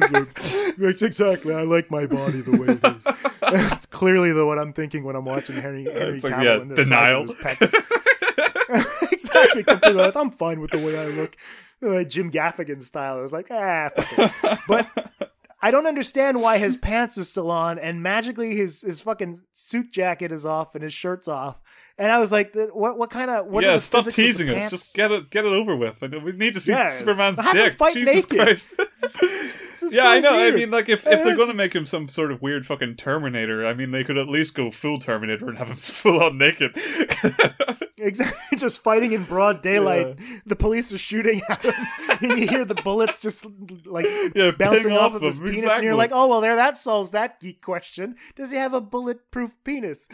That's 0.78 1.02
exactly. 1.02 1.54
I 1.54 1.64
like 1.64 1.92
my 1.92 2.08
body 2.08 2.42
the 2.42 2.58
way 2.60 2.68
it 2.70 2.96
is. 2.96 3.08
That's 3.42 3.86
clearly 3.86 4.32
the 4.34 4.46
what 4.46 4.58
I'm 4.58 4.74
thinking 4.74 5.04
when 5.04 5.16
I'm 5.16 5.26
watching 5.26 5.56
Henry 5.56 5.84
Henry 5.84 6.16
It's 6.16 6.24
like, 6.24 6.34
Cavill 6.34 6.44
yeah, 6.44 6.62
and 6.62 6.72
the 6.72 6.76
denial. 6.76 7.24
exactly. 9.12 9.64
Completely. 9.64 10.12
I'm 10.16 10.32
fine 10.32 10.62
with 10.62 10.72
the 10.72 10.80
way 10.80 10.98
I 10.98 11.06
look. 11.08 11.36
Uh, 11.82 12.04
Jim 12.04 12.32
Gaffigan 12.32 12.82
style. 12.82 13.18
I 13.18 13.22
was 13.22 13.34
like, 13.34 13.48
ah, 13.52 13.90
fuck 13.96 14.34
it. 14.44 14.60
But 14.68 15.33
I 15.64 15.72
don't 15.72 15.88
understand 15.88 16.42
why 16.42 16.58
his 16.58 16.78
pants 16.90 17.18
are 17.18 17.24
still 17.24 17.50
on 17.50 17.80
and 17.80 18.04
magically 18.04 18.56
his, 18.56 18.82
his 18.82 19.02
fucking 19.02 19.40
suit 19.54 19.92
jacket 19.92 20.32
is 20.32 20.46
off 20.46 20.76
and 20.76 20.84
his 20.84 20.94
shirt's 20.94 21.28
off. 21.28 21.62
And 21.98 22.12
I 22.12 22.20
was 22.20 22.32
like, 22.32 22.56
what 22.74 22.98
what 22.98 23.10
kind 23.12 23.30
of 23.32 23.48
what 23.48 23.64
yeah, 23.64 23.78
stop 23.78 24.06
physics 24.06 24.18
of 24.40 24.46
the 24.48 24.54
teasing 24.54 24.64
us. 24.64 24.70
Just 24.72 24.96
get 24.96 25.12
it, 25.12 25.30
get 25.30 25.46
it 25.46 25.54
over 25.54 25.76
with. 25.76 26.02
We 26.02 26.32
need 26.34 26.56
to 26.56 26.60
see 26.60 26.72
Yeah, 26.72 26.90
Superman's 26.90 27.40
him 27.40 27.46
dick. 27.54 27.74
fight 27.74 27.94
Jesus 27.94 28.30
naked. 28.30 28.46
Christ. 28.46 28.68
Yeah, 29.92 30.04
so 30.04 30.10
I 30.12 30.20
know. 30.22 30.38
weird. 30.38 30.54
I 30.54 30.56
mean, 30.56 30.72
like 30.72 30.88
if, 30.88 31.06
if 31.06 31.24
they're 31.26 31.36
going 31.36 31.50
to 31.50 31.54
make 31.54 31.74
him 31.76 31.86
some 31.86 32.08
sort 32.08 32.32
of 32.32 32.42
weird 32.42 32.66
fucking 32.66 32.96
Terminator, 32.96 33.66
I 33.66 33.74
mean, 33.74 33.92
they 33.92 34.06
could 34.06 34.18
at 34.18 34.30
least 34.30 34.54
go 34.56 34.72
full 34.72 34.98
Terminator 34.98 35.50
and 35.50 35.58
have 35.58 35.68
him 35.68 35.76
full 35.76 36.24
on 36.24 36.38
naked. 36.38 36.74
Exactly, 38.06 38.58
just 38.58 38.84
fighting 38.84 39.14
in 39.14 39.24
broad 39.24 39.62
daylight. 39.62 40.18
The 40.46 40.56
police 40.56 40.92
are 40.94 40.98
shooting 40.98 41.42
at 41.50 41.62
him, 41.64 41.74
and 42.22 42.38
you 42.40 42.48
hear 42.48 42.66
the 42.66 42.76
bullets 42.76 43.20
just 43.20 43.46
like 43.86 44.06
Yeah, 44.36 44.52
bouncing 44.52 44.92
off 44.92 45.12
off 45.12 45.16
of 45.16 45.22
his 45.22 45.40
him, 45.40 45.46
penis, 45.46 45.72
and 45.72 45.84
you're 45.84 45.96
like, 45.96 46.12
"Oh 46.14 46.28
well, 46.28 46.42
there, 46.42 46.56
that 46.58 46.78
solves 46.78 47.12
that 47.12 47.40
geek 47.40 47.62
question. 47.62 48.16
Does 48.36 48.52
he 48.52 48.58
have 48.58 48.74
a 48.74 48.82
bulletproof 48.82 49.52
penis?" 49.64 50.08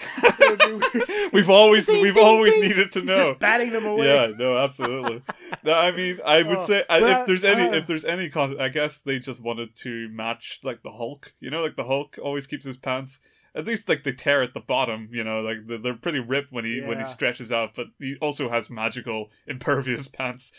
we've 1.34 1.50
always 1.50 1.86
Ding, 1.86 2.02
we've 2.02 2.14
ding, 2.16 2.24
always 2.26 2.54
ding. 2.54 2.64
needed 2.64 2.92
to 2.94 3.00
He's 3.02 3.10
know. 3.10 3.18
just 3.30 3.40
batting 3.40 3.72
them 3.72 3.86
away. 3.86 4.08
Yeah, 4.08 4.28
no, 4.38 4.58
absolutely. 4.58 5.22
no, 5.64 5.74
I 5.74 5.92
mean, 5.92 6.20
I 6.26 6.44
would 6.44 6.58
Oh, 6.58 6.62
say 6.62 6.84
I, 6.90 7.00
but 7.00 7.22
if 7.22 7.28
there's 7.28 7.44
any 7.44 7.64
I- 7.70 7.76
if 7.78 7.88
there's 7.88 8.06
any 8.06 8.30
con- 8.30 8.60
I 8.60 8.70
guess 8.70 8.98
they 8.98 9.20
just 9.20 9.44
wanted 9.44 9.76
to 9.78 10.10
match 10.10 10.60
like 10.64 10.84
the 10.84 10.92
Hulk. 10.92 11.34
You 11.40 11.50
know, 11.50 11.64
like 11.64 11.76
the 11.76 11.86
Hulk 11.86 12.18
always 12.22 12.48
keeps 12.48 12.66
his 12.66 12.78
pants. 12.78 13.20
At 13.60 13.66
least 13.66 13.90
like 13.90 14.04
they 14.04 14.14
tear 14.14 14.42
at 14.42 14.54
the 14.54 14.60
bottom, 14.62 15.10
you 15.12 15.24
know, 15.24 15.42
like 15.42 15.58
they're, 15.68 15.94
pretty 15.94 16.20
ripped 16.20 16.52
when 16.52 16.64
he 16.64 16.82
when 16.82 16.98
he 16.98 17.06
stretches 17.06 17.52
out, 17.52 17.72
but 17.76 17.88
he 18.00 18.16
also 18.22 18.50
has 18.50 18.70
magical 18.70 19.30
impervious 19.46 20.08
pants. 20.18 20.54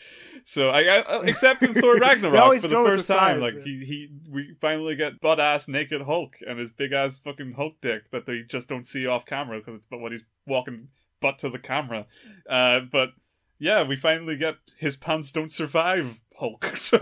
So 0.44 0.68
I, 0.68 1.01
I 1.01 1.22
except 1.24 1.62
in 1.62 1.72
Thor 1.72 1.96
Ragnarok 2.01 2.61
for 2.61 2.68
the 2.68 2.74
first 2.74 3.09
the 3.09 3.14
time, 3.14 3.40
size, 3.40 3.55
like 3.55 3.66
yeah. 3.66 3.72
he 3.72 3.84
he 3.84 4.09
we 4.28 4.55
finally 4.61 4.96
get 4.96 5.20
butt 5.20 5.40
ass 5.40 5.66
naked 5.66 6.03
Hulk 6.03 6.36
and 6.46 6.59
his 6.59 6.70
big 6.70 6.92
ass 6.92 7.18
fucking 7.18 7.55
Hulk 7.55 7.80
dick 7.80 8.11
that 8.11 8.26
they 8.26 8.42
just 8.42 8.68
don't 8.68 8.86
see 8.86 9.07
off 9.07 9.24
camera 9.24 9.59
because 9.59 9.78
it's 9.78 9.86
but 9.86 10.01
when 10.01 10.12
he's 10.12 10.24
walking 10.46 10.88
butt 11.20 11.38
to 11.38 11.48
the 11.48 11.59
camera. 11.59 12.07
Uh, 12.48 12.80
but 12.80 13.11
yeah, 13.59 13.82
we 13.82 13.96
finally 13.96 14.36
get 14.36 14.57
his 14.78 14.96
pants 14.96 15.32
don't 15.32 15.51
survive 15.51 16.20
Hulk. 16.38 16.72
So 16.76 16.98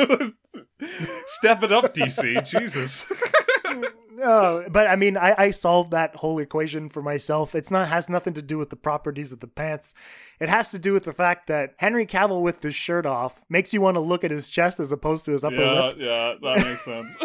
step 1.26 1.62
it 1.62 1.72
up, 1.72 1.94
DC. 1.94 2.44
Jesus. 2.48 3.06
No, 4.18 4.64
but 4.68 4.88
I 4.88 4.96
mean, 4.96 5.16
I, 5.16 5.34
I 5.38 5.50
solved 5.52 5.92
that 5.92 6.16
whole 6.16 6.38
equation 6.40 6.88
for 6.88 7.02
myself. 7.02 7.54
It's 7.54 7.70
not 7.70 7.88
has 7.88 8.08
nothing 8.08 8.34
to 8.34 8.42
do 8.42 8.58
with 8.58 8.70
the 8.70 8.76
properties 8.76 9.32
of 9.32 9.38
the 9.38 9.46
pants. 9.46 9.94
It 10.40 10.48
has 10.48 10.70
to 10.70 10.78
do 10.78 10.92
with 10.92 11.04
the 11.04 11.12
fact 11.12 11.46
that 11.46 11.74
Henry 11.78 12.04
Cavill 12.04 12.42
with 12.42 12.60
his 12.62 12.74
shirt 12.74 13.06
off 13.06 13.44
makes 13.48 13.72
you 13.72 13.80
want 13.80 13.94
to 13.94 14.00
look 14.00 14.24
at 14.24 14.32
his 14.32 14.48
chest 14.48 14.80
as 14.80 14.90
opposed 14.90 15.24
to 15.26 15.32
his 15.32 15.44
upper 15.44 15.62
yeah, 15.62 15.72
lip. 15.72 15.96
yeah, 15.98 16.34
that 16.42 16.56
makes 16.64 16.84
sense. 16.84 17.16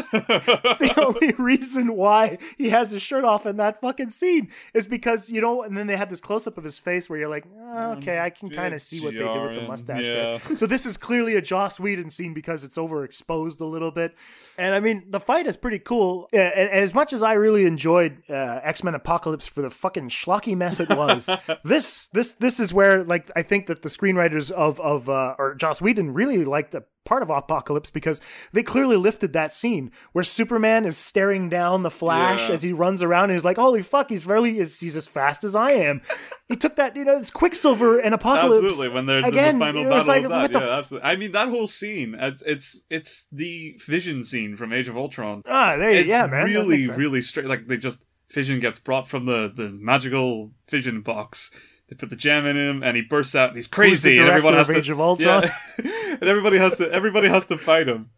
It's 0.66 0.80
the 0.80 1.04
only 1.04 1.34
reason 1.34 1.96
why 1.96 2.38
he 2.58 2.70
has 2.70 2.92
his 2.92 3.02
shirt 3.02 3.24
off 3.24 3.48
in 3.48 3.58
that 3.58 3.82
fucking 3.82 4.12
scene 4.12 4.50
is 4.76 4.88
because 4.88 5.30
you 5.32 5.42
know. 5.42 5.64
And 5.64 5.76
then 5.76 5.88
they 5.88 5.98
had 5.98 6.10
this 6.10 6.20
close 6.20 6.46
up 6.46 6.58
of 6.58 6.64
his 6.64 6.78
face 6.78 7.10
where 7.10 7.18
you're 7.18 7.30
like, 7.30 7.46
oh, 7.60 7.94
okay, 7.94 8.20
I 8.20 8.30
can 8.30 8.50
kind 8.50 8.74
of 8.74 8.82
see 8.82 9.00
what 9.00 9.14
they 9.14 9.20
did 9.20 9.42
with 9.42 9.56
the 9.56 9.68
mustache 9.68 10.08
yeah. 10.08 10.38
there. 10.38 10.58
So 10.58 10.68
this 10.68 10.86
is 10.86 10.98
clearly 10.98 11.36
a 11.36 11.42
Joss 11.42 11.80
Whedon 11.80 12.10
scene 12.10 12.34
because 12.34 12.64
it's 12.64 12.78
overexposed 12.78 13.62
a 13.62 13.66
little 13.66 13.92
bit. 13.92 14.16
And 14.58 14.76
I 14.76 14.80
mean, 14.80 15.06
the 15.10 15.20
fight 15.20 15.48
is 15.48 15.58
pretty 15.58 15.80
cool. 15.80 16.30
Yeah, 16.32 16.52
and, 16.56 16.70
and 16.70 16.83
as 16.84 16.94
much 16.94 17.14
as 17.14 17.24
I 17.24 17.34
really 17.34 17.66
enjoyed 17.66 18.22
uh, 18.30 18.60
X 18.62 18.84
Men 18.84 18.94
Apocalypse 18.94 19.48
for 19.48 19.62
the 19.62 19.70
fucking 19.70 20.10
schlocky 20.10 20.56
mess 20.56 20.80
it 20.80 20.90
was, 20.90 21.30
this 21.64 22.08
this 22.08 22.34
this 22.34 22.60
is 22.60 22.74
where 22.74 23.04
like 23.04 23.32
I 23.36 23.42
think 23.42 23.68
that 23.68 23.82
the 23.82 23.90
screenwriters 23.90 24.52
of 24.52 24.80
of 24.80 25.10
uh, 25.10 25.36
or 25.40 25.56
Joss 25.56 25.82
Whedon 25.82 26.14
really 26.14 26.46
liked 26.46 26.76
a 26.76 26.84
part 27.06 27.22
of 27.24 27.30
Apocalypse 27.30 27.90
because 27.90 28.22
they 28.52 28.64
clearly 28.64 28.96
lifted 28.96 29.34
that 29.34 29.54
scene 29.54 29.92
where 30.14 30.24
Superman 30.24 30.86
is 30.86 30.98
staring 30.98 31.50
down 31.50 31.84
the 31.84 31.92
Flash 31.92 32.48
Yeah. 32.48 32.54
as 32.54 32.64
he 32.64 32.74
runs 32.74 33.04
around 33.04 33.26
and 33.26 33.34
he's 33.34 33.46
like, 33.46 33.58
"Holy 33.58 33.82
fuck, 33.82 34.10
he's 34.10 34.26
really 34.26 34.60
is 34.60 34.80
he's 34.80 34.96
as 34.98 35.08
fast 35.08 35.44
as 35.44 35.56
I 35.56 35.72
am." 35.72 36.02
he 36.48 36.56
took 36.56 36.76
that, 36.78 36.96
you 36.96 37.06
know, 37.06 37.18
it's 37.18 37.32
Quicksilver 37.32 38.00
and 38.00 38.14
Apocalypse. 38.14 38.66
Absolutely, 38.66 38.94
when 38.94 39.06
they're 39.06 39.26
again, 39.26 39.56
the 39.60 39.66
final 39.66 39.84
battle 39.84 40.08
like, 40.08 40.24
of 40.24 40.30
that, 40.32 40.54
the 40.54 40.60
yeah, 40.60 40.78
absolutely. 40.78 41.10
I 41.10 41.16
mean, 41.16 41.32
that 41.34 41.50
whole 41.50 41.68
scene, 41.68 42.16
it's 42.18 42.42
it's 42.44 42.84
it's 42.90 43.28
the 43.32 43.80
Vision 43.86 44.24
scene 44.24 44.56
from 44.56 44.72
Age 44.74 44.88
of 44.88 44.98
Ultron. 44.98 45.44
Ah, 45.46 45.76
there 45.78 45.92
you- 45.92 46.00
it's 46.00 46.10
yeah, 46.10 46.28
man, 46.28 46.46
really, 46.46 46.90
really 46.90 47.22
straight. 47.22 47.48
Like 47.48 47.68
they 47.68 47.78
just 47.78 48.06
Vision 48.32 48.60
gets 48.60 48.80
brought 48.80 49.08
from 49.08 49.26
the 49.26 49.52
the 49.54 49.70
magical 49.70 50.52
Vision 50.70 51.02
box. 51.02 51.52
They 51.90 51.96
put 51.98 52.10
the 52.10 52.16
gem 52.16 52.46
in 52.46 52.56
him, 52.56 52.82
and 52.82 52.96
he 52.96 53.04
bursts 53.04 53.36
out, 53.36 53.50
and 53.50 53.58
he's 53.58 53.68
crazy, 53.68 54.18
and 54.18 54.30
everyone 54.30 54.54
has 54.54 54.68
to 54.68 54.78
Age 54.78 54.90
of 54.90 55.00
Ultron? 55.02 55.44
Yeah. 55.84 56.13
and 56.24 56.30
everybody 56.30 56.58
has 56.58 56.78
to 56.78 56.90
everybody 56.92 57.28
has 57.28 57.46
to 57.48 57.58
fight 57.58 57.88
him. 57.88 58.10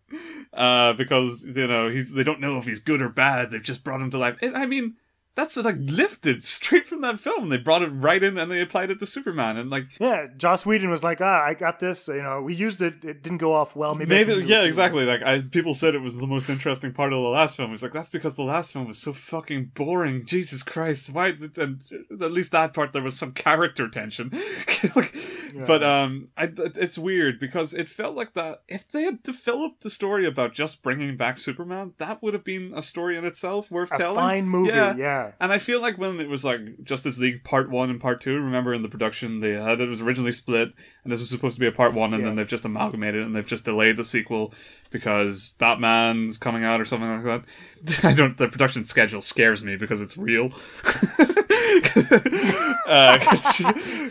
Uh, 0.54 0.94
because 0.94 1.44
you 1.44 1.68
know 1.68 1.90
he's 1.90 2.14
they 2.14 2.24
don't 2.24 2.40
know 2.40 2.58
if 2.58 2.66
he's 2.66 2.80
good 2.80 3.02
or 3.02 3.10
bad. 3.10 3.52
They've 3.52 3.62
just 3.62 3.84
brought 3.84 4.00
him 4.00 4.12
to 4.12 4.18
life. 4.18 4.38
And, 4.42 4.56
I 4.56 4.66
mean, 4.66 4.96
that's 5.36 5.58
like 5.58 5.76
lifted 5.80 6.44
straight 6.44 6.88
from 6.88 7.02
that 7.02 7.20
film. 7.20 7.50
They 7.50 7.58
brought 7.58 7.82
it 7.82 7.90
right 7.90 8.24
in 8.24 8.38
and 8.38 8.50
they 8.50 8.62
applied 8.62 8.90
it 8.90 9.00
to 9.00 9.06
Superman. 9.06 9.58
And 9.58 9.70
like, 9.70 9.88
yeah, 10.00 10.28
Joss 10.38 10.66
Whedon 10.66 10.90
was 10.90 11.04
like, 11.04 11.20
ah, 11.22 11.44
I 11.44 11.54
got 11.54 11.80
this. 11.80 12.08
You 12.08 12.24
know, 12.24 12.42
we 12.42 12.56
used 12.56 12.82
it. 12.82 13.04
It 13.04 13.22
didn't 13.22 13.40
go 13.40 13.54
off 13.54 13.76
well. 13.76 13.96
Maybe, 13.96 14.10
maybe 14.10 14.46
yeah, 14.46 14.64
exactly. 14.64 15.06
Like, 15.06 15.22
I, 15.22 15.42
people 15.42 15.74
said 15.74 15.94
it 15.94 16.02
was 16.02 16.18
the 16.18 16.28
most 16.28 16.50
interesting 16.50 16.94
part 16.94 17.12
of 17.12 17.22
the 17.22 17.28
last 17.28 17.58
film. 17.58 17.74
It's 17.74 17.84
like 17.84 17.92
that's 17.92 18.10
because 18.10 18.36
the 18.36 18.44
last 18.44 18.72
film 18.72 18.88
was 18.88 18.98
so 18.98 19.12
fucking 19.12 19.72
boring. 19.76 20.26
Jesus 20.26 20.64
Christ, 20.64 21.14
why? 21.14 21.34
And 21.58 21.82
at 22.22 22.32
least 22.32 22.52
that 22.54 22.74
part 22.74 22.94
there 22.94 23.04
was 23.04 23.18
some 23.18 23.34
character 23.34 23.90
tension. 23.90 24.32
like, 24.96 25.14
yeah. 25.54 25.66
But 25.66 25.84
um, 25.84 26.30
I, 26.38 26.52
it's 26.56 26.98
weird 26.98 27.40
because 27.40 27.74
it 27.74 27.90
felt 27.90 28.16
like 28.16 28.34
that. 28.34 28.64
If 28.68 28.90
they 28.90 29.04
had 29.04 29.24
developed 29.24 29.84
the 29.84 29.90
story 29.90 30.26
about 30.26 30.54
just 30.54 30.82
bringing 30.82 31.18
back 31.18 31.38
Superman, 31.38 31.94
that 31.98 32.24
would 32.24 32.34
have 32.34 32.44
been 32.44 32.74
a 32.76 32.82
story 32.82 33.18
in 33.18 33.26
itself 33.26 33.70
worth 33.70 33.92
a 33.92 33.98
telling. 33.98 34.16
Fine 34.16 34.48
movie, 34.48 34.72
yeah. 34.72 34.96
yeah. 34.96 35.25
And 35.40 35.52
I 35.52 35.58
feel 35.58 35.82
like 35.82 35.98
when 35.98 36.20
it 36.20 36.30
was 36.30 36.44
like 36.44 36.84
Justice 36.84 37.20
League 37.20 37.44
Part 37.44 37.70
One 37.70 37.90
and 37.90 38.00
Part 38.00 38.22
Two, 38.22 38.36
remember 38.36 38.74
in 38.74 38.82
the 38.82 38.90
production 38.90 39.40
they 39.40 39.56
uh, 39.56 39.66
had 39.66 39.82
it 39.82 39.90
was 39.90 40.02
originally 40.02 40.32
split, 40.32 40.74
and 41.04 41.12
this 41.12 41.20
was 41.20 41.30
supposed 41.30 41.56
to 41.56 41.60
be 41.60 41.68
a 41.68 41.72
Part 41.72 41.94
One, 41.94 42.14
and 42.14 42.22
yeah. 42.22 42.30
then 42.30 42.36
they've 42.36 42.48
just 42.48 42.66
amalgamated 42.66 43.24
and 43.24 43.36
they've 43.36 43.46
just 43.46 43.66
delayed 43.66 43.98
the 43.98 44.06
sequel 44.06 44.54
because 44.96 45.56
Batman's 45.60 46.38
coming 46.38 46.64
out 46.64 46.80
or 46.80 46.86
something 46.86 47.22
like 47.22 47.24
that. 47.26 47.44
I 48.06 48.14
don't. 48.14 48.38
The 48.38 48.48
production 48.48 48.86
schedule 48.86 49.22
scares 49.22 49.62
me 49.62 49.76
because 49.76 50.00
it's 50.00 50.18
real. 50.18 50.46
uh, 52.88 53.20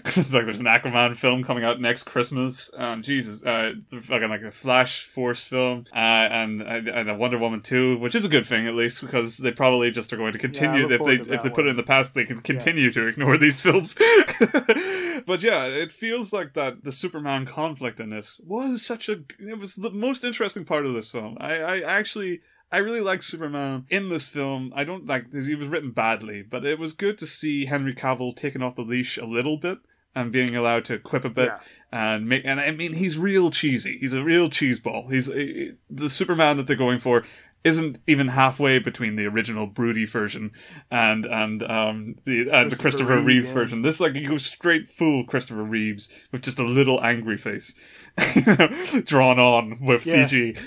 it's 0.04 0.32
like 0.32 0.44
there's 0.44 0.60
an 0.60 0.66
Aquaman 0.66 1.16
film 1.16 1.42
coming 1.42 1.64
out 1.64 1.80
next 1.80 2.02
Christmas. 2.02 2.70
Um, 2.76 3.02
Jesus, 3.02 3.42
uh, 3.42 3.72
fucking 4.02 4.28
like 4.28 4.42
a 4.42 4.52
Flash 4.52 5.06
Force 5.06 5.42
film, 5.42 5.86
uh, 5.90 5.96
and 5.96 6.60
and 6.60 7.08
a 7.08 7.14
Wonder 7.14 7.38
Woman 7.38 7.62
two, 7.62 7.96
which 7.98 8.14
is 8.14 8.26
a 8.26 8.28
good 8.28 8.46
thing 8.46 8.66
at 8.66 8.74
least 8.74 9.00
because 9.00 9.38
they 9.38 9.52
probably 9.52 9.90
just 9.90 10.12
are 10.12 10.18
going 10.18 10.34
to 10.34 10.38
continue 10.38 10.86
yeah, 10.86 10.96
if 10.96 11.04
they 11.04 11.32
if 11.34 11.42
they 11.42 11.48
put 11.48 11.64
it 11.66 11.70
in 11.70 11.76
the 11.76 11.82
past, 11.82 12.12
they 12.12 12.26
can 12.26 12.40
continue 12.42 12.86
yeah. 12.86 12.92
to 12.92 13.06
ignore 13.06 13.38
these 13.38 13.58
films. 13.58 13.96
but 15.26 15.42
yeah, 15.42 15.64
it 15.66 15.92
feels 15.92 16.32
like 16.32 16.54
that 16.54 16.84
the 16.84 16.92
Superman 16.92 17.46
conflict 17.46 18.00
in 18.00 18.10
this 18.10 18.40
was 18.44 18.84
such 18.84 19.08
a 19.08 19.22
it 19.38 19.58
was 19.58 19.76
the 19.76 19.90
most 19.90 20.24
interesting 20.24 20.64
part 20.64 20.86
of 20.86 20.94
this 20.94 21.10
film. 21.10 21.36
I 21.40 21.56
I 21.58 21.80
actually 21.80 22.40
I 22.70 22.78
really 22.78 23.00
like 23.00 23.22
Superman 23.22 23.86
in 23.88 24.08
this 24.08 24.28
film. 24.28 24.72
I 24.74 24.84
don't 24.84 25.06
like 25.06 25.32
he 25.32 25.54
was 25.54 25.68
written 25.68 25.92
badly, 25.92 26.42
but 26.42 26.64
it 26.64 26.78
was 26.78 26.92
good 26.92 27.18
to 27.18 27.26
see 27.26 27.66
Henry 27.66 27.94
Cavill 27.94 28.34
taken 28.34 28.62
off 28.62 28.76
the 28.76 28.82
leash 28.82 29.16
a 29.16 29.26
little 29.26 29.56
bit 29.56 29.78
and 30.14 30.32
being 30.32 30.54
allowed 30.54 30.84
to 30.86 30.98
quip 30.98 31.24
a 31.24 31.30
bit 31.30 31.48
yeah. 31.48 31.58
and 31.92 32.28
make. 32.28 32.44
And 32.44 32.60
I 32.60 32.70
mean, 32.70 32.94
he's 32.94 33.18
real 33.18 33.50
cheesy. 33.50 33.98
He's 33.98 34.12
a 34.12 34.22
real 34.22 34.48
cheeseball. 34.48 35.12
He's 35.12 35.26
the 35.26 36.10
Superman 36.10 36.56
that 36.56 36.66
they're 36.66 36.76
going 36.76 37.00
for 37.00 37.24
isn't 37.64 37.98
even 38.06 38.28
halfway 38.28 38.78
between 38.78 39.16
the 39.16 39.26
original 39.26 39.66
broody 39.66 40.04
version 40.04 40.52
and 40.90 41.24
and 41.24 41.62
um 41.64 42.14
the 42.24 42.50
uh, 42.50 42.68
the 42.68 42.76
Christopher 42.76 43.16
Reeve, 43.16 43.26
Reeves 43.26 43.48
yeah. 43.48 43.54
version. 43.54 43.82
This 43.82 44.00
like 44.00 44.14
you 44.14 44.28
go 44.28 44.36
straight 44.36 44.90
full 44.90 45.24
Christopher 45.24 45.64
Reeves 45.64 46.10
with 46.30 46.42
just 46.42 46.58
a 46.58 46.64
little 46.64 47.02
angry 47.02 47.38
face 47.38 47.74
drawn 49.04 49.38
on 49.38 49.78
with 49.80 50.06
yeah. 50.06 50.26
CG 50.26 50.58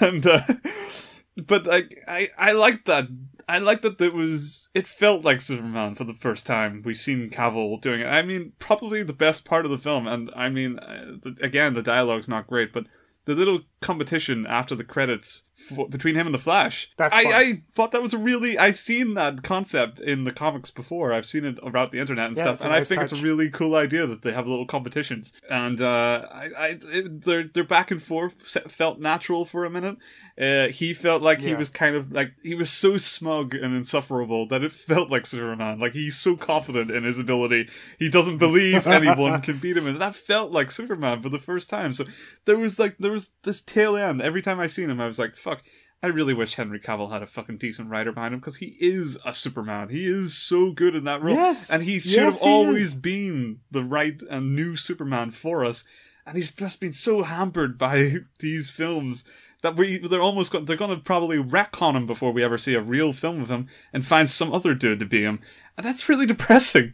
and. 0.00 0.26
Uh, 0.26 0.42
but 1.46 1.66
like 1.66 1.98
I 2.06 2.28
I 2.36 2.52
like 2.52 2.84
that. 2.84 3.08
I 3.48 3.58
liked 3.58 3.82
that 3.82 4.00
it 4.00 4.14
was. 4.14 4.68
It 4.74 4.86
felt 4.86 5.24
like 5.24 5.40
Superman 5.40 5.94
for 5.94 6.04
the 6.04 6.14
first 6.14 6.46
time. 6.46 6.82
We've 6.84 6.96
seen 6.96 7.30
Cavill 7.30 7.80
doing 7.80 8.00
it. 8.00 8.06
I 8.06 8.22
mean, 8.22 8.52
probably 8.58 9.02
the 9.02 9.12
best 9.12 9.44
part 9.44 9.64
of 9.64 9.70
the 9.70 9.78
film. 9.78 10.06
And 10.06 10.30
I 10.36 10.48
mean, 10.48 10.78
uh, 10.78 11.16
again, 11.40 11.74
the 11.74 11.82
dialogue's 11.82 12.28
not 12.28 12.46
great, 12.46 12.72
but 12.72 12.86
the 13.24 13.34
little 13.34 13.60
competition 13.80 14.46
after 14.46 14.74
the 14.74 14.84
credits 14.84 15.44
between 15.90 16.14
him 16.14 16.26
and 16.26 16.34
the 16.34 16.38
Flash. 16.38 16.90
That's 16.96 17.14
I, 17.14 17.22
I, 17.22 17.62
thought 17.74 17.92
that 17.92 18.02
was 18.02 18.14
a 18.14 18.18
really. 18.18 18.58
I've 18.58 18.78
seen 18.78 19.14
that 19.14 19.42
concept 19.42 20.00
in 20.00 20.24
the 20.24 20.32
comics 20.32 20.70
before. 20.70 21.12
I've 21.12 21.26
seen 21.26 21.44
it 21.44 21.58
around 21.62 21.92
the 21.92 21.98
internet 21.98 22.28
and 22.28 22.36
yeah, 22.36 22.42
stuff, 22.44 22.60
and 22.62 22.70
nice 22.70 22.82
I 22.82 22.84
think 22.84 23.00
touch. 23.02 23.12
it's 23.12 23.20
a 23.20 23.24
really 23.24 23.50
cool 23.50 23.74
idea 23.74 24.06
that 24.06 24.22
they 24.22 24.32
have 24.32 24.46
little 24.46 24.66
competitions. 24.66 25.32
And 25.48 25.80
uh, 25.80 26.26
I, 26.32 26.50
I 26.58 26.78
it, 26.82 27.24
their 27.24 27.44
their 27.44 27.64
back 27.64 27.90
and 27.90 28.02
forth 28.02 28.34
felt 28.70 29.00
natural 29.00 29.44
for 29.44 29.64
a 29.64 29.70
minute. 29.70 29.96
Uh, 30.40 30.68
he 30.68 30.94
felt 30.94 31.22
like 31.22 31.40
yeah. 31.40 31.48
he 31.48 31.54
was 31.54 31.68
kind 31.68 31.94
of 31.94 32.10
like 32.12 32.32
he 32.42 32.54
was 32.54 32.70
so 32.70 32.96
smug 32.96 33.54
and 33.54 33.76
insufferable 33.76 34.46
that 34.48 34.62
it 34.62 34.72
felt 34.72 35.10
like 35.10 35.26
Superman. 35.26 35.78
Like 35.78 35.92
he's 35.92 36.16
so 36.16 36.36
confident 36.36 36.90
in 36.90 37.04
his 37.04 37.18
ability, 37.18 37.68
he 37.98 38.08
doesn't 38.08 38.38
believe 38.38 38.86
anyone 38.86 39.40
can 39.42 39.58
beat 39.58 39.76
him, 39.76 39.86
and 39.86 40.00
that 40.00 40.16
felt 40.16 40.50
like 40.50 40.70
Superman 40.70 41.22
for 41.22 41.28
the 41.28 41.38
first 41.38 41.68
time. 41.68 41.92
So 41.92 42.06
there 42.44 42.58
was 42.58 42.78
like 42.78 42.96
there 42.98 43.12
was 43.12 43.30
this 43.42 43.60
tail 43.72 43.96
end. 43.96 44.20
Every 44.20 44.42
time 44.42 44.60
I 44.60 44.66
seen 44.66 44.90
him, 44.90 45.00
I 45.00 45.06
was 45.06 45.18
like, 45.18 45.36
"Fuck." 45.36 45.62
I 46.02 46.06
really 46.06 46.32
wish 46.32 46.54
Henry 46.54 46.80
Cavill 46.80 47.12
had 47.12 47.22
a 47.22 47.26
fucking 47.26 47.58
decent 47.58 47.90
writer 47.90 48.10
behind 48.10 48.32
him 48.32 48.40
because 48.40 48.56
he 48.56 48.76
is 48.80 49.18
a 49.24 49.34
Superman. 49.34 49.90
He 49.90 50.06
is 50.06 50.34
so 50.34 50.72
good 50.72 50.94
in 50.94 51.04
that 51.04 51.22
role. 51.22 51.34
Yes, 51.34 51.70
and 51.70 51.82
he 51.82 52.00
should 52.00 52.12
yes, 52.12 52.40
have 52.40 52.48
always 52.48 52.94
been 52.94 53.60
the 53.70 53.84
right 53.84 54.20
and 54.30 54.56
new 54.56 54.76
Superman 54.76 55.30
for 55.30 55.62
us. 55.62 55.84
And 56.24 56.36
he's 56.36 56.52
just 56.52 56.80
been 56.80 56.92
so 56.92 57.22
hampered 57.22 57.76
by 57.76 58.14
these 58.38 58.70
films 58.70 59.24
that 59.62 59.76
we 59.76 59.98
they're 59.98 60.22
almost 60.22 60.52
they're 60.52 60.76
going 60.76 60.96
to 60.96 61.02
probably 61.02 61.36
retcon 61.36 61.94
him 61.94 62.06
before 62.06 62.32
we 62.32 62.42
ever 62.42 62.56
see 62.56 62.74
a 62.74 62.80
real 62.80 63.12
film 63.12 63.42
of 63.42 63.50
him 63.50 63.68
and 63.92 64.06
find 64.06 64.30
some 64.30 64.52
other 64.52 64.74
dude 64.74 65.00
to 65.00 65.06
be 65.06 65.22
him, 65.22 65.40
and 65.76 65.84
that's 65.84 66.08
really 66.08 66.26
depressing. 66.34 66.92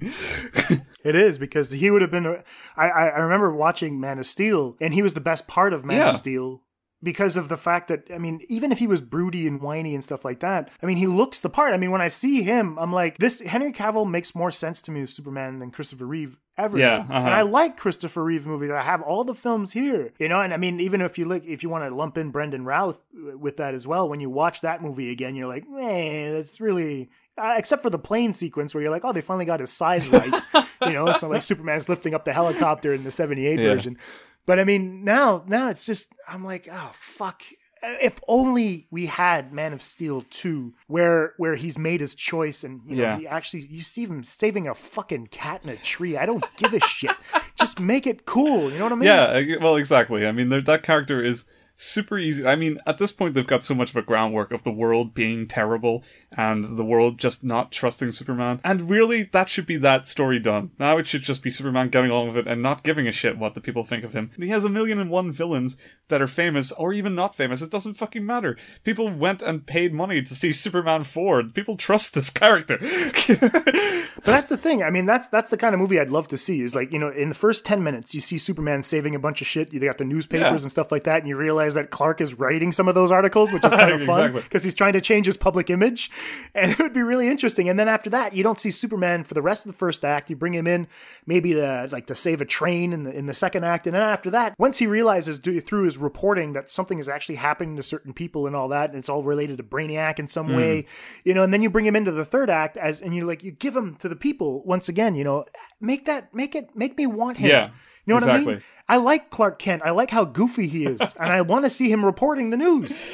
it 1.04 1.14
is 1.14 1.38
because 1.38 1.70
he 1.72 1.90
would 1.90 2.02
have 2.02 2.10
been. 2.10 2.42
I 2.76 2.88
I 2.88 3.18
remember 3.20 3.54
watching 3.54 4.00
Man 4.00 4.18
of 4.18 4.26
Steel, 4.26 4.76
and 4.80 4.94
he 4.94 5.02
was 5.02 5.14
the 5.14 5.20
best 5.20 5.46
part 5.46 5.72
of 5.72 5.84
Man 5.84 5.98
yeah. 5.98 6.08
of 6.08 6.14
Steel 6.14 6.62
because 7.02 7.36
of 7.36 7.48
the 7.48 7.56
fact 7.56 7.88
that 7.88 8.04
I 8.12 8.18
mean, 8.18 8.40
even 8.48 8.72
if 8.72 8.78
he 8.78 8.86
was 8.86 9.00
broody 9.00 9.46
and 9.46 9.60
whiny 9.60 9.94
and 9.94 10.02
stuff 10.02 10.24
like 10.24 10.40
that, 10.40 10.70
I 10.82 10.86
mean, 10.86 10.96
he 10.96 11.06
looks 11.06 11.40
the 11.40 11.50
part. 11.50 11.72
I 11.72 11.76
mean, 11.76 11.90
when 11.90 12.00
I 12.00 12.08
see 12.08 12.42
him, 12.42 12.78
I'm 12.78 12.92
like, 12.92 13.18
this 13.18 13.40
Henry 13.40 13.72
Cavill 13.72 14.08
makes 14.08 14.34
more 14.34 14.50
sense 14.50 14.82
to 14.82 14.90
me 14.90 15.02
as 15.02 15.12
Superman 15.12 15.58
than 15.58 15.70
Christopher 15.70 16.06
Reeve 16.06 16.36
ever. 16.56 16.78
Yeah, 16.78 16.98
uh-huh. 16.98 17.12
and 17.12 17.28
I 17.28 17.42
like 17.42 17.76
Christopher 17.76 18.24
Reeve 18.24 18.46
movies. 18.46 18.70
I 18.70 18.82
have 18.82 19.02
all 19.02 19.24
the 19.24 19.34
films 19.34 19.72
here, 19.72 20.12
you 20.18 20.28
know. 20.28 20.40
And 20.40 20.54
I 20.54 20.56
mean, 20.56 20.80
even 20.80 21.00
if 21.00 21.18
you 21.18 21.26
look, 21.26 21.44
if 21.44 21.62
you 21.62 21.68
want 21.68 21.84
to 21.84 21.94
lump 21.94 22.16
in 22.18 22.30
Brandon 22.30 22.64
Routh 22.64 23.00
with 23.12 23.58
that 23.58 23.74
as 23.74 23.86
well, 23.86 24.08
when 24.08 24.20
you 24.20 24.30
watch 24.30 24.62
that 24.62 24.82
movie 24.82 25.10
again, 25.10 25.34
you're 25.34 25.48
like, 25.48 25.68
man, 25.68 26.34
that's 26.34 26.60
really. 26.60 27.10
Uh, 27.38 27.54
except 27.58 27.82
for 27.82 27.90
the 27.90 27.98
plane 27.98 28.32
sequence 28.32 28.74
where 28.74 28.80
you're 28.80 28.90
like, 28.90 29.04
oh, 29.04 29.12
they 29.12 29.20
finally 29.20 29.44
got 29.44 29.60
his 29.60 29.70
size 29.70 30.08
right. 30.08 30.32
you 30.86 30.94
know, 30.94 31.06
it's 31.06 31.20
not 31.20 31.30
like 31.30 31.42
Superman's 31.42 31.86
lifting 31.86 32.14
up 32.14 32.24
the 32.24 32.32
helicopter 32.32 32.94
in 32.94 33.04
the 33.04 33.10
78 33.10 33.58
yeah. 33.58 33.66
version. 33.66 33.98
But 34.46 34.60
I 34.60 34.64
mean, 34.64 35.04
now 35.04 35.44
now 35.46 35.68
it's 35.68 35.84
just 35.84 36.14
I'm 36.28 36.44
like, 36.44 36.68
oh 36.70 36.90
fuck. 36.94 37.42
If 37.82 38.20
only 38.26 38.88
we 38.90 39.06
had 39.06 39.52
Man 39.52 39.72
of 39.72 39.82
Steel 39.82 40.24
2 40.30 40.74
where 40.86 41.34
where 41.36 41.54
he's 41.54 41.78
made 41.78 42.00
his 42.00 42.14
choice 42.14 42.64
and 42.64 42.80
you 42.86 42.96
know 42.96 43.02
yeah. 43.02 43.18
he 43.18 43.26
actually 43.26 43.66
you 43.66 43.82
see 43.82 44.06
him 44.06 44.24
saving 44.24 44.66
a 44.66 44.74
fucking 44.74 45.26
cat 45.28 45.62
in 45.62 45.68
a 45.68 45.76
tree. 45.76 46.16
I 46.16 46.26
don't 46.26 46.44
give 46.56 46.72
a 46.72 46.80
shit. 46.80 47.14
Just 47.56 47.78
make 47.78 48.06
it 48.06 48.24
cool, 48.24 48.70
you 48.70 48.78
know 48.78 48.84
what 48.84 48.92
I 48.92 48.96
mean? 48.96 49.04
Yeah, 49.04 49.56
well 49.60 49.76
exactly. 49.76 50.26
I 50.26 50.32
mean 50.32 50.48
that 50.48 50.82
character 50.82 51.22
is 51.22 51.46
super 51.76 52.18
easy. 52.18 52.46
I 52.46 52.56
mean, 52.56 52.78
at 52.86 52.98
this 52.98 53.12
point, 53.12 53.34
they've 53.34 53.46
got 53.46 53.62
so 53.62 53.74
much 53.74 53.90
of 53.90 53.96
a 53.96 54.02
groundwork 54.02 54.50
of 54.50 54.64
the 54.64 54.72
world 54.72 55.14
being 55.14 55.46
terrible 55.46 56.02
and 56.36 56.76
the 56.76 56.84
world 56.84 57.18
just 57.18 57.44
not 57.44 57.70
trusting 57.70 58.12
Superman. 58.12 58.60
And 58.64 58.90
really, 58.90 59.24
that 59.24 59.48
should 59.48 59.66
be 59.66 59.76
that 59.78 60.06
story 60.06 60.38
done. 60.38 60.70
Now 60.78 60.98
it 60.98 61.06
should 61.06 61.22
just 61.22 61.42
be 61.42 61.50
Superman 61.50 61.90
getting 61.90 62.10
along 62.10 62.28
with 62.28 62.38
it 62.38 62.46
and 62.46 62.62
not 62.62 62.82
giving 62.82 63.06
a 63.06 63.12
shit 63.12 63.38
what 63.38 63.54
the 63.54 63.60
people 63.60 63.84
think 63.84 64.04
of 64.04 64.14
him. 64.14 64.30
He 64.36 64.48
has 64.48 64.64
a 64.64 64.70
million 64.70 64.98
and 64.98 65.10
one 65.10 65.32
villains 65.32 65.76
that 66.08 66.22
are 66.22 66.28
famous 66.28 66.72
or 66.72 66.92
even 66.92 67.14
not 67.14 67.34
famous. 67.34 67.62
It 67.62 67.70
doesn't 67.70 67.94
fucking 67.94 68.24
matter. 68.24 68.56
People 68.84 69.10
went 69.10 69.42
and 69.42 69.66
paid 69.66 69.92
money 69.92 70.22
to 70.22 70.34
see 70.34 70.52
Superman 70.52 71.04
4. 71.04 71.44
People 71.44 71.76
trust 71.76 72.14
this 72.14 72.30
character. 72.30 72.78
but 73.40 74.24
that's 74.24 74.48
the 74.48 74.56
thing. 74.56 74.82
I 74.82 74.90
mean, 74.90 75.06
that's 75.06 75.28
that's 75.28 75.50
the 75.50 75.56
kind 75.56 75.74
of 75.74 75.80
movie 75.80 76.00
I'd 76.00 76.10
love 76.10 76.28
to 76.28 76.36
see. 76.36 76.60
Is 76.60 76.74
like, 76.74 76.92
you 76.92 76.98
know, 76.98 77.10
in 77.10 77.30
the 77.30 77.34
first 77.34 77.64
10 77.66 77.82
minutes, 77.82 78.14
you 78.14 78.20
see 78.20 78.38
Superman 78.38 78.82
saving 78.82 79.14
a 79.14 79.18
bunch 79.18 79.40
of 79.40 79.46
shit. 79.46 79.72
You 79.72 79.80
got 79.80 79.98
the 79.98 80.04
newspapers 80.04 80.60
yeah. 80.60 80.64
and 80.64 80.72
stuff 80.72 80.92
like 80.92 81.04
that, 81.04 81.20
and 81.20 81.28
you 81.28 81.36
realize 81.36 81.65
realize 81.66 81.74
that 81.74 81.90
Clark 81.90 82.20
is 82.20 82.34
writing 82.34 82.72
some 82.72 82.88
of 82.88 82.94
those 82.94 83.10
articles, 83.10 83.52
which 83.52 83.64
is 83.64 83.72
kind 83.72 83.92
of 83.92 84.02
fun 84.06 84.32
because 84.32 84.38
exactly. 84.38 84.60
he's 84.62 84.74
trying 84.74 84.92
to 84.94 85.00
change 85.00 85.26
his 85.26 85.36
public 85.36 85.70
image. 85.70 86.10
And 86.54 86.70
it 86.72 86.78
would 86.78 86.92
be 86.92 87.02
really 87.02 87.28
interesting. 87.28 87.68
And 87.68 87.78
then 87.78 87.88
after 87.88 88.10
that, 88.10 88.34
you 88.34 88.42
don't 88.42 88.58
see 88.58 88.70
Superman 88.70 89.24
for 89.24 89.34
the 89.34 89.42
rest 89.42 89.66
of 89.66 89.72
the 89.72 89.76
first 89.76 90.04
act. 90.04 90.30
You 90.30 90.36
bring 90.36 90.54
him 90.54 90.66
in 90.66 90.86
maybe 91.26 91.54
to 91.54 91.88
like 91.90 92.06
to 92.06 92.14
save 92.14 92.40
a 92.40 92.44
train 92.44 92.92
in 92.92 93.04
the 93.04 93.12
in 93.12 93.26
the 93.26 93.34
second 93.34 93.64
act. 93.64 93.86
And 93.86 93.94
then 93.94 94.02
after 94.02 94.30
that, 94.30 94.54
once 94.58 94.78
he 94.78 94.86
realizes 94.86 95.38
through 95.38 95.84
his 95.84 95.98
reporting 95.98 96.52
that 96.52 96.70
something 96.70 96.98
is 96.98 97.08
actually 97.08 97.36
happening 97.36 97.76
to 97.76 97.82
certain 97.82 98.12
people 98.12 98.46
and 98.46 98.54
all 98.54 98.68
that, 98.68 98.90
and 98.90 98.98
it's 98.98 99.08
all 99.08 99.22
related 99.22 99.56
to 99.58 99.62
Brainiac 99.62 100.18
in 100.18 100.26
some 100.26 100.48
mm. 100.48 100.56
way, 100.56 100.86
you 101.24 101.34
know, 101.34 101.42
and 101.42 101.52
then 101.52 101.62
you 101.62 101.70
bring 101.70 101.86
him 101.86 101.96
into 101.96 102.12
the 102.12 102.24
third 102.24 102.50
act 102.50 102.76
as 102.76 103.00
and 103.00 103.14
you're 103.14 103.26
like 103.26 103.42
you 103.42 103.50
give 103.50 103.76
him 103.76 103.96
to 103.96 104.08
the 104.08 104.16
people 104.16 104.62
once 104.64 104.88
again, 104.88 105.14
you 105.14 105.24
know, 105.24 105.44
make 105.80 106.04
that 106.06 106.32
make 106.34 106.54
it 106.54 106.74
make 106.76 106.96
me 106.96 107.06
want 107.06 107.38
him. 107.38 107.50
Yeah 107.50 107.70
You 108.06 108.14
know 108.14 108.20
what 108.20 108.30
I 108.30 108.38
mean? 108.38 108.62
Exactly. 108.88 108.94
I 108.94 108.96
like 109.04 109.30
Clark 109.30 109.58
Kent. 109.58 109.82
I 109.84 109.90
like 109.90 110.10
how 110.10 110.24
goofy 110.24 110.68
he 110.68 110.86
is, 110.86 111.00
and 111.20 111.32
I 111.32 111.40
want 111.42 111.64
to 111.64 111.70
see 111.70 111.90
him 111.90 112.04
reporting 112.04 112.50
the 112.50 112.56
news. 112.56 113.04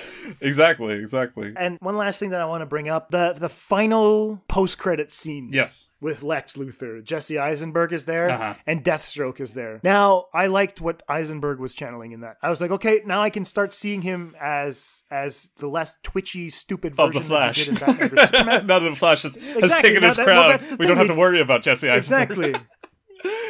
Exactly, 0.41 0.95
exactly. 0.95 1.53
And 1.57 1.79
one 1.81 1.97
last 1.97 2.19
thing 2.21 2.31
that 2.31 2.41
I 2.41 2.45
want 2.45 2.61
to 2.63 2.67
bring 2.67 2.89
up 2.89 3.11
the 3.11 3.33
the 3.39 3.49
final 3.49 4.43
post 4.49 4.79
credit 4.79 5.13
scene. 5.13 5.51
Yes. 5.53 5.89
With 6.01 6.25
Lex 6.25 6.57
Luthor. 6.57 7.03
Jesse 7.05 7.39
Eisenberg 7.39 7.93
is 7.93 8.07
there 8.07 8.29
Uh-huh. 8.31 8.55
and 8.67 8.83
Deathstroke 8.85 9.41
is 9.41 9.55
there. 9.55 9.79
Now, 9.85 10.27
I 10.35 10.49
liked 10.49 10.81
what 10.81 11.05
Eisenberg 11.09 11.61
was 11.61 11.75
channeling 11.77 12.11
in 12.11 12.23
that. 12.23 12.39
I 12.43 12.51
was 12.51 12.61
like, 12.61 12.73
okay, 12.73 13.03
now 13.07 13.23
I 13.23 13.31
can 13.31 13.45
start 13.45 13.73
seeing 13.73 14.03
him 14.03 14.35
as 14.41 15.05
as 15.13 15.51
the 15.59 15.69
less 15.69 15.99
twitchy, 16.03 16.51
stupid 16.51 16.97
version 16.97 17.17
Of 17.19 17.23
the 17.23 17.29
Flash. 17.29 17.57
that 17.57 17.65
he 17.67 17.71
did 17.71 17.83
in 17.83 18.17
Batman 18.17 18.67
now 18.67 18.79
that 18.81 18.91
the 18.91 18.97
Flash 18.97 19.23
has, 19.23 19.37
has 19.37 19.73
taken 19.75 20.01
Now 20.03 20.09
his 20.09 20.17
that- 20.17 20.25
crown, 20.25 20.59
the 20.61 20.77
we 20.79 20.87
don't 20.89 20.97
have 20.97 21.07
to 21.09 21.15
worry 21.15 21.41
about 21.41 21.63
Jesse 21.63 21.89
Eisenberg. 21.89 22.31
Exactly. 22.39 22.67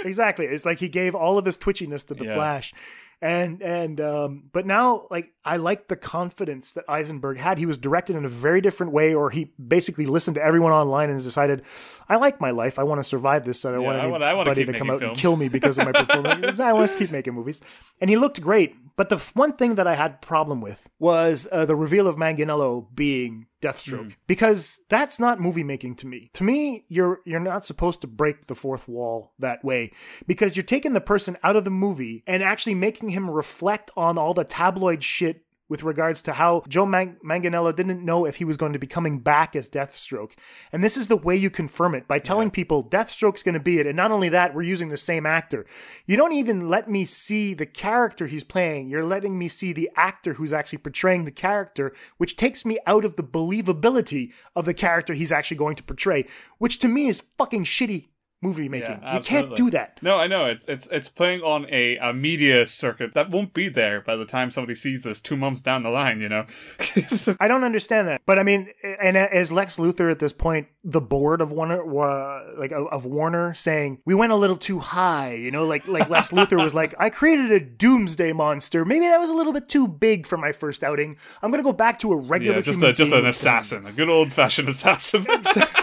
exactly. 0.05 0.47
It's 0.47 0.65
like 0.65 0.79
he 0.79 0.89
gave 0.89 1.15
all 1.15 1.39
of 1.39 1.45
his 1.45 1.59
twitchiness 1.59 2.07
to 2.09 2.15
the 2.15 2.25
Yeah. 2.27 2.35
Flash. 2.35 2.73
And 3.21 3.63
and 3.63 4.01
um 4.01 4.51
but 4.53 4.67
now 4.67 5.07
like 5.09 5.31
I 5.45 5.57
like 5.57 5.87
the 5.87 5.95
confidence 5.95 6.73
that 6.73 6.85
Eisenberg 6.89 7.39
had. 7.39 7.59
He 7.59 7.67
was 7.67 7.79
directed 7.79 8.17
in 8.17 8.25
a 8.25 8.29
very 8.29 8.61
different 8.61 8.93
way, 8.93 9.15
or 9.15 9.31
he 9.31 9.53
basically 9.65 10.07
listened 10.07 10.35
to 10.35 10.43
everyone 10.45 10.73
online 10.73 11.09
and 11.09 11.23
decided, 11.23 11.63
I 12.09 12.17
like 12.17 12.41
my 12.41 12.51
life. 12.51 12.81
I 12.81 12.83
want 12.83 12.99
to 12.99 13.05
survive 13.05 13.45
this. 13.45 13.65
I 13.65 13.71
don't 13.71 13.83
Yeah, 13.83 14.07
want 14.09 14.25
I 14.25 14.31
I 14.31 14.35
anybody 14.35 14.65
to 14.65 14.73
come 14.73 14.89
making 14.89 15.05
out 15.05 15.09
and 15.11 15.17
kill 15.17 15.37
me 15.37 15.49
because 15.49 15.79
of 15.79 15.85
my 15.85 15.93
performance. 16.05 16.59
I 16.59 16.73
want 16.73 16.91
to 16.91 16.99
keep 16.99 17.13
making 17.13 17.35
movies. 17.35 17.61
And 18.01 18.11
he 18.11 18.17
looked 18.17 18.41
great. 18.41 18.75
But 18.97 19.09
the 19.09 19.19
one 19.35 19.53
thing 19.53 19.77
that 19.77 19.87
I 19.87 19.95
had 19.95 20.21
problem 20.21 20.61
with 20.61 20.89
was 20.99 21.47
uh, 21.53 21.65
the 21.65 21.77
reveal 21.77 22.09
of 22.09 22.17
Manganiello 22.17 22.89
being 22.93 23.47
Deathstroke 23.63 24.09
Mm. 24.09 24.17
because 24.27 24.81
that's 24.89 25.19
not 25.21 25.41
movie 25.41 25.63
making 25.65 25.95
to 25.97 26.07
me. 26.07 26.31
To 26.35 26.45
me, 26.45 26.85
you're 26.89 27.21
you're 27.25 27.41
not 27.41 27.65
supposed 27.65 28.01
to 28.03 28.07
break 28.07 28.47
the 28.47 28.55
fourth 28.55 28.89
wall 28.89 29.33
that 29.39 29.65
way 29.65 29.93
because 30.27 30.57
you're 30.57 30.65
taking 30.65 30.93
the 30.93 31.01
person 31.01 31.39
out 31.43 31.57
of 31.57 31.65
the 31.65 31.71
movie 31.71 32.23
and 32.27 32.43
actually 32.43 32.75
making 32.75 33.11
him 33.11 33.31
reflect 33.31 33.91
on 33.97 34.19
all 34.19 34.35
the 34.35 34.45
tabloid 34.45 35.03
shit 35.05 35.45
with 35.73 35.83
regards 35.83 36.21
to 36.21 36.35
how 36.35 36.63
Joe 36.69 36.85
Mang- 36.85 37.17
Manganiello 37.25 37.75
didn't 37.75 38.05
know 38.05 38.27
if 38.27 38.37
he 38.37 38.45
was 38.45 38.59
going 38.59 38.75
to 38.75 38.79
be 38.79 38.87
coming 38.87 39.21
back 39.21 39.57
as 39.57 39.71
Deathstroke. 39.71 40.33
And 40.71 40.85
this 40.85 40.99
is 40.99 41.09
the 41.09 41.17
way 41.17 41.35
you 41.35 41.49
confirm 41.49 41.95
it 41.95 42.07
by 42.07 42.19
telling 42.19 42.51
people 42.51 42.85
Deathstroke's 42.85 43.43
going 43.43 43.55
to 43.55 43.59
be 43.59 43.79
it. 43.79 43.87
And 43.87 43.97
not 43.97 44.11
only 44.11 44.29
that, 44.29 44.55
we're 44.55 44.65
using 44.65 44.91
the 44.91 44.99
same 44.99 45.25
actor. 45.25 45.65
You 46.05 46.19
don't 46.19 46.35
even 46.35 46.69
let 46.69 46.91
me 46.91 47.07
see 47.07 47.55
the 47.55 47.65
character 47.65 48.27
he's 48.27 48.45
playing. 48.45 48.91
You're 48.91 49.03
letting 49.03 49.39
me 49.39 49.49
see 49.49 49.73
the 49.73 49.89
actor 49.97 50.35
who's 50.35 50.53
actually 50.53 50.77
portraying 50.77 51.25
the 51.25 51.31
character, 51.31 51.95
which 52.19 52.37
takes 52.37 52.67
me 52.67 52.79
out 52.87 53.07
of 53.07 53.17
the 53.17 53.23
believability 53.23 54.31
of 54.55 54.67
the 54.67 54.75
character 54.75 55.15
he's 55.15 55.33
actually 55.33 55.57
going 55.57 55.77
to 55.77 55.83
portray, 55.83 56.27
which 56.59 56.81
to 56.81 56.89
me 56.89 57.09
is 57.09 57.23
fucking 57.39 57.65
shitty 57.65 58.09
movie 58.43 58.69
making. 58.69 58.99
Yeah, 59.01 59.17
you 59.17 59.23
can't 59.23 59.57
do 59.57 59.71
that. 59.71 59.99
No, 60.03 60.19
I 60.19 60.27
know 60.27 60.47
it's 60.47 60.67
it's 60.67 60.87
it's 60.89 61.09
playing 61.09 61.43
on 61.43 61.67
a, 61.71 61.97
a 61.99 62.13
media 62.13 62.67
circuit 62.67 63.15
that 63.15 63.31
won't 63.31 63.55
be 63.55 63.69
there 63.69 64.01
by 64.01 64.17
the 64.17 64.27
time 64.27 64.51
somebody 64.51 64.75
sees 64.75 65.05
this 65.05 65.21
two 65.21 65.37
months 65.37 65.63
down 65.63 65.85
the 65.85 65.91
line. 65.91 66.21
You 66.21 66.29
know, 66.29 66.47
I 67.41 67.49
don't 67.49 67.65
understand 67.65 68.09
that. 68.09 68.21
But 68.27 68.39
I 68.39 68.43
mean, 68.43 68.71
and 69.01 69.17
as 69.17 69.53
Lex 69.53 69.77
Luthor 69.77 70.11
at 70.11 70.19
this 70.19 70.33
point, 70.33 70.69
the 70.85 71.01
board 71.01 71.41
of 71.41 71.53
Warner, 71.53 71.83
uh, 71.83 72.59
like 72.59 72.73
of 72.73 73.07
Warner, 73.07 73.55
saying 73.55 74.01
we 74.05 74.15
went 74.15 74.33
a 74.33 74.37
little 74.37 74.57
too 74.57 74.81
high. 74.81 75.35
You 75.35 75.51
know, 75.51 75.65
like 75.65 75.87
like 75.87 76.11
Lex 76.11 76.31
Luthor 76.31 76.63
was 76.63 76.75
like, 76.75 76.95
I 76.99 77.11
created 77.11 77.53
a 77.53 77.61
doomsday 77.61 78.33
monster. 78.33 78.85
Maybe 78.85 79.07
that 79.07 79.21
was 79.21 79.31
a 79.31 79.35
little 79.35 79.53
bit 79.53 79.69
too 79.69 79.87
big 79.87 80.27
for 80.27 80.37
my 80.37 80.53
first 80.53 80.83
outing. 80.83 81.17
I'm 81.43 81.51
gonna 81.51 81.63
go 81.63 81.73
back 81.73 82.01
to 82.01 82.13
a 82.13 82.17
regular. 82.17 82.57
yeah, 82.57 82.63
just 82.63 82.83
a, 82.83 82.93
just 82.93 83.13
an 83.13 83.27
assassin, 83.27 83.83
guns." 83.83 83.97
a 83.97 84.01
good 84.01 84.11
old 84.11 84.33
fashioned 84.33 84.69
assassin. 84.69 85.27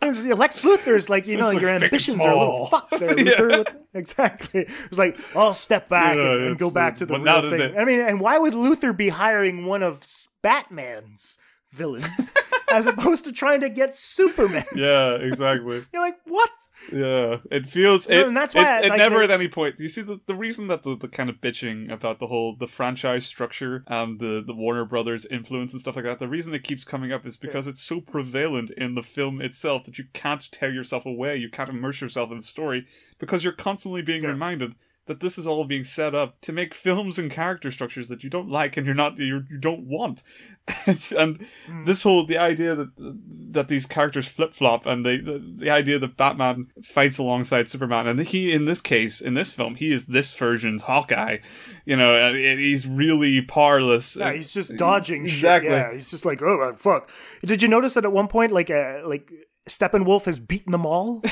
And 0.00 0.38
Lex 0.38 0.60
Luthor 0.60 0.96
is 0.96 1.08
like, 1.08 1.26
you 1.26 1.36
know, 1.36 1.48
like 1.48 1.60
your 1.60 1.70
ambitions 1.70 2.22
are 2.24 2.30
a 2.32 2.38
little 2.38 2.66
fucked 2.66 2.98
there, 2.98 3.14
Luthor. 3.16 3.76
Exactly. 3.94 4.66
It's 4.68 4.98
like, 4.98 5.18
I'll 5.36 5.54
step 5.54 5.88
back 5.88 6.16
Yeah, 6.16 6.32
and, 6.32 6.44
and 6.48 6.58
go 6.58 6.70
back 6.70 6.98
to 6.98 7.06
the 7.06 7.18
real 7.18 7.42
thing. 7.42 7.58
they- 7.58 7.78
I 7.78 7.84
mean, 7.84 8.00
and 8.00 8.20
why 8.20 8.38
would 8.38 8.52
Luthor 8.54 8.96
be 8.96 9.08
hiring 9.08 9.66
one 9.66 9.82
of 9.82 10.04
Batman's 10.42 11.38
villains 11.74 12.32
as 12.72 12.86
opposed 12.86 13.24
to 13.24 13.32
trying 13.32 13.60
to 13.60 13.68
get 13.68 13.96
Superman? 13.96 14.64
yeah, 14.74 15.14
exactly. 15.14 15.82
You're 15.92 16.02
like, 16.02 16.16
what? 16.24 16.50
Yeah, 16.92 17.38
it 17.50 17.66
feels 17.68 18.08
it. 18.08 18.26
and 18.26 18.36
that's 18.36 18.54
it, 18.54 18.58
why 18.58 18.64
I- 18.64 18.80
it 18.82 18.88
like, 18.90 18.98
never 18.98 19.18
the- 19.18 19.24
at 19.24 19.30
any 19.30 19.48
point. 19.48 19.76
You 19.78 19.88
see 19.88 20.02
the 20.02 20.20
the 20.26 20.34
reason 20.34 20.66
that 20.68 20.82
the, 20.82 20.96
the 20.96 21.08
kind 21.08 21.30
of 21.30 21.36
bitching 21.40 21.90
about 21.92 22.18
the 22.18 22.26
whole 22.26 22.56
the 22.56 22.66
franchise 22.66 23.26
structure 23.26 23.84
and 23.86 24.18
the 24.20 24.42
the 24.46 24.54
Warner 24.54 24.84
Brothers 24.84 25.26
influence 25.26 25.72
and 25.72 25.80
stuff 25.80 25.96
like 25.96 26.04
that. 26.04 26.18
The 26.18 26.28
reason 26.28 26.54
it 26.54 26.64
keeps 26.64 26.84
coming 26.84 27.12
up 27.12 27.24
is 27.26 27.36
because 27.36 27.66
it's 27.66 27.82
so 27.82 28.00
prevalent 28.00 28.70
in 28.72 28.94
the 28.94 29.02
film 29.02 29.40
itself 29.40 29.84
that 29.86 29.98
you 29.98 30.04
can't 30.12 30.50
tear 30.52 30.72
yourself 30.72 31.06
away. 31.06 31.36
You 31.36 31.50
can't 31.50 31.70
immerse 31.70 32.00
yourself 32.00 32.30
in 32.30 32.38
the 32.38 32.42
story 32.42 32.86
because 33.18 33.44
you're 33.44 33.52
constantly 33.52 34.02
being 34.02 34.22
reminded 34.22 34.74
that 35.06 35.20
this 35.20 35.36
is 35.36 35.46
all 35.46 35.64
being 35.64 35.84
set 35.84 36.14
up 36.14 36.40
to 36.40 36.52
make 36.52 36.72
films 36.74 37.18
and 37.18 37.30
character 37.30 37.70
structures 37.70 38.08
that 38.08 38.24
you 38.24 38.30
don't 38.30 38.48
like 38.48 38.76
and 38.76 38.86
you're 38.86 38.94
not 38.94 39.18
you 39.18 39.44
you 39.50 39.58
don't 39.58 39.84
want. 39.86 40.22
and 41.18 41.46
Hmm. 41.66 41.84
this 41.84 42.02
whole 42.04 42.24
the 42.24 42.38
idea 42.38 42.74
that 42.74 42.90
that 43.52 43.68
these 43.68 43.84
characters 43.86 44.26
flip 44.28 44.54
flop 44.54 44.86
and 44.86 45.04
they 45.04 45.18
the, 45.18 45.38
the 45.38 45.70
idea 45.70 45.98
that 45.98 46.16
Batman 46.16 46.68
fights 46.82 47.18
alongside 47.18 47.68
Superman 47.68 48.06
and 48.06 48.20
he 48.20 48.50
in 48.52 48.64
this 48.64 48.80
case 48.80 49.20
in 49.20 49.34
this 49.34 49.52
film 49.52 49.74
he 49.74 49.92
is 49.92 50.06
this 50.06 50.32
version's 50.34 50.82
Hawkeye, 50.82 51.38
you 51.84 51.96
know, 51.96 52.16
and 52.16 52.36
and 52.36 52.58
he's 52.60 52.86
really 52.88 53.42
powerless. 53.42 54.16
Yeah, 54.16 54.32
he's 54.32 54.54
just 54.54 54.76
dodging 54.76 55.24
Exactly. 55.24 55.70
shit. 55.70 55.78
Yeah, 55.78 55.92
he's 55.92 56.10
just 56.10 56.24
like, 56.24 56.40
oh 56.42 56.72
fuck. 56.76 57.10
Did 57.44 57.62
you 57.62 57.68
notice 57.68 57.94
that 57.94 58.04
at 58.04 58.12
one 58.12 58.28
point, 58.28 58.52
like, 58.52 58.70
uh, 58.70 59.02
like 59.04 59.30
Steppenwolf 59.68 60.24
has 60.26 60.38
beaten 60.38 60.72
them 60.72 60.84
all, 60.86 61.22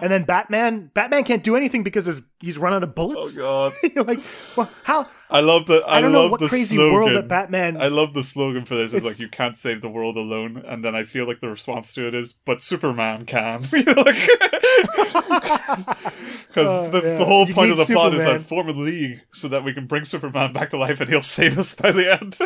and 0.00 0.10
then 0.12 0.22
Batman, 0.24 0.90
Batman 0.94 1.24
can't 1.24 1.42
do 1.42 1.56
anything 1.56 1.82
because 1.82 2.06
his, 2.06 2.22
he's 2.40 2.56
run 2.58 2.72
out 2.72 2.82
of 2.84 2.94
bullets. 2.94 3.36
Oh 3.38 3.70
god. 3.72 3.92
You're 3.94 4.04
like, 4.04 4.20
well, 4.56 4.70
how? 4.84 5.08
I 5.30 5.40
love 5.40 5.66
the. 5.66 5.82
I, 5.84 5.96
I 5.96 6.00
don't 6.00 6.12
know 6.12 6.22
love 6.22 6.30
what 6.30 6.40
the 6.40 6.48
crazy 6.48 6.76
slogan. 6.76 6.94
world 6.94 7.10
that 7.16 7.26
Batman- 7.26 7.76
I 7.80 7.88
love 7.88 8.14
the 8.14 8.22
slogan 8.22 8.64
for 8.64 8.76
this. 8.76 8.92
It's, 8.92 8.98
It's- 9.04 9.12
like 9.12 9.20
you 9.20 9.28
can't 9.28 9.56
save 9.58 9.80
the 9.80 9.88
world 9.88 10.16
alone, 10.16 10.62
and 10.66 10.84
then 10.84 10.94
I 10.94 11.02
feel 11.02 11.26
like 11.26 11.40
the 11.40 11.48
response 11.48 11.92
to 11.94 12.06
it 12.06 12.14
is, 12.14 12.32
"But 12.32 12.62
Superman 12.62 13.24
can." 13.26 13.64
You 13.72 13.82
know, 13.82 14.02
like 14.02 14.14
because 15.34 16.66
Uh, 16.66 16.88
that's 16.90 17.04
yeah. 17.04 17.18
the 17.18 17.24
whole 17.24 17.46
You 17.48 17.54
point 17.54 17.70
of 17.72 17.78
the 17.78 17.84
plot 17.86 18.14
is 18.14 18.20
Superman. 18.20 18.40
that 18.42 18.46
form 18.48 18.68
a 18.68 18.72
league 18.72 19.22
so 19.32 19.48
that 19.48 19.64
we 19.64 19.72
can 19.74 19.86
bring 19.86 20.04
Superman 20.04 20.52
back 20.52 20.70
to 20.70 20.78
life, 20.78 21.00
and 21.00 21.10
he'll 21.10 21.22
save 21.22 21.58
us 21.58 21.74
by 21.74 21.90
the 21.92 22.12
end. 22.20 22.38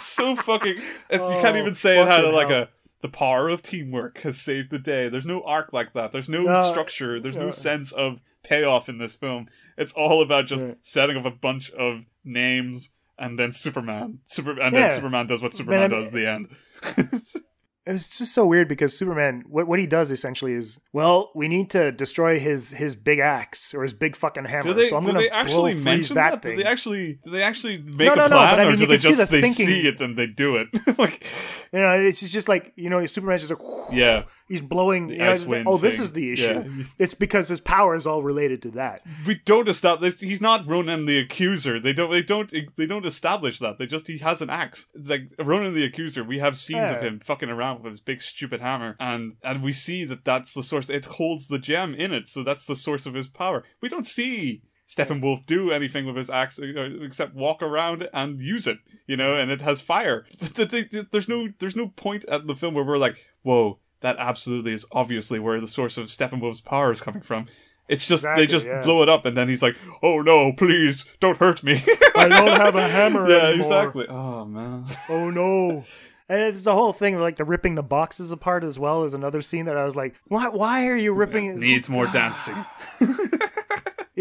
so 0.00 0.34
fucking. 0.36 0.74
It's, 0.76 1.10
you 1.10 1.18
can't 1.40 1.56
Oh, 1.56 1.60
even 1.60 1.74
say 1.74 2.00
it 2.00 2.06
had 2.08 2.24
like 2.24 2.48
hell. 2.48 2.62
a. 2.62 2.68
The 3.02 3.08
power 3.08 3.48
of 3.48 3.62
teamwork 3.62 4.18
has 4.22 4.40
saved 4.40 4.70
the 4.70 4.78
day. 4.78 5.08
There's 5.08 5.26
no 5.26 5.42
arc 5.42 5.72
like 5.72 5.92
that. 5.92 6.12
There's 6.12 6.28
no 6.28 6.42
No, 6.44 6.70
structure. 6.70 7.20
There's 7.20 7.36
no 7.36 7.46
no. 7.46 7.50
sense 7.50 7.92
of 7.92 8.20
payoff 8.42 8.88
in 8.88 8.98
this 8.98 9.14
film. 9.14 9.48
It's 9.76 9.92
all 9.92 10.22
about 10.22 10.46
just 10.46 10.64
Right. 10.64 10.76
setting 10.80 11.16
up 11.16 11.24
a 11.24 11.30
bunch 11.30 11.70
of 11.72 12.04
names 12.24 12.90
and 13.18 13.38
then 13.38 13.52
Superman. 13.52 14.20
Super 14.24 14.52
and 14.52 14.72
Yeah. 14.74 14.88
then 14.88 14.90
Superman 14.92 15.26
does 15.26 15.42
what 15.42 15.52
Superman 15.54 15.90
Man, 15.90 15.92
I 15.92 15.96
does 15.96 16.06
at 16.08 16.12
the 16.14 16.26
end. 16.26 16.48
It's 17.84 18.16
just 18.18 18.32
so 18.32 18.46
weird 18.46 18.68
because 18.68 18.96
Superman, 18.96 19.42
what 19.48 19.66
what 19.66 19.80
he 19.80 19.86
does 19.86 20.12
essentially 20.12 20.52
is, 20.52 20.80
well, 20.92 21.32
we 21.34 21.48
need 21.48 21.68
to 21.70 21.90
destroy 21.90 22.38
his 22.38 22.70
his 22.70 22.94
big 22.94 23.18
axe 23.18 23.74
or 23.74 23.82
his 23.82 23.92
big 23.92 24.14
fucking 24.14 24.44
hammer. 24.44 24.62
Do 24.62 24.74
they, 24.74 24.84
so 24.84 24.96
I'm 24.98 25.04
they 25.04 25.10
blow 25.12 25.28
actually 25.32 25.74
mention 25.82 26.14
that, 26.14 26.30
that? 26.30 26.42
thing. 26.42 26.58
Do 26.58 26.62
they 26.62 26.68
actually 26.68 27.18
do 27.24 27.30
they 27.30 27.42
actually 27.42 27.78
make 27.78 28.06
No, 28.06 28.12
a 28.12 28.16
no, 28.16 28.22
no, 28.22 28.28
plan, 28.28 28.56
but 28.56 28.60
I 28.60 28.64
or 28.66 28.76
do 28.76 28.86
they 28.86 28.94
can 28.94 29.00
see 29.00 29.08
just 29.08 29.18
the 29.18 29.26
they 29.26 29.40
thinking- 29.42 29.66
see 29.66 29.88
it 29.88 30.00
and 30.00 30.16
they 30.16 30.28
do 30.28 30.56
it? 30.56 30.68
like, 30.98 31.26
You 31.72 31.80
know, 31.80 31.92
it's 32.00 32.20
just 32.30 32.48
like 32.48 32.72
you 32.76 32.88
know, 32.88 33.04
Superman's 33.06 33.48
just 33.48 33.60
like, 33.60 33.68
yeah, 33.92 34.24
he's 34.52 34.62
blowing. 34.62 35.08
You 35.08 35.18
know, 35.18 35.64
oh, 35.66 35.78
this 35.78 35.98
is 35.98 36.12
the 36.12 36.30
issue. 36.30 36.64
Yeah. 36.64 36.84
It's 36.98 37.14
because 37.14 37.48
his 37.48 37.60
power 37.60 37.94
is 37.94 38.06
all 38.06 38.22
related 38.22 38.60
to 38.62 38.70
that. 38.72 39.02
we 39.26 39.40
don't 39.44 39.68
establish. 39.68 40.20
He's 40.20 40.40
not 40.40 40.66
Ronan 40.66 41.06
the 41.06 41.18
Accuser. 41.18 41.80
They 41.80 41.92
don't. 41.92 42.10
They 42.10 42.22
don't. 42.22 42.52
They 42.76 42.86
don't 42.86 43.06
establish 43.06 43.58
that. 43.60 43.78
They 43.78 43.86
just 43.86 44.06
he 44.06 44.18
has 44.18 44.42
an 44.42 44.50
axe. 44.50 44.86
Like 44.94 45.32
Ronan 45.38 45.74
the 45.74 45.84
Accuser, 45.84 46.22
we 46.22 46.38
have 46.38 46.56
scenes 46.56 46.90
of 46.90 47.00
him 47.00 47.20
fucking 47.20 47.48
around 47.48 47.82
with 47.82 47.92
his 47.92 48.00
big 48.00 48.20
stupid 48.22 48.60
hammer, 48.60 48.96
and 49.00 49.36
and 49.42 49.62
we 49.62 49.72
see 49.72 50.04
that 50.04 50.24
that's 50.24 50.52
the 50.54 50.62
source. 50.62 50.90
It 50.90 51.06
holds 51.06 51.48
the 51.48 51.58
gem 51.58 51.94
in 51.94 52.12
it, 52.12 52.28
so 52.28 52.42
that's 52.42 52.66
the 52.66 52.76
source 52.76 53.06
of 53.06 53.14
his 53.14 53.28
power. 53.28 53.64
We 53.80 53.88
don't 53.88 54.06
see. 54.06 54.62
Steppenwolf 54.88 55.46
do 55.46 55.70
anything 55.70 56.04
with 56.04 56.16
his 56.16 56.28
axe 56.28 56.58
uh, 56.58 56.66
except 57.00 57.34
walk 57.34 57.62
around 57.62 58.08
and 58.12 58.40
use 58.40 58.66
it, 58.66 58.76
you 59.06 59.16
know, 59.16 59.34
and 59.34 59.50
it 59.50 59.62
has 59.62 59.80
fire. 59.80 60.26
But 60.38 60.54
the, 60.54 60.64
the, 60.66 61.06
there's 61.10 61.28
no 61.28 61.48
there's 61.60 61.76
no 61.76 61.88
point 61.88 62.26
at 62.26 62.46
the 62.46 62.54
film 62.54 62.74
where 62.74 62.84
we're 62.84 62.98
like, 62.98 63.24
whoa, 63.42 63.78
that 64.02 64.16
absolutely 64.18 64.72
is 64.72 64.84
obviously 64.92 65.38
where 65.38 65.60
the 65.60 65.68
source 65.68 65.96
of 65.96 66.06
Steppenwolf's 66.06 66.60
power 66.60 66.92
is 66.92 67.00
coming 67.00 67.22
from. 67.22 67.46
It's 67.88 68.06
just 68.06 68.22
Exactly, 68.22 68.44
they 68.46 68.50
just 68.50 68.66
yeah. 68.66 68.82
blow 68.82 69.02
it 69.02 69.08
up, 69.08 69.24
and 69.26 69.36
then 69.36 69.48
he's 69.48 69.62
like, 69.62 69.76
"Oh 70.02 70.20
no, 70.22 70.52
please 70.52 71.04
don't 71.20 71.36
hurt 71.38 71.62
me." 71.64 71.82
I 72.16 72.28
don't 72.28 72.48
have 72.60 72.76
a 72.76 72.86
hammer 72.88 73.24
anymore. 73.24 73.30
yeah, 73.30 73.48
anymore. 73.48 73.66
exactly. 73.66 74.06
Oh 74.08 74.44
man. 74.44 74.84
Oh 75.08 75.30
no. 75.30 75.84
And 76.28 76.40
it's 76.40 76.62
the 76.62 76.72
whole 76.72 76.92
thing, 76.94 77.18
like 77.18 77.36
the 77.36 77.44
ripping 77.44 77.74
the 77.74 77.82
boxes 77.82 78.30
apart 78.30 78.64
as 78.64 78.78
well 78.78 79.02
is 79.04 79.12
another 79.12 79.42
scene 79.42 79.66
that 79.66 79.76
I 79.76 79.84
was 79.84 79.96
like, 79.96 80.14
why? 80.28 80.48
Why 80.48 80.86
are 80.88 80.96
you 80.96 81.12
ripping? 81.12 81.46
it? 81.46 81.56
Needs 81.56 81.88
more 81.90 82.06
dancing. 82.12 82.54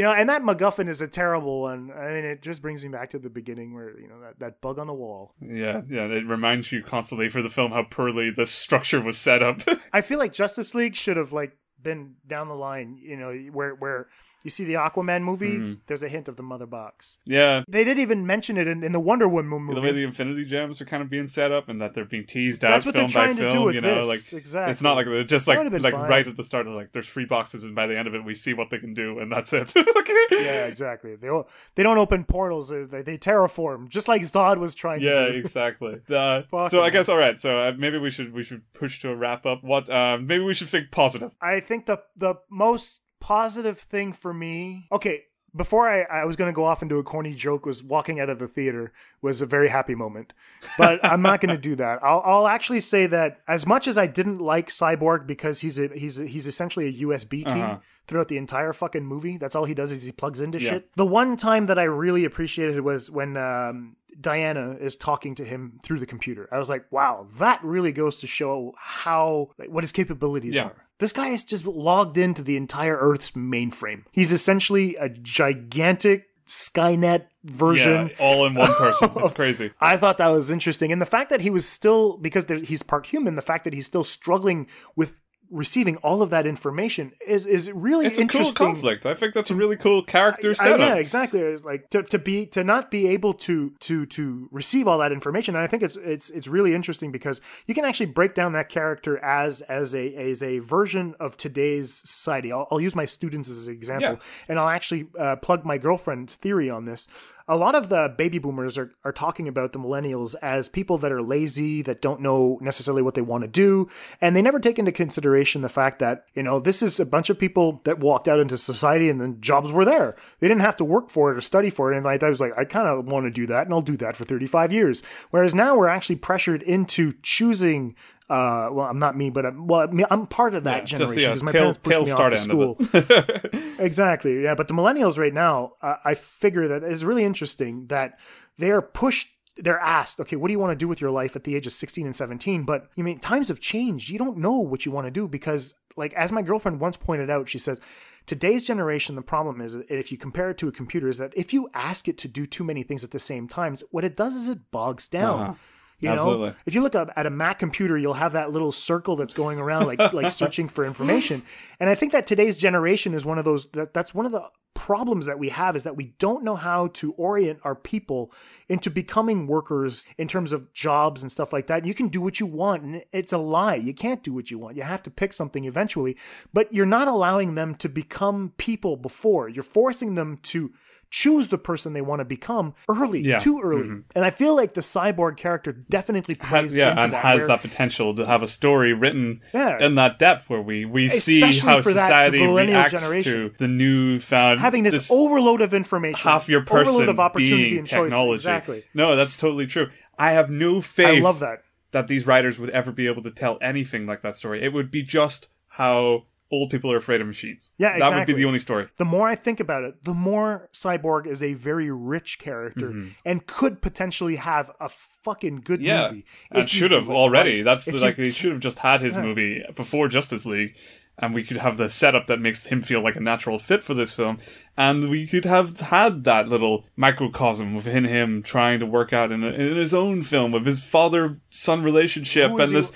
You 0.01 0.07
know, 0.07 0.13
and 0.13 0.29
that 0.29 0.41
MacGuffin 0.41 0.89
is 0.89 0.99
a 1.03 1.07
terrible 1.07 1.61
one. 1.61 1.91
I 1.95 2.11
mean, 2.11 2.25
it 2.25 2.41
just 2.41 2.63
brings 2.63 2.81
me 2.81 2.89
back 2.89 3.11
to 3.11 3.19
the 3.19 3.29
beginning 3.29 3.75
where 3.75 3.99
you 3.99 4.07
know 4.07 4.19
that, 4.21 4.39
that 4.39 4.59
bug 4.59 4.79
on 4.79 4.87
the 4.87 4.95
wall. 4.95 5.35
Yeah, 5.39 5.81
yeah. 5.87 6.05
It 6.05 6.25
reminds 6.25 6.71
you 6.71 6.81
constantly 6.81 7.29
for 7.29 7.43
the 7.43 7.51
film 7.51 7.71
how 7.71 7.83
poorly 7.83 8.31
the 8.31 8.47
structure 8.47 8.99
was 8.99 9.19
set 9.19 9.43
up. 9.43 9.61
I 9.93 10.01
feel 10.01 10.17
like 10.17 10.33
Justice 10.33 10.73
League 10.73 10.95
should 10.95 11.17
have 11.17 11.33
like 11.33 11.55
been 11.79 12.15
down 12.25 12.47
the 12.47 12.55
line, 12.55 12.97
you 12.99 13.15
know, 13.15 13.31
where 13.51 13.75
where 13.75 14.07
you 14.43 14.49
see 14.51 14.63
the 14.63 14.73
Aquaman 14.73 15.23
movie, 15.23 15.57
Mhm. 15.57 15.77
there's 15.87 16.03
a 16.03 16.09
hint 16.09 16.27
of 16.27 16.35
the 16.35 16.43
mother 16.43 16.65
box. 16.65 17.19
Yeah. 17.25 17.63
They 17.67 17.83
didn't 17.83 18.01
even 18.01 18.25
mention 18.25 18.57
it 18.57 18.67
in, 18.67 18.83
in 18.83 18.91
the 18.91 18.99
Wonder 18.99 19.27
Woman 19.27 19.63
movie. 19.63 19.75
The 19.79 19.85
way 19.85 19.91
the 19.91 20.03
Infinity 20.03 20.45
Gems 20.45 20.81
are 20.81 20.85
kind 20.85 21.03
of 21.03 21.09
being 21.09 21.27
set 21.27 21.51
up, 21.51 21.69
and 21.69 21.81
that 21.81 21.93
they're 21.93 22.05
being 22.05 22.25
teased 22.25 22.63
out 22.63 22.71
That's 22.71 22.85
out 22.85 22.87
what 22.87 22.95
they're 22.95 23.07
film 23.07 23.27
by 23.27 23.33
trying 23.33 23.37
to 23.37 23.43
do 23.43 23.51
film. 23.51 23.73
you 23.73 23.81
know, 23.81 24.07
this, 24.07 24.33
like 24.33 24.41
exactly. 24.41 24.71
it's 24.71 24.81
not 24.81 24.93
like 24.93 25.05
they're 25.05 25.23
just 25.23 25.47
like 25.47 25.59
like 25.71 25.93
fine. 25.93 26.09
right 26.09 26.27
at 26.27 26.35
the 26.35 26.43
start 26.43 26.67
of 26.67 26.73
like 26.73 26.91
there's 26.91 27.09
three 27.09 27.25
boxes, 27.25 27.63
and 27.63 27.75
by 27.75 27.87
the 27.87 27.97
end 27.97 28.07
of 28.07 28.15
it, 28.15 28.23
we 28.25 28.35
see 28.35 28.53
what 28.53 28.69
they 28.69 28.79
can 28.79 28.93
do, 28.93 29.19
and 29.19 29.31
that's 29.31 29.53
it. 29.53 29.71
yeah, 30.31 30.65
exactly. 30.65 31.15
They 31.15 31.29
they 31.75 31.83
don't 31.83 31.97
open 31.97 32.23
portals. 32.23 32.69
They, 32.69 32.83
they, 32.83 33.01
they 33.01 33.17
terraform, 33.17 33.89
just 33.89 34.07
like 34.07 34.21
Zod 34.21 34.57
was 34.57 34.75
trying 34.75 35.01
yeah, 35.01 35.25
to 35.25 35.27
do. 35.27 35.33
Yeah, 35.33 35.39
exactly. 35.39 36.01
Uh, 36.11 36.67
so 36.67 36.83
I 36.83 36.89
guess 36.89 37.09
all 37.09 37.17
right. 37.17 37.39
So 37.39 37.57
uh, 37.57 37.73
maybe 37.77 37.97
we 37.97 38.09
should 38.09 38.33
we 38.33 38.43
should 38.43 38.61
push 38.73 38.99
to 39.01 39.09
a 39.09 39.15
wrap 39.15 39.45
up. 39.45 39.63
What? 39.63 39.89
Um, 39.89 40.27
maybe 40.27 40.43
we 40.43 40.53
should 40.53 40.69
think 40.69 40.91
positive. 40.91 41.31
I 41.41 41.59
think 41.59 41.85
the 41.85 42.01
the 42.15 42.35
most 42.49 42.99
positive 43.21 43.77
thing 43.79 44.11
for 44.11 44.33
me. 44.33 44.87
Okay, 44.91 45.23
before 45.55 45.87
I, 45.89 46.01
I 46.21 46.25
was 46.25 46.35
going 46.35 46.49
to 46.49 46.55
go 46.55 46.63
off 46.65 46.81
and 46.81 46.89
do 46.89 46.97
a 46.99 47.03
corny 47.03 47.33
joke, 47.33 47.65
was 47.65 47.83
walking 47.83 48.19
out 48.19 48.29
of 48.29 48.39
the 48.39 48.47
theater 48.47 48.91
was 49.21 49.41
a 49.41 49.45
very 49.45 49.67
happy 49.69 49.95
moment, 49.95 50.33
but 50.77 50.99
I'm 51.03 51.21
not 51.21 51.41
going 51.41 51.53
to 51.55 51.61
do 51.61 51.75
that. 51.75 51.99
I'll, 52.03 52.21
I'll 52.25 52.47
actually 52.47 52.79
say 52.79 53.05
that 53.07 53.41
as 53.47 53.67
much 53.67 53.87
as 53.87 53.97
I 53.97 54.07
didn't 54.07 54.39
like 54.39 54.69
Cyborg 54.69 55.27
because 55.27 55.59
he's 55.61 55.77
a 55.77 55.87
he's 55.89 56.19
a, 56.19 56.25
he's 56.25 56.47
essentially 56.47 56.87
a 56.87 56.93
USB 57.05 57.45
key. 57.45 57.61
Uh-huh. 57.61 57.79
Throughout 58.07 58.27
the 58.29 58.37
entire 58.37 58.73
fucking 58.73 59.05
movie, 59.05 59.37
that's 59.37 59.55
all 59.55 59.63
he 59.65 59.73
does 59.75 59.91
is 59.91 60.03
he 60.03 60.11
plugs 60.11 60.41
into 60.41 60.59
Yeah. 60.59 60.71
shit. 60.71 60.89
The 60.97 61.05
one 61.05 61.37
time 61.37 61.65
that 61.65 61.77
I 61.79 61.83
really 61.83 62.25
appreciated 62.25 62.81
was 62.81 63.09
when 63.11 63.37
um, 63.37 63.95
Diana 64.19 64.75
is 64.81 64.95
talking 64.97 65.33
to 65.35 65.45
him 65.45 65.79
through 65.83 65.99
the 65.99 66.05
computer. 66.05 66.49
I 66.51 66.57
was 66.57 66.69
like, 66.69 66.91
wow, 66.91 67.27
that 67.39 67.63
really 67.63 67.91
goes 67.93 68.19
to 68.19 68.27
show 68.27 68.73
how 68.77 69.51
like, 69.57 69.69
what 69.69 69.83
his 69.83 69.91
capabilities 69.93 70.55
Yeah. 70.55 70.65
are. 70.65 70.75
This 71.01 71.11
guy 71.11 71.29
is 71.29 71.43
just 71.43 71.65
logged 71.65 72.15
into 72.15 72.43
the 72.43 72.55
entire 72.55 72.95
Earth's 72.95 73.31
mainframe. 73.31 74.03
He's 74.11 74.31
essentially 74.31 74.95
a 74.97 75.09
gigantic 75.09 76.27
Skynet 76.47 77.25
version. 77.43 78.09
Yeah, 78.09 78.15
all 78.19 78.45
in 78.45 78.53
one 78.53 78.71
person. 78.71 79.09
It's 79.15 79.31
crazy. 79.31 79.71
I 79.81 79.97
thought 79.97 80.19
that 80.19 80.27
was 80.27 80.51
interesting. 80.51 80.91
And 80.91 81.01
the 81.01 81.07
fact 81.07 81.31
that 81.31 81.41
he 81.41 81.49
was 81.49 81.67
still, 81.67 82.17
because 82.17 82.45
he's 82.67 82.83
part 82.83 83.07
human, 83.07 83.33
the 83.33 83.41
fact 83.41 83.63
that 83.63 83.73
he's 83.73 83.87
still 83.87 84.03
struggling 84.03 84.67
with 84.95 85.23
receiving 85.51 85.97
all 85.97 86.21
of 86.21 86.29
that 86.29 86.45
information 86.45 87.11
is, 87.27 87.45
is 87.45 87.69
really 87.71 88.05
It's 88.07 88.15
a 88.15 88.19
cool 88.19 88.23
interesting. 88.23 88.65
conflict. 88.65 89.05
I 89.05 89.13
think 89.13 89.33
that's 89.33 89.51
a 89.51 89.55
really 89.55 89.75
cool 89.75 90.01
character 90.01 90.51
I- 90.51 90.53
setup. 90.53 90.79
yeah, 90.79 90.95
exactly. 90.95 91.41
It's 91.41 91.63
like 91.65 91.89
to, 91.91 92.03
to 92.03 92.17
be 92.17 92.45
to 92.47 92.63
not 92.63 92.89
be 92.89 93.07
able 93.07 93.33
to 93.33 93.71
to 93.81 94.05
to 94.07 94.47
receive 94.51 94.87
all 94.87 94.97
that 94.99 95.11
information. 95.11 95.55
And 95.55 95.63
I 95.63 95.67
think 95.67 95.83
it's 95.83 95.97
it's 95.97 96.29
it's 96.29 96.47
really 96.47 96.73
interesting 96.73 97.11
because 97.11 97.41
you 97.67 97.75
can 97.75 97.85
actually 97.85 98.07
break 98.07 98.33
down 98.33 98.53
that 98.53 98.69
character 98.69 99.17
as 99.19 99.61
as 99.63 99.93
a 99.93 100.15
as 100.15 100.41
a 100.41 100.59
version 100.59 101.15
of 101.19 101.35
today's 101.37 101.93
society. 101.93 102.51
I'll, 102.51 102.67
I'll 102.71 102.81
use 102.81 102.95
my 102.95 103.05
students 103.05 103.49
as 103.49 103.67
an 103.67 103.73
example, 103.73 104.09
Yeah. 104.13 104.45
and 104.47 104.57
I'll 104.57 104.69
actually 104.69 105.07
uh, 105.19 105.35
plug 105.35 105.65
my 105.65 105.77
girlfriend's 105.77 106.35
theory 106.35 106.69
on 106.69 106.85
this. 106.85 107.07
A 107.47 107.55
lot 107.55 107.75
of 107.75 107.89
the 107.89 108.13
baby 108.17 108.39
boomers 108.39 108.77
are, 108.77 108.91
are 109.03 109.11
talking 109.11 109.47
about 109.47 109.73
the 109.73 109.79
millennials 109.79 110.35
as 110.41 110.69
people 110.69 110.97
that 110.99 111.11
are 111.11 111.21
lazy, 111.21 111.81
that 111.81 112.01
don't 112.01 112.21
know 112.21 112.57
necessarily 112.61 113.01
what 113.01 113.15
they 113.15 113.21
want 113.21 113.43
to 113.43 113.47
do, 113.47 113.89
and 114.19 114.35
they 114.35 114.41
never 114.41 114.59
take 114.59 114.79
into 114.79 114.91
consideration 114.91 115.61
the 115.61 115.69
fact 115.69 115.99
that, 115.99 116.25
you 116.33 116.43
know, 116.43 116.59
this 116.59 116.81
is 116.81 116.99
a 116.99 117.05
bunch 117.05 117.29
of 117.29 117.39
people 117.39 117.81
that 117.83 117.99
walked 117.99 118.27
out 118.27 118.39
into 118.39 118.57
society 118.57 119.09
and 119.09 119.19
then 119.19 119.41
jobs 119.41 119.71
were 119.71 119.85
there. 119.85 120.15
They 120.39 120.47
didn't 120.47 120.61
have 120.61 120.77
to 120.77 120.85
work 120.85 121.09
for 121.09 121.31
it 121.31 121.37
or 121.37 121.41
study 121.41 121.69
for 121.69 121.91
it. 121.91 121.97
And 121.97 122.07
I 122.07 122.29
was 122.29 122.41
like, 122.41 122.57
I 122.57 122.65
kind 122.65 122.87
of 122.87 123.05
want 123.05 123.25
to 123.25 123.31
do 123.31 123.45
that 123.47 123.65
and 123.65 123.73
I'll 123.73 123.81
do 123.81 123.97
that 123.97 124.15
for 124.15 124.25
35 124.25 124.71
years. 124.71 125.01
Whereas 125.29 125.55
now 125.55 125.75
we're 125.75 125.87
actually 125.87 126.17
pressured 126.17 126.61
into 126.63 127.13
choosing 127.21 127.95
uh, 128.31 128.69
well, 128.71 128.87
I'm 128.87 128.97
not 128.97 129.17
me, 129.17 129.29
but 129.29 129.45
I'm, 129.45 129.67
well, 129.67 129.81
I 129.81 129.87
mean, 129.87 130.05
I'm 130.09 130.25
part 130.25 130.55
of 130.55 130.63
that 130.63 130.83
Yeah, 130.83 130.85
generation 130.85 131.31
because 131.31 131.43
my 131.43 131.51
tail- 131.51 131.75
parents 131.75 131.79
pushed 131.83 131.99
me 132.05 132.11
off 132.11 132.17
to 132.17 132.23
end 132.23 132.33
of 132.33 132.87
school. 132.87 133.79
exactly, 133.79 134.41
yeah. 134.43 134.55
But 134.55 134.69
the 134.69 134.73
millennials 134.73 135.19
right 135.19 135.33
now, 135.33 135.73
uh, 135.81 135.95
I 136.05 136.13
figure 136.13 136.67
that 136.69 136.81
it's 136.83 137.03
really 137.03 137.25
interesting 137.25 137.87
that 137.87 138.17
they 138.57 138.71
are 138.71 138.81
pushed. 138.81 139.29
They're 139.57 139.79
asked, 139.79 140.19
okay, 140.21 140.37
what 140.37 140.47
do 140.47 140.53
you 140.53 140.59
want 140.59 140.71
to 140.71 140.77
do 140.81 140.87
with 140.87 141.01
your 141.01 141.11
life 141.11 141.35
at 141.35 141.43
the 141.43 141.55
age 141.57 141.67
of 141.67 141.73
16 141.73 142.05
and 142.05 142.15
17? 142.15 142.63
But 142.63 142.87
I 142.97 143.01
mean, 143.01 143.19
times 143.19 143.49
have 143.49 143.59
changed. 143.59 144.09
You 144.09 144.17
don't 144.17 144.37
know 144.37 144.59
what 144.59 144.85
you 144.85 144.93
want 144.93 145.07
to 145.07 145.11
do 145.11 145.27
because, 145.27 145.75
like, 145.97 146.13
as 146.13 146.31
my 146.31 146.41
girlfriend 146.41 146.79
once 146.79 146.95
pointed 146.95 147.29
out, 147.29 147.49
she 147.49 147.57
says, 147.57 147.81
today's 148.25 148.63
generation, 148.63 149.15
the 149.15 149.21
problem 149.21 149.59
is, 149.59 149.75
if 149.89 150.09
you 150.09 150.17
compare 150.17 150.51
it 150.51 150.57
to 150.59 150.69
a 150.69 150.71
computer, 150.71 151.09
is 151.09 151.17
that 151.17 151.33
if 151.35 151.51
you 151.53 151.69
ask 151.73 152.07
it 152.07 152.17
to 152.19 152.29
do 152.29 152.45
too 152.45 152.63
many 152.63 152.81
things 152.81 153.03
at 153.03 153.11
the 153.11 153.19
same 153.19 153.49
time, 153.49 153.75
what 153.91 154.05
it 154.05 154.15
does 154.15 154.35
is 154.37 154.47
it 154.47 154.71
bogs 154.71 155.05
down. 155.07 155.41
Uh-huh. 155.41 155.53
You 156.01 156.15
know, 156.15 156.53
if 156.65 156.73
you 156.73 156.81
look 156.81 156.95
up 156.95 157.11
at 157.15 157.25
a 157.25 157.29
Mac 157.29 157.59
computer, 157.59 157.97
you'll 157.97 158.15
have 158.15 158.33
that 158.33 158.51
little 158.51 158.71
circle 158.71 159.15
that's 159.15 159.33
going 159.33 159.59
around, 159.59 159.85
like 159.85 159.99
like 160.13 160.31
searching 160.31 160.67
for 160.67 160.85
information. 160.85 161.43
And 161.79 161.89
I 161.89 161.95
think 161.95 162.11
that 162.11 162.27
today's 162.27 162.57
generation 162.57 163.13
is 163.13 163.25
one 163.25 163.37
of 163.37 163.45
those. 163.45 163.67
That 163.67 163.93
that's 163.93 164.13
one 164.13 164.25
of 164.25 164.31
the 164.31 164.49
problems 164.73 165.27
that 165.27 165.37
we 165.37 165.49
have 165.49 165.75
is 165.75 165.83
that 165.83 165.95
we 165.95 166.15
don't 166.17 166.43
know 166.43 166.55
how 166.55 166.87
to 166.87 167.11
orient 167.13 167.59
our 167.63 167.75
people 167.75 168.31
into 168.67 168.89
becoming 168.89 169.45
workers 169.45 170.07
in 170.17 170.27
terms 170.27 170.51
of 170.51 170.73
jobs 170.73 171.21
and 171.21 171.31
stuff 171.31 171.53
like 171.53 171.67
that. 171.67 171.85
You 171.85 171.93
can 171.93 172.07
do 172.07 172.19
what 172.19 172.39
you 172.39 172.47
want, 172.47 172.81
and 172.81 173.03
it's 173.11 173.31
a 173.31 173.37
lie. 173.37 173.75
You 173.75 173.93
can't 173.93 174.23
do 174.23 174.33
what 174.33 174.49
you 174.49 174.57
want. 174.57 174.77
You 174.77 174.83
have 174.83 175.03
to 175.03 175.11
pick 175.11 175.33
something 175.33 175.65
eventually, 175.65 176.17
but 176.51 176.73
you're 176.73 176.87
not 176.87 177.07
allowing 177.07 177.53
them 177.53 177.75
to 177.75 177.89
become 177.89 178.53
people 178.57 178.97
before. 178.97 179.47
You're 179.47 179.61
forcing 179.61 180.15
them 180.15 180.37
to 180.43 180.71
choose 181.11 181.49
the 181.49 181.57
person 181.57 181.91
they 181.93 182.01
want 182.01 182.19
to 182.21 182.25
become 182.25 182.73
early, 182.89 183.19
Yeah. 183.19 183.37
too 183.37 183.59
early. 183.61 183.83
Mhm. 183.83 184.03
And 184.15 184.23
I 184.25 184.29
feel 184.29 184.55
like 184.55 184.73
the 184.73 184.81
cyborg 184.81 185.35
character 185.37 185.73
definitely 185.73 186.35
plays 186.35 186.49
Has, 186.71 186.75
yeah, 186.75 187.03
and 187.03 187.11
that. 187.13 187.23
has 187.23 187.39
where- 187.39 187.47
that 187.47 187.61
potential 187.61 188.15
to 188.15 188.25
have 188.25 188.41
a 188.41 188.47
story 188.47 188.93
written 188.93 189.41
Yeah. 189.53 189.77
in 189.85 189.95
that 189.95 190.17
depth 190.19 190.49
where 190.49 190.61
we, 190.61 190.85
we 190.85 191.09
see 191.09 191.41
how 191.41 191.81
for 191.81 191.91
that, 191.93 192.05
society 192.07 192.47
reacts 192.47 192.93
generation. 192.93 193.33
to 193.33 193.51
the 193.57 193.67
newfound 193.67 194.61
having 194.61 194.83
this, 194.83 195.11
overload 195.11 195.61
of 195.61 195.73
information, 195.73 196.29
half 196.31 196.47
your 196.47 196.61
person 196.61 196.87
overload 196.87 197.09
of 197.09 197.19
opportunity 197.19 197.77
and 197.77 197.85
choice. 197.85 198.03
technology. 198.05 198.35
Exactly. 198.35 198.83
No, 198.93 199.15
that's 199.17 199.35
totally 199.37 199.67
true. 199.67 199.89
I 200.17 200.31
have 200.31 200.49
no 200.49 200.79
faith. 200.81 201.21
love 201.21 201.39
that. 201.39 201.63
That 201.91 202.07
these 202.07 202.25
writers 202.25 202.57
would 202.57 202.69
ever 202.69 202.93
be 202.93 203.07
able 203.07 203.21
to 203.23 203.31
tell 203.31 203.57
anything 203.61 204.05
like 204.07 204.21
that 204.21 204.35
story. 204.37 204.63
It 204.63 204.71
would 204.71 204.91
be 204.91 205.01
just 205.03 205.49
how 205.67 206.23
old 206.51 206.69
people 206.69 206.91
are 206.91 206.97
afraid 206.97 207.21
of 207.21 207.27
machines. 207.27 207.71
Yeah, 207.77 207.97
that 207.97 208.13
would 208.13 208.27
be 208.27 208.33
the 208.33 208.45
only 208.45 208.59
story. 208.59 208.87
The 208.97 209.05
more 209.05 209.27
I 209.27 209.35
think 209.35 209.59
about 209.59 209.83
it, 209.83 210.03
the 210.03 210.13
more 210.13 210.69
Cyborg 210.73 211.25
is 211.27 211.41
a 211.41 211.53
very 211.53 211.89
rich 211.89 212.39
character 212.39 212.89
Mhm. 212.89 213.11
and 213.25 213.45
could 213.47 213.81
potentially 213.81 214.35
have 214.35 214.69
a 214.79 214.89
fucking 214.89 215.61
good 215.63 215.81
Yeah, 215.81 216.07
movie. 216.09 216.25
and 216.51 216.69
should 216.69 216.91
have 216.91 217.09
already. 217.09 217.57
right. 217.57 217.63
That's 217.65 217.85
the, 217.85 217.93
you- 217.93 217.99
like 217.99 218.17
they 218.17 218.31
should 218.31 218.51
have 218.51 218.59
just 218.59 218.79
had 218.79 219.01
his 219.01 219.15
Yeah. 219.15 219.21
movie 219.21 219.63
before 219.75 220.07
Justice 220.09 220.45
League, 220.45 220.75
and 221.17 221.33
we 221.33 221.43
could 221.43 221.57
have 221.57 221.77
the 221.77 221.89
setup 221.89 222.27
that 222.27 222.39
makes 222.41 222.65
him 222.67 222.81
feel 222.81 223.01
like 223.01 223.15
a 223.15 223.19
natural 223.21 223.59
fit 223.59 223.83
for 223.83 223.93
this 223.93 224.13
film, 224.13 224.39
and 224.75 225.09
we 225.09 225.27
could 225.27 225.45
have 225.45 225.79
had 225.79 226.23
that 226.23 226.49
little 226.49 226.85
microcosm 226.95 227.75
within 227.75 228.05
him 228.05 228.41
trying 228.41 228.79
to 228.79 228.85
work 228.85 229.13
out 229.13 229.31
in, 229.31 229.43
a, 229.43 229.47
in 229.51 229.77
his 229.77 229.93
own 229.93 230.23
film 230.23 230.53
of 230.53 230.65
his 230.65 230.81
father 230.83 231.37
son 231.49 231.83
relationship 231.83 232.49
and 232.51 232.61
he- 232.67 232.73
this. 232.73 232.91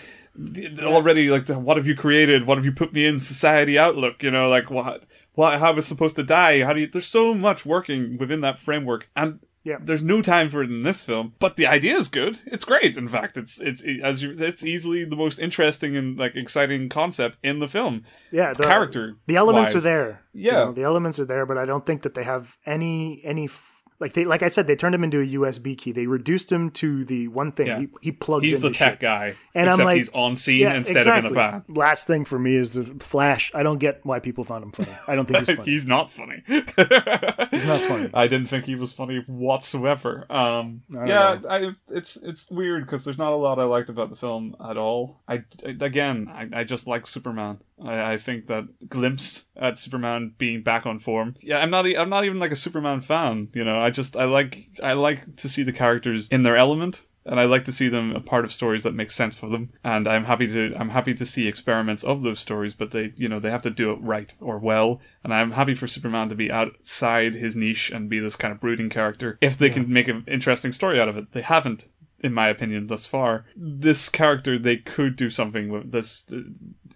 Already, 0.81 1.29
like, 1.29 1.47
what 1.49 1.77
have 1.77 1.87
you 1.87 1.95
created? 1.95 2.45
What 2.45 2.57
have 2.57 2.65
you 2.65 2.71
put 2.71 2.93
me 2.93 3.05
in? 3.05 3.19
Society 3.19 3.77
outlook, 3.77 4.21
you 4.23 4.31
know, 4.31 4.49
like 4.49 4.69
what, 4.69 5.03
what, 5.33 5.59
how 5.59 5.67
I 5.69 5.71
was 5.71 5.87
supposed 5.87 6.15
to 6.17 6.23
die? 6.23 6.63
How 6.63 6.73
do 6.73 6.81
you? 6.81 6.87
There's 6.87 7.07
so 7.07 7.33
much 7.33 7.65
working 7.65 8.17
within 8.17 8.41
that 8.41 8.59
framework, 8.59 9.07
and 9.15 9.39
Yeah. 9.63 9.77
there's 9.81 10.03
no 10.03 10.21
time 10.21 10.49
for 10.49 10.61
it 10.61 10.69
in 10.69 10.83
this 10.83 11.03
film, 11.05 11.33
but 11.39 11.55
the 11.55 11.65
idea 11.67 11.95
is 11.97 12.07
good. 12.09 12.39
It's 12.45 12.65
great. 12.65 12.97
In 12.97 13.07
fact, 13.07 13.37
it's 13.37 13.59
it's 13.59 13.81
as 14.03 14.21
you, 14.21 14.35
it's 14.37 14.63
easily 14.65 15.05
the 15.05 15.15
most 15.15 15.39
interesting 15.39 15.95
and 15.95 16.17
like 16.19 16.35
exciting 16.35 16.89
concept 16.89 17.37
in 17.43 17.59
the 17.59 17.67
film. 17.67 18.03
yeah, 18.31 18.53
the 18.53 18.63
character. 18.63 19.15
The 19.27 19.37
elements 19.37 19.73
wise. 19.73 19.83
are 19.85 19.89
there. 19.89 20.21
You 20.33 20.51
Yeah. 20.51 20.65
know, 20.65 20.71
the 20.73 20.83
elements 20.83 21.19
are 21.19 21.25
there, 21.25 21.45
but 21.45 21.57
I 21.57 21.65
don't 21.65 21.85
think 21.85 22.01
that 22.03 22.13
they 22.13 22.23
have 22.23 22.57
any 22.65 23.21
any. 23.23 23.45
F- 23.45 23.74
like 23.99 24.13
they, 24.13 24.25
like 24.25 24.43
I 24.43 24.49
said, 24.49 24.67
they 24.67 24.75
turned 24.75 24.93
him 24.93 25.03
into 25.03 25.21
a 25.21 25.25
USB 25.25 25.77
key. 25.77 25.91
They 25.91 26.07
reduced 26.07 26.51
him 26.51 26.69
to 26.71 27.05
the 27.05 27.27
one 27.29 27.51
thing 27.51 27.67
Yeah. 27.67 27.79
he, 27.79 27.87
he 28.01 28.11
plugs. 28.11 28.49
He's 28.49 28.61
the 28.61 28.71
tech 28.71 28.93
shit. 28.93 28.99
guy, 28.99 29.35
and 29.53 29.67
except 29.67 29.79
I'm 29.79 29.85
like, 29.85 29.97
he's 29.97 30.09
on 30.09 30.35
scene 30.35 30.61
yeah, 30.61 30.73
instead 30.75 30.97
exactly. 30.97 31.19
of 31.19 31.25
in 31.25 31.33
the 31.33 31.35
van. 31.39 31.63
Last 31.69 32.07
thing 32.07 32.25
for 32.25 32.37
me 32.37 32.55
is 32.55 32.73
the 32.73 32.83
Flash. 32.99 33.51
I 33.55 33.63
don't 33.63 33.77
get 33.77 34.01
why 34.03 34.19
people 34.19 34.43
found 34.43 34.63
him 34.63 34.71
funny. 34.71 34.91
I 35.07 35.15
don't 35.15 35.25
think 35.25 35.39
he's 35.47 35.55
funny. 35.55 35.71
he's 35.71 35.85
not 35.85 36.11
funny. 36.11 36.43
He's 36.47 37.65
not 37.65 37.79
funny. 37.81 38.09
I 38.13 38.27
didn't 38.27 38.47
think 38.47 38.65
he 38.65 38.75
was 38.75 38.91
funny 38.91 39.23
whatsoever. 39.27 40.25
Um, 40.29 40.81
I 40.97 41.05
yeah, 41.05 41.39
I, 41.49 41.71
it's 41.89 42.17
it's 42.17 42.49
weird 42.49 42.85
because 42.85 43.05
there's 43.05 43.17
not 43.17 43.31
a 43.31 43.35
lot 43.37 43.59
I 43.59 43.63
liked 43.63 43.89
about 43.89 44.09
the 44.09 44.15
film 44.15 44.55
at 44.63 44.77
all. 44.77 45.21
I, 45.27 45.43
again, 45.63 46.27
I, 46.29 46.59
I 46.59 46.63
just 46.63 46.87
like 46.87 47.07
Superman. 47.07 47.59
I, 47.83 48.13
I 48.13 48.17
think 48.17 48.47
that 48.47 48.89
glimpse 48.89 49.45
at 49.55 49.77
Superman 49.77 50.33
being 50.37 50.63
back 50.63 50.85
on 50.85 50.99
form. 50.99 51.35
Yeah, 51.41 51.59
I'm 51.59 51.69
not 51.69 51.85
I'm 51.85 52.09
not 52.09 52.25
even 52.25 52.39
like 52.39 52.51
a 52.51 52.55
Superman 52.55 53.01
fan. 53.01 53.49
You 53.53 53.63
know, 53.63 53.84
I 53.85 53.91
just 53.91 54.17
I 54.17 54.25
like 54.25 54.67
I 54.81 54.93
like 54.93 55.35
to 55.37 55.47
see 55.47 55.63
the 55.63 55.73
characters 55.73 56.27
in 56.29 56.41
their 56.41 56.57
element. 56.57 57.05
And 57.27 57.39
I 57.39 57.45
like 57.45 57.65
to 57.65 57.71
see 57.71 57.87
them 57.89 58.15
a 58.15 58.19
part 58.19 58.45
of 58.45 58.53
stories 58.53 58.83
that 58.83 58.93
make 58.93 59.09
sense 59.09 59.35
for 59.35 59.49
them. 59.49 59.71
And 59.83 60.07
I'm 60.07 60.25
happy 60.25 60.47
to 60.47 60.75
I'm 60.77 60.89
happy 60.89 61.13
to 61.15 61.25
see 61.25 61.47
experiments 61.47 62.03
of 62.03 62.21
those 62.21 62.39
stories, 62.39 62.75
but 62.75 62.91
they 62.91 63.13
you 63.15 63.27
know 63.27 63.39
they 63.39 63.49
have 63.49 63.63
to 63.63 63.71
do 63.71 63.91
it 63.91 63.99
right 64.01 64.33
or 64.39 64.59
well. 64.59 65.01
And 65.23 65.33
I'm 65.33 65.51
happy 65.51 65.73
for 65.73 65.87
Superman 65.87 66.29
to 66.29 66.35
be 66.35 66.51
outside 66.51 67.33
his 67.33 67.55
niche 67.55 67.89
and 67.91 68.09
be 68.09 68.19
this 68.19 68.35
kind 68.35 68.51
of 68.51 68.59
brooding 68.59 68.89
character 68.89 69.37
if 69.41 69.57
they 69.57 69.69
can 69.71 69.91
make 69.91 70.07
an 70.07 70.23
interesting 70.27 70.71
story 70.71 70.99
out 70.99 71.09
of 71.09 71.17
it. 71.17 71.31
They 71.31 71.41
haven't, 71.41 71.85
in 72.19 72.33
my 72.33 72.47
opinion, 72.47 72.87
thus 72.87 73.07
far. 73.07 73.45
This 73.55 74.09
character 74.09 74.59
they 74.59 74.77
could 74.77 75.15
do 75.15 75.31
something 75.31 75.69
with 75.69 75.91
this. 75.91 76.31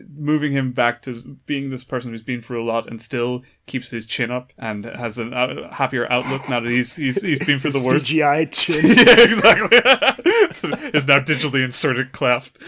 Moving 0.08 0.52
him 0.52 0.72
back 0.72 1.02
to 1.04 1.38
being 1.46 1.70
this 1.70 1.84
person 1.84 2.12
who's 2.12 2.22
been 2.22 2.42
through 2.42 2.64
a 2.64 2.66
lot 2.66 2.88
and 2.88 3.02
still 3.02 3.44
keeps 3.66 3.90
his 3.90 4.06
chin 4.06 4.32
up 4.32 4.52
and 4.58 4.86
has 4.86 5.18
a 5.18 5.30
uh, 5.30 5.74
happier 5.74 6.12
outlook 6.12 6.48
now 6.50 6.60
that 6.60 6.70
he's 6.70 6.96
he's, 6.96 7.22
he's 7.22 7.40
been 7.40 7.60
through 7.60 7.72
the 7.72 7.84
worst. 7.86 8.06
CGI 8.12 8.52
chin. 8.52 8.86
yeah, 8.98 9.20
exactly. 9.20 9.78
is 10.94 11.08
now 11.08 11.20
digitally 11.20 11.64
inserted 11.64 12.12
cleft. 12.12 12.60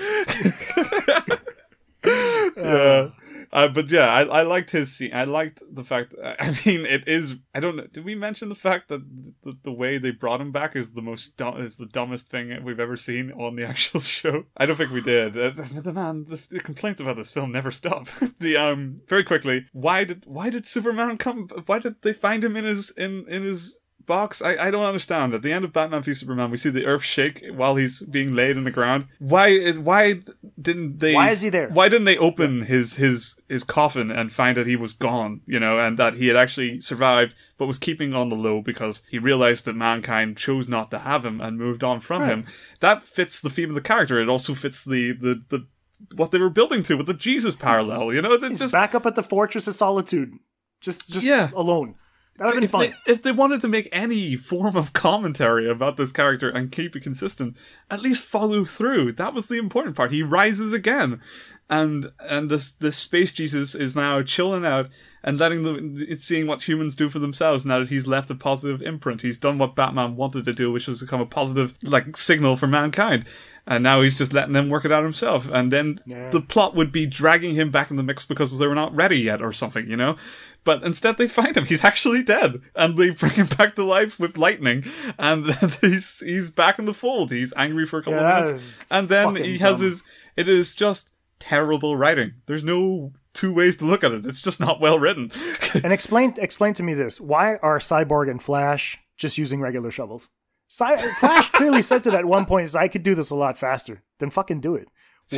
yeah. 2.57 3.09
Uh, 3.53 3.67
but 3.67 3.89
yeah, 3.89 4.07
I, 4.07 4.23
I 4.23 4.41
liked 4.43 4.71
his 4.71 4.95
scene. 4.95 5.13
I 5.13 5.25
liked 5.25 5.61
the 5.69 5.83
fact. 5.83 6.15
I 6.23 6.57
mean, 6.65 6.85
it 6.85 7.07
is. 7.07 7.35
I 7.53 7.59
don't 7.59 7.75
know. 7.75 7.87
Did 7.87 8.05
we 8.05 8.15
mention 8.15 8.49
the 8.49 8.55
fact 8.55 8.87
that 8.89 9.01
the, 9.43 9.57
the 9.63 9.71
way 9.71 9.97
they 9.97 10.11
brought 10.11 10.41
him 10.41 10.51
back 10.51 10.75
is 10.75 10.93
the 10.93 11.01
most 11.01 11.37
dumb, 11.37 11.61
is 11.61 11.77
the 11.77 11.85
dumbest 11.85 12.29
thing 12.29 12.63
we've 12.63 12.79
ever 12.79 12.97
seen 12.97 13.31
on 13.33 13.55
the 13.55 13.65
actual 13.67 13.99
show? 13.99 14.45
I 14.55 14.65
don't 14.65 14.77
think 14.77 14.91
we 14.91 15.01
did. 15.01 15.33
But 15.33 15.83
the 15.83 15.93
man, 15.93 16.25
the, 16.27 16.41
the 16.49 16.59
complaints 16.59 17.01
about 17.01 17.17
this 17.17 17.31
film 17.31 17.51
never 17.51 17.71
stop. 17.71 18.07
the 18.39 18.57
um, 18.57 19.01
very 19.07 19.23
quickly, 19.23 19.65
why 19.73 20.03
did 20.03 20.25
why 20.25 20.49
did 20.49 20.65
Superman 20.65 21.17
come? 21.17 21.49
Why 21.65 21.79
did 21.79 22.01
they 22.01 22.13
find 22.13 22.43
him 22.43 22.55
in 22.55 22.65
his 22.65 22.91
in 22.91 23.25
in 23.27 23.43
his 23.43 23.77
box. 24.05 24.41
I, 24.41 24.67
I 24.67 24.71
don't 24.71 24.83
understand. 24.85 25.33
At 25.33 25.41
the 25.41 25.51
end 25.51 25.65
of 25.65 25.73
Batman 25.73 26.01
v 26.03 26.13
Superman, 26.13 26.51
we 26.51 26.57
see 26.57 26.69
the 26.69 26.85
earth 26.85 27.03
shake 27.03 27.43
while 27.53 27.75
he's 27.75 28.01
being 28.01 28.35
laid 28.35 28.57
in 28.57 28.63
the 28.63 28.71
ground. 28.71 29.07
Why 29.19 29.47
is 29.49 29.77
why 29.79 30.21
didn't 30.61 30.99
they? 30.99 31.13
Why 31.13 31.29
is 31.29 31.41
he 31.41 31.49
there? 31.49 31.69
Why 31.69 31.89
didn't 31.89 32.05
they 32.05 32.17
open 32.17 32.63
his 32.63 32.95
his 32.95 33.35
his 33.49 33.63
coffin 33.63 34.11
and 34.11 34.31
find 34.31 34.57
that 34.57 34.67
he 34.67 34.75
was 34.75 34.93
gone? 34.93 35.41
You 35.45 35.59
know, 35.59 35.79
and 35.79 35.97
that 35.99 36.15
he 36.15 36.27
had 36.27 36.37
actually 36.37 36.81
survived, 36.81 37.35
but 37.57 37.67
was 37.67 37.79
keeping 37.79 38.13
on 38.13 38.29
the 38.29 38.35
low 38.35 38.61
because 38.61 39.01
he 39.09 39.19
realized 39.19 39.65
that 39.65 39.75
mankind 39.75 40.37
chose 40.37 40.67
not 40.69 40.91
to 40.91 40.99
have 40.99 41.25
him 41.25 41.41
and 41.41 41.57
moved 41.57 41.83
on 41.83 41.99
from 41.99 42.21
Right. 42.21 42.29
him. 42.31 42.45
That 42.79 43.03
fits 43.03 43.39
the 43.39 43.49
theme 43.49 43.69
of 43.69 43.75
the 43.75 43.81
character. 43.81 44.19
It 44.19 44.29
also 44.29 44.53
fits 44.53 44.83
the 44.85 45.13
the 45.13 45.43
the. 45.49 45.67
What 46.15 46.31
they 46.31 46.39
were 46.39 46.49
building 46.49 46.81
to 46.83 46.97
with 46.97 47.05
the 47.05 47.13
Jesus 47.13 47.55
parallel, 47.55 48.11
you 48.11 48.23
know, 48.23 48.33
it's 48.33 48.57
just 48.57 48.73
back 48.73 48.95
up 48.95 49.05
at 49.05 49.13
the 49.13 49.21
Fortress 49.21 49.67
of 49.67 49.75
Solitude, 49.75 50.33
just 50.81 51.07
just 51.11 51.27
Yeah. 51.27 51.51
alone. 51.55 51.93
That 52.41 52.55
would 52.55 52.63
have 52.63 52.71
been 52.71 52.81
if 52.81 52.91
fun. 52.91 53.01
They, 53.05 53.11
if 53.11 53.21
they 53.21 53.31
wanted 53.31 53.61
to 53.61 53.67
make 53.67 53.87
any 53.91 54.35
form 54.35 54.75
of 54.75 54.93
commentary 54.93 55.69
about 55.69 55.97
this 55.97 56.11
character 56.11 56.49
and 56.49 56.71
keep 56.71 56.95
it 56.95 57.03
consistent, 57.03 57.55
at 57.91 58.01
least 58.01 58.23
follow 58.23 58.65
through. 58.65 59.11
That 59.11 59.35
was 59.35 59.45
the 59.45 59.59
important 59.59 59.95
part. 59.95 60.11
He 60.11 60.23
rises 60.23 60.73
again, 60.73 61.21
and 61.69 62.11
and 62.19 62.49
this 62.49 62.71
this 62.71 62.97
space 62.97 63.31
Jesus 63.31 63.75
is 63.75 63.95
now 63.95 64.23
chilling 64.23 64.65
out 64.65 64.89
and 65.23 65.37
letting 65.37 65.61
the 65.61 66.03
it's 66.09 66.25
seeing 66.25 66.47
what 66.47 66.67
humans 66.67 66.95
do 66.95 67.09
for 67.09 67.19
themselves 67.19 67.63
now 67.63 67.77
that 67.77 67.89
he's 67.89 68.07
left 68.07 68.31
a 68.31 68.35
positive 68.35 68.81
imprint. 68.81 69.21
He's 69.21 69.37
done 69.37 69.59
what 69.59 69.75
Batman 69.75 70.15
wanted 70.15 70.43
to 70.45 70.53
do, 70.53 70.71
which 70.71 70.87
was 70.87 71.01
become 71.01 71.21
a 71.21 71.27
positive 71.27 71.75
like 71.83 72.17
signal 72.17 72.55
for 72.55 72.65
mankind. 72.65 73.25
And 73.67 73.83
now 73.83 74.01
he's 74.01 74.17
just 74.17 74.33
letting 74.33 74.53
them 74.53 74.69
work 74.69 74.85
it 74.85 74.91
out 74.91 75.03
himself. 75.03 75.47
And 75.51 75.71
then 75.71 75.99
Yeah. 76.05 76.29
the 76.31 76.41
plot 76.41 76.75
would 76.75 76.91
be 76.91 77.05
dragging 77.05 77.53
him 77.55 77.69
back 77.69 77.91
in 77.91 77.95
the 77.97 78.03
mix 78.03 78.25
because 78.25 78.57
they 78.57 78.65
were 78.67 78.75
not 78.75 78.95
ready 78.95 79.19
yet 79.19 79.41
or 79.41 79.53
something, 79.53 79.87
you 79.89 79.95
know? 79.95 80.17
But 80.63 80.83
instead 80.83 81.17
they 81.17 81.27
find 81.27 81.55
him. 81.55 81.65
He's 81.65 81.83
actually 81.83 82.23
dead. 82.23 82.61
And 82.75 82.97
they 82.97 83.11
bring 83.11 83.33
him 83.33 83.47
back 83.47 83.75
to 83.75 83.83
life 83.83 84.19
with 84.19 84.37
lightning. 84.37 84.83
And 85.19 85.45
he's 85.81 86.19
he's 86.19 86.49
back 86.49 86.79
in 86.79 86.85
the 86.85 86.93
fold. 86.93 87.31
He's 87.31 87.53
angry 87.55 87.85
for 87.85 87.99
a 87.99 88.03
couple 88.03 88.19
Yeah, 88.19 88.39
of 88.39 88.45
minutes. 88.45 88.75
And 88.89 89.07
then 89.09 89.35
he 89.35 89.57
has 89.59 89.77
dumb. 89.77 89.87
his 89.87 90.03
it 90.35 90.49
is 90.49 90.73
just 90.73 91.11
terrible 91.39 91.95
writing. 91.97 92.33
There's 92.47 92.63
no 92.63 93.11
two 93.33 93.53
ways 93.53 93.77
to 93.77 93.85
look 93.85 94.03
at 94.03 94.11
it. 94.11 94.25
It's 94.25 94.41
just 94.41 94.59
not 94.59 94.79
well 94.81 94.99
written. 94.99 95.31
and 95.83 95.93
explain 95.93 96.33
explain 96.37 96.73
to 96.75 96.83
me 96.83 96.93
this: 96.93 97.21
Why 97.21 97.55
are 97.61 97.79
Cyborg 97.79 98.29
and 98.29 98.41
Flash 98.41 98.99
just 99.17 99.37
using 99.37 99.61
regular 99.61 99.91
shovels? 99.91 100.29
Cy- 100.77 100.95
Flash 101.19 101.49
clearly 101.51 101.81
says 101.81 102.07
it 102.07 102.13
at 102.13 102.23
one 102.25 102.45
point: 102.45 102.65
"Is 102.65 102.75
I 102.75 102.87
could 102.87 103.03
do 103.03 103.13
this 103.15 103.29
a 103.29 103.35
lot 103.35 103.57
faster." 103.57 104.03
Then 104.19 104.29
fucking 104.29 104.61
do 104.61 104.75
it. 104.75 104.87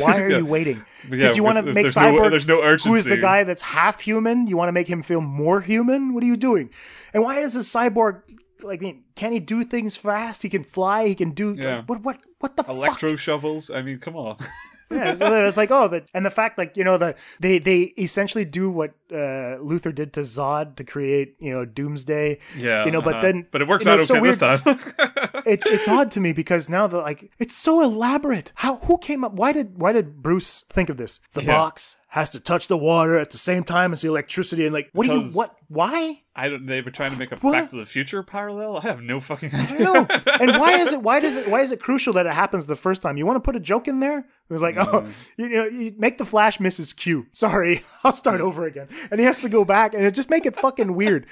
Why 0.00 0.18
are 0.20 0.30
Yeah. 0.30 0.38
you 0.38 0.46
waiting? 0.46 0.76
Yeah, 1.04 1.10
Because 1.10 1.36
you 1.36 1.42
want 1.42 1.56
to 1.58 1.62
make 1.64 1.84
there's 1.84 1.96
no- 1.96 2.02
Cyborg, 2.12 2.30
there's 2.30 2.46
no 2.46 2.60
urgency. 2.62 2.88
who 2.88 2.94
is 2.94 3.04
the 3.04 3.16
guy 3.16 3.42
that's 3.44 3.62
half 3.62 4.00
human. 4.00 4.46
You 4.46 4.56
want 4.56 4.68
to 4.68 4.72
make 4.72 4.86
him 4.88 5.02
feel 5.02 5.20
more 5.20 5.60
human. 5.60 6.14
What 6.14 6.22
are 6.22 6.26
you 6.26 6.36
doing? 6.36 6.70
And 7.12 7.22
why 7.24 7.40
is 7.40 7.56
a 7.56 7.60
cyborg 7.60 8.22
like? 8.62 8.80
I 8.80 8.82
mean, 8.86 9.04
can 9.16 9.32
he 9.32 9.40
do 9.40 9.64
things 9.64 9.96
fast? 9.96 10.42
He 10.42 10.48
can 10.48 10.62
fly. 10.62 11.08
He 11.08 11.14
can 11.16 11.30
do. 11.32 11.56
Yeah. 11.58 11.76
Like, 11.78 11.88
what? 11.88 12.00
What? 12.04 12.18
What 12.38 12.56
the 12.56 12.62
fuck? 12.64 12.74
Electro 12.76 13.16
shovels. 13.16 13.70
I 13.70 13.82
mean, 13.82 13.98
come 13.98 14.16
on. 14.16 14.36
yeah, 14.90 15.14
it's 15.46 15.56
like 15.56 15.70
oh, 15.70 15.88
the, 15.88 16.04
and 16.14 16.24
the 16.24 16.30
fact 16.30 16.58
like 16.58 16.76
you 16.76 16.84
know 16.84 16.98
the 16.98 17.14
they 17.40 17.58
they 17.58 17.94
essentially 17.98 18.44
do 18.44 18.70
what 18.70 18.90
uh, 19.10 19.58
Luthor 19.60 19.94
did 19.94 20.12
to 20.14 20.20
Zod 20.20 20.76
to 20.76 20.84
create 20.84 21.36
you 21.38 21.52
know 21.52 21.64
Doomsday. 21.64 22.38
Yeah, 22.56 22.84
you 22.84 22.90
know, 22.90 23.02
but 23.02 23.14
uh-huh. 23.16 23.22
then 23.22 23.46
But 23.50 23.62
it 23.62 23.68
works 23.68 23.84
you 23.84 23.90
know, 23.90 23.94
out 23.94 23.98
it's 24.00 24.08
so 24.08 24.16
okay 24.16 24.26
this 24.26 24.38
time. 24.38 24.60
it, 25.46 25.62
it's 25.66 25.88
odd 25.88 26.10
to 26.12 26.20
me 26.20 26.32
because 26.32 26.68
now 26.68 26.86
the 26.86 26.98
like 26.98 27.30
it's 27.38 27.54
so 27.54 27.82
elaborate. 27.82 28.52
How 28.56 28.76
who 28.76 28.98
came 28.98 29.24
up? 29.24 29.32
Why 29.32 29.52
did 29.52 29.78
why 29.78 29.92
did 29.92 30.22
Bruce 30.22 30.64
think 30.68 30.88
of 30.88 30.96
this? 30.96 31.20
The 31.32 31.42
Yeah. 31.42 31.56
box 31.58 31.96
has 32.14 32.30
to 32.30 32.38
touch 32.38 32.68
the 32.68 32.78
water 32.78 33.18
at 33.18 33.32
the 33.32 33.38
same 33.38 33.64
time 33.64 33.92
as 33.92 34.02
the 34.02 34.06
electricity, 34.06 34.64
and 34.64 34.72
like 34.72 34.88
what 34.92 35.04
do 35.04 35.12
you 35.14 35.22
what 35.30 35.52
why? 35.66 36.22
I 36.36 36.48
don't. 36.48 36.64
They 36.64 36.80
were 36.80 36.92
trying 36.92 37.10
to 37.10 37.18
make 37.18 37.32
a 37.32 37.36
What? 37.36 37.50
Back 37.50 37.70
to 37.70 37.76
the 37.76 37.84
Future 37.84 38.22
parallel. 38.22 38.76
I 38.76 38.82
have 38.82 39.02
no 39.02 39.18
fucking 39.18 39.52
idea. 39.52 39.80
No, 39.80 40.06
and 40.40 40.60
why 40.60 40.78
is 40.78 40.92
it? 40.92 41.02
Why 41.02 41.18
does 41.18 41.36
it? 41.36 41.48
Why 41.48 41.60
is 41.60 41.72
it 41.72 41.80
crucial 41.80 42.12
that 42.12 42.24
it 42.24 42.32
happens 42.32 42.68
the 42.68 42.76
first 42.76 43.02
time? 43.02 43.16
You 43.16 43.26
want 43.26 43.38
to 43.38 43.40
put 43.40 43.56
a 43.56 43.60
joke 43.60 43.88
in 43.88 43.98
there? 43.98 44.20
It 44.20 44.52
was 44.52 44.62
like, 44.62 44.76
oh, 44.76 45.00
mm. 45.00 45.28
you 45.36 45.48
know, 45.48 45.64
you 45.64 45.92
make 45.98 46.18
the 46.18 46.24
Flash 46.24 46.60
misses 46.60 46.92
Q. 46.92 47.26
Sorry, 47.32 47.82
I'll 48.04 48.12
start 48.12 48.40
mm. 48.40 48.44
over 48.44 48.64
again, 48.64 48.86
and 49.10 49.18
he 49.18 49.26
has 49.26 49.40
to 49.42 49.48
go 49.48 49.64
back, 49.64 49.92
and 49.92 50.04
it 50.04 50.14
just 50.14 50.30
make 50.30 50.46
it 50.46 50.54
fucking 50.54 50.94
weird. 50.94 51.26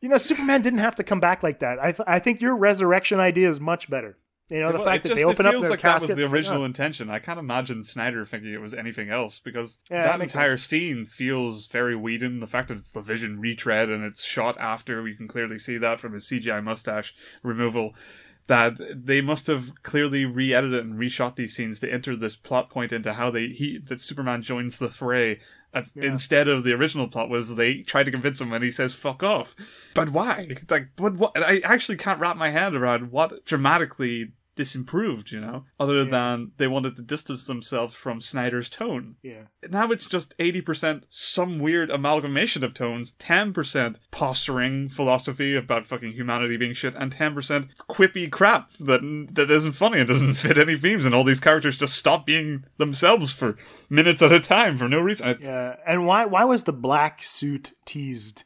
You 0.00 0.08
know, 0.08 0.16
Superman 0.16 0.60
didn't 0.60 0.80
have 0.80 0.96
to 0.96 1.04
come 1.04 1.20
back 1.20 1.44
like 1.44 1.60
that. 1.60 1.78
I 1.78 1.92
th- 1.92 2.08
I 2.08 2.18
think 2.18 2.40
your 2.40 2.56
resurrection 2.56 3.20
idea 3.20 3.48
is 3.48 3.60
much 3.60 3.88
better. 3.88 4.18
You 4.48 4.60
know, 4.60 4.70
the 4.70 4.78
fact 4.78 4.98
it 4.98 5.02
that 5.02 5.08
just 5.08 5.18
they 5.18 5.24
open 5.24 5.44
it 5.44 5.48
up 5.48 5.52
feels 5.54 5.62
their 5.62 5.70
like 5.72 5.80
casket. 5.80 6.08
that 6.08 6.14
was 6.14 6.18
the 6.18 6.24
original 6.32 6.60
Yeah. 6.60 6.66
intention. 6.66 7.10
I 7.10 7.18
can't 7.18 7.38
imagine 7.40 7.82
Snyder 7.82 8.24
thinking 8.24 8.52
it 8.52 8.60
was 8.60 8.74
anything 8.74 9.10
else 9.10 9.40
because 9.40 9.78
Yeah, 9.90 10.04
that 10.04 10.18
that 10.18 10.24
entire 10.24 10.50
sense. 10.50 10.62
scene 10.64 11.06
feels 11.06 11.66
very 11.66 11.96
Whedon. 11.96 12.38
The 12.38 12.46
fact 12.46 12.68
that 12.68 12.76
it's 12.78 12.92
the 12.92 13.02
Vision 13.02 13.40
retread 13.40 13.88
and 13.88 14.04
it's 14.04 14.22
shot 14.24 14.56
after, 14.60 15.02
we 15.02 15.14
can 15.16 15.26
clearly 15.26 15.58
see 15.58 15.78
that 15.78 15.98
from 16.00 16.12
his 16.12 16.26
CGI 16.28 16.60
mustache 16.62 17.12
removal. 17.42 17.94
That 18.46 18.76
they 19.04 19.20
must 19.20 19.48
have 19.48 19.72
clearly 19.82 20.24
re-edited 20.24 20.84
and 20.84 20.94
reshot 20.96 21.34
these 21.34 21.56
scenes 21.56 21.80
to 21.80 21.92
enter 21.92 22.14
this 22.14 22.36
plot 22.36 22.70
point 22.70 22.92
into 22.92 23.14
how 23.14 23.32
they 23.32 23.48
he 23.48 23.78
that 23.86 24.00
Superman 24.00 24.42
joins 24.42 24.78
the 24.78 24.88
fray. 24.90 25.40
As- 25.76 25.92
Instead 25.94 26.48
of 26.48 26.64
the 26.64 26.72
original 26.72 27.06
plot 27.06 27.28
was 27.28 27.54
they 27.54 27.82
try 27.82 28.02
to 28.02 28.10
convince 28.10 28.40
him 28.40 28.52
and 28.52 28.64
he 28.64 28.70
says 28.70 28.94
"fuck 28.94 29.22
off," 29.22 29.54
but 29.94 30.08
why? 30.08 30.56
Like, 30.70 30.88
but 30.96 31.14
what? 31.14 31.32
I 31.36 31.60
actually 31.64 31.98
can't 31.98 32.18
wrap 32.18 32.36
my 32.38 32.48
head 32.48 32.74
around 32.74 33.12
what 33.12 33.44
dramatically 33.44 34.32
this 34.56 34.74
improved, 34.74 35.30
you 35.30 35.40
know, 35.40 35.64
other 35.78 36.04
than 36.04 36.52
they 36.56 36.66
wanted 36.66 36.96
to 36.96 37.02
distance 37.02 37.46
themselves 37.46 37.94
from 37.94 38.20
Snyder's 38.20 38.68
tone. 38.68 39.16
Yeah. 39.22 39.42
Now 39.70 39.90
it's 39.90 40.06
just 40.08 40.36
80% 40.38 41.02
some 41.08 41.58
weird 41.58 41.90
amalgamation 41.90 42.64
of 42.64 42.74
tones, 42.74 43.12
10% 43.18 43.98
posturing 44.10 44.88
philosophy 44.88 45.54
about 45.54 45.86
fucking 45.86 46.12
humanity 46.12 46.56
being 46.56 46.72
shit, 46.72 46.94
and 46.94 47.14
10% 47.14 47.68
quippy 47.88 48.30
crap 48.30 48.70
that 48.80 49.00
that 49.32 49.50
isn't 49.50 49.72
funny 49.72 49.98
and 50.00 50.08
doesn't 50.08 50.34
fit 50.42 50.58
any 50.58 50.76
themes, 50.76 51.06
and 51.06 51.14
all 51.14 51.24
these 51.24 51.40
characters 51.40 51.78
just 51.78 51.94
stop 51.94 52.26
being 52.26 52.64
themselves 52.78 53.32
for 53.32 53.56
minutes 53.90 54.22
at 54.22 54.32
a 54.32 54.40
time 54.40 54.76
for 54.78 54.88
no 54.88 54.98
reason. 55.00 55.28
It's- 55.28 55.46
Yeah, 55.46 55.76
and 55.86 56.06
why 56.06 56.24
why 56.24 56.44
was 56.44 56.62
the 56.64 56.72
black 56.72 57.22
suit 57.22 57.72
teased? 57.84 58.42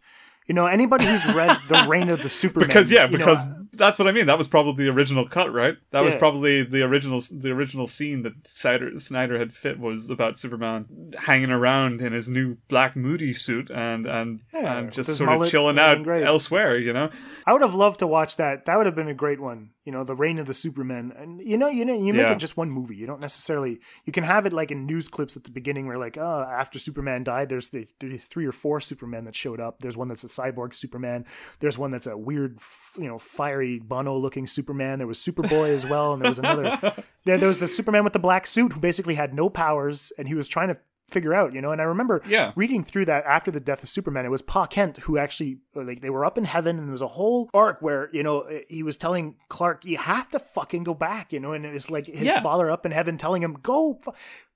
You 0.47 0.55
know, 0.55 0.67
anybody 0.67 1.07
who's 1.07 1.25
read 1.33 1.57
the 1.69 1.87
Reign 1.89 2.09
of 2.09 2.23
the 2.25 2.29
Superman, 2.29 2.67
because 2.69 2.91
yeah, 2.91 3.05
you 3.05 3.19
know, 3.19 3.19
because 3.19 3.45
that's 3.81 3.99
what 3.99 4.07
I 4.07 4.13
mean. 4.13 4.27
That 4.27 4.39
was 4.39 4.47
probably 4.47 4.85
the 4.85 4.91
original 4.93 5.27
cut, 5.27 5.53
right? 5.53 5.77
That 5.91 6.05
was 6.05 6.15
Yeah. 6.15 6.21
probably 6.21 6.63
the 6.63 6.83
original 6.83 7.21
the 7.33 7.51
original 7.51 7.89
scene 7.89 8.23
that 8.23 8.47
Snyder, 8.47 8.99
Snyder 9.01 9.39
had 9.39 9.53
fit 9.53 9.81
was 9.81 10.09
about 10.11 10.39
Superman 10.39 11.13
hanging 11.23 11.51
around 11.51 12.01
in 12.01 12.13
his 12.13 12.29
new 12.29 12.59
black 12.69 12.95
moody 12.95 13.33
suit 13.33 13.71
and 13.71 14.07
and 14.07 14.41
Yeah, 14.55 14.79
and 14.79 14.93
just 14.93 15.17
sort 15.17 15.29
of 15.43 15.49
chilling 15.51 15.79
out 15.79 16.03
great. 16.05 16.23
elsewhere, 16.23 16.77
you 16.79 16.93
know. 16.93 17.11
I 17.47 17.53
would 17.53 17.63
have 17.63 17.75
loved 17.75 17.99
to 18.01 18.07
watch 18.07 18.37
that. 18.37 18.67
That 18.67 18.77
would 18.77 18.87
have 18.87 18.95
been 18.95 19.09
a 19.09 19.15
great 19.15 19.41
one. 19.41 19.71
You 19.87 19.93
know, 19.93 20.05
the 20.05 20.15
Reign 20.15 20.39
of 20.39 20.47
the 20.47 20.55
Superman, 20.55 21.13
and 21.17 21.41
you 21.41 21.57
know, 21.57 21.69
you 21.69 21.85
know, 21.85 21.95
you 21.95 22.13
make 22.13 22.27
Yeah. 22.27 22.33
it 22.33 22.39
just 22.39 22.57
one 22.57 22.71
movie. 22.71 22.95
You 22.97 23.07
don't 23.07 23.21
necessarily. 23.21 23.81
You 24.05 24.13
can 24.13 24.25
have 24.25 24.45
it 24.47 24.53
like 24.53 24.71
in 24.71 24.85
news 24.87 25.09
clips 25.09 25.37
at 25.37 25.45
the 25.45 25.51
beginning, 25.51 25.87
where 25.87 25.97
like, 25.99 26.17
oh, 26.19 26.47
after 26.49 26.79
Superman 26.79 27.25
died, 27.25 27.49
there's 27.49 27.71
the 27.71 27.87
there's 27.99 28.27
three 28.27 28.47
or 28.47 28.53
four 28.53 28.79
Supermen 28.81 29.25
that 29.25 29.35
showed 29.35 29.59
up. 29.59 29.79
There's 29.81 29.97
one 29.97 30.09
that's 30.09 30.23
a 30.23 30.29
cyborg 30.29 30.75
Superman. 30.75 31.25
There's 31.61 31.79
one 31.79 31.91
that's 31.91 32.07
a 32.07 32.17
weird, 32.17 32.59
you 32.99 33.09
know, 33.09 33.19
fiery 33.19 33.70
Bono 33.79 34.17
looking 34.17 34.47
Superman. 34.47 34.99
There 34.99 35.07
was 35.07 35.19
Superboy 35.19 35.71
as 35.71 35.87
well, 35.87 36.13
and 36.13 36.23
there 36.23 36.31
was 36.31 36.39
another. 36.39 36.79
there, 37.25 37.39
there 37.39 37.49
was 37.49 37.59
the 37.59 37.69
Superman 37.69 38.05
with 38.05 38.13
the 38.13 38.19
black 38.19 38.47
suit 38.47 38.73
who 38.73 38.81
basically 38.81 39.15
had 39.15 39.35
no 39.35 39.49
powers, 39.49 40.13
and 40.19 40.29
he 40.29 40.35
was 40.35 40.49
trying 40.49 40.69
to 40.69 40.79
figure 41.11 41.35
out, 41.35 41.53
you 41.53 41.61
know. 41.61 41.73
And 41.73 41.81
I 41.81 41.85
remember 41.85 42.23
Yeah. 42.27 42.53
reading 42.57 42.85
through 42.85 43.05
that 43.07 43.25
after 43.27 43.51
the 43.51 43.61
death 43.61 43.83
of 43.83 43.89
Superman, 43.89 44.25
it 44.25 44.31
was 44.31 44.43
Pa 44.43 44.67
Kent 44.67 44.99
who 44.99 45.19
actually 45.19 45.59
uh, 45.77 45.83
like 45.83 46.01
they 46.01 46.11
were 46.11 46.25
up 46.25 46.39
in 46.39 46.45
heaven, 46.45 46.79
and 46.79 46.87
there 46.87 46.93
was 46.93 47.03
a 47.03 47.09
whole 47.09 47.51
arc 47.55 47.81
where 47.83 48.09
you 48.13 48.23
know 48.23 48.41
uh, 48.43 48.59
he 48.69 48.83
was 48.83 48.97
telling 48.97 49.37
Clark, 49.49 49.85
"You 49.85 49.99
have 49.99 50.29
to 50.31 50.39
fucking 50.39 50.85
go 50.85 50.95
back," 50.95 51.33
you 51.33 51.41
know, 51.41 51.53
and 51.53 51.65
it 51.67 51.73
was 51.73 51.91
like 51.91 52.07
his 52.07 52.23
Yeah. 52.29 52.41
father 52.43 52.71
up 52.71 52.87
in 52.87 52.93
heaven 52.93 53.19
telling 53.19 53.43
him, 53.43 53.55
"Go." 53.63 53.99
fu-" 54.03 54.13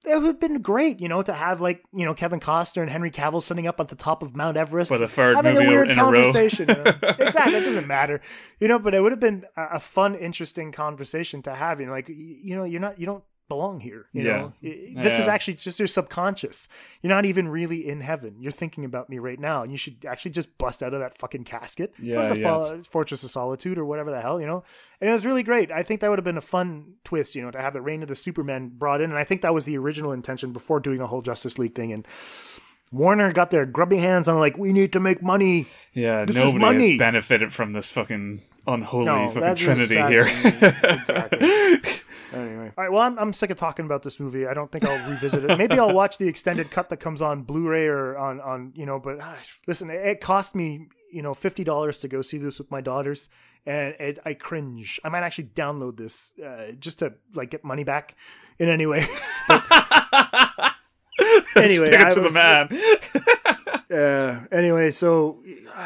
It 0.06 0.16
would 0.16 0.24
have 0.26 0.38
been 0.40 0.60
great, 0.60 1.00
you 1.00 1.08
know, 1.08 1.22
to 1.22 1.32
have 1.32 1.62
like 1.62 1.82
you 1.94 2.04
know 2.04 2.12
Kevin 2.12 2.38
Costner 2.38 2.82
and 2.82 2.90
Henry 2.90 3.10
Cavill 3.10 3.42
sitting 3.42 3.66
up 3.66 3.80
at 3.80 3.88
the 3.88 3.96
top 3.96 4.22
of 4.22 4.36
Mount 4.36 4.58
Everest, 4.58 4.88
For 4.90 4.98
the 4.98 5.08
third 5.08 5.34
having 5.34 5.56
a 5.56 5.60
weird 5.66 5.88
in 5.90 5.98
a 5.98 6.02
conversation. 6.02 6.68
you 6.68 6.74
know? 6.74 6.84
exactly, 7.18 7.54
it 7.56 7.64
doesn't 7.64 7.86
matter, 7.86 8.20
you 8.60 8.68
know. 8.68 8.78
But 8.78 8.94
it 8.94 9.00
would 9.00 9.12
have 9.12 9.20
been 9.20 9.46
a, 9.56 9.62
a 9.76 9.78
fun, 9.80 10.14
interesting 10.14 10.72
conversation 10.72 11.40
to 11.42 11.54
have. 11.54 11.80
You 11.80 11.86
know, 11.86 11.92
like 11.92 12.08
you 12.10 12.54
know, 12.54 12.64
you're 12.64 12.82
not, 12.82 12.98
you 12.98 13.06
don't 13.06 13.24
belong 13.48 13.80
here. 13.80 14.06
You 14.12 14.24
Yeah. 14.24 14.36
know, 14.36 14.52
this 15.02 15.18
is 15.18 15.28
actually 15.28 15.54
just 15.54 15.78
your 15.78 15.86
subconscious. 15.86 16.66
You're 17.02 17.12
not 17.12 17.24
even 17.24 17.48
really 17.48 17.86
in 17.86 18.00
heaven. 18.00 18.36
You're 18.40 18.52
thinking 18.52 18.84
about 18.84 19.10
me 19.10 19.18
right 19.18 19.38
now, 19.38 19.62
and 19.62 19.70
you 19.70 19.76
should 19.78 20.04
actually 20.06 20.30
just 20.30 20.56
bust 20.58 20.82
out 20.82 20.94
of 20.94 21.00
that 21.00 21.16
fucking 21.16 21.44
casket. 21.44 21.92
Go 21.98 22.04
Yeah, 22.04 22.28
to 22.28 22.34
the 22.34 22.40
yeah, 22.40 22.82
Fortress 22.90 23.22
of 23.22 23.30
Solitude 23.30 23.76
or 23.78 23.84
whatever 23.84 24.10
the 24.10 24.20
hell, 24.22 24.40
you 24.40 24.46
know. 24.46 24.62
And 25.00 25.10
it 25.10 25.12
was 25.12 25.26
really 25.26 25.42
great. 25.42 25.70
I 25.70 25.82
think 25.82 26.00
that 26.00 26.08
would 26.10 26.18
have 26.18 26.24
been 26.24 26.38
a 26.38 26.40
fun 26.40 26.94
twist, 27.04 27.34
you 27.34 27.42
know, 27.42 27.50
to 27.50 27.60
have 27.60 27.72
the 27.74 27.82
Reign 27.82 28.02
of 28.02 28.08
the 28.08 28.14
Superman 28.14 28.70
brought 28.76 29.00
in, 29.00 29.10
and 29.10 29.18
I 29.18 29.24
think 29.24 29.42
that 29.42 29.52
was 29.52 29.64
the 29.66 29.76
original 29.76 30.12
intention 30.12 30.52
before 30.52 30.80
doing 30.80 30.98
the 30.98 31.08
whole 31.08 31.20
Justice 31.22 31.58
League 31.58 31.74
thing. 31.74 31.92
And 31.92 32.06
Warner 32.92 33.32
got 33.32 33.50
their 33.50 33.66
grubby 33.66 33.96
hands 33.98 34.28
on 34.28 34.38
like, 34.38 34.56
we 34.56 34.72
need 34.72 34.92
to 34.92 35.00
make 35.00 35.20
money. 35.22 35.66
Yeah, 35.92 36.24
This 36.24 36.36
is 36.36 36.54
nobody 36.54 36.58
money. 36.78 36.90
has 36.92 36.98
benefited 36.98 37.52
from 37.52 37.72
this 37.72 37.90
fucking 37.90 38.40
unholy 38.66 39.04
No, 39.06 39.30
fucking 39.32 39.56
trinity 39.56 39.98
exactly- 39.98 40.12
here. 40.14 40.80
exactly. 40.82 41.80
Anyway, 42.34 42.72
all 42.76 42.84
right. 42.84 42.92
Well, 42.92 43.02
I'm, 43.02 43.18
I'm 43.18 43.32
sick 43.32 43.50
of 43.50 43.56
talking 43.58 43.84
about 43.86 44.02
this 44.02 44.18
movie. 44.20 44.46
I 44.46 44.54
don't 44.54 44.70
think 44.70 44.84
I'll 44.84 45.10
revisit 45.10 45.44
it. 45.48 45.56
Maybe 45.58 45.78
I'll 45.78 45.94
watch 45.94 46.18
the 46.18 46.28
extended 46.28 46.70
cut 46.70 46.90
that 46.90 46.98
comes 46.98 47.22
on 47.22 47.42
Blu-ray 47.42 47.86
or 47.86 48.16
on 48.18 48.40
on 48.40 48.72
you 48.74 48.86
know. 48.86 48.98
But 48.98 49.18
ah, 49.20 49.36
listen, 49.66 49.90
it, 49.90 50.04
it 50.06 50.20
cost 50.20 50.54
me 50.54 50.88
you 51.12 51.22
know 51.22 51.34
fifty 51.34 51.64
dollars 51.64 51.98
to 52.00 52.08
go 52.08 52.22
see 52.22 52.38
this 52.38 52.58
with 52.58 52.70
my 52.70 52.80
daughters, 52.80 53.28
and 53.66 53.94
it, 54.00 54.18
I 54.24 54.34
cringe. 54.34 55.00
I 55.04 55.08
might 55.08 55.22
actually 55.22 55.44
download 55.54 55.96
this 55.96 56.32
uh, 56.44 56.72
just 56.78 56.98
to 57.00 57.14
like 57.34 57.50
get 57.50 57.64
money 57.64 57.84
back 57.84 58.16
in 58.58 58.68
any 58.68 58.86
way. 58.86 59.06
anyway, 61.56 61.86
Stick 61.86 62.00
it 62.00 62.14
to 62.14 62.20
the 62.20 62.30
was- 62.30 62.34
man. 62.34 62.68
uh, 63.92 64.46
anyway, 64.50 64.90
so 64.90 65.42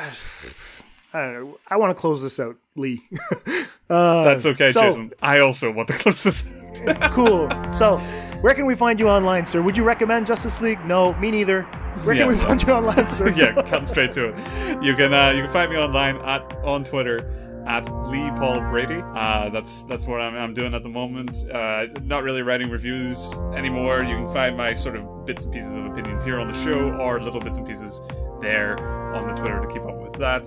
I 1.13 1.23
don't 1.23 1.33
know. 1.35 1.59
I 1.69 1.77
want 1.77 1.97
to 1.97 2.01
close 2.01 2.23
this 2.23 2.39
out, 2.41 2.57
Lee. 2.77 3.03
uh, 3.91 4.25
That's 4.25 4.47
okay, 4.47 4.71
so- 4.73 4.83
Jason. 4.83 5.13
I 5.23 5.41
also 5.41 5.71
want 5.73 5.89
to 5.89 5.95
close 5.95 6.23
this. 6.23 6.49
cool. 7.13 7.49
So, 7.73 7.97
where 8.41 8.55
can 8.55 8.67
we 8.67 8.75
find 8.75 9.01
you 9.01 9.09
online, 9.09 9.47
sir? 9.47 9.63
Would 9.63 9.77
you 9.77 9.85
recommend 9.85 10.27
Justice 10.27 10.61
League? 10.61 10.85
No, 10.85 11.15
me 11.15 11.31
neither. 11.31 11.63
Where 12.05 12.15
Yeah. 12.15 12.23
can 12.25 12.29
we 12.33 12.37
find 12.37 12.63
you 12.63 12.73
online, 12.73 13.09
sir? 13.09 13.29
yeah, 13.37 13.61
come 13.63 13.85
straight 13.87 14.13
to 14.13 14.29
it. 14.29 14.83
You 14.83 14.95
can 14.95 15.13
uh, 15.13 15.31
you 15.31 15.43
can 15.43 15.53
find 15.53 15.71
me 15.71 15.77
online 15.79 16.17
at 16.19 16.57
on 16.59 16.85
Twitter 16.85 17.19
at 17.67 17.83
Lee 18.09 18.31
Paul 18.39 18.61
Brady. 18.71 19.03
Uh, 19.15 19.49
that's 19.51 19.83
that's 19.85 20.07
what 20.07 20.21
I'm, 20.21 20.37
I'm 20.37 20.55
doing 20.55 20.73
at 20.75 20.83
the 20.85 20.89
moment. 20.89 21.51
Uh, 21.51 21.87
not 22.05 22.23
really 22.23 22.43
writing 22.43 22.71
reviews 22.71 23.33
anymore. 23.55 24.05
You 24.05 24.15
can 24.17 24.33
find 24.33 24.57
my 24.57 24.75
sort 24.75 24.95
of 24.97 25.27
bits 25.27 25.45
and 25.45 25.53
pieces 25.53 25.77
of 25.77 25.87
opinions 25.87 26.23
here 26.23 26.39
on 26.39 26.47
the 26.47 26.59
show, 26.65 26.93
or 27.01 27.21
little 27.21 27.41
bits 27.41 27.59
and 27.59 27.67
pieces 27.67 28.01
there 28.41 28.79
on 29.17 29.27
the 29.27 29.35
Twitter 29.35 29.61
to 29.61 29.67
keep 29.67 29.83
up 29.83 29.97
with 30.01 30.13
that. 30.21 30.45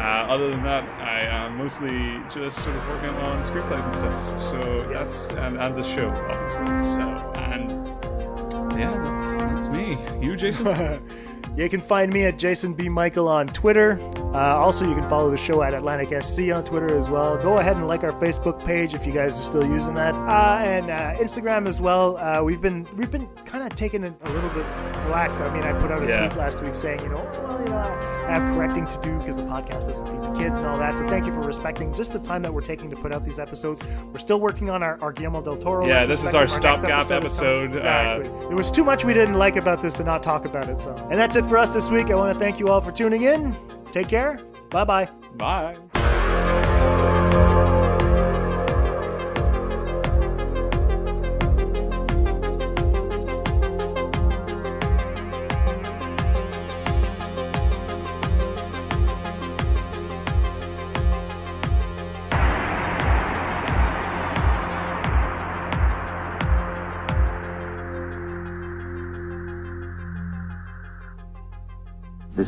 Uh, 0.00 0.24
other 0.30 0.50
than 0.50 0.62
that, 0.62 0.88
I 0.98 1.26
am 1.26 1.58
mostly 1.58 2.22
just 2.30 2.64
sort 2.64 2.74
of 2.74 2.88
working 2.88 3.10
on 3.16 3.42
screenplays 3.42 3.84
and 3.84 3.94
stuff. 3.94 4.42
So 4.42 4.80
that's 4.90 5.28
and, 5.32 5.58
and 5.60 5.76
the 5.76 5.82
show, 5.82 6.08
obviously. 6.08 6.66
So 6.82 7.32
and 7.36 7.70
yeah, 8.80 8.90
that's 9.04 9.36
that's 9.36 9.68
me. 9.68 9.98
You, 10.22 10.36
Jason. 10.36 10.66
You 11.56 11.68
can 11.68 11.80
find 11.80 12.12
me 12.12 12.24
at 12.24 12.38
Jason 12.38 12.72
B. 12.74 12.88
Michael 12.88 13.28
on 13.28 13.46
Twitter. 13.48 13.98
Uh, 14.32 14.56
also, 14.56 14.88
you 14.88 14.94
can 14.94 15.06
follow 15.08 15.30
the 15.30 15.36
show 15.36 15.62
at 15.62 15.74
Atlantic 15.74 16.22
SC 16.22 16.52
on 16.54 16.64
Twitter 16.64 16.96
as 16.96 17.10
well. 17.10 17.36
Go 17.36 17.58
ahead 17.58 17.76
and 17.76 17.86
like 17.88 18.04
our 18.04 18.12
Facebook 18.12 18.64
page 18.64 18.94
if 18.94 19.04
you 19.04 19.12
guys 19.12 19.34
are 19.38 19.44
still 19.44 19.66
using 19.66 19.94
that, 19.94 20.14
uh, 20.14 20.60
and 20.64 20.88
uh, 20.88 21.16
Instagram 21.16 21.66
as 21.66 21.80
well. 21.80 22.16
Uh, 22.16 22.40
we've 22.42 22.60
been 22.62 22.86
we've 22.96 23.10
been 23.10 23.26
kind 23.44 23.64
of 23.64 23.74
taking 23.74 24.04
it 24.04 24.14
a 24.22 24.30
little 24.30 24.48
bit 24.50 24.64
relaxed. 25.06 25.40
I 25.40 25.52
mean, 25.52 25.64
I 25.64 25.72
put 25.80 25.90
out 25.90 26.02
a 26.04 26.06
Yeah. 26.06 26.28
tweet 26.28 26.38
last 26.38 26.62
week 26.62 26.76
saying, 26.76 27.00
you 27.02 27.08
know, 27.08 27.16
oh, 27.16 27.42
well, 27.44 27.60
you 27.60 27.68
know, 27.68 27.76
I 27.78 28.30
have 28.30 28.44
correcting 28.54 28.86
to 28.86 28.98
do 29.00 29.18
because 29.18 29.36
the 29.36 29.42
podcast 29.42 29.88
doesn't 29.88 30.06
feed 30.06 30.22
the 30.22 30.32
kids 30.38 30.58
and 30.58 30.66
all 30.68 30.78
that. 30.78 30.96
So 30.96 31.06
thank 31.08 31.26
you 31.26 31.32
for 31.32 31.40
respecting 31.40 31.92
just 31.92 32.12
the 32.12 32.20
time 32.20 32.42
that 32.42 32.54
we're 32.54 32.60
taking 32.60 32.88
to 32.90 32.96
put 32.96 33.12
out 33.12 33.24
these 33.24 33.40
episodes. 33.40 33.82
We're 34.12 34.20
still 34.20 34.38
working 34.40 34.70
on 34.70 34.84
our, 34.84 34.96
our 35.02 35.12
Guillermo 35.12 35.42
del 35.42 35.56
Toro. 35.56 35.84
Yeah, 35.86 36.06
this 36.06 36.22
is 36.22 36.32
our 36.34 36.42
next 36.44 36.54
stopgap 36.56 37.00
is 37.02 37.08
coming. 37.08 37.24
episode, 37.24 37.72
uh, 37.72 37.76
Exactly. 37.76 38.28
There 38.46 38.56
was 38.56 38.70
too 38.70 38.84
much 38.84 39.04
we 39.04 39.12
didn't 39.12 39.34
like 39.34 39.56
about 39.56 39.82
this 39.82 39.96
to 39.96 40.04
not 40.04 40.22
talk 40.22 40.44
about 40.44 40.68
it. 40.68 40.80
So, 40.80 40.94
and 41.10 41.18
that's 41.18 41.34
it 41.34 41.39
for 41.44 41.58
us 41.58 41.72
this 41.72 41.90
week. 41.90 42.10
I 42.10 42.14
want 42.14 42.32
to 42.32 42.38
thank 42.38 42.58
you 42.58 42.68
all 42.68 42.80
for 42.80 42.92
tuning 42.92 43.22
in. 43.22 43.56
Take 43.92 44.08
care. 44.08 44.40
Bye 44.70 44.84
bye. 44.84 45.08
Bye. 45.36 45.76